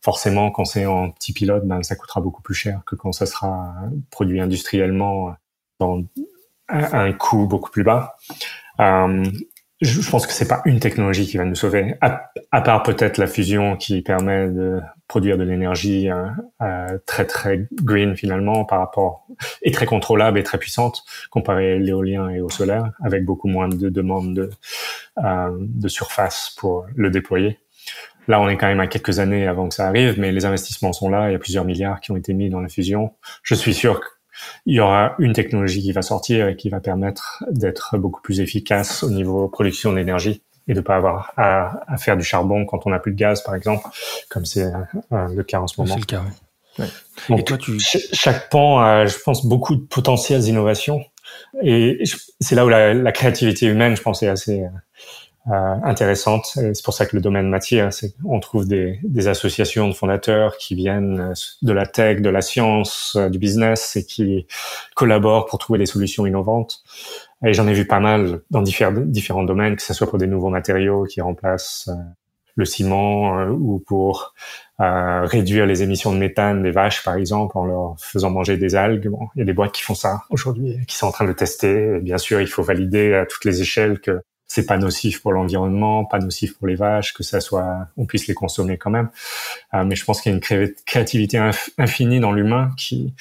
Forcément, 0.01 0.51
quand 0.51 0.65
c'est 0.65 0.85
en 0.85 1.09
petit 1.09 1.33
pilote, 1.33 1.65
ben, 1.65 1.81
ça 1.81 1.95
coûtera 1.95 2.21
beaucoup 2.21 2.43
plus 2.43 2.53
cher 2.53 2.81
que 2.85 2.95
quand 2.95 3.11
ça 3.11 3.25
sera 3.25 3.73
produit 4.11 4.39
industriellement 4.39 5.35
dans 5.79 6.03
un 6.69 7.11
coût 7.13 7.47
beaucoup 7.47 7.71
plus 7.71 7.83
bas. 7.83 8.15
Euh, 8.79 9.23
je 9.85 10.09
pense 10.09 10.27
que 10.27 10.33
c'est 10.33 10.47
pas 10.47 10.61
une 10.65 10.79
technologie 10.79 11.25
qui 11.25 11.37
va 11.37 11.45
nous 11.45 11.55
sauver, 11.55 11.95
à, 12.01 12.61
part 12.61 12.83
peut-être 12.83 13.17
la 13.17 13.27
fusion 13.27 13.75
qui 13.75 14.01
permet 14.01 14.47
de 14.47 14.79
produire 15.07 15.37
de 15.37 15.43
l'énergie 15.43 16.09
euh, 16.09 16.27
euh, 16.61 16.97
très 17.05 17.25
très 17.25 17.67
green 17.71 18.15
finalement 18.15 18.65
par 18.65 18.79
rapport 18.79 19.27
et 19.61 19.71
très 19.71 19.85
contrôlable 19.85 20.39
et 20.39 20.43
très 20.43 20.57
puissante 20.57 21.03
comparé 21.29 21.73
à 21.73 21.77
l'éolien 21.77 22.29
et 22.29 22.41
au 22.41 22.49
solaire, 22.49 22.91
avec 23.03 23.25
beaucoup 23.25 23.47
moins 23.47 23.67
de 23.67 23.89
demandes 23.89 24.33
de, 24.33 24.49
euh, 25.23 25.49
de 25.59 25.87
surface 25.87 26.55
pour 26.57 26.85
le 26.95 27.09
déployer. 27.09 27.59
Là, 28.27 28.41
on 28.41 28.49
est 28.49 28.57
quand 28.57 28.67
même 28.67 28.79
à 28.79 28.87
quelques 28.87 29.19
années 29.19 29.47
avant 29.47 29.69
que 29.69 29.75
ça 29.75 29.87
arrive, 29.87 30.19
mais 30.19 30.31
les 30.31 30.45
investissements 30.45 30.93
sont 30.93 31.09
là. 31.09 31.29
Il 31.29 31.33
y 31.33 31.35
a 31.35 31.39
plusieurs 31.39 31.63
milliards 31.63 32.01
qui 32.01 32.11
ont 32.11 32.15
été 32.15 32.33
mis 32.33 32.49
dans 32.49 32.59
la 32.59 32.69
fusion. 32.69 33.13
Je 33.43 33.53
suis 33.53 33.75
sûr 33.75 34.01
il 34.65 34.75
y 34.75 34.79
aura 34.79 35.15
une 35.19 35.33
technologie 35.33 35.81
qui 35.81 35.91
va 35.91 36.01
sortir 36.01 36.47
et 36.47 36.55
qui 36.55 36.69
va 36.69 36.79
permettre 36.79 37.43
d'être 37.49 37.97
beaucoup 37.97 38.21
plus 38.21 38.39
efficace 38.39 39.03
au 39.03 39.09
niveau 39.09 39.47
production 39.47 39.93
d'énergie 39.93 40.41
et 40.67 40.73
de 40.73 40.81
pas 40.81 40.95
avoir 40.95 41.33
à, 41.37 41.79
à, 41.87 41.97
faire 41.97 42.17
du 42.17 42.23
charbon 42.23 42.65
quand 42.65 42.85
on 42.85 42.89
n'a 42.89 42.99
plus 42.99 43.11
de 43.11 43.17
gaz, 43.17 43.43
par 43.43 43.55
exemple, 43.55 43.87
comme 44.29 44.45
c'est 44.45 44.63
euh, 44.63 45.27
le 45.35 45.43
cas 45.43 45.59
en 45.59 45.67
ce 45.67 45.79
moment. 45.79 45.93
C'est 45.93 45.99
le 45.99 46.05
cas. 46.05 46.23
Ouais. 46.79 46.85
Donc, 47.29 47.39
et 47.39 47.43
toi, 47.43 47.57
tu... 47.57 47.79
chaque 47.79 48.49
pan 48.49 48.79
a, 48.79 49.05
je 49.05 49.17
pense, 49.23 49.45
beaucoup 49.45 49.75
de 49.75 49.81
potentiels 49.81 50.41
d'innovation. 50.41 51.03
Et 51.61 52.03
c'est 52.39 52.55
là 52.55 52.65
où 52.65 52.69
la, 52.69 52.93
la, 52.93 53.11
créativité 53.11 53.67
humaine, 53.67 53.95
je 53.95 54.01
pense, 54.01 54.23
est 54.23 54.27
assez 54.27 54.63
euh, 54.63 54.69
intéressante. 55.47 56.45
C'est 56.55 56.83
pour 56.83 56.93
ça 56.93 57.05
que 57.05 57.15
le 57.15 57.21
domaine 57.21 57.49
matière, 57.49 57.93
c'est 57.93 58.13
on 58.25 58.39
trouve 58.39 58.67
des, 58.67 58.99
des, 59.03 59.27
associations 59.27 59.87
de 59.87 59.93
fondateurs 59.93 60.57
qui 60.57 60.73
viennent 60.73 61.19
euh, 61.19 61.33
de 61.61 61.71
la 61.71 61.85
tech, 61.85 62.21
de 62.21 62.29
la 62.29 62.41
science, 62.41 63.17
du 63.29 63.37
business 63.37 63.95
et 63.95 64.05
qui 64.05 64.47
collaborent 64.95 65.45
pour 65.45 65.59
trouver 65.59 65.77
des 65.77 65.85
solutions 65.85 66.25
innovantes. 66.25 66.83
Et 67.45 67.53
j'en 67.53 67.67
ai 67.67 67.73
vu 67.73 67.85
pas 67.85 67.99
mal 67.99 68.41
dans 68.49 68.61
différents, 68.61 68.91
différents 68.91 69.43
domaines, 69.43 69.75
que 69.75 69.83
ce 69.83 69.93
soit 69.93 70.07
pour 70.07 70.17
des 70.17 70.27
nouveaux 70.27 70.49
matériaux 70.49 71.03
qui 71.03 71.21
remplacent 71.21 71.89
euh, 71.89 71.93
le 72.55 72.65
ciment 72.65 73.39
euh, 73.39 73.49
ou 73.49 73.79
pour 73.85 74.33
euh, 74.79 75.25
réduire 75.25 75.65
les 75.65 75.83
émissions 75.83 76.13
de 76.13 76.17
méthane 76.17 76.63
des 76.63 76.71
vaches, 76.71 77.03
par 77.03 77.15
exemple, 77.15 77.57
en 77.57 77.65
leur 77.65 77.95
faisant 77.99 78.29
manger 78.29 78.57
des 78.57 78.75
algues. 78.75 79.09
Bon, 79.09 79.27
il 79.35 79.39
y 79.39 79.41
a 79.41 79.45
des 79.45 79.53
boîtes 79.53 79.73
qui 79.73 79.83
font 79.83 79.95
ça 79.95 80.23
aujourd'hui, 80.29 80.77
qui 80.87 80.95
sont 80.95 81.07
en 81.07 81.11
train 81.11 81.25
de 81.25 81.33
tester. 81.33 81.99
Bien 81.99 82.17
sûr, 82.17 82.41
il 82.41 82.47
faut 82.47 82.63
valider 82.63 83.13
à 83.13 83.25
toutes 83.25 83.45
les 83.45 83.61
échelles 83.61 83.99
que 83.99 84.21
c'est 84.47 84.65
pas 84.65 84.77
nocif 84.77 85.21
pour 85.21 85.31
l'environnement, 85.31 86.05
pas 86.05 86.19
nocif 86.19 86.57
pour 86.57 86.67
les 86.67 86.75
vaches, 86.75 87.13
que 87.13 87.23
ça 87.23 87.41
soit, 87.41 87.87
on 87.97 88.05
puisse 88.05 88.27
les 88.27 88.33
consommer 88.33 88.77
quand 88.77 88.91
même. 88.91 89.09
Euh, 89.73 89.83
mais 89.83 89.95
je 89.95 90.05
pense 90.05 90.21
qu'il 90.21 90.31
y 90.31 90.35
a 90.35 90.37
une 90.37 90.71
créativité 90.85 91.39
infinie 91.77 92.19
dans 92.19 92.31
l'humain 92.31 92.71
qui 92.77 93.13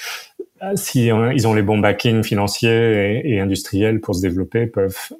euh, 0.62 0.76
si 0.76 1.06
ils 1.06 1.46
ont 1.46 1.54
les 1.54 1.62
bons 1.62 1.78
backings 1.78 2.22
financiers 2.22 3.22
et, 3.24 3.40
industriels 3.40 4.00
pour 4.00 4.14
se 4.14 4.22
développer, 4.22 4.66
peuvent 4.66 5.12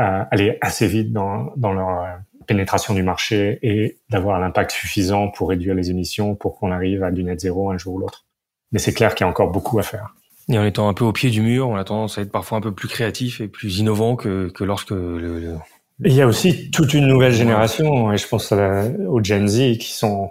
euh, 0.00 0.24
aller 0.30 0.58
assez 0.60 0.86
vite 0.86 1.12
dans, 1.12 1.52
dans 1.56 1.72
leur 1.72 2.20
pénétration 2.46 2.94
du 2.94 3.02
marché 3.02 3.58
et 3.62 3.98
d'avoir 4.08 4.38
l'impact 4.40 4.70
suffisant 4.70 5.28
pour 5.28 5.48
réduire 5.48 5.74
les 5.74 5.90
émissions 5.90 6.34
pour 6.34 6.56
qu'on 6.56 6.70
arrive 6.70 7.02
à 7.02 7.10
du 7.10 7.24
net 7.24 7.40
zéro 7.40 7.70
un 7.70 7.78
jour 7.78 7.94
ou 7.94 7.98
l'autre. 7.98 8.24
Mais 8.72 8.78
c'est 8.78 8.92
clair 8.92 9.14
qu'il 9.14 9.24
y 9.24 9.26
a 9.26 9.30
encore 9.30 9.50
beaucoup 9.50 9.78
à 9.78 9.82
faire. 9.82 10.14
Et 10.48 10.58
en 10.58 10.64
étant 10.64 10.88
un 10.88 10.94
peu 10.94 11.04
au 11.04 11.12
pied 11.12 11.30
du 11.30 11.42
mur, 11.42 11.68
on 11.68 11.76
a 11.76 11.84
tendance 11.84 12.18
à 12.18 12.22
être 12.22 12.30
parfois 12.30 12.58
un 12.58 12.60
peu 12.60 12.72
plus 12.72 12.88
créatif 12.88 13.40
et 13.40 13.48
plus 13.48 13.78
innovant 13.78 14.14
que, 14.16 14.48
que 14.54 14.64
lorsque 14.64 14.90
le, 14.90 15.18
le... 15.18 15.56
Il 16.04 16.12
y 16.12 16.22
a 16.22 16.26
aussi 16.26 16.70
toute 16.70 16.94
une 16.94 17.06
nouvelle 17.08 17.32
génération, 17.32 18.12
et 18.12 18.18
je 18.18 18.28
pense 18.28 18.52
aux 18.52 19.24
Gen 19.24 19.48
Z 19.48 19.78
qui 19.78 19.92
sont 19.92 20.30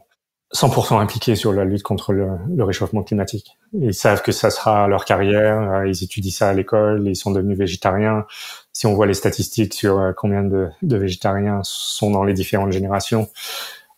100% 0.54 1.00
impliqués 1.00 1.36
sur 1.36 1.52
la 1.52 1.66
lutte 1.66 1.84
contre 1.84 2.14
le, 2.14 2.28
le, 2.56 2.64
réchauffement 2.64 3.04
climatique. 3.04 3.58
Ils 3.74 3.94
savent 3.94 4.22
que 4.22 4.32
ça 4.32 4.50
sera 4.50 4.88
leur 4.88 5.04
carrière, 5.04 5.62
euh, 5.72 5.88
ils 5.88 6.04
étudient 6.04 6.32
ça 6.32 6.50
à 6.50 6.54
l'école, 6.54 7.08
ils 7.08 7.16
sont 7.16 7.32
devenus 7.32 7.58
végétariens. 7.58 8.26
Si 8.72 8.86
on 8.86 8.94
voit 8.94 9.08
les 9.08 9.14
statistiques 9.14 9.74
sur 9.74 10.00
euh, 10.00 10.12
combien 10.16 10.44
de, 10.44 10.70
de 10.82 10.98
végétariens 10.98 11.60
sont 11.64 12.12
dans 12.12 12.24
les 12.24 12.34
différentes 12.34 12.72
générations, 12.72 13.28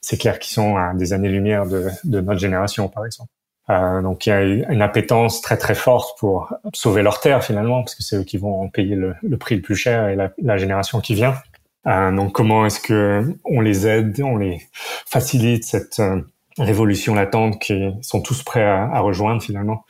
c'est 0.02 0.18
clair 0.18 0.40
qu'ils 0.40 0.54
sont 0.54 0.78
à 0.78 0.94
des 0.94 1.14
années-lumière 1.14 1.68
de, 1.68 1.88
de, 2.06 2.22
notre 2.22 2.40
génération, 2.40 2.88
par 2.88 3.06
exemple. 3.06 3.30
Euh, 3.70 4.02
donc 4.02 4.26
il 4.26 4.30
y 4.30 4.32
a 4.32 4.42
une 4.42 4.82
appétence 4.82 5.42
très 5.42 5.58
très 5.58 5.76
forte 5.76 6.18
pour 6.20 6.54
sauver 6.74 7.02
leur 7.02 7.20
terre 7.20 7.44
finalement, 7.44 7.82
parce 7.84 7.96
que 7.96 8.04
c'est 8.04 8.18
eux 8.18 8.24
qui 8.24 8.38
vont 8.38 8.62
en 8.62 8.70
payer 8.70 8.96
le, 8.96 9.38
prix 9.38 9.56
le 9.56 9.62
plus 9.62 9.76
cher 9.76 10.08
et 10.08 10.16
la, 10.16 10.58
génération 10.58 11.02
qui 11.02 11.16
vient. 11.16 11.36
Euh, 11.86 12.12
donc 12.12 12.34
comment 12.34 12.66
est-ce 12.66 12.80
que 12.80 13.24
on 13.46 13.62
les 13.62 13.88
aide, 13.88 14.22
on 14.22 14.38
les 14.38 14.62
facilite 15.06 15.64
cette 15.66 16.00
euh, 16.00 16.22
révolution 16.58 17.14
latente 17.14 17.60
qui 17.60 17.92
sont 18.02 18.22
tous 18.22 18.44
prêts 18.44 18.64
à, 18.64 18.84
à, 18.86 19.00
rejoindre 19.00 19.42
finalement 19.42 19.86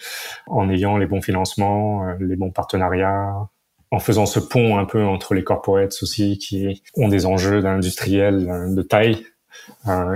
en 0.48 0.70
ayant 0.70 0.98
les 0.98 1.06
bons 1.06 1.22
financements, 1.22 2.08
euh, 2.08 2.14
les 2.20 2.36
bons 2.36 2.52
partenariats, 2.52 3.48
en 3.92 4.00
faisant 4.00 4.26
ce 4.26 4.40
pont 4.40 4.78
un 4.78 4.86
peu 4.86 5.04
entre 5.04 5.34
les 5.34 5.44
corporates 5.44 5.96
aussi 6.02 6.38
qui 6.38 6.82
ont 6.96 7.08
des 7.08 7.26
enjeux 7.26 7.62
d'industriels 7.62 8.50
euh, 8.50 8.74
de 8.74 8.82
taille 8.82 9.26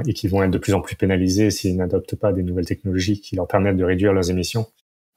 et 0.05 0.13
qui 0.13 0.27
vont 0.27 0.43
être 0.43 0.51
de 0.51 0.57
plus 0.57 0.73
en 0.73 0.81
plus 0.81 0.95
pénalisés 0.95 1.51
s'ils 1.51 1.77
n'adoptent 1.77 2.15
pas 2.15 2.33
des 2.33 2.43
nouvelles 2.43 2.65
technologies 2.65 3.21
qui 3.21 3.35
leur 3.35 3.47
permettent 3.47 3.77
de 3.77 3.83
réduire 3.83 4.13
leurs 4.13 4.29
émissions. 4.29 4.67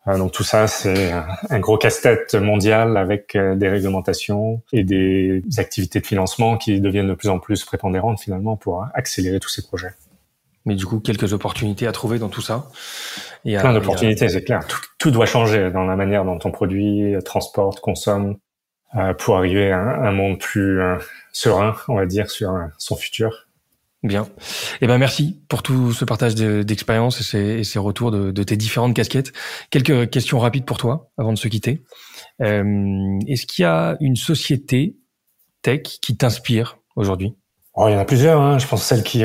Euh, 0.06 0.18
donc 0.18 0.32
tout 0.32 0.44
ça, 0.44 0.66
c'est 0.66 1.12
un 1.50 1.60
gros 1.60 1.78
casse-tête 1.78 2.34
mondial 2.34 2.96
avec 2.96 3.36
des 3.36 3.68
réglementations 3.68 4.62
et 4.72 4.84
des 4.84 5.42
activités 5.56 6.00
de 6.00 6.06
financement 6.06 6.56
qui 6.58 6.80
deviennent 6.80 7.08
de 7.08 7.14
plus 7.14 7.28
en 7.28 7.38
plus 7.38 7.64
prépondérantes 7.64 8.20
finalement 8.20 8.56
pour 8.56 8.86
accélérer 8.94 9.40
tous 9.40 9.48
ces 9.48 9.62
projets. 9.62 9.92
Mais 10.66 10.74
du 10.74 10.86
coup, 10.86 10.98
quelques 10.98 11.32
opportunités 11.34 11.86
à 11.86 11.92
trouver 11.92 12.18
dans 12.18 12.30
tout 12.30 12.40
ça. 12.40 12.70
Et 13.44 13.56
Plein 13.58 13.74
d'opportunités, 13.74 14.28
c'est 14.30 14.44
clair. 14.44 14.66
Tout, 14.66 14.80
tout, 14.98 15.10
doit 15.10 15.26
changer 15.26 15.70
dans 15.70 15.84
la 15.84 15.94
manière 15.94 16.24
dont 16.24 16.38
on 16.42 16.50
produit, 16.50 17.14
transporte, 17.22 17.80
consomme, 17.80 18.38
euh, 18.96 19.12
pour 19.12 19.36
arriver 19.36 19.72
à 19.72 19.80
un, 19.80 20.12
monde 20.12 20.38
plus 20.38 20.80
euh, 20.80 20.96
serein, 21.32 21.74
on 21.88 21.96
va 21.96 22.06
dire, 22.06 22.30
sur 22.30 22.54
euh, 22.54 22.66
son 22.78 22.94
futur. 22.94 23.48
Bien. 24.04 24.28
Eh 24.82 24.86
ben 24.86 24.98
merci 24.98 25.40
pour 25.48 25.62
tout 25.62 25.94
ce 25.94 26.04
partage 26.04 26.34
d'expérience 26.34 27.20
et, 27.20 27.24
ces, 27.24 27.38
et 27.38 27.64
ces 27.64 27.78
retours 27.78 28.10
de, 28.10 28.32
de, 28.32 28.42
tes 28.42 28.58
différentes 28.58 28.94
casquettes. 28.94 29.32
Quelques 29.70 30.10
questions 30.10 30.38
rapides 30.38 30.66
pour 30.66 30.76
toi 30.76 31.10
avant 31.16 31.32
de 31.32 31.38
se 31.38 31.48
quitter. 31.48 31.82
Euh, 32.42 33.18
Est-ce 33.26 33.46
qu'il 33.46 33.62
y 33.62 33.66
a 33.66 33.96
une 34.00 34.16
société 34.16 34.98
tech 35.62 35.80
qui 36.02 36.18
t'inspire 36.18 36.76
aujourd'hui? 36.96 37.34
Oh, 37.76 37.86
il 37.88 37.92
y 37.92 37.94
en 37.96 37.98
a 37.98 38.04
plusieurs. 38.04 38.42
Hein. 38.42 38.58
Je 38.58 38.66
pense 38.66 38.84
celles 38.84 39.04
qui 39.04 39.24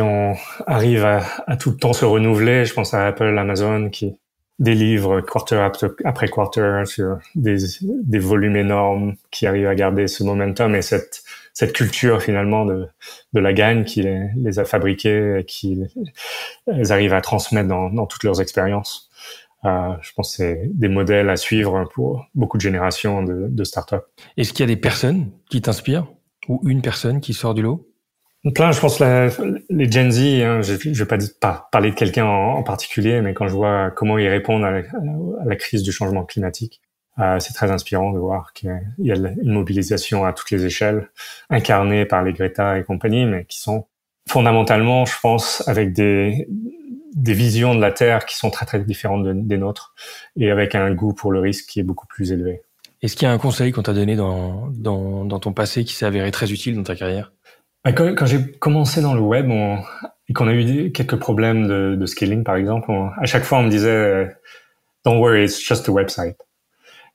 arrivent 0.66 1.06
à, 1.06 1.24
à, 1.46 1.58
tout 1.58 1.72
le 1.72 1.76
temps 1.76 1.92
se 1.92 2.06
renouveler. 2.06 2.64
Je 2.64 2.74
pense 2.74 2.94
à 2.94 3.06
Apple, 3.06 3.38
Amazon, 3.38 3.90
qui 3.90 4.16
délivrent 4.60 5.20
quarter 5.22 5.68
après 6.06 6.30
quarter 6.30 6.84
sur 6.86 7.18
des, 7.36 7.58
des 7.82 8.20
volumes 8.20 8.56
énormes, 8.56 9.16
qui 9.30 9.46
arrivent 9.46 9.68
à 9.68 9.76
garder 9.76 10.08
ce 10.08 10.24
momentum 10.24 10.74
et 10.74 10.82
cette 10.82 11.24
cette 11.60 11.74
culture 11.74 12.22
finalement 12.22 12.64
de, 12.64 12.88
de 13.34 13.40
la 13.42 13.52
gagne 13.52 13.84
qui 13.84 14.02
les, 14.02 14.30
les 14.38 14.60
a 14.60 14.64
fabriqués 14.64 15.40
et 15.40 15.44
qui 15.44 15.78
les 16.68 16.92
arrivent 16.94 17.14
à 17.14 17.20
transmettre 17.20 17.68
dans, 17.68 17.90
dans 17.90 18.06
toutes 18.06 18.24
leurs 18.24 18.40
expériences. 18.40 19.10
Euh, 19.66 19.92
je 20.00 20.14
pense 20.16 20.32
que 20.32 20.36
c'est 20.38 20.62
des 20.74 20.88
modèles 20.88 21.30
à 21.30 21.36
suivre 21.36 21.84
pour 21.94 22.26
beaucoup 22.34 22.56
de 22.56 22.62
générations 22.62 23.24
de, 23.24 23.48
de 23.50 23.64
startups. 23.66 23.96
Est-ce 24.38 24.54
qu'il 24.54 24.62
y 24.62 24.72
a 24.72 24.74
des 24.74 24.80
personnes 24.80 25.32
qui 25.50 25.62
t'inspirent 25.62 26.08
ou 26.48 26.62
une 26.64 26.82
personne 26.82 27.20
qui 27.20 27.34
sort 27.34 27.54
du 27.54 27.62
lot? 27.62 27.86
Plein, 28.56 28.72
je 28.72 28.80
pense 28.80 29.00
la, 29.00 29.28
les 29.70 29.92
Gen 29.92 30.14
Z, 30.14 30.20
hein, 30.42 30.62
je 30.62 30.72
ne 30.72 30.94
vais 30.94 31.06
pas, 31.06 31.18
pas, 31.42 31.68
parler 31.74 31.90
de 31.90 31.96
quelqu'un 31.96 32.24
en, 32.24 32.64
particulier, 32.64 33.20
mais 33.20 33.34
quand 33.34 33.50
je 33.50 33.54
vois 33.54 33.92
comment 33.92 34.18
ils 34.18 34.30
répondent 34.30 34.64
à 34.64 34.72
la, 34.72 34.78
à 34.78 35.46
la 35.46 35.56
crise 35.58 35.84
du 35.84 35.92
changement 35.92 36.24
climatique, 36.24 36.80
c'est 37.40 37.54
très 37.54 37.72
inspirant 37.72 38.12
de 38.12 38.20
voir 38.20 38.54
qu'il 38.54 38.70
y 39.00 39.12
a 39.12 39.16
une 39.16 39.52
mobilisation 39.52 40.26
à 40.26 40.34
toutes 40.34 40.52
les 40.52 40.66
échelles, 40.66 41.10
incarnée 41.50 42.06
par 42.06 42.24
les 42.24 42.34
Greta 42.34 42.78
et 42.78 42.84
compagnie, 42.84 43.26
mais 43.26 43.46
qui 43.46 43.60
sont 43.60 43.86
fondamentalement, 44.28 45.06
je 45.06 45.20
pense, 45.22 45.68
avec 45.68 45.92
des, 45.94 46.48
des 47.16 47.34
visions 47.34 47.76
de 47.76 47.82
la 47.82 47.92
Terre 47.92 48.26
qui 48.26 48.36
sont 48.38 48.50
très 48.50 48.66
très 48.66 48.80
différentes 48.80 49.26
des 49.48 49.58
nôtres, 49.58 49.94
et 50.38 50.52
avec 50.52 50.76
un 50.76 50.94
goût 50.94 51.14
pour 51.14 51.32
le 51.32 51.40
risque 51.40 51.66
qui 51.68 51.80
est 51.80 51.84
beaucoup 51.84 52.08
plus 52.08 52.32
élevé. 52.32 52.62
Est-ce 53.02 53.16
qu'il 53.16 53.28
y 53.28 53.32
a 53.32 53.34
un 53.34 53.38
conseil 53.38 53.72
qu'on 53.72 53.82
t'a 53.82 53.94
donné 53.94 54.16
dans, 54.16 54.68
dans, 54.72 55.24
dans 55.26 55.40
ton 55.40 55.54
passé 55.54 55.86
qui 55.86 55.94
s'est 55.94 56.06
avéré 56.06 56.32
très 56.32 56.52
utile 56.52 56.76
dans 56.76 56.84
ta 56.84 56.96
carrière? 56.96 57.32
Bah, 57.86 57.94
quand, 57.94 58.14
quand 58.14 58.26
j'ai 58.26 58.52
commencé 58.52 59.02
dans 59.02 59.14
le 59.14 59.22
web 59.22 59.50
on, 59.50 59.80
et 60.28 60.34
qu'on 60.34 60.48
a 60.48 60.54
eu 60.54 60.92
quelques 60.92 61.16
problèmes 61.16 61.68
de, 61.68 61.96
de 61.96 62.06
scaling, 62.06 62.44
par 62.44 62.58
exemple, 62.58 62.92
on, 62.92 63.10
à 63.18 63.26
chaque 63.26 63.44
fois 63.44 63.60
on 63.60 63.64
me 63.64 63.70
disait 63.70 63.90
euh, 63.90 64.26
"Don't 65.06 65.20
worry, 65.20 65.46
it's 65.46 65.60
just 65.66 65.88
a 65.88 65.92
website." 65.92 66.36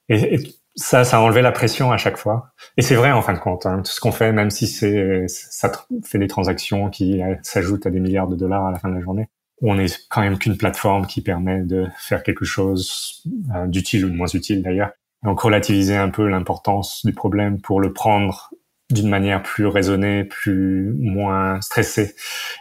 Et, 0.09 0.38
ça, 0.76 1.05
ça 1.05 1.18
a 1.18 1.20
enlevé 1.20 1.40
la 1.40 1.52
pression 1.52 1.92
à 1.92 1.96
chaque 1.96 2.16
fois. 2.16 2.50
Et 2.76 2.82
c'est 2.82 2.96
vrai 2.96 3.12
en 3.12 3.22
fin 3.22 3.32
de 3.32 3.38
compte. 3.38 3.64
Hein, 3.64 3.82
tout 3.84 3.92
ce 3.92 4.00
qu'on 4.00 4.11
fait, 4.11 4.32
même 4.32 4.50
si 4.50 4.66
c'est 4.66 5.26
ça 5.28 5.70
fait 6.05 6.18
des 6.18 6.26
transactions 6.26 6.90
qui 6.90 7.20
s'ajoutent 7.42 7.86
à 7.86 7.90
des 7.90 8.00
milliards 8.00 8.26
de 8.26 8.34
dollars 8.34 8.66
à 8.66 8.72
la 8.72 8.80
fin 8.80 8.88
de 8.88 8.94
la 8.94 9.00
journée, 9.00 9.28
on 9.62 9.78
est 9.78 10.07
quand 10.09 10.20
même 10.20 10.38
qu'une 10.38 10.57
plateforme 10.57 11.07
qui 11.07 11.20
permet 11.20 11.62
de 11.62 11.86
faire 11.98 12.22
quelque 12.22 12.44
chose 12.44 13.22
euh, 13.55 13.66
d'utile 13.66 14.05
ou 14.05 14.11
de 14.11 14.16
moins 14.16 14.26
utile 14.26 14.62
d'ailleurs. 14.62 14.90
Donc 15.22 15.40
relativiser 15.40 15.96
un 15.96 16.11
peu 16.11 16.28
l'importance 16.28 17.05
du 17.05 17.12
problème 17.12 17.61
pour 17.61 17.80
le 17.80 17.92
prendre 17.92 18.50
d'une 18.90 19.09
manière 19.09 19.42
plus 19.42 19.66
raisonnée, 19.66 20.24
plus 20.24 20.92
moins 20.98 21.61
stressée. 21.62 22.14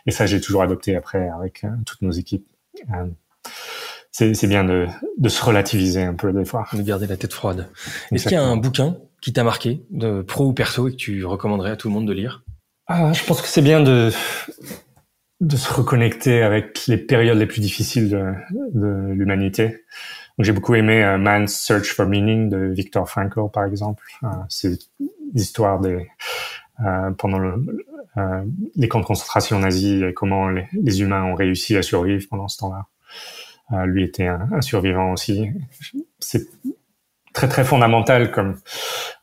Et 0.06 0.12
ça, 0.12 0.26
j'ai 0.26 0.40
toujours 0.40 0.64
adopté 0.64 0.96
après 0.96 1.30
avec 1.30 1.64
euh, 1.64 1.70
toutes 1.86 2.02
nos 2.02 2.12
équipes. 2.12 2.48
Euh, 2.94 3.08
c'est 4.14 4.48
bien 4.48 4.64
de, 4.64 4.88
de, 5.18 5.30
se 5.30 5.44
relativiser 5.44 6.04
un 6.04 6.14
peu 6.14 6.32
des 6.32 6.46
fois. 6.46 6.66
De 6.72 6.82
garder 6.82 7.08
la 7.08 7.18
tête 7.18 7.34
froide. 7.34 7.70
Est-ce 8.12 8.24
qu'il 8.24 8.34
y 8.34 8.40
a 8.40 8.44
un 8.44 8.58
bouquin 8.58 8.98
qui 9.22 9.34
t'a 9.34 9.44
marqué, 9.44 9.84
de 9.90 10.22
pro 10.22 10.46
ou 10.46 10.54
perso, 10.54 10.88
et 10.88 10.92
que 10.92 10.98
tu 10.98 11.26
recommanderais 11.26 11.72
à 11.72 11.76
tout 11.76 11.88
le 11.88 11.94
monde 11.94 12.08
de 12.08 12.14
lire? 12.14 12.44
Ah, 12.88 13.12
Je 13.14 13.24
pense 13.26 13.42
que 13.42 13.48
c'est 13.48 13.62
bien 13.62 13.82
de, 13.82 14.12
de 15.42 15.56
se 15.58 15.74
reconnecter 15.74 16.42
avec 16.44 16.86
les 16.88 16.98
périodes 16.98 17.38
les 17.38 17.48
plus 17.48 17.62
difficiles 17.62 18.10
de, 18.10 18.34
de 18.74 19.14
l'humanité. 19.14 19.84
J'ai 20.40 20.52
beaucoup 20.52 20.76
aimé 20.76 21.02
uh, 21.02 21.18
Man's 21.18 21.54
Search 21.54 21.94
for 21.94 22.08
Meaning 22.08 22.50
de 22.50 22.58
Viktor 22.58 23.08
Frankl, 23.10 23.50
par 23.52 23.66
exemple. 23.66 24.04
Uh, 24.24 24.28
c'est 24.50 24.80
l'histoire 25.34 25.80
des 25.80 26.08
euh, 26.84 27.12
pendant 27.12 27.38
le, 27.38 27.64
euh, 28.18 28.44
les 28.76 28.88
camps 28.88 29.00
de 29.00 29.06
concentration 29.06 29.60
nazis 29.60 30.02
et 30.02 30.14
comment 30.14 30.50
les, 30.50 30.68
les, 30.74 31.02
humains 31.02 31.24
ont 31.24 31.36
réussi 31.36 31.78
à 31.78 31.84
survivre 31.84 32.26
pendant 32.30 32.48
ce 32.48 32.58
temps-là. 32.58 32.88
Euh, 33.74 33.86
lui 33.86 34.04
était 34.04 34.28
un, 34.28 34.62
survivant 34.62 35.12
aussi. 35.12 35.50
C'est 36.20 36.48
très 37.34 37.48
très 37.48 37.64
fondamental 37.64 38.32
comme 38.32 38.58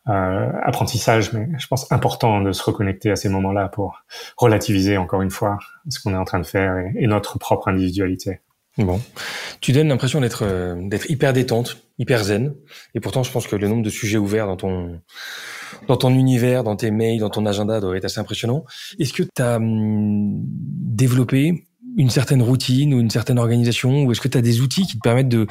euh, 0.09 0.51
apprentissage, 0.63 1.33
mais 1.33 1.49
je 1.59 1.67
pense 1.69 1.91
important 1.93 2.41
de 2.41 2.53
se 2.53 2.63
reconnecter 2.63 3.11
à 3.11 3.17
ces 3.17 3.29
moments-là 3.29 3.69
pour 3.69 4.03
relativiser 4.37 4.97
encore 4.97 5.23
une 5.23 5.31
fois 5.31 5.59
ce 5.89 6.01
qu'on 6.01 6.13
est 6.13 6.19
en 6.19 6.25
train 6.25 6.41
de 6.41 6.47
faire 6.47 6.77
et, 6.97 7.07
notre 7.07 7.39
propre 7.39 7.69
individualité. 7.69 8.41
Bon, 8.79 9.01
tu 9.61 9.73
donnes 9.73 9.89
l'impression 9.89 10.21
d'être 10.21 10.45
euh, 10.45 10.77
d'être 10.89 11.11
hyper 11.11 11.33
détente, 11.33 11.83
hyper 11.99 12.25
zen, 12.25 12.55
et 12.95 13.01
pourtant 13.01 13.23
je 13.23 13.31
pense 13.31 13.47
que 13.47 13.57
le 13.57 13.69
nombre 13.69 13.83
de 13.83 13.91
sujets 13.91 14.17
ouverts 14.17 14.47
dans 14.47 14.57
ton 14.57 15.01
dans 15.87 15.97
ton 15.97 16.11
univers, 16.15 16.65
dans 16.65 16.77
tes 16.77 16.91
mails, 16.91 17.21
dans 17.21 17.31
ton 17.31 17.47
agenda 17.47 17.81
doit 17.81 17.97
être 17.97 18.05
assez 18.05 18.21
impressionnant. 18.21 18.65
Est-ce 18.99 19.13
que 19.13 19.23
tu 19.23 19.43
as 19.43 19.57
hum, 19.57 20.41
développé 20.45 21.67
une 21.97 22.11
certaine 22.11 22.43
routine 22.43 22.95
ou 22.95 23.01
une 23.01 23.11
certaine 23.11 23.39
organisation, 23.39 24.05
ou 24.05 24.13
est-ce 24.13 24.21
que 24.21 24.29
tu 24.29 24.39
as 24.39 24.43
des 24.43 24.61
outils 24.61 24.87
qui 24.87 24.97
te 24.97 25.03
permettent 25.03 25.29
de 25.29 25.47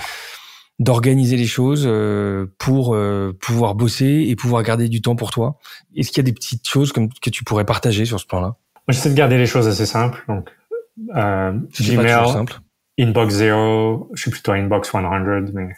d'organiser 0.79 1.35
les 1.35 1.45
choses 1.45 1.83
euh, 1.85 2.45
pour 2.57 2.95
euh, 2.95 3.37
pouvoir 3.41 3.75
bosser 3.75 4.25
et 4.29 4.35
pouvoir 4.37 4.63
garder 4.63 4.87
du 4.87 5.01
temps 5.01 5.15
pour 5.15 5.31
toi? 5.31 5.57
Est-ce 5.95 6.09
qu'il 6.09 6.17
y 6.17 6.21
a 6.21 6.23
des 6.23 6.33
petites 6.33 6.67
choses 6.67 6.93
comme 6.93 7.09
que 7.09 7.29
tu 7.29 7.43
pourrais 7.43 7.65
partager 7.65 8.05
sur 8.05 8.19
ce 8.19 8.25
plan-là? 8.25 8.55
Moi, 8.87 8.93
j'essaie 8.93 9.09
de 9.09 9.15
garder 9.15 9.37
les 9.37 9.45
choses 9.45 9.67
assez 9.67 9.85
simples. 9.85 10.23
Donc, 10.27 10.49
euh, 11.15 11.51
Gmail, 11.79 12.29
simple. 12.29 12.59
Inbox 12.97 13.33
Zero, 13.35 14.09
je 14.13 14.21
suis 14.21 14.31
plutôt 14.31 14.51
Inbox 14.51 14.89
100, 14.89 15.01
mais 15.53 15.69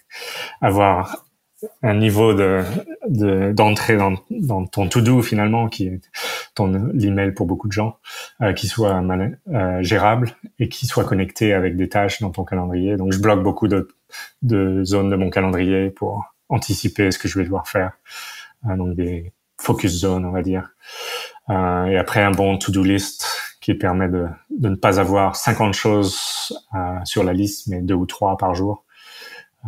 avoir 0.61 1.25
un 1.83 1.93
niveau 1.93 2.33
de 2.33 2.63
d'entrée 3.53 3.97
dans, 3.97 4.15
dans 4.29 4.65
ton 4.65 4.87
to-do 4.87 5.21
finalement 5.21 5.69
qui 5.69 5.87
est 5.87 6.01
ton 6.53 6.67
l'email 6.93 7.31
pour 7.31 7.45
beaucoup 7.45 7.67
de 7.67 7.73
gens 7.73 7.97
euh, 8.41 8.53
qui 8.53 8.67
soit 8.67 9.01
euh, 9.01 9.83
gérable 9.83 10.31
et 10.59 10.69
qui 10.69 10.85
soit 10.85 11.05
connecté 11.05 11.53
avec 11.53 11.75
des 11.75 11.89
tâches 11.89 12.21
dans 12.21 12.29
ton 12.29 12.43
calendrier. 12.43 12.97
Donc 12.97 13.13
je 13.13 13.19
bloque 13.19 13.41
beaucoup 13.41 13.67
de, 13.67 13.87
de 14.41 14.83
zones 14.83 15.09
de 15.09 15.15
mon 15.15 15.29
calendrier 15.29 15.89
pour 15.89 16.25
anticiper 16.49 17.11
ce 17.11 17.19
que 17.19 17.27
je 17.27 17.37
vais 17.37 17.45
devoir 17.45 17.67
faire. 17.67 17.93
Euh, 18.69 18.75
donc 18.75 18.95
des 18.95 19.33
focus 19.59 19.91
zones 19.91 20.25
on 20.25 20.31
va 20.31 20.41
dire. 20.41 20.71
Euh, 21.49 21.85
et 21.85 21.97
après 21.97 22.21
un 22.21 22.31
bon 22.31 22.57
to-do 22.57 22.83
list 22.83 23.25
qui 23.61 23.73
permet 23.75 24.09
de, 24.09 24.27
de 24.49 24.69
ne 24.69 24.75
pas 24.75 24.99
avoir 24.99 25.35
50 25.35 25.73
choses 25.73 26.53
euh, 26.75 26.99
sur 27.05 27.23
la 27.23 27.33
liste 27.33 27.67
mais 27.67 27.81
deux 27.81 27.93
ou 27.93 28.05
trois 28.05 28.37
par 28.37 28.55
jour. 28.55 28.85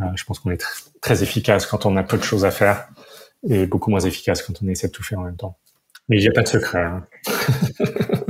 Euh, 0.02 0.06
je 0.16 0.24
pense 0.24 0.40
qu'on 0.40 0.52
est 0.52 0.64
très 1.02 1.24
efficace 1.24 1.66
quand 1.66 1.86
on 1.86 1.96
a 1.96 2.04
peu 2.04 2.18
de 2.18 2.24
choses 2.24 2.46
à 2.46 2.52
faire 2.52 2.88
et 3.48 3.66
beaucoup 3.66 3.92
moins 3.92 4.00
efficace 4.00 4.42
quand 4.42 4.54
on 4.64 4.68
essaie 4.68 4.88
de 4.88 4.92
tout 4.92 5.04
faire 5.04 5.20
en 5.20 5.24
même 5.24 5.38
temps. 5.38 5.58
Mais 6.10 6.18
il 6.18 6.22
n'y 6.22 6.28
a 6.28 6.32
pas 6.32 6.44
de 6.44 6.48
secret. 6.48 6.84
Hein. 6.84 7.06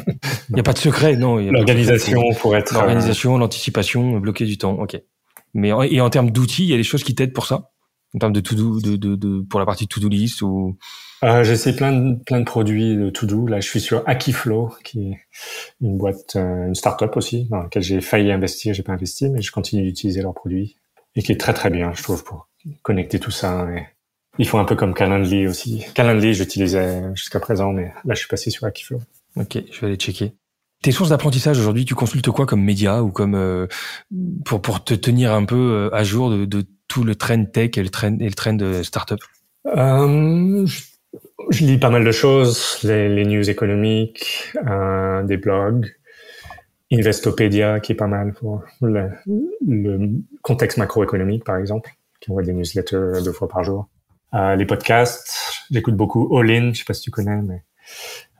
Il 0.49 0.55
n'y 0.55 0.59
a 0.59 0.63
pas 0.63 0.73
de 0.73 0.77
secret, 0.77 1.15
non. 1.15 1.37
L'organisation 1.37 2.21
pour 2.39 2.55
être. 2.55 2.73
L'organisation, 2.73 3.37
l'anticipation, 3.37 4.19
bloquer 4.19 4.45
du 4.45 4.57
temps, 4.57 4.73
ok. 4.73 5.01
Mais 5.55 5.69
et 5.89 5.99
en 5.99 6.09
termes 6.09 6.31
d'outils, 6.31 6.63
il 6.63 6.69
y 6.69 6.73
a 6.73 6.77
des 6.77 6.83
choses 6.83 7.03
qui 7.03 7.15
t'aident 7.15 7.33
pour 7.33 7.47
ça? 7.47 7.71
En 8.15 8.19
termes 8.19 8.33
de 8.33 8.39
to-do, 8.39 8.79
de, 8.79 8.95
de, 8.95 9.15
de, 9.15 9.41
pour 9.41 9.59
la 9.59 9.65
partie 9.65 9.87
to-do 9.87 10.07
list 10.09 10.43
ou? 10.43 10.77
Euh, 11.23 11.43
J'essaie 11.43 11.75
plein 11.75 11.91
de, 11.91 12.23
plein 12.23 12.39
de 12.39 12.45
produits 12.45 12.95
de 12.95 13.09
to-do. 13.09 13.47
Là, 13.47 13.59
je 13.59 13.67
suis 13.67 13.81
sur 13.81 14.07
Akiflow, 14.07 14.71
qui 14.83 15.11
est 15.11 15.19
une 15.81 15.97
boîte, 15.97 16.35
euh, 16.35 16.67
une 16.67 16.75
start-up 16.75 17.17
aussi, 17.17 17.47
dans 17.49 17.63
laquelle 17.63 17.81
j'ai 17.81 18.01
failli 18.01 18.31
investir, 18.31 18.73
j'ai 18.73 18.83
pas 18.83 18.93
investi, 18.93 19.29
mais 19.29 19.41
je 19.41 19.51
continue 19.51 19.83
d'utiliser 19.83 20.21
leurs 20.21 20.33
produits 20.33 20.75
et 21.15 21.23
qui 21.23 21.31
est 21.31 21.39
très 21.39 21.53
très 21.53 21.69
bien, 21.69 21.91
je 21.93 22.03
trouve, 22.03 22.23
pour 22.23 22.49
connecter 22.83 23.19
tout 23.19 23.31
ça. 23.31 23.67
Et 23.71 23.85
ils 24.39 24.47
font 24.47 24.59
un 24.59 24.65
peu 24.65 24.75
comme 24.75 24.93
Calendly 24.93 25.47
aussi. 25.47 25.85
Calendly, 25.93 26.33
j'utilisais 26.33 27.03
jusqu'à 27.15 27.39
présent, 27.39 27.71
mais 27.71 27.93
là, 28.05 28.13
je 28.13 28.19
suis 28.19 28.27
passé 28.27 28.49
sur 28.49 28.65
Akiflow. 28.65 28.99
Ok, 29.35 29.57
je 29.71 29.81
vais 29.81 29.87
aller 29.87 29.95
checker. 29.95 30.33
Tes 30.81 30.91
sources 30.91 31.09
d'apprentissage 31.09 31.59
aujourd'hui, 31.59 31.85
tu 31.85 31.95
consultes 31.95 32.29
quoi 32.29 32.45
comme 32.45 32.61
média 32.61 33.03
ou 33.03 33.09
comme 33.09 33.35
euh, 33.35 33.67
pour 34.43 34.61
pour 34.61 34.83
te 34.83 34.93
tenir 34.93 35.33
un 35.33 35.45
peu 35.45 35.55
euh, 35.55 35.95
à 35.95 36.03
jour 36.03 36.29
de, 36.29 36.45
de 36.45 36.65
tout 36.89 37.03
le 37.03 37.15
trend 37.15 37.45
tech 37.45 37.77
et 37.77 37.83
le 37.83 37.89
trend 37.89 38.17
et 38.19 38.25
le 38.25 38.33
trend 38.33 38.53
de 38.53 38.83
startup? 38.83 39.19
Euh, 39.67 40.65
je, 40.65 40.81
je, 41.51 41.63
lis 41.63 41.77
pas 41.77 41.89
mal 41.89 42.03
de 42.03 42.11
choses, 42.11 42.79
les, 42.83 43.07
les 43.07 43.23
news 43.23 43.49
économiques, 43.49 44.51
euh, 44.67 45.23
des 45.23 45.37
blogs, 45.37 45.89
Investopedia 46.91 47.79
qui 47.79 47.93
est 47.93 47.95
pas 47.95 48.07
mal 48.07 48.33
pour 48.33 48.61
le, 48.81 49.09
le 49.65 50.09
contexte 50.41 50.77
macroéconomique 50.77 51.45
par 51.45 51.55
exemple, 51.55 51.91
qui 52.19 52.29
envoie 52.29 52.43
des 52.43 52.51
newsletters 52.51 53.21
deux 53.23 53.31
fois 53.31 53.47
par 53.47 53.63
jour. 53.63 53.87
Euh, 54.33 54.55
les 54.55 54.65
podcasts, 54.65 55.63
j'écoute 55.69 55.95
beaucoup 55.95 56.37
All 56.37 56.49
In, 56.49 56.73
je 56.73 56.79
sais 56.79 56.85
pas 56.85 56.93
si 56.93 57.03
tu 57.03 57.11
connais, 57.11 57.41
mais 57.41 57.63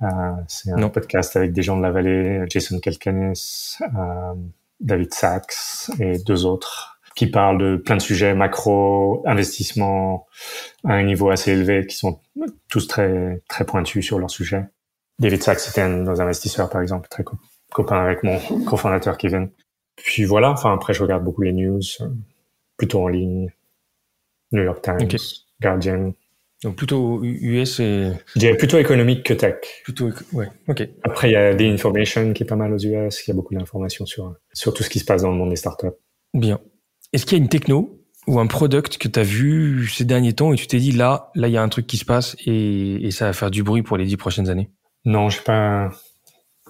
euh, 0.01 0.07
c'est 0.47 0.71
un 0.71 0.89
podcast 0.89 1.35
avec 1.35 1.53
des 1.53 1.61
gens 1.61 1.77
de 1.77 1.83
la 1.83 1.91
vallée, 1.91 2.43
Jason 2.49 2.79
Kalkanis, 2.79 3.77
euh, 3.81 4.33
David 4.79 5.13
Sachs 5.13 5.91
et 5.99 6.17
deux 6.19 6.45
autres 6.45 6.99
qui 7.15 7.27
parlent 7.27 7.59
de 7.59 7.75
plein 7.77 7.95
de 7.95 8.01
sujets 8.01 8.33
macro, 8.33 9.23
investissement 9.27 10.25
à 10.83 10.93
un 10.93 11.03
niveau 11.03 11.29
assez 11.29 11.51
élevé, 11.51 11.85
qui 11.85 11.95
sont 11.95 12.19
tous 12.69 12.87
très 12.87 13.43
très 13.47 13.65
pointus 13.65 14.03
sur 14.03 14.17
leur 14.17 14.31
sujet. 14.31 14.65
David 15.19 15.43
Sachs 15.43 15.59
c'était 15.59 15.81
un 15.81 15.89
de 15.89 16.01
nos 16.01 16.21
investisseurs 16.21 16.69
par 16.69 16.81
exemple, 16.81 17.07
très 17.07 17.23
copain 17.71 18.03
avec 18.03 18.23
mon 18.23 18.39
cofondateur 18.65 19.17
Kevin. 19.17 19.51
Puis 19.95 20.25
voilà, 20.25 20.51
enfin 20.51 20.73
après 20.73 20.93
je 20.93 21.03
regarde 21.03 21.23
beaucoup 21.23 21.43
les 21.43 21.53
news, 21.53 21.81
euh, 22.01 22.07
plutôt 22.77 23.03
en 23.03 23.09
ligne, 23.09 23.53
New 24.51 24.63
York 24.63 24.81
Times, 24.81 25.07
Guardian. 25.64 26.14
Donc 26.64 26.76
plutôt 26.78 27.22
US 27.24 27.80
et... 27.80 28.11
Je 28.36 28.39
dirais 28.39 28.55
plutôt 28.55 28.78
économique 28.78 29.24
que 29.24 29.34
tech. 29.34 29.55
Plutôt, 29.84 30.11
ouais, 30.32 30.47
ok. 30.68 30.88
Après 31.03 31.30
il 31.30 31.34
y 31.34 31.36
a 31.36 31.53
The 31.53 31.61
Information 31.61 32.32
qui 32.34 32.43
est 32.43 32.45
pas 32.45 32.55
mal 32.55 32.74
aux 32.74 32.78
US, 32.78 33.26
il 33.26 33.30
y 33.30 33.32
a 33.32 33.34
beaucoup 33.34 33.53
d'informations 33.53 34.05
sur, 34.05 34.36
sur 34.53 34.74
tout 34.74 34.84
ce 34.84 34.89
qui 34.89 34.99
se 34.99 35.05
passe 35.05 35.24
dans 35.24 35.32
le 35.32 35.38
monde 35.38 35.49
des 35.49 35.57
startups. 35.57 35.97
Bien. 36.34 36.59
Est-ce 37.11 37.26
qu'il 37.26 37.38
y 37.38 37.41
a 37.41 37.43
une 37.43 37.49
techno 37.49 37.99
ou 38.28 38.39
un 38.39 38.47
product 38.47 38.97
que 38.97 39.09
tu 39.09 39.20
as 39.20 39.24
vu 39.24 39.88
ces 39.88 40.05
derniers 40.05 40.34
temps 40.34 40.53
et 40.53 40.55
tu 40.55 40.68
t'es 40.68 40.78
dit 40.78 40.93
là, 40.93 41.32
là 41.36 41.49
il 41.49 41.53
y 41.53 41.57
a 41.57 41.61
un 41.61 41.68
truc 41.68 41.86
qui 41.86 41.97
se 41.97 42.05
passe 42.05 42.38
et, 42.45 43.05
et 43.05 43.11
ça 43.11 43.26
va 43.26 43.34
faire 43.34 43.51
du 43.51 43.64
bruit 43.64 43.84
pour 43.84 43.97
les 43.97 44.05
dix 44.05 44.16
prochaines 44.16 44.49
années? 44.49 44.70
Non, 45.03 45.30
je 45.30 45.38
sais 45.38 45.43
pas, 45.43 45.89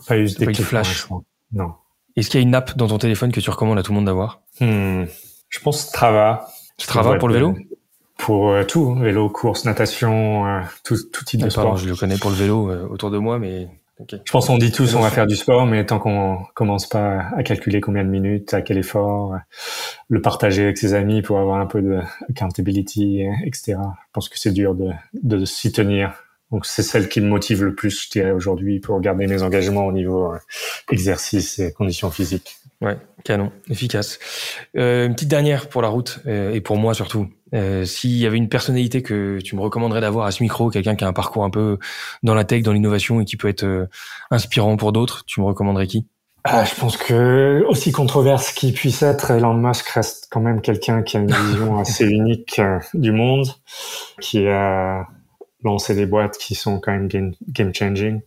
pas 0.07 0.17
eu 0.17 0.25
de 0.25 0.53
flash. 0.53 1.07
Non. 1.51 1.73
Est-ce 2.15 2.31
qu'il 2.31 2.39
y 2.39 2.43
a 2.43 2.47
une 2.47 2.55
app 2.55 2.75
dans 2.77 2.87
ton 2.87 2.97
téléphone 2.97 3.31
que 3.31 3.39
tu 3.39 3.49
recommandes 3.51 3.77
à 3.77 3.83
tout 3.83 3.91
le 3.91 3.97
monde 3.97 4.05
d'avoir? 4.05 4.41
Hmm. 4.59 5.03
Je 5.49 5.59
pense 5.59 5.87
Strava. 5.87 6.47
Strava 6.79 7.19
pour 7.19 7.27
le 7.27 7.35
vélo? 7.35 7.55
Pour 8.17 8.49
euh, 8.49 8.63
tout, 8.63 8.95
vélo, 8.95 9.29
course, 9.29 9.65
natation, 9.65 10.47
euh, 10.47 10.61
tout, 10.83 10.97
tout 11.11 11.25
type 11.25 11.41
de 11.41 11.49
sport. 11.49 11.77
Je 11.77 11.87
le 11.87 11.95
connais 11.95 12.17
pour 12.17 12.29
le 12.29 12.35
vélo 12.35 12.69
euh, 12.69 12.87
autour 12.87 13.11
de 13.11 13.17
moi, 13.17 13.39
mais 13.39 13.67
Je 14.09 14.31
pense 14.31 14.47
qu'on 14.47 14.57
dit 14.57 14.71
tous 14.71 14.95
on 14.95 15.01
va 15.01 15.09
faire 15.09 15.27
du 15.27 15.35
sport, 15.35 15.65
mais 15.65 15.85
tant 15.85 15.99
qu'on 15.99 16.39
commence 16.53 16.87
pas 16.87 17.25
à 17.35 17.43
calculer 17.43 17.81
combien 17.81 18.03
de 18.03 18.09
minutes, 18.09 18.53
à 18.53 18.61
quel 18.61 18.77
effort, 18.77 19.35
le 20.09 20.21
partager 20.21 20.63
avec 20.63 20.77
ses 20.77 20.93
amis 20.93 21.21
pour 21.21 21.39
avoir 21.39 21.59
un 21.59 21.65
peu 21.65 21.81
de 21.81 21.99
accountability, 22.29 23.23
etc. 23.45 23.77
Je 23.77 24.11
pense 24.13 24.29
que 24.29 24.39
c'est 24.39 24.51
dur 24.51 24.75
de, 24.75 24.91
de 25.21 25.43
s'y 25.45 25.71
tenir 25.71 26.13
donc 26.53 26.67
c'est 26.67 26.83
celle 26.83 27.09
qui 27.09 27.19
me 27.19 27.27
motive 27.27 27.63
le 27.63 27.73
plus, 27.73 28.03
je 28.05 28.11
dirais, 28.11 28.29
aujourd'hui 28.29 28.79
pour 28.79 29.01
garder 29.01 29.25
mes 29.25 29.41
engagements 29.41 29.87
au 29.87 29.91
niveau 29.91 30.33
euh, 30.33 30.37
exercice 30.91 31.57
et 31.57 31.73
conditions 31.73 32.11
physiques. 32.11 32.57
Ouais, 32.83 32.97
canon, 33.23 33.51
efficace. 33.69 34.19
Euh, 34.75 35.07
une 35.07 35.13
petite 35.13 35.29
dernière 35.29 35.69
pour 35.69 35.81
la 35.81 35.87
route 35.87 36.19
euh, 36.27 36.53
et 36.53 36.59
pour 36.59 36.77
moi 36.77 36.93
surtout. 36.93 37.29
Euh, 37.53 37.85
S'il 37.85 38.17
y 38.17 38.25
avait 38.25 38.37
une 38.37 38.49
personnalité 38.49 39.01
que 39.01 39.39
tu 39.39 39.55
me 39.55 39.61
recommanderais 39.61 40.01
d'avoir 40.01 40.25
à 40.25 40.31
ce 40.31 40.43
micro, 40.43 40.69
quelqu'un 40.69 40.95
qui 40.95 41.05
a 41.05 41.07
un 41.07 41.13
parcours 41.13 41.45
un 41.45 41.49
peu 41.49 41.77
dans 42.23 42.33
la 42.35 42.43
tech, 42.43 42.61
dans 42.61 42.73
l'innovation 42.73 43.21
et 43.21 43.25
qui 43.25 43.37
peut 43.37 43.47
être 43.47 43.63
euh, 43.63 43.85
inspirant 44.31 44.75
pour 44.75 44.91
d'autres, 44.91 45.23
tu 45.25 45.39
me 45.39 45.45
recommanderais 45.45 45.87
qui? 45.87 46.05
Ah, 46.43 46.65
je 46.65 46.75
pense 46.75 46.97
que 46.97 47.63
aussi 47.69 47.93
controverse 47.93 48.51
qu'il 48.51 48.73
puisse 48.73 49.01
être, 49.01 49.31
Elon 49.31 49.53
Musk 49.53 49.87
reste 49.87 50.27
quand 50.29 50.41
même 50.41 50.59
quelqu'un 50.59 51.03
qui 51.03 51.15
a 51.15 51.21
une 51.21 51.31
vision 51.31 51.77
assez 51.79 52.05
unique 52.05 52.59
du 52.93 53.13
monde, 53.13 53.47
qui 54.19 54.45
a 54.47 55.07
lancer 55.63 55.95
des 55.95 56.05
boîtes 56.05 56.37
qui 56.37 56.55
sont 56.55 56.81
quand 56.81 56.91
même 56.91 57.07
game, 57.07 57.33
game 57.47 57.73
changing. 57.73 58.19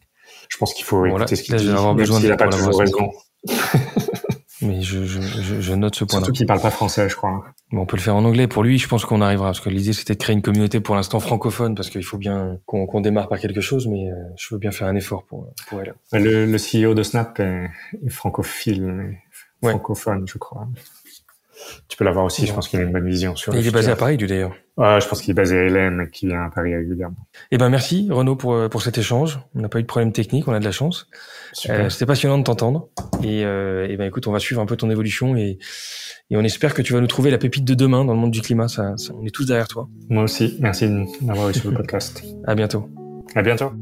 Je 0.48 0.56
pense 0.56 0.72
qu'il 0.72 0.86
faut 0.86 1.04
écouter 1.04 1.36
ce 1.36 1.42
qu'il 1.42 1.56
dit, 1.56 1.68
même 1.68 2.06
s'il 2.06 2.28
n'a 2.28 2.36
pas 2.36 2.48
toujours 2.48 2.78
raison. 2.78 3.10
Mais 4.62 4.80
je, 4.80 5.04
je, 5.04 5.20
je, 5.20 5.74
note 5.74 5.94
ce 5.94 6.04
point-là. 6.04 6.24
Surtout 6.24 6.32
qu'il 6.32 6.46
parle 6.46 6.62
pas 6.62 6.70
français, 6.70 7.08
je 7.08 7.16
crois. 7.16 7.44
Bon, 7.72 7.82
on 7.82 7.86
peut 7.86 7.96
le 7.96 8.02
faire 8.02 8.16
en 8.16 8.24
anglais. 8.24 8.46
Pour 8.46 8.62
lui, 8.62 8.78
je 8.78 8.88
pense 8.88 9.04
qu'on 9.04 9.20
arrivera. 9.20 9.48
Parce 9.48 9.60
que 9.60 9.68
l'idée, 9.68 9.92
c'était 9.92 10.14
de 10.14 10.18
créer 10.18 10.34
une 10.34 10.42
communauté 10.42 10.80
pour 10.80 10.94
l'instant 10.94 11.20
francophone, 11.20 11.74
parce 11.74 11.90
qu'il 11.90 12.04
faut 12.04 12.16
bien 12.16 12.58
qu'on 12.64 13.00
démarre 13.00 13.28
par 13.28 13.38
quelque 13.38 13.60
chose, 13.60 13.86
mais 13.86 14.10
euh, 14.10 14.14
je 14.36 14.54
veux 14.54 14.58
bien 14.58 14.70
faire 14.70 14.88
un 14.88 14.96
effort 14.96 15.24
pour, 15.24 15.52
pour 15.68 15.80
elle. 15.80 15.94
Le, 16.12 16.46
le 16.46 16.56
CEO 16.56 16.94
de 16.94 17.02
Snap 17.02 17.38
est, 17.40 17.68
francophile, 18.08 19.18
francophone, 19.62 20.26
je 20.26 20.38
crois. 20.38 20.68
Tu 21.88 21.96
peux 21.96 22.04
l'avoir 22.04 22.24
aussi, 22.24 22.46
je 22.46 22.52
pense 22.52 22.68
qu'il 22.68 22.80
a 22.80 22.82
une 22.82 22.92
bonne 22.92 23.06
vision 23.06 23.36
sur 23.36 23.54
Il 23.54 23.66
est 23.66 23.70
basé 23.70 23.90
à 23.90 23.96
Paris, 23.96 24.16
du 24.16 24.26
d'ailleurs. 24.26 24.54
Ouais, 24.76 25.00
je 25.00 25.08
pense 25.08 25.22
qu'il 25.22 25.30
est 25.30 25.34
basé 25.34 25.58
à 25.58 25.66
et 25.66 26.10
qu'il 26.10 26.28
vient 26.28 26.42
à 26.42 26.50
Paris 26.50 26.74
régulièrement. 26.74 27.16
Eh 27.50 27.56
ben 27.56 27.70
merci 27.70 28.08
Renaud 28.10 28.36
pour 28.36 28.52
euh, 28.52 28.68
pour 28.68 28.82
cet 28.82 28.98
échange. 28.98 29.40
On 29.54 29.60
n'a 29.60 29.70
pas 29.70 29.78
eu 29.78 29.82
de 29.82 29.86
problème 29.86 30.12
technique, 30.12 30.46
on 30.48 30.52
a 30.52 30.58
de 30.58 30.64
la 30.64 30.72
chance. 30.72 31.08
Euh, 31.70 31.88
C'était 31.88 32.04
passionnant 32.04 32.36
de 32.36 32.42
t'entendre. 32.42 32.88
Et, 33.22 33.44
euh, 33.46 33.86
eh 33.88 33.96
ben 33.96 34.06
écoute, 34.06 34.26
on 34.26 34.32
va 34.32 34.38
suivre 34.38 34.60
un 34.60 34.66
peu 34.66 34.76
ton 34.76 34.90
évolution 34.90 35.34
et 35.36 35.58
et 36.28 36.36
on 36.36 36.42
espère 36.42 36.74
que 36.74 36.82
tu 36.82 36.92
vas 36.92 37.00
nous 37.00 37.06
trouver 37.06 37.30
la 37.30 37.38
pépite 37.38 37.64
de 37.64 37.74
demain 37.74 38.04
dans 38.04 38.12
le 38.12 38.18
monde 38.18 38.32
du 38.32 38.42
climat. 38.42 38.68
Ça, 38.68 38.94
on 39.14 39.24
est 39.24 39.30
tous 39.34 39.46
derrière 39.46 39.68
toi. 39.68 39.88
Moi 40.10 40.24
aussi. 40.24 40.58
Merci 40.60 40.90
d'avoir 41.22 41.48
eu 41.48 41.54
sur 41.54 41.70
le 41.70 41.76
podcast. 41.78 42.22
À 42.46 42.54
bientôt. 42.54 42.90
À 43.34 43.42
bientôt. 43.42 43.72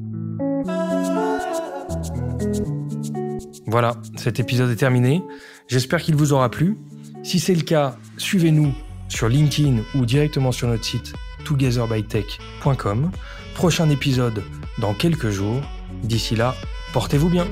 Voilà, 3.67 3.97
cet 4.17 4.39
épisode 4.39 4.71
est 4.71 4.77
terminé. 4.77 5.23
J'espère 5.67 6.01
qu'il 6.01 6.15
vous 6.15 6.33
aura 6.33 6.51
plu. 6.51 6.77
Si 7.25 7.41
c'est 7.41 7.55
le 7.55 7.63
cas, 7.63 7.97
suivez-nous 8.19 8.75
sur 9.09 9.29
LinkedIn 9.29 9.79
ou 9.95 10.05
directement 10.05 10.53
sur 10.53 10.69
notre 10.69 10.85
site 10.85 11.15
togetherbytech.com. 11.45 13.11
Prochain 13.55 13.89
épisode 13.89 14.43
dans 14.79 14.93
quelques 14.93 15.31
jours. 15.31 15.63
D'ici 16.03 16.37
là, 16.37 16.55
portez-vous 16.93 17.31
bien. 17.31 17.47